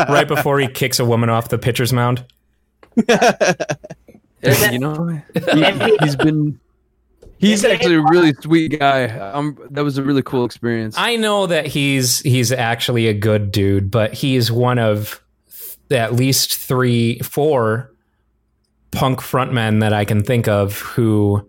right 0.08 0.24
before 0.28 0.60
he 0.60 0.68
kicks 0.68 1.00
a 1.00 1.04
woman 1.04 1.28
off 1.28 1.48
the 1.48 1.58
pitcher's 1.58 1.92
mound. 1.92 2.24
Yeah, 3.08 3.44
you 4.70 4.78
know, 4.78 5.20
he, 5.34 5.62
has 6.00 6.14
been. 6.16 6.60
He's 7.42 7.64
actually 7.64 7.96
a 7.96 8.02
really 8.02 8.34
sweet 8.34 8.78
guy. 8.78 9.06
Um, 9.06 9.58
that 9.72 9.82
was 9.82 9.98
a 9.98 10.02
really 10.04 10.22
cool 10.22 10.44
experience. 10.44 10.94
I 10.96 11.16
know 11.16 11.48
that 11.48 11.66
he's 11.66 12.20
he's 12.20 12.52
actually 12.52 13.08
a 13.08 13.14
good 13.14 13.50
dude, 13.50 13.90
but 13.90 14.14
he's 14.14 14.52
one 14.52 14.78
of 14.78 15.20
at 15.90 16.12
least 16.14 16.54
three, 16.54 17.18
four 17.18 17.92
punk 18.92 19.18
frontmen 19.18 19.80
that 19.80 19.92
I 19.92 20.04
can 20.04 20.22
think 20.22 20.46
of 20.46 20.78
who, 20.78 21.48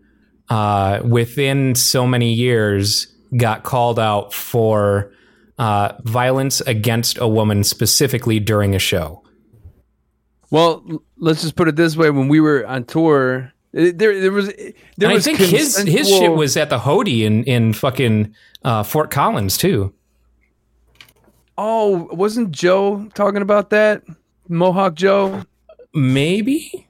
uh, 0.50 1.02
within 1.06 1.76
so 1.76 2.08
many 2.08 2.34
years, 2.34 3.06
got 3.38 3.62
called 3.62 4.00
out 4.00 4.34
for 4.34 5.14
uh, 5.60 5.94
violence 6.06 6.60
against 6.62 7.20
a 7.20 7.28
woman 7.28 7.64
specifically 7.64 8.40
during 8.40 8.74
a 8.74 8.80
show. 8.80 9.22
Well, 10.50 10.84
let's 11.18 11.44
just 11.44 11.56
put 11.56 11.68
it 11.68 11.76
this 11.76 11.96
way: 11.96 12.10
when 12.10 12.30
we 12.30 12.40
were 12.40 12.66
on 12.66 12.86
tour, 12.86 13.53
there 13.74 14.20
there 14.22 14.32
was 14.32 14.48
there 14.48 14.74
And 15.02 15.08
I 15.08 15.14
was 15.14 15.26
think 15.26 15.40
his 15.40 15.78
his 15.78 16.08
shit 16.08 16.32
was 16.32 16.56
at 16.56 16.70
the 16.70 16.80
Hodi 16.80 17.24
in 17.24 17.44
in 17.46 17.74
fucking 17.74 18.34
uh, 18.64 18.84
Fort 18.84 19.10
Collins 19.10 19.58
too. 19.58 19.94
Oh, 21.58 22.08
wasn't 22.12 22.52
Joe 22.52 23.10
talking 23.14 23.42
about 23.42 23.70
that? 23.72 24.04
Mohawk 24.48 24.96
Joe. 24.96 25.44
Maybe. 25.94 26.88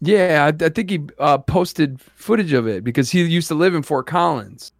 Yeah, 0.00 0.44
I, 0.44 0.64
I 0.64 0.68
think 0.68 0.90
he 0.90 1.00
uh, 1.18 1.38
posted 1.38 2.00
footage 2.00 2.52
of 2.52 2.66
it 2.66 2.84
because 2.84 3.10
he 3.10 3.22
used 3.24 3.48
to 3.48 3.54
live 3.54 3.74
in 3.74 3.82
Fort 3.82 4.06
Collins. 4.06 4.72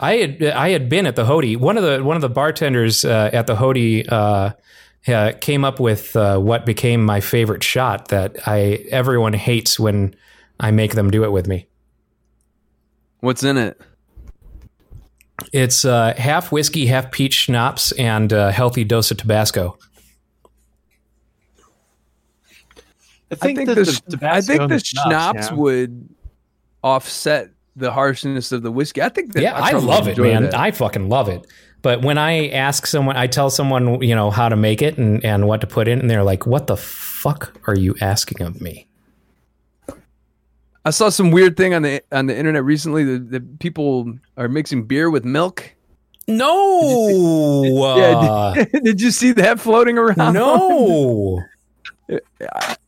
I 0.00 0.16
had 0.16 0.42
I 0.42 0.70
had 0.70 0.88
been 0.88 1.06
at 1.06 1.16
the 1.16 1.24
Hodi. 1.24 1.56
One 1.56 1.76
of 1.76 1.84
the 1.84 2.02
one 2.04 2.16
of 2.16 2.22
the 2.22 2.28
bartenders 2.28 3.04
uh, 3.04 3.30
at 3.32 3.46
the 3.46 3.56
Hodi 3.56 4.04
uh, 4.10 4.52
uh, 5.08 5.32
came 5.40 5.64
up 5.64 5.80
with 5.80 6.16
uh, 6.16 6.38
what 6.38 6.64
became 6.64 7.04
my 7.04 7.20
favorite 7.20 7.62
shot 7.62 8.08
that 8.08 8.36
I 8.46 8.84
everyone 8.90 9.32
hates 9.32 9.78
when 9.78 10.14
I 10.60 10.70
make 10.70 10.94
them 10.94 11.10
do 11.10 11.24
it 11.24 11.32
with 11.32 11.46
me. 11.46 11.66
What's 13.20 13.42
in 13.42 13.56
it? 13.56 13.80
It's 15.52 15.84
uh, 15.84 16.14
half 16.16 16.52
whiskey, 16.52 16.86
half 16.86 17.10
peach 17.10 17.34
schnapps, 17.34 17.92
and 17.92 18.32
a 18.32 18.52
healthy 18.52 18.84
dose 18.84 19.10
of 19.10 19.16
Tabasco. 19.16 19.78
I 23.30 23.34
I 23.34 23.34
think, 23.34 23.58
think 23.58 23.68
that 23.68 23.74
the, 23.74 24.16
the, 24.16 24.32
I 24.32 24.40
think 24.40 24.60
the 24.60 24.68
the 24.68 24.78
schnapps 24.78 25.48
yeah. 25.50 25.54
would 25.54 26.08
offset 26.82 27.50
the 27.74 27.90
harshness 27.90 28.52
of 28.52 28.62
the 28.62 28.70
whiskey. 28.70 29.02
I 29.02 29.08
think 29.08 29.32
that 29.32 29.42
Yeah, 29.42 29.60
I 29.60 29.70
probably 29.70 29.88
love 29.88 30.08
it, 30.08 30.18
man. 30.18 30.44
that. 30.44 30.54
I 30.54 30.70
fucking 30.70 31.08
love 31.08 31.28
it. 31.28 31.44
But 31.84 32.00
when 32.00 32.16
I 32.16 32.48
ask 32.48 32.86
someone, 32.86 33.18
I 33.18 33.26
tell 33.26 33.50
someone, 33.50 34.00
you 34.02 34.14
know, 34.14 34.30
how 34.30 34.48
to 34.48 34.56
make 34.56 34.80
it 34.80 34.96
and, 34.96 35.22
and 35.22 35.46
what 35.46 35.60
to 35.60 35.66
put 35.66 35.86
in, 35.86 36.00
and 36.00 36.08
they're 36.08 36.24
like, 36.24 36.46
"What 36.46 36.66
the 36.66 36.78
fuck 36.78 37.52
are 37.66 37.76
you 37.76 37.94
asking 38.00 38.40
of 38.40 38.62
me?" 38.62 38.88
I 40.86 40.90
saw 40.90 41.10
some 41.10 41.30
weird 41.30 41.58
thing 41.58 41.74
on 41.74 41.82
the 41.82 42.02
on 42.10 42.24
the 42.24 42.34
internet 42.34 42.64
recently 42.64 43.04
that, 43.04 43.30
that 43.32 43.58
people 43.58 44.14
are 44.38 44.48
mixing 44.48 44.86
beer 44.86 45.10
with 45.10 45.26
milk. 45.26 45.74
No, 46.26 47.84
uh, 47.84 47.96
yeah, 48.56 48.64
did, 48.64 48.82
did 48.84 49.00
you 49.02 49.10
see 49.10 49.32
that 49.32 49.60
floating 49.60 49.98
around? 49.98 50.32
no. 50.32 51.42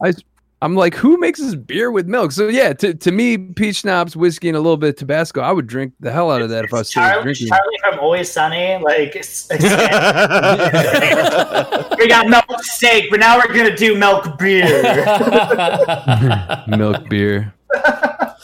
I 0.03 0.14
I'm 0.62 0.74
like, 0.74 0.94
who 0.94 1.18
makes 1.18 1.38
this 1.38 1.54
beer 1.54 1.90
with 1.90 2.07
milk? 2.07 2.32
So 2.32 2.48
yeah, 2.48 2.72
to, 2.72 2.94
to 2.94 3.12
me, 3.12 3.36
peach 3.36 3.76
schnapps, 3.76 4.16
whiskey, 4.16 4.48
and 4.48 4.57
a 4.57 4.61
little 4.61 4.78
bit 4.78 4.88
of 4.90 4.96
Tabasco, 4.96 5.42
I 5.42 5.52
would 5.52 5.66
drink 5.66 5.92
the 6.00 6.11
hell 6.11 6.30
out 6.30 6.40
of 6.40 6.48
that 6.48 6.64
if 6.64 6.72
I 6.72 6.78
was 6.78 6.88
still 6.88 7.02
Charlie, 7.02 7.22
drinking. 7.24 7.48
Charlie 7.48 7.76
from 7.82 7.98
Always 8.00 8.32
Sunny, 8.32 8.82
like 8.82 9.14
it's, 9.14 9.50
it's- 9.50 9.62
we 11.98 12.09
got 12.09 12.28
milk 12.28 12.46
steak, 12.62 13.11
but 13.11 13.20
now 13.20 13.36
we're 13.38 13.54
gonna 13.54 13.76
do 13.76 13.98
milk 13.98 14.38
beer. 14.38 14.64
milk 16.68 17.07
beer. 17.11 17.52
I 17.74 18.34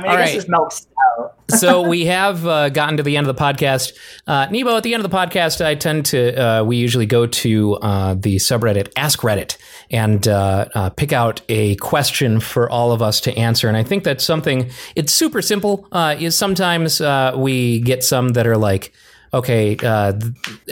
mean, 0.00 0.10
All 0.10 0.16
I 0.16 0.22
guess 0.22 0.28
right. 0.28 0.36
it's 0.36 0.48
milk 0.48 0.72
stout. 0.72 0.91
so 1.48 1.86
we 1.86 2.06
have 2.06 2.46
uh, 2.46 2.68
gotten 2.70 2.96
to 2.96 3.02
the 3.02 3.16
end 3.16 3.28
of 3.28 3.36
the 3.36 3.42
podcast. 3.42 3.92
Uh, 4.26 4.46
Nebo, 4.50 4.76
at 4.76 4.82
the 4.82 4.94
end 4.94 5.04
of 5.04 5.10
the 5.10 5.16
podcast, 5.16 5.64
I 5.64 5.74
tend 5.74 6.06
to, 6.06 6.34
uh, 6.34 6.64
we 6.64 6.76
usually 6.76 7.06
go 7.06 7.26
to 7.26 7.74
uh, 7.76 8.14
the 8.14 8.36
subreddit 8.36 8.92
Ask 8.96 9.20
Reddit 9.20 9.56
and 9.90 10.26
uh, 10.26 10.68
uh, 10.74 10.90
pick 10.90 11.12
out 11.12 11.42
a 11.48 11.76
question 11.76 12.40
for 12.40 12.70
all 12.70 12.92
of 12.92 13.02
us 13.02 13.20
to 13.22 13.36
answer. 13.36 13.68
And 13.68 13.76
I 13.76 13.82
think 13.82 14.04
that's 14.04 14.24
something, 14.24 14.70
it's 14.96 15.12
super 15.12 15.42
simple. 15.42 15.88
Is 15.92 16.36
sometimes 16.36 17.00
we 17.36 17.80
get 17.80 18.04
some 18.04 18.30
that 18.30 18.46
are 18.46 18.56
like, 18.56 18.92
okay, 19.34 19.76
uh, 19.82 20.12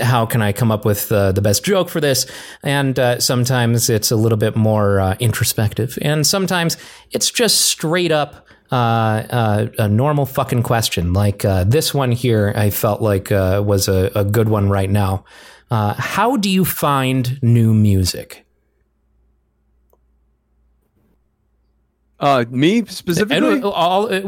how 0.03 0.27
can 0.27 0.43
I 0.43 0.53
come 0.53 0.71
up 0.71 0.85
with 0.85 1.11
uh, 1.11 1.33
the 1.33 1.41
best 1.41 1.65
joke 1.65 1.89
for 1.89 2.01
this? 2.01 2.27
And 2.63 2.99
uh, 2.99 3.19
sometimes 3.19 3.89
it's 3.89 4.11
a 4.11 4.17
little 4.17 4.39
bit 4.39 4.55
more 4.55 5.17
introspective. 5.19 5.99
And 6.03 6.27
sometimes 6.27 6.77
it's 7.11 7.31
just 7.31 7.63
straight 7.63 8.13
up 8.13 8.47
uh, 8.71 8.75
uh, 8.75 9.67
a 9.79 9.89
normal 9.89 10.27
fucking 10.27 10.63
question. 10.63 11.13
Like 11.13 11.45
uh, 11.45 11.65
this 11.65 11.93
one 11.93 12.13
here, 12.13 12.53
I 12.57 12.71
felt 12.71 13.03
like 13.03 13.33
uh, 13.33 13.63
was 13.65 13.89
a, 13.89 14.11
a 14.15 14.25
good 14.25 14.49
one 14.49 14.69
right 14.69 14.91
now. 14.91 15.25
Uh, 15.71 15.95
how 15.95 16.37
do 16.37 16.51
you 16.51 16.65
find 16.65 17.41
new 17.43 17.73
music? 17.73 18.45
Uh, 22.19 22.45
me 22.51 22.85
specifically. 22.85 23.37
And 23.37 23.63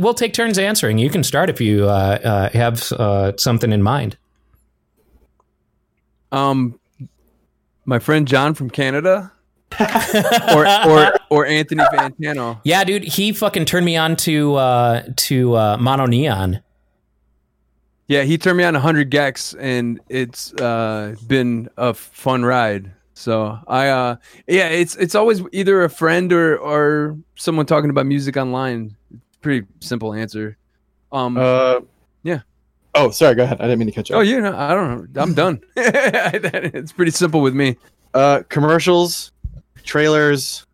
we'll, 0.03 0.15
take 0.15 0.33
turns 0.33 0.59
answering. 0.59 0.99
You 0.99 1.11
can 1.11 1.23
start 1.23 1.51
if 1.51 1.61
you 1.61 1.85
uh, 1.85 2.19
uh, 2.25 2.49
have 2.51 2.91
uh, 2.93 3.33
something 3.37 3.71
in 3.71 3.83
mind. 3.83 4.17
Um, 6.31 6.81
my 7.85 7.99
friend 7.99 8.27
John 8.27 8.55
from 8.55 8.71
Canada, 8.71 9.32
or 10.55 10.67
or 10.89 11.13
or 11.31 11.47
Anthony 11.47 11.83
Fantano. 11.85 12.61
Yeah, 12.65 12.85
dude, 12.85 13.05
he 13.05 13.33
fucking 13.33 13.65
turned 13.65 13.87
me 13.87 13.97
on 13.97 14.17
to 14.17 14.55
uh, 14.55 15.03
to 15.17 15.55
uh, 15.57 15.77
Mono 15.81 16.07
Neon. 16.07 16.61
Yeah, 18.09 18.23
he 18.25 18.37
turned 18.37 18.59
me 18.59 18.65
on 18.65 18.75
100 18.75 19.11
gecs, 19.11 19.57
and 19.59 19.99
it's 20.09 20.53
uh, 20.55 21.15
been 21.27 21.71
a 21.79 21.95
fun 21.95 22.45
ride. 22.45 22.93
So 23.15 23.59
I, 23.67 23.89
uh, 23.89 24.17
yeah, 24.47 24.69
it's 24.69 24.97
it's 24.97 25.15
always 25.15 25.43
either 25.53 25.85
a 25.85 25.89
friend 25.91 26.33
or 26.33 26.59
or 26.59 27.17
someone 27.37 27.67
talking 27.67 27.91
about 27.91 28.07
music 28.07 28.37
online. 28.37 28.97
Pretty 29.41 29.67
simple 29.81 30.13
answer. 30.15 30.57
Um, 31.11 31.37
Uh, 31.37 31.81
Yeah. 32.23 32.41
Oh, 32.95 33.11
sorry. 33.11 33.35
Go 33.35 33.45
ahead. 33.45 33.59
I 33.61 33.65
didn't 33.65 33.79
mean 33.79 33.89
to 33.89 33.93
catch 33.93 34.11
you. 34.11 34.17
oh, 34.17 34.21
you 34.21 34.41
know, 34.41 34.55
I 34.55 34.75
don't 34.75 35.13
know. 35.15 35.23
I'm 35.23 35.33
done. 35.35 35.61
it's 35.77 36.93
pretty 36.93 37.11
simple 37.13 37.41
with 37.41 37.55
me. 37.55 37.77
Uh, 38.13 38.43
commercials, 38.51 39.33
trailers. 39.85 40.67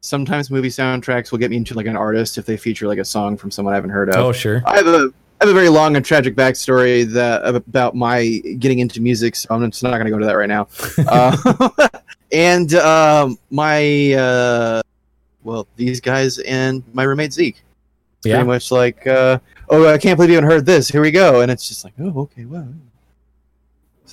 Sometimes 0.00 0.50
movie 0.50 0.68
soundtracks 0.68 1.32
will 1.32 1.38
get 1.38 1.50
me 1.50 1.56
into 1.56 1.74
like 1.74 1.86
an 1.86 1.96
artist 1.96 2.38
if 2.38 2.46
they 2.46 2.56
feature 2.56 2.86
like 2.86 2.98
a 2.98 3.04
song 3.04 3.36
from 3.36 3.50
someone 3.50 3.74
I 3.74 3.76
haven't 3.76 3.90
heard 3.90 4.08
of. 4.10 4.16
Oh, 4.16 4.32
sure. 4.32 4.62
I 4.64 4.76
have 4.76 4.86
a 4.86 5.12
I 5.40 5.44
have 5.44 5.50
a 5.50 5.54
very 5.54 5.68
long 5.68 5.96
and 5.96 6.04
tragic 6.04 6.34
backstory 6.34 7.04
that 7.12 7.44
about 7.44 7.94
my 7.94 8.38
getting 8.58 8.78
into 8.78 9.02
music. 9.02 9.36
So 9.36 9.48
I'm 9.50 9.70
just 9.70 9.82
not 9.82 9.90
going 9.90 10.04
to 10.04 10.10
go 10.10 10.16
into 10.16 10.26
that 10.26 10.36
right 10.36 10.48
now. 10.48 10.68
uh, 11.08 11.88
and 12.32 12.72
um, 12.74 13.38
my 13.50 14.14
uh, 14.14 14.82
well, 15.46 15.66
these 15.76 16.00
guys 16.00 16.38
and 16.38 16.82
my 16.92 17.04
roommate 17.04 17.32
Zeke. 17.32 17.62
It's 18.18 18.26
Yeah. 18.26 18.36
Pretty 18.36 18.48
much 18.48 18.70
like, 18.70 19.06
uh, 19.06 19.38
oh, 19.68 19.88
I 19.88 19.98
can't 19.98 20.16
believe 20.16 20.30
you 20.30 20.36
haven't 20.36 20.50
heard 20.50 20.66
this. 20.66 20.88
Here 20.88 21.00
we 21.00 21.10
go, 21.10 21.40
and 21.40 21.50
it's 21.50 21.68
just 21.68 21.84
like, 21.84 21.94
oh, 22.00 22.20
okay, 22.22 22.44
well. 22.44 22.68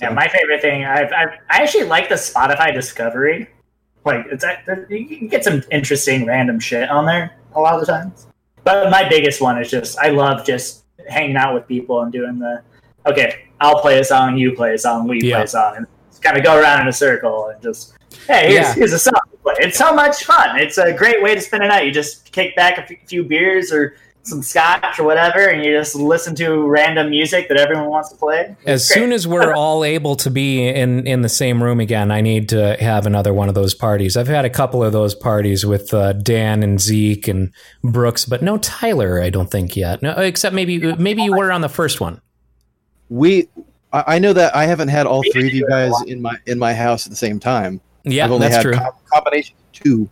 Yeah, 0.00 0.10
my 0.10 0.28
favorite 0.28 0.60
thing. 0.60 0.84
I've, 0.84 1.12
I've 1.12 1.38
I 1.48 1.62
actually 1.62 1.84
like 1.84 2.08
the 2.08 2.16
Spotify 2.16 2.74
Discovery. 2.74 3.48
Like 4.04 4.26
it's 4.30 4.44
uh, 4.44 4.56
you 4.88 5.06
can 5.16 5.28
get 5.28 5.44
some 5.44 5.62
interesting 5.70 6.26
random 6.26 6.60
shit 6.60 6.90
on 6.90 7.06
there 7.06 7.36
a 7.54 7.60
lot 7.60 7.74
of 7.74 7.80
the 7.80 7.86
times. 7.86 8.26
But 8.62 8.90
my 8.90 9.08
biggest 9.08 9.40
one 9.40 9.58
is 9.60 9.70
just 9.70 9.98
I 9.98 10.08
love 10.10 10.44
just 10.44 10.84
hanging 11.08 11.36
out 11.36 11.54
with 11.54 11.66
people 11.66 12.02
and 12.02 12.12
doing 12.12 12.38
the 12.38 12.62
okay. 13.06 13.46
I'll 13.60 13.80
play 13.80 13.98
a 14.00 14.04
song, 14.04 14.36
you 14.36 14.52
play 14.54 14.74
a 14.74 14.78
song, 14.78 15.08
we 15.08 15.20
Yeah. 15.22 15.36
play 15.36 15.44
a 15.44 15.48
song, 15.48 15.76
and 15.76 15.86
kind 16.20 16.36
of 16.36 16.44
go 16.44 16.58
around 16.60 16.82
in 16.82 16.88
a 16.88 16.92
circle 16.92 17.48
and 17.48 17.62
just 17.62 17.94
hey, 18.26 18.48
here's, 18.48 18.54
Yeah. 18.54 18.74
here's 18.74 18.92
a 18.92 18.98
song. 18.98 19.14
It's 19.58 19.76
so 19.78 19.92
much 19.94 20.24
fun. 20.24 20.58
It's 20.58 20.78
a 20.78 20.92
great 20.92 21.22
way 21.22 21.34
to 21.34 21.40
spend 21.40 21.62
a 21.64 21.68
night. 21.68 21.84
You 21.86 21.92
just 21.92 22.32
kick 22.32 22.56
back 22.56 22.78
a 22.78 22.96
few 23.06 23.24
beers 23.24 23.72
or 23.72 23.96
some 24.24 24.42
scotch 24.42 24.98
or 24.98 25.04
whatever, 25.04 25.38
and 25.38 25.64
you 25.64 25.76
just 25.76 25.94
listen 25.94 26.34
to 26.36 26.66
random 26.66 27.10
music 27.10 27.48
that 27.48 27.58
everyone 27.58 27.88
wants 27.88 28.08
to 28.08 28.16
play. 28.16 28.56
As 28.66 28.88
great. 28.88 28.94
soon 28.94 29.12
as 29.12 29.28
we're 29.28 29.54
all 29.56 29.84
able 29.84 30.16
to 30.16 30.30
be 30.30 30.66
in, 30.66 31.06
in 31.06 31.22
the 31.22 31.28
same 31.28 31.62
room 31.62 31.78
again, 31.78 32.10
I 32.10 32.20
need 32.20 32.48
to 32.48 32.76
have 32.80 33.06
another 33.06 33.34
one 33.34 33.48
of 33.48 33.54
those 33.54 33.74
parties. 33.74 34.16
I've 34.16 34.28
had 34.28 34.44
a 34.44 34.50
couple 34.50 34.82
of 34.82 34.92
those 34.92 35.14
parties 35.14 35.64
with 35.66 35.92
uh, 35.92 36.14
Dan 36.14 36.62
and 36.62 36.80
Zeke 36.80 37.28
and 37.28 37.52
Brooks, 37.82 38.24
but 38.24 38.42
no 38.42 38.58
Tyler. 38.58 39.20
I 39.20 39.30
don't 39.30 39.50
think 39.50 39.76
yet. 39.76 40.02
No, 40.02 40.12
except 40.12 40.54
maybe 40.54 40.94
maybe 40.96 41.22
you 41.22 41.36
were 41.36 41.52
on 41.52 41.60
the 41.60 41.68
first 41.68 42.00
one. 42.00 42.20
We, 43.10 43.48
I, 43.92 44.04
I 44.06 44.18
know 44.18 44.32
that 44.32 44.56
I 44.56 44.64
haven't 44.64 44.88
had 44.88 45.06
all 45.06 45.22
three 45.32 45.48
of 45.48 45.54
you 45.54 45.68
guys 45.68 45.92
in 46.06 46.22
my 46.22 46.36
in 46.46 46.58
my 46.58 46.72
house 46.72 47.06
at 47.06 47.10
the 47.10 47.16
same 47.16 47.38
time. 47.38 47.80
Yeah, 48.04 48.24
I've 48.24 48.32
only 48.32 48.48
that's 48.48 48.56
had 48.56 48.62
true. 48.62 48.72
com- 48.74 48.92
combination 49.12 49.56
of 49.56 49.72
two. 49.72 50.08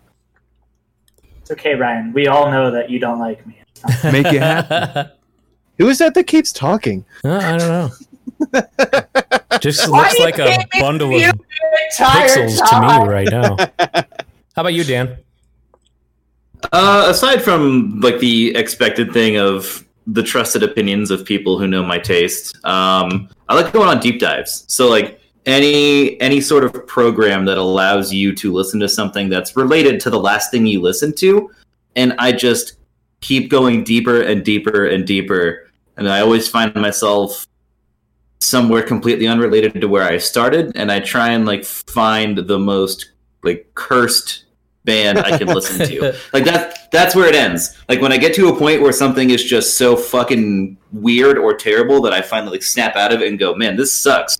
It's 1.42 1.50
okay, 1.50 1.74
Ryan. 1.74 2.12
We 2.12 2.28
all 2.28 2.50
know 2.50 2.70
that 2.70 2.88
you 2.88 3.00
don't 3.00 3.18
like 3.18 3.44
me. 3.46 3.58
Make 4.04 4.26
it 4.26 4.40
happen. 4.40 5.10
Who 5.78 5.88
is 5.88 5.98
that 5.98 6.14
that 6.14 6.28
keeps 6.28 6.52
talking? 6.52 7.04
Uh, 7.24 7.32
I 7.32 7.56
don't 7.58 7.68
know. 7.68 9.58
Just 9.60 9.90
Why 9.90 10.02
looks 10.02 10.20
like 10.20 10.38
a 10.38 10.64
bundle 10.80 11.14
of 11.14 11.40
Tired 11.96 12.30
pixels 12.30 12.70
to 12.70 12.80
me 12.80 13.08
right 13.08 13.28
now. 13.28 13.56
How 14.54 14.62
about 14.62 14.74
you, 14.74 14.84
Dan? 14.84 15.18
Uh, 16.72 17.06
aside 17.08 17.42
from 17.42 18.00
like 18.00 18.18
the 18.20 18.54
expected 18.54 19.12
thing 19.12 19.36
of 19.36 19.84
the 20.06 20.22
trusted 20.22 20.62
opinions 20.62 21.10
of 21.10 21.24
people 21.24 21.58
who 21.58 21.66
know 21.66 21.82
my 21.82 21.98
taste, 21.98 22.54
um, 22.64 23.28
I 23.48 23.56
like 23.56 23.72
going 23.72 23.88
on 23.88 23.98
deep 23.98 24.20
dives. 24.20 24.64
So 24.68 24.88
like 24.88 25.20
any 25.46 26.20
any 26.20 26.40
sort 26.40 26.64
of 26.64 26.86
program 26.86 27.44
that 27.46 27.58
allows 27.58 28.12
you 28.12 28.34
to 28.36 28.52
listen 28.52 28.78
to 28.80 28.88
something 28.88 29.28
that's 29.28 29.56
related 29.56 30.00
to 30.00 30.10
the 30.10 30.20
last 30.20 30.50
thing 30.50 30.66
you 30.66 30.80
listened 30.80 31.16
to, 31.18 31.50
and 31.96 32.14
I 32.18 32.32
just 32.32 32.78
keep 33.20 33.50
going 33.50 33.84
deeper 33.84 34.22
and 34.22 34.44
deeper 34.44 34.86
and 34.86 35.06
deeper, 35.06 35.70
and 35.96 36.08
I 36.08 36.20
always 36.20 36.48
find 36.48 36.74
myself 36.74 37.46
somewhere 38.40 38.82
completely 38.82 39.26
unrelated 39.26 39.80
to 39.80 39.88
where 39.88 40.04
I 40.04 40.18
started, 40.18 40.72
and 40.76 40.90
I 40.92 41.00
try 41.00 41.30
and 41.30 41.46
like 41.46 41.64
find 41.64 42.38
the 42.38 42.58
most 42.58 43.12
like 43.42 43.70
cursed 43.74 44.44
band 44.84 45.18
I 45.18 45.38
can 45.38 45.48
listen 45.48 45.86
to. 45.86 46.14
Like 46.32 46.44
that 46.44 46.90
that's 46.92 47.14
where 47.14 47.28
it 47.28 47.34
ends. 47.34 47.76
Like 47.88 48.00
when 48.00 48.12
I 48.12 48.16
get 48.16 48.34
to 48.34 48.48
a 48.48 48.56
point 48.56 48.82
where 48.82 48.92
something 48.92 49.30
is 49.30 49.42
just 49.42 49.78
so 49.78 49.96
fucking 49.96 50.76
weird 50.92 51.38
or 51.38 51.54
terrible 51.54 52.00
that 52.02 52.12
I 52.12 52.20
finally 52.20 52.52
like 52.52 52.62
snap 52.62 52.96
out 52.96 53.12
of 53.12 53.20
it 53.20 53.28
and 53.28 53.38
go, 53.38 53.54
"Man, 53.54 53.76
this 53.76 53.92
sucks." 53.92 54.38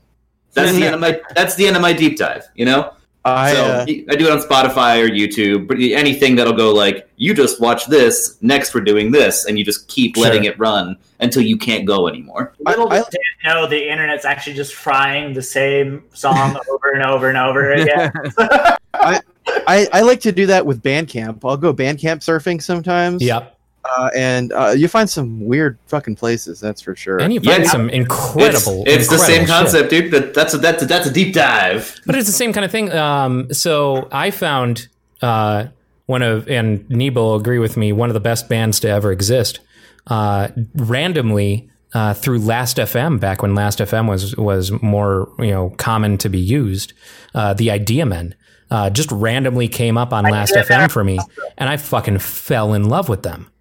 That's 0.53 0.73
the 0.73 0.85
end 0.85 0.95
of 0.95 1.01
my 1.01 1.21
that's 1.35 1.55
the 1.55 1.67
end 1.67 1.77
of 1.77 1.83
my 1.83 1.93
deep 1.93 2.19
dive, 2.19 2.49
you 2.55 2.65
know? 2.65 2.93
I 3.25 3.53
so 3.55 3.65
uh, 3.65 3.87
I 3.87 4.17
do 4.17 4.27
it 4.27 4.33
on 4.33 4.41
Spotify 4.41 5.01
or 5.01 5.09
YouTube, 5.09 5.69
but 5.69 5.79
anything 5.79 6.35
that'll 6.35 6.53
go 6.57 6.73
like, 6.75 7.09
you 7.17 7.35
just 7.35 7.61
watch 7.61 7.87
this, 7.87 8.37
next 8.43 8.75
we're 8.75 8.81
doing 8.81 9.13
this, 9.13 9.45
and 9.45 9.57
you 9.57 9.65
just 9.65 9.87
keep 9.87 10.17
letting 10.17 10.43
Sure. 10.43 10.53
it 10.53 10.59
run 10.59 10.97
until 11.21 11.43
you 11.43 11.57
can't 11.57 11.87
go 11.87 12.09
anymore. 12.09 12.53
Little 12.59 12.93
I- 12.93 12.99
did 12.99 13.07
they 13.13 13.49
know 13.49 13.69
the 13.69 13.91
internet's 13.91 14.25
actually 14.25 14.55
just 14.55 14.75
frying 14.75 15.35
the 15.35 15.43
same 15.43 16.03
song 16.13 16.59
over 16.71 16.91
and 16.95 17.05
over 17.05 17.29
and 17.29 17.39
over 17.39 17.73
again. 17.73 18.13
I, 18.95 19.89
I 19.93 20.01
like 20.03 20.21
to 20.23 20.33
do 20.33 20.47
that 20.47 20.67
with 20.67 20.83
Bandcamp. 20.83 21.45
I'll 21.45 21.57
go 21.57 21.73
Bandcamp 21.73 22.19
surfing 22.25 22.61
sometimes. 22.61 23.23
Yep. 23.23 23.57
Uh, 23.85 24.11
and 24.15 24.53
uh, 24.53 24.69
you 24.69 24.87
find 24.87 25.11
some 25.11 25.45
weird 25.45 25.79
fucking 25.87 26.15
places. 26.15 26.61
That's 26.61 26.81
for 26.81 26.95
sure. 26.95 27.21
And 27.21 27.33
you 27.33 27.41
find 27.41 27.63
it's- 27.63 27.73
some 27.73 27.91
incredible. 27.91 28.85
It's, 28.87 29.03
it's 29.03 29.09
the 29.09 29.19
same 29.19 29.41
incredible 29.43 29.71
shit. 29.73 29.81
concept, 29.81 29.91
dude. 29.91 30.11
That, 30.13 30.35
that's 30.35 30.55
a 30.55 30.59
that's 30.59 30.83
a, 30.83 30.87
that's 30.87 31.07
a 31.07 31.13
deep 31.13 31.35
dive. 31.35 32.01
But 32.07 32.15
it's 32.15 32.27
the 32.29 32.33
same 32.33 32.53
kind 32.53 32.65
of 32.65 32.71
thing. 32.71 32.93
Um, 32.93 33.53
so 33.53 34.09
I 34.13 34.31
found 34.31 34.89
uh, 35.21 35.67
one 36.07 36.23
of, 36.23 36.49
and 36.49 36.89
Nebo 36.89 37.21
will 37.23 37.37
agree 37.37 37.59
with 37.59 37.77
me, 37.77 37.93
one 37.93 38.09
of 38.09 38.15
the 38.15 38.21
best 38.21 38.49
bands 38.49 38.79
to 38.81 38.89
ever 38.89 39.11
exist. 39.11 39.61
Uh, 40.07 40.49
randomly 40.75 41.69
uh, 41.95 42.15
through 42.15 42.39
Last 42.39 42.77
FM, 42.77 43.21
back 43.21 43.43
when 43.43 43.55
Last 43.55 43.79
FM 43.79 44.09
was 44.09 44.37
was 44.37 44.71
more 44.83 45.33
you 45.39 45.51
know 45.51 45.71
common 45.71 46.19
to 46.19 46.29
be 46.29 46.39
used, 46.39 46.93
uh, 47.35 47.55
the 47.55 47.71
Idea 47.71 48.07
Men 48.07 48.35
uh, 48.71 48.91
just 48.91 49.11
randomly 49.13 49.69
came 49.69 49.99
up 49.99 50.13
on 50.13 50.25
Last 50.25 50.55
FM 50.55 50.91
for 50.91 51.05
me, 51.05 51.19
and 51.59 51.69
I 51.69 51.77
fucking 51.77 52.19
fell 52.19 52.73
in 52.73 52.89
love 52.89 53.09
with 53.09 53.23
them. 53.23 53.52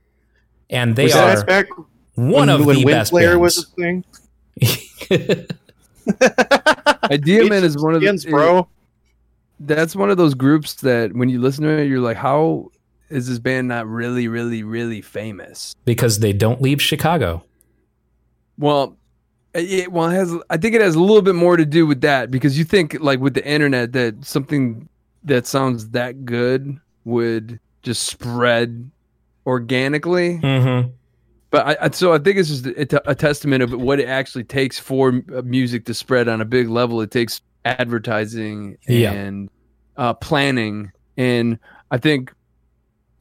And 0.72 0.96
they 0.96 1.04
was 1.06 1.16
are 1.16 1.44
back 1.46 1.68
one 2.16 2.32
when, 2.32 2.50
of 2.50 2.66
when 2.66 2.78
the 2.78 2.86
Wind 2.86 2.96
best 2.98 3.10
Slayer 3.12 3.38
bands. 3.38 3.42
was 3.42 3.58
a 3.58 3.68
thing? 3.76 4.04
Idea 7.12 7.46
Man 7.46 7.64
is 7.64 7.78
one 7.78 7.94
of 7.96 8.02
Skins, 8.02 8.24
the 8.24 8.32
bro. 8.32 8.68
That's 9.60 9.96
one 9.96 10.10
of 10.10 10.18
those 10.18 10.34
groups 10.34 10.76
that 10.76 11.14
when 11.14 11.30
you 11.30 11.40
listen 11.40 11.64
to 11.66 11.70
it, 11.70 11.88
you're 11.88 12.00
like, 12.00 12.18
how 12.18 12.72
is 13.10 13.28
this 13.28 13.38
band 13.40 13.68
not 13.68 13.88
really, 13.88 14.28
really, 14.28 14.64
really 14.64 15.02
famous? 15.02 15.76
because 15.86 16.20
they 16.20 16.34
don't 16.34 16.62
leave 16.62 16.82
Chicago. 16.82 17.44
Well, 18.58 18.98
it, 19.54 19.92
well, 19.92 20.10
it 20.10 20.14
has. 20.14 20.34
I 20.50 20.58
think 20.58 20.76
it 20.76 20.82
has 20.82 20.96
a 20.96 21.00
little 21.00 21.22
bit 21.22 21.36
more 21.36 21.58
to 21.58 21.66
do 21.66 21.86
with 21.86 22.02
that 22.02 22.32
because 22.32 22.58
you 22.58 22.64
think 22.64 22.98
like 23.02 23.20
with 23.20 23.34
the 23.34 23.46
internet 23.46 23.92
that 23.94 24.24
something 24.24 24.88
that 25.24 25.46
sounds 25.46 25.90
that 25.90 26.26
good 26.26 26.80
would 27.04 27.60
just 27.82 28.04
spread 28.04 28.90
organically. 29.46 30.40
Mm-hmm. 30.40 30.90
But 31.50 31.82
I, 31.82 31.90
so 31.90 32.14
I 32.14 32.18
think 32.18 32.38
this 32.38 32.50
is 32.50 32.66
a, 32.66 33.16
testament 33.16 33.62
of 33.62 33.74
what 33.74 34.00
it 34.00 34.08
actually 34.08 34.46
takes 34.46 34.80
for 34.80 35.22
uh, 35.36 35.42
music 35.42 35.86
to 35.86 35.94
spread 35.94 36.30
on 36.30 36.40
a 36.40 36.46
big 36.46 36.70
level. 36.70 37.02
It 37.02 37.12
takes 37.12 37.42
advertising 37.66 38.78
Yeah. 38.88 39.12
and 39.12 39.50
uh, 39.98 40.14
planning, 40.14 40.94
and 41.18 41.60
I 41.92 41.98
think 41.98 42.34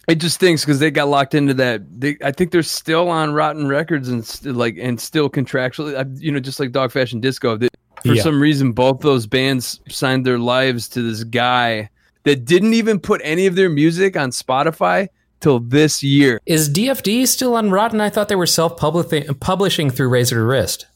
it 0.07 0.17
just 0.17 0.37
stinks 0.37 0.65
because 0.65 0.79
they 0.79 0.93
got 0.93 1.09
locked 1.09 1.35
into 1.35 1.55
that. 1.55 1.83
They, 2.01 2.17
I 2.25 2.31
think 2.31 2.53
they're 2.53 2.63
still 2.63 3.09
on 3.09 3.33
Rotten 3.33 3.67
Records 3.67 4.09
and 4.09 4.25
st- 4.25 4.55
like 4.55 4.77
and 4.79 5.01
still 5.01 5.29
contractually, 5.29 5.97
uh, 5.99 6.05
you 6.15 6.31
know, 6.31 6.39
just 6.41 6.61
like 6.61 6.71
Dog 6.71 6.93
Fashion 6.93 7.21
Disco. 7.21 7.57
That 7.57 7.71
for 8.05 8.15
Yeah. 8.15 8.23
some 8.23 8.41
reason, 8.41 8.71
both 8.73 9.01
those 9.01 9.27
bands 9.27 9.81
signed 9.89 10.25
their 10.25 10.39
lives 10.39 10.89
to 10.91 11.03
this 11.03 11.25
guy 11.25 11.91
that 12.23 12.45
didn't 12.45 12.75
even 12.75 13.01
put 13.01 13.21
any 13.25 13.47
of 13.47 13.57
their 13.57 13.69
music 13.69 14.17
on 14.17 14.31
Spotify 14.31 15.09
till 15.41 15.61
this 15.61 16.03
year. 16.03 16.41
Is 16.47 16.71
DFD 16.71 17.27
still 17.27 17.55
on 17.55 17.71
Rotten? 17.71 18.01
I 18.01 18.11
thought 18.11 18.29
they 18.29 18.37
were 18.37 18.47
self 18.47 18.77
publishing 18.77 19.91
through 19.91 20.09
Razor 20.09 20.37
to 20.37 20.43
Wrist. 20.43 20.87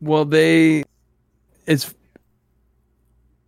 Well, 0.00 0.24
they 0.24 0.84
as 1.66 1.94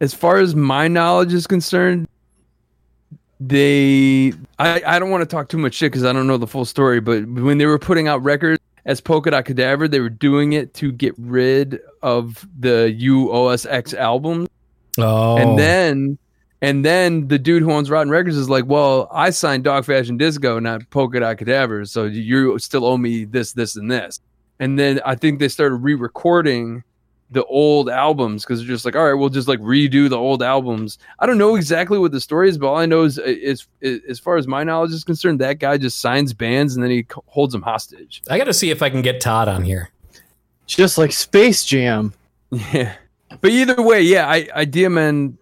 as 0.01 0.15
far 0.15 0.39
as 0.39 0.55
my 0.55 0.89
knowledge 0.89 1.33
is 1.33 1.47
concerned, 1.47 2.09
they 3.41 4.33
I, 4.59 4.83
I 4.87 4.99
don't 4.99 5.11
want 5.11 5.23
to 5.23 5.27
talk 5.27 5.49
too 5.49 5.59
much 5.59 5.75
shit 5.75 5.93
because 5.93 6.05
I 6.05 6.13
don't 6.13 6.27
know 6.27 6.39
the 6.39 6.47
full 6.47 6.65
story, 6.65 7.01
but 7.01 7.27
when 7.27 7.59
they 7.59 7.67
were 7.67 7.79
putting 7.79 8.09
out 8.09 8.23
records 8.23 8.61
as 8.85 9.01
Polka 9.01 9.31
Dot 9.31 9.45
Cadaver, 9.45 9.89
they 9.89 10.01
were 10.01 10.09
doing 10.09 10.53
it 10.53 10.73
to 10.75 10.93
get 10.93 11.15
rid 11.19 11.81
of 12.03 12.47
the 12.59 12.97
UOSX 13.01 13.95
albums. 13.95 14.49
Oh, 14.99 15.37
And 15.37 15.59
then 15.59 16.19
and 16.63 16.85
then 16.85 17.29
the 17.29 17.39
dude 17.39 17.63
who 17.63 17.73
owns 17.73 17.91
Rotten 17.91 18.11
Records 18.11 18.37
is 18.37 18.49
like, 18.49 18.67
Well, 18.67 19.09
I 19.13 19.31
signed 19.31 19.65
Dog 19.65 19.85
Fashion 19.85 20.17
Disco, 20.17 20.59
not 20.59 20.89
Polka 20.91 21.21
Dot 21.21 21.39
Cadaver, 21.39 21.85
so 21.85 22.05
you 22.05 22.59
still 22.59 22.85
owe 22.85 22.97
me 22.97 23.25
this, 23.25 23.53
this, 23.53 23.77
and 23.77 23.91
this. 23.91 24.21
And 24.59 24.79
then 24.79 25.01
I 25.05 25.15
think 25.15 25.39
they 25.39 25.49
started 25.49 25.77
re-recording 25.77 26.83
the 27.31 27.45
old 27.47 27.91
albums 27.91 28.45
because 28.45 28.61
they're 28.61 28.69
just 28.69 28.85
like, 28.85 28.95
all 28.95 29.05
right, 29.05 29.15
we'll 29.15 29.29
just 29.29 29.49
like 29.49 29.61
redo 29.61 30.09
the 30.09 30.17
old 30.17 30.43
albums. 30.43 30.99
I 31.19 31.27
don't 31.27 31.39
know 31.39 31.57
exactly 31.57 31.99
what 31.99 32.13
the 32.13 32.21
story 32.21 32.49
is, 32.49 32.57
but 32.57 32.69
all 32.69 32.79
I 32.79 32.87
know 32.87 33.03
is, 33.03 33.19
uh, 33.19 33.23
is, 33.27 33.67
is 33.81 34.01
as 34.09 34.19
far 34.19 34.37
as 34.37 34.47
my 34.47 34.63
knowledge 34.65 34.93
is 34.93 35.05
concerned, 35.05 35.41
that 35.41 35.59
guy 35.59 35.77
just 35.77 36.01
signs 36.01 36.33
bands 36.33 36.77
and 36.77 36.85
then 36.85 36.91
he 36.91 37.07
holds 37.27 37.53
them 37.53 37.63
hostage. 37.63 38.23
I 38.31 38.39
got 38.39 38.45
to 38.45 38.55
see 38.55 38.71
if 38.71 38.83
I 38.83 38.91
can 38.91 39.03
get 39.03 39.21
Todd 39.21 39.49
on 39.49 39.65
here. 39.65 39.91
Just 40.67 40.99
like 40.99 41.13
Space 41.13 41.65
Jam. 41.65 42.13
Yeah. 42.73 42.95
But 43.41 43.51
either 43.51 43.83
way, 43.83 44.03
yeah, 44.03 44.29
I 44.29 44.49
Idea 44.55 44.89
Man 44.89 45.37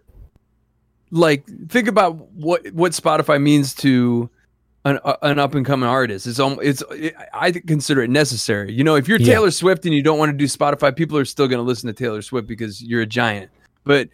like 1.15 1.47
think 1.69 1.89
about 1.89 2.17
what 2.33 2.71
what 2.73 2.93
Spotify 2.93 3.41
means 3.41 3.75
to 3.77 4.29
an 4.85 4.99
uh, 5.05 5.17
an 5.23 5.39
up 5.39 5.55
and 5.55 5.65
coming 5.65 5.89
artist. 5.89 6.27
It's 6.27 6.41
almost, 6.41 6.63
it's 6.63 6.83
it, 6.91 7.15
I 7.33 7.53
consider 7.53 8.03
it 8.03 8.11
necessary. 8.11 8.73
You 8.73 8.85
know, 8.85 8.97
if 8.97 9.09
you're 9.09 9.21
Yeah. 9.21 9.35
Taylor 9.35 9.51
Swift 9.51 9.87
and 9.87 9.95
you 9.95 10.03
don't 10.03 10.19
want 10.19 10.31
to 10.33 10.37
do 10.37 10.47
Spotify, 10.47 10.95
people 10.95 11.17
are 11.17 11.25
still 11.25 11.47
going 11.47 11.59
to 11.59 11.63
listen 11.63 11.87
to 11.87 11.93
Taylor 11.93 12.21
Swift 12.21 12.49
because 12.49 12.83
you're 12.83 13.03
a 13.03 13.07
giant. 13.07 13.51
But 13.85 14.09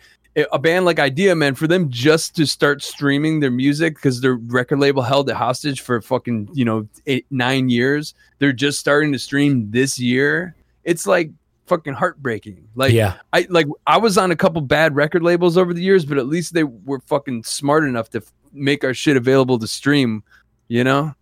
a 0.52 0.58
band 0.58 0.84
like 0.84 0.98
Idea 0.98 1.34
Man, 1.34 1.54
for 1.54 1.66
them 1.66 1.90
just 1.90 2.36
to 2.36 2.46
start 2.46 2.82
streaming 2.82 3.40
their 3.40 3.50
music 3.50 3.94
because 3.94 4.20
their 4.20 4.34
record 4.34 4.78
label 4.78 5.02
held 5.02 5.28
it 5.28 5.34
hostage 5.36 5.80
for 5.80 6.00
fucking 6.00 6.50
you 6.52 6.64
know 6.64 6.86
eight 7.06 7.26
nine 7.30 7.68
years, 7.68 8.14
they're 8.38 8.52
just 8.52 8.78
starting 8.78 9.10
to 9.12 9.18
stream 9.18 9.70
this 9.70 9.98
year. 9.98 10.54
It's 10.84 11.06
like 11.06 11.30
fucking 11.70 11.94
heartbreaking. 11.94 12.68
Like 12.74 12.92
yeah, 12.92 13.16
I 13.32 13.46
like 13.48 13.66
I 13.86 13.96
was 13.96 14.18
on 14.18 14.30
a 14.30 14.36
couple 14.36 14.60
bad 14.60 14.94
record 14.94 15.22
labels 15.22 15.56
over 15.56 15.72
the 15.72 15.80
years, 15.80 16.04
but 16.04 16.18
at 16.18 16.26
least 16.26 16.52
they 16.52 16.64
were 16.64 17.00
fucking 17.00 17.44
smart 17.44 17.84
enough 17.84 18.10
to 18.10 18.18
f- 18.18 18.32
make 18.52 18.84
our 18.84 18.92
shit 18.92 19.16
available 19.16 19.58
to 19.58 19.66
stream, 19.66 20.22
you 20.68 20.84
know? 20.84 21.14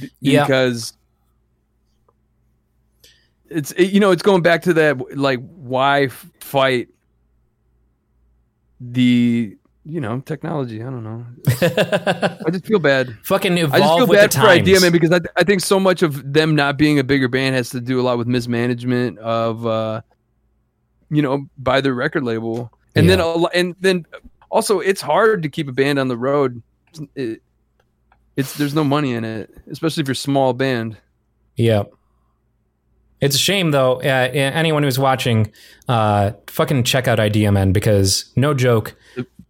B- 0.00 0.10
Yeah. 0.20 0.44
Because 0.44 0.92
it's 3.48 3.72
it- 3.72 3.90
you 3.90 3.98
know, 4.00 4.10
it's 4.12 4.22
going 4.22 4.42
back 4.42 4.62
to 4.62 4.74
that 4.74 5.16
like 5.18 5.40
why 5.56 6.04
f- 6.04 6.26
fight 6.40 6.88
the 8.80 9.56
you 9.90 10.00
know, 10.00 10.20
technology, 10.20 10.80
I 10.82 10.84
don't 10.86 11.02
know. 11.04 11.26
I 12.46 12.50
just 12.50 12.66
feel 12.66 12.78
bad. 12.78 13.16
fucking 13.24 13.58
evolve 13.58 13.74
I 13.74 13.78
just 13.80 13.98
feel 13.98 14.06
bad 14.06 14.32
for 14.32 14.38
times. 14.38 14.48
Idea 14.48 14.80
Man 14.80 14.92
because 14.92 15.12
I, 15.12 15.20
I 15.36 15.44
think 15.44 15.60
so 15.60 15.80
much 15.80 16.02
of 16.02 16.32
them 16.32 16.54
not 16.54 16.76
being 16.78 16.98
a 16.98 17.04
bigger 17.04 17.28
band 17.28 17.54
has 17.56 17.70
to 17.70 17.80
do 17.80 18.00
a 18.00 18.02
lot 18.02 18.16
with 18.18 18.26
mismanagement 18.26 19.18
of, 19.18 19.66
uh, 19.66 20.00
you 21.10 21.22
know, 21.22 21.46
by 21.58 21.80
their 21.80 21.94
record 21.94 22.22
label, 22.24 22.72
and 22.94 23.08
then 23.08 23.18
Yeah. 23.18 23.34
a 23.52 23.56
and 23.56 23.74
then 23.80 24.06
also 24.50 24.78
it's 24.80 25.00
hard 25.00 25.42
to 25.42 25.48
keep 25.48 25.68
a 25.68 25.72
band 25.72 25.98
on 25.98 26.08
the 26.08 26.16
road. 26.16 26.62
It, 27.14 27.42
it's 28.36 28.56
there's 28.56 28.74
no 28.74 28.84
money 28.84 29.12
in 29.12 29.24
it, 29.24 29.50
especially 29.70 30.02
if 30.02 30.06
you're 30.06 30.12
a 30.12 30.16
small 30.16 30.52
band. 30.52 30.96
Yeah. 31.56 31.84
It's 33.20 33.34
a 33.34 33.38
shame 33.38 33.70
though. 33.70 34.00
Uh, 34.00 34.30
anyone 34.32 34.82
who's 34.82 34.98
watching, 34.98 35.52
uh, 35.88 36.32
fucking 36.46 36.84
check 36.84 37.06
out 37.06 37.18
IDMN 37.18 37.72
because 37.72 38.32
no 38.34 38.54
joke, 38.54 38.94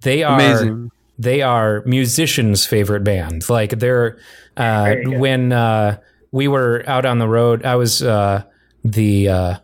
they 0.02 0.22
are 0.22 0.34
Amazing. 0.34 0.90
they 1.18 1.42
are 1.42 1.82
musicians' 1.86 2.66
favorite 2.66 3.04
band. 3.04 3.48
Like 3.48 3.78
they're 3.78 4.18
uh, 4.56 4.94
when 5.06 5.52
uh, 5.52 5.98
we 6.32 6.48
were 6.48 6.84
out 6.86 7.04
on 7.04 7.18
the 7.18 7.28
road, 7.28 7.64
I 7.64 7.76
was 7.76 8.02
uh, 8.02 8.42
the 8.84 9.28
uh, 9.28 9.54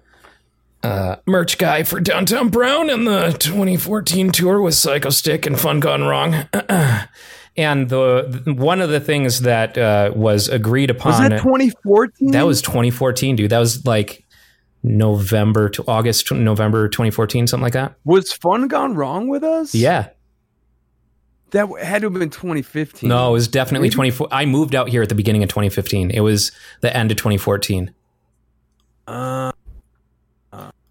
uh, 0.82 1.16
merch 1.26 1.58
guy 1.58 1.82
for 1.82 2.00
Downtown 2.00 2.48
Brown, 2.48 2.90
and 2.90 3.06
the 3.06 3.32
2014 3.38 4.30
tour 4.32 4.60
with 4.60 4.74
Psychostick 4.74 5.46
and 5.46 5.58
Fun 5.58 5.80
Gone 5.80 6.02
Wrong. 6.04 6.34
and 7.56 7.88
the 7.88 8.54
one 8.56 8.80
of 8.80 8.90
the 8.90 9.00
things 9.00 9.40
that 9.42 9.76
uh, 9.78 10.12
was 10.14 10.48
agreed 10.48 10.90
upon 10.90 11.12
Was 11.12 11.30
that 11.30 11.38
2014? 11.42 12.30
that 12.32 12.46
was 12.46 12.62
2014, 12.62 13.36
dude. 13.36 13.50
That 13.50 13.58
was 13.58 13.84
like 13.86 14.24
November 14.82 15.68
to 15.70 15.84
August, 15.88 16.30
November 16.30 16.88
2014, 16.88 17.46
something 17.46 17.62
like 17.62 17.72
that. 17.72 17.96
was 18.04 18.32
Fun 18.32 18.68
Gone 18.68 18.94
Wrong 18.94 19.28
with 19.28 19.42
us? 19.42 19.74
Yeah. 19.74 20.10
That 21.57 21.69
had 21.83 22.03
to 22.03 22.07
have 22.11 22.12
been 22.12 22.28
2015. 22.28 23.09
No, 23.09 23.31
it 23.31 23.33
was 23.33 23.49
definitely 23.49 23.87
Maybe- 23.87 23.95
24. 23.95 24.28
I 24.31 24.45
moved 24.45 24.74
out 24.74 24.91
here 24.91 25.01
at 25.01 25.09
the 25.09 25.15
beginning 25.15 25.43
of 25.43 25.49
2015. 25.49 26.11
It 26.11 26.20
was 26.20 26.53
the 26.83 26.95
end 26.95 27.11
of 27.11 27.16
2014. 27.16 27.93
Uh, 29.07 29.53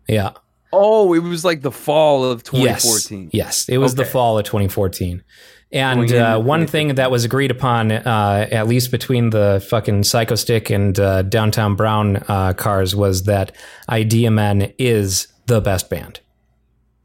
Yeah. 0.07 0.31
oh, 0.73 1.13
it 1.13 1.19
was 1.19 1.45
like 1.45 1.61
the 1.61 1.71
fall 1.71 2.25
of 2.25 2.41
2014. 2.43 3.29
Yes. 3.31 3.69
It 3.69 3.77
was 3.77 3.93
the 3.93 4.05
fall 4.05 4.39
of 4.39 4.45
2014. 4.45 5.23
And 5.71 6.11
uh, 6.11 6.39
one 6.39 6.65
thing 6.65 6.95
that 6.95 7.11
was 7.11 7.25
agreed 7.25 7.51
upon, 7.51 7.91
uh, 7.91 8.47
at 8.51 8.67
least 8.67 8.89
between 8.89 9.29
the 9.29 9.63
fucking 9.69 10.01
Psychostick 10.01 10.73
and 10.73 10.99
uh, 10.99 11.21
Downtown 11.21 11.75
Brown 11.75 12.23
uh, 12.27 12.53
cars, 12.53 12.95
was 12.95 13.23
that 13.25 13.55
Idea 13.87 14.31
Men 14.31 14.73
is 14.79 15.27
the 15.45 15.61
best 15.61 15.91
band. 15.91 16.21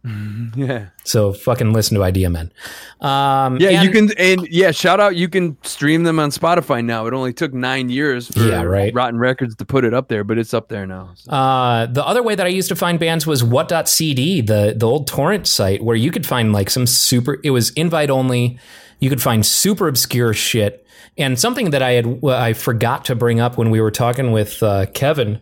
Yeah. 0.02 0.86
So 1.04 1.32
fucking 1.32 1.72
listen 1.72 1.96
to 1.96 2.02
Idea 2.02 2.30
Men. 2.30 2.52
Um, 3.00 3.58
Yeah, 3.58 3.82
you 3.82 3.90
can 3.90 4.10
and 4.18 4.48
yeah, 4.50 4.70
shout 4.70 4.98
out 4.98 5.16
you 5.16 5.28
can 5.28 5.58
stream 5.62 6.04
them 6.04 6.18
on 6.18 6.30
Spotify 6.30 6.82
now. 6.82 7.06
It 7.06 7.12
only 7.12 7.32
took 7.32 7.52
9 7.52 7.90
years 7.90 8.28
for 8.28 8.40
Yeah, 8.40 8.62
right. 8.62 8.94
Rotten 8.94 9.18
Records 9.18 9.56
to 9.56 9.64
put 9.66 9.84
it 9.84 9.92
up 9.92 10.08
there, 10.08 10.24
but 10.24 10.38
it's 10.38 10.54
up 10.54 10.68
there 10.68 10.86
now. 10.86 11.10
So. 11.16 11.30
Uh, 11.30 11.86
the 11.86 12.04
other 12.04 12.22
way 12.22 12.34
that 12.34 12.46
I 12.46 12.50
used 12.50 12.68
to 12.70 12.76
find 12.76 12.98
bands 12.98 13.26
was 13.26 13.44
what.cd, 13.44 14.40
the 14.40 14.74
the 14.76 14.86
old 14.86 15.06
torrent 15.06 15.46
site 15.46 15.82
where 15.82 15.96
you 15.96 16.10
could 16.10 16.26
find 16.26 16.52
like 16.52 16.70
some 16.70 16.86
super. 16.86 17.38
It 17.44 17.50
was 17.50 17.70
invite 17.70 18.08
only. 18.10 18.58
You 19.00 19.10
could 19.10 19.22
find 19.22 19.44
super 19.44 19.88
obscure 19.88 20.32
shit. 20.32 20.86
And 21.18 21.38
something 21.38 21.70
that 21.70 21.82
I 21.82 21.92
had 21.92 22.24
I 22.24 22.54
forgot 22.54 23.04
to 23.06 23.14
bring 23.14 23.40
up 23.40 23.58
when 23.58 23.70
we 23.70 23.80
were 23.80 23.90
talking 23.90 24.32
with 24.32 24.62
uh, 24.62 24.86
Kevin 24.86 25.40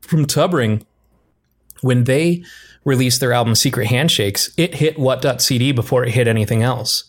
from 0.00 0.26
Tub 0.26 0.54
Ring 0.54 0.84
when 1.80 2.04
they 2.04 2.44
released 2.84 3.20
their 3.20 3.32
album 3.32 3.54
Secret 3.54 3.86
Handshakes, 3.86 4.52
it 4.56 4.74
hit 4.74 4.98
what.cd 4.98 5.72
before 5.72 6.04
it 6.04 6.12
hit 6.12 6.28
anything 6.28 6.62
else. 6.62 7.04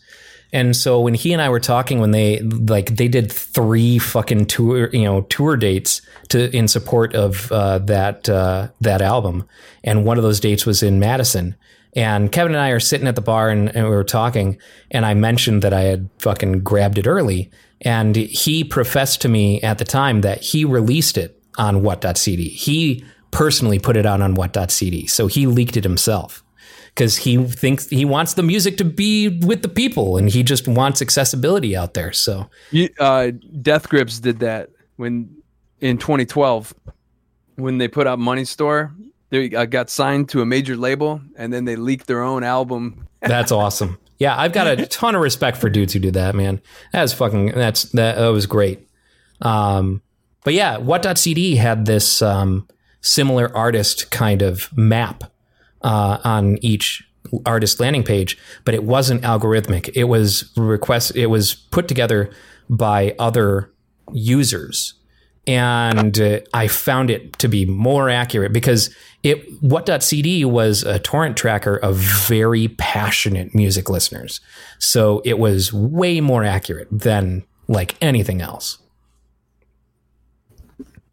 And 0.52 0.76
so 0.76 1.00
when 1.00 1.14
he 1.14 1.32
and 1.32 1.42
I 1.42 1.48
were 1.48 1.60
talking, 1.60 2.00
when 2.00 2.12
they 2.12 2.38
like 2.40 2.96
they 2.96 3.08
did 3.08 3.30
three 3.32 3.98
fucking 3.98 4.46
tour, 4.46 4.88
you 4.92 5.04
know, 5.04 5.22
tour 5.22 5.56
dates 5.56 6.02
to 6.28 6.54
in 6.56 6.68
support 6.68 7.14
of 7.14 7.50
uh, 7.50 7.78
that 7.80 8.28
uh, 8.28 8.68
that 8.80 9.02
album, 9.02 9.48
and 9.82 10.04
one 10.04 10.18
of 10.18 10.22
those 10.22 10.40
dates 10.40 10.64
was 10.64 10.82
in 10.82 11.00
Madison. 11.00 11.56
And 11.94 12.30
Kevin 12.30 12.52
and 12.52 12.60
I 12.60 12.70
are 12.70 12.80
sitting 12.80 13.08
at 13.08 13.16
the 13.16 13.22
bar 13.22 13.48
and, 13.48 13.74
and 13.74 13.84
we 13.86 13.90
were 13.90 14.04
talking, 14.04 14.58
and 14.90 15.06
I 15.06 15.14
mentioned 15.14 15.62
that 15.62 15.72
I 15.72 15.82
had 15.82 16.10
fucking 16.18 16.60
grabbed 16.60 16.98
it 16.98 17.06
early, 17.06 17.50
and 17.80 18.14
he 18.14 18.64
professed 18.64 19.22
to 19.22 19.28
me 19.28 19.62
at 19.62 19.78
the 19.78 19.84
time 19.84 20.20
that 20.20 20.42
he 20.42 20.64
released 20.64 21.16
it 21.16 21.42
on 21.58 21.82
what.cd. 21.82 22.48
He 22.50 23.04
personally 23.36 23.78
put 23.78 23.96
it 23.96 24.06
out 24.06 24.20
on 24.22 24.34
what.cd, 24.34 25.06
so 25.06 25.26
he 25.26 25.46
leaked 25.46 25.76
it 25.76 25.84
himself 25.84 26.42
because 26.94 27.18
he 27.18 27.36
thinks 27.44 27.86
he 27.88 28.04
wants 28.04 28.34
the 28.34 28.42
music 28.42 28.78
to 28.78 28.84
be 28.84 29.28
with 29.28 29.60
the 29.60 29.68
people 29.68 30.16
and 30.16 30.30
he 30.30 30.42
just 30.42 30.66
wants 30.66 31.02
accessibility 31.02 31.76
out 31.76 31.92
there. 31.92 32.12
So 32.12 32.48
uh, 32.98 33.32
Death 33.60 33.90
Grips 33.90 34.20
did 34.20 34.38
that 34.38 34.70
when 34.96 35.36
in 35.80 35.98
2012 35.98 36.74
when 37.56 37.78
they 37.78 37.88
put 37.88 38.06
out 38.06 38.18
Money 38.18 38.44
Store. 38.44 38.94
They 39.28 39.54
uh, 39.54 39.64
got 39.64 39.90
signed 39.90 40.28
to 40.30 40.40
a 40.40 40.46
major 40.46 40.76
label, 40.76 41.20
and 41.36 41.52
then 41.52 41.64
they 41.64 41.74
leaked 41.74 42.06
their 42.06 42.22
own 42.22 42.44
album. 42.44 43.08
that's 43.20 43.50
awesome. 43.50 43.98
Yeah, 44.18 44.38
I've 44.38 44.52
got 44.52 44.66
a 44.66 44.86
ton 44.86 45.14
of 45.14 45.20
respect 45.20 45.58
for 45.58 45.68
dudes 45.68 45.92
who 45.92 45.98
do 45.98 46.10
that, 46.12 46.34
man. 46.34 46.62
That's 46.92 47.12
fucking 47.12 47.52
that's 47.52 47.84
that, 47.92 48.16
that 48.16 48.28
was 48.28 48.46
great. 48.46 48.88
Um, 49.42 50.00
but 50.44 50.54
yeah, 50.54 50.78
what.cd 50.78 51.56
had 51.56 51.84
this 51.84 52.22
um, 52.22 52.68
similar 53.00 53.54
artist 53.56 54.10
kind 54.10 54.42
of 54.42 54.76
map 54.76 55.24
uh, 55.82 56.18
on 56.24 56.58
each 56.62 57.06
artist 57.44 57.80
landing 57.80 58.02
page, 58.02 58.38
but 58.64 58.74
it 58.74 58.84
wasn't 58.84 59.22
algorithmic. 59.22 59.90
It 59.94 60.04
was 60.04 60.52
request. 60.56 61.16
It 61.16 61.26
was 61.26 61.54
put 61.54 61.88
together 61.88 62.30
by 62.68 63.14
other 63.18 63.72
users, 64.12 64.94
and 65.46 66.18
uh, 66.18 66.40
I 66.52 66.68
found 66.68 67.10
it 67.10 67.38
to 67.38 67.48
be 67.48 67.66
more 67.66 68.10
accurate 68.10 68.52
because 68.52 68.94
it 69.22 69.44
what.cd 69.60 70.44
was 70.44 70.82
a 70.82 70.98
torrent 70.98 71.36
tracker 71.36 71.76
of 71.76 71.96
very 71.96 72.68
passionate 72.68 73.54
music 73.54 73.88
listeners, 73.88 74.40
so 74.78 75.20
it 75.24 75.38
was 75.38 75.72
way 75.72 76.20
more 76.20 76.44
accurate 76.44 76.88
than 76.90 77.44
like 77.68 77.96
anything 78.00 78.40
else. 78.40 78.78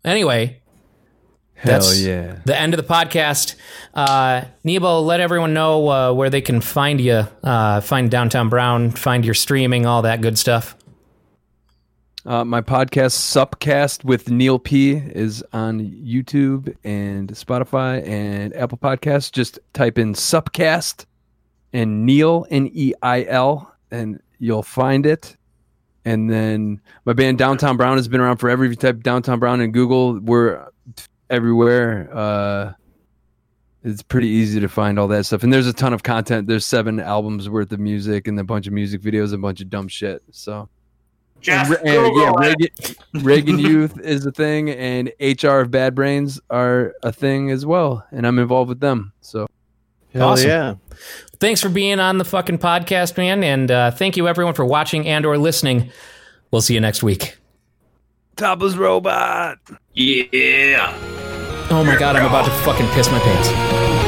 Anyway, 0.06 0.62
Hell 1.64 1.80
That's- 1.80 2.02
yeah! 2.02 2.40
the 2.44 2.60
end 2.60 2.74
of 2.74 2.78
the 2.78 2.94
podcast. 2.94 3.56
Uh, 3.94 4.44
Nebo, 4.66 5.00
let 5.00 5.22
everyone 5.22 5.54
know 5.54 5.90
uh, 5.90 6.14
where 6.14 6.30
they 6.30 6.42
can 6.42 6.60
find 6.60 7.00
you, 7.00 7.26
uh, 7.44 7.80
find 7.80 8.12
Downtown 8.12 8.50
Brown, 8.50 8.92
find 8.92 9.24
your 9.24 9.34
streaming, 9.34 9.86
all 9.86 10.02
that 10.02 10.20
good 10.22 10.38
stuff. 10.38 10.76
Uh, 12.26 12.44
my 12.44 12.60
podcast 12.62 13.16
Supcast 13.18 14.04
with 14.04 14.30
Neil 14.30 14.60
P 14.60 14.92
is 14.92 15.44
on 15.54 15.80
YouTube 15.80 16.76
and 16.84 17.30
Spotify 17.30 18.06
and 18.08 18.54
Apple 18.56 18.78
Podcasts. 18.78 19.32
Just 19.32 19.60
type 19.74 19.98
in 19.98 20.14
Supcast 20.14 21.06
and 21.72 22.06
Neil 22.06 22.46
N 22.50 22.70
E 22.74 22.94
I 23.02 23.24
L, 23.24 23.74
and 23.90 24.22
you'll 24.38 24.64
find 24.64 25.06
it. 25.06 25.38
And 26.06 26.30
then 26.30 26.82
my 27.06 27.14
band 27.14 27.38
Downtown 27.38 27.78
Brown 27.78 27.96
has 27.96 28.10
been 28.10 28.20
around 28.20 28.38
forever. 28.38 28.66
If 28.66 28.72
you 28.72 28.76
type 28.76 29.02
Downtown 29.04 29.40
Brown 29.40 29.62
in 29.62 29.72
Google, 29.72 30.20
we're 30.20 30.66
everywhere. 31.34 32.10
Uh, 32.14 32.74
it's 33.84 34.02
pretty 34.02 34.28
easy 34.28 34.60
to 34.62 34.70
find 34.70 34.98
all 34.98 35.08
that 35.10 35.26
stuff. 35.26 35.44
And 35.44 35.52
there's 35.52 35.68
a 35.68 35.74
ton 35.74 35.94
of 35.94 36.04
content. 36.04 36.48
There's 36.48 36.66
seven 36.66 37.00
albums 37.00 37.50
worth 37.50 37.72
of 37.74 37.80
music 37.80 38.28
and 38.28 38.40
a 38.40 38.44
bunch 38.44 38.68
of 38.68 38.74
music 38.74 39.02
videos, 39.02 39.26
and 39.26 39.36
a 39.36 39.38
bunch 39.40 39.60
of 39.60 39.70
dumb 39.70 39.90
shit. 39.90 40.24
So 40.32 40.70
Jeff, 41.42 41.70
and, 41.70 41.90
and, 41.90 42.16
yeah. 42.16 42.32
Reagan, 42.38 42.96
Reagan 43.16 43.60
Youth 43.60 44.00
is 44.00 44.26
a 44.26 44.32
thing, 44.32 44.70
and 44.70 45.12
HR 45.20 45.60
of 45.60 45.72
Bad 45.72 45.96
Brains 45.96 46.40
are 46.50 46.94
a 47.04 47.12
thing 47.12 47.52
as 47.52 47.66
well, 47.66 48.06
and 48.12 48.26
I'm 48.26 48.40
involved 48.40 48.70
with 48.70 48.80
them. 48.80 49.12
So 49.20 49.48
Hell 50.14 50.30
Awesome. 50.30 50.50
yeah. 50.50 50.76
Thanks 51.40 51.60
for 51.60 51.70
being 51.70 52.00
on 52.00 52.20
the 52.20 52.26
fucking 52.26 52.60
podcast, 52.60 53.18
man, 53.18 53.44
and 53.44 53.70
uh, 53.70 53.92
thank 53.92 54.16
you 54.16 54.28
everyone 54.28 54.54
for 54.54 54.66
watching 54.66 55.08
and 55.08 55.26
or 55.26 55.38
listening. 55.38 55.92
We'll 56.52 56.62
see 56.62 56.76
you 56.76 56.80
next 56.80 57.04
week. 57.04 57.38
Topless 58.36 58.76
Robot. 58.76 59.60
Yeah. 59.94 60.94
Oh 61.70 61.84
my 61.86 61.98
god, 61.98 62.16
I'm 62.16 62.26
about 62.26 62.46
to 62.46 62.52
fucking 62.64 62.88
piss 62.90 63.10
my 63.12 63.20
pants. 63.20 64.03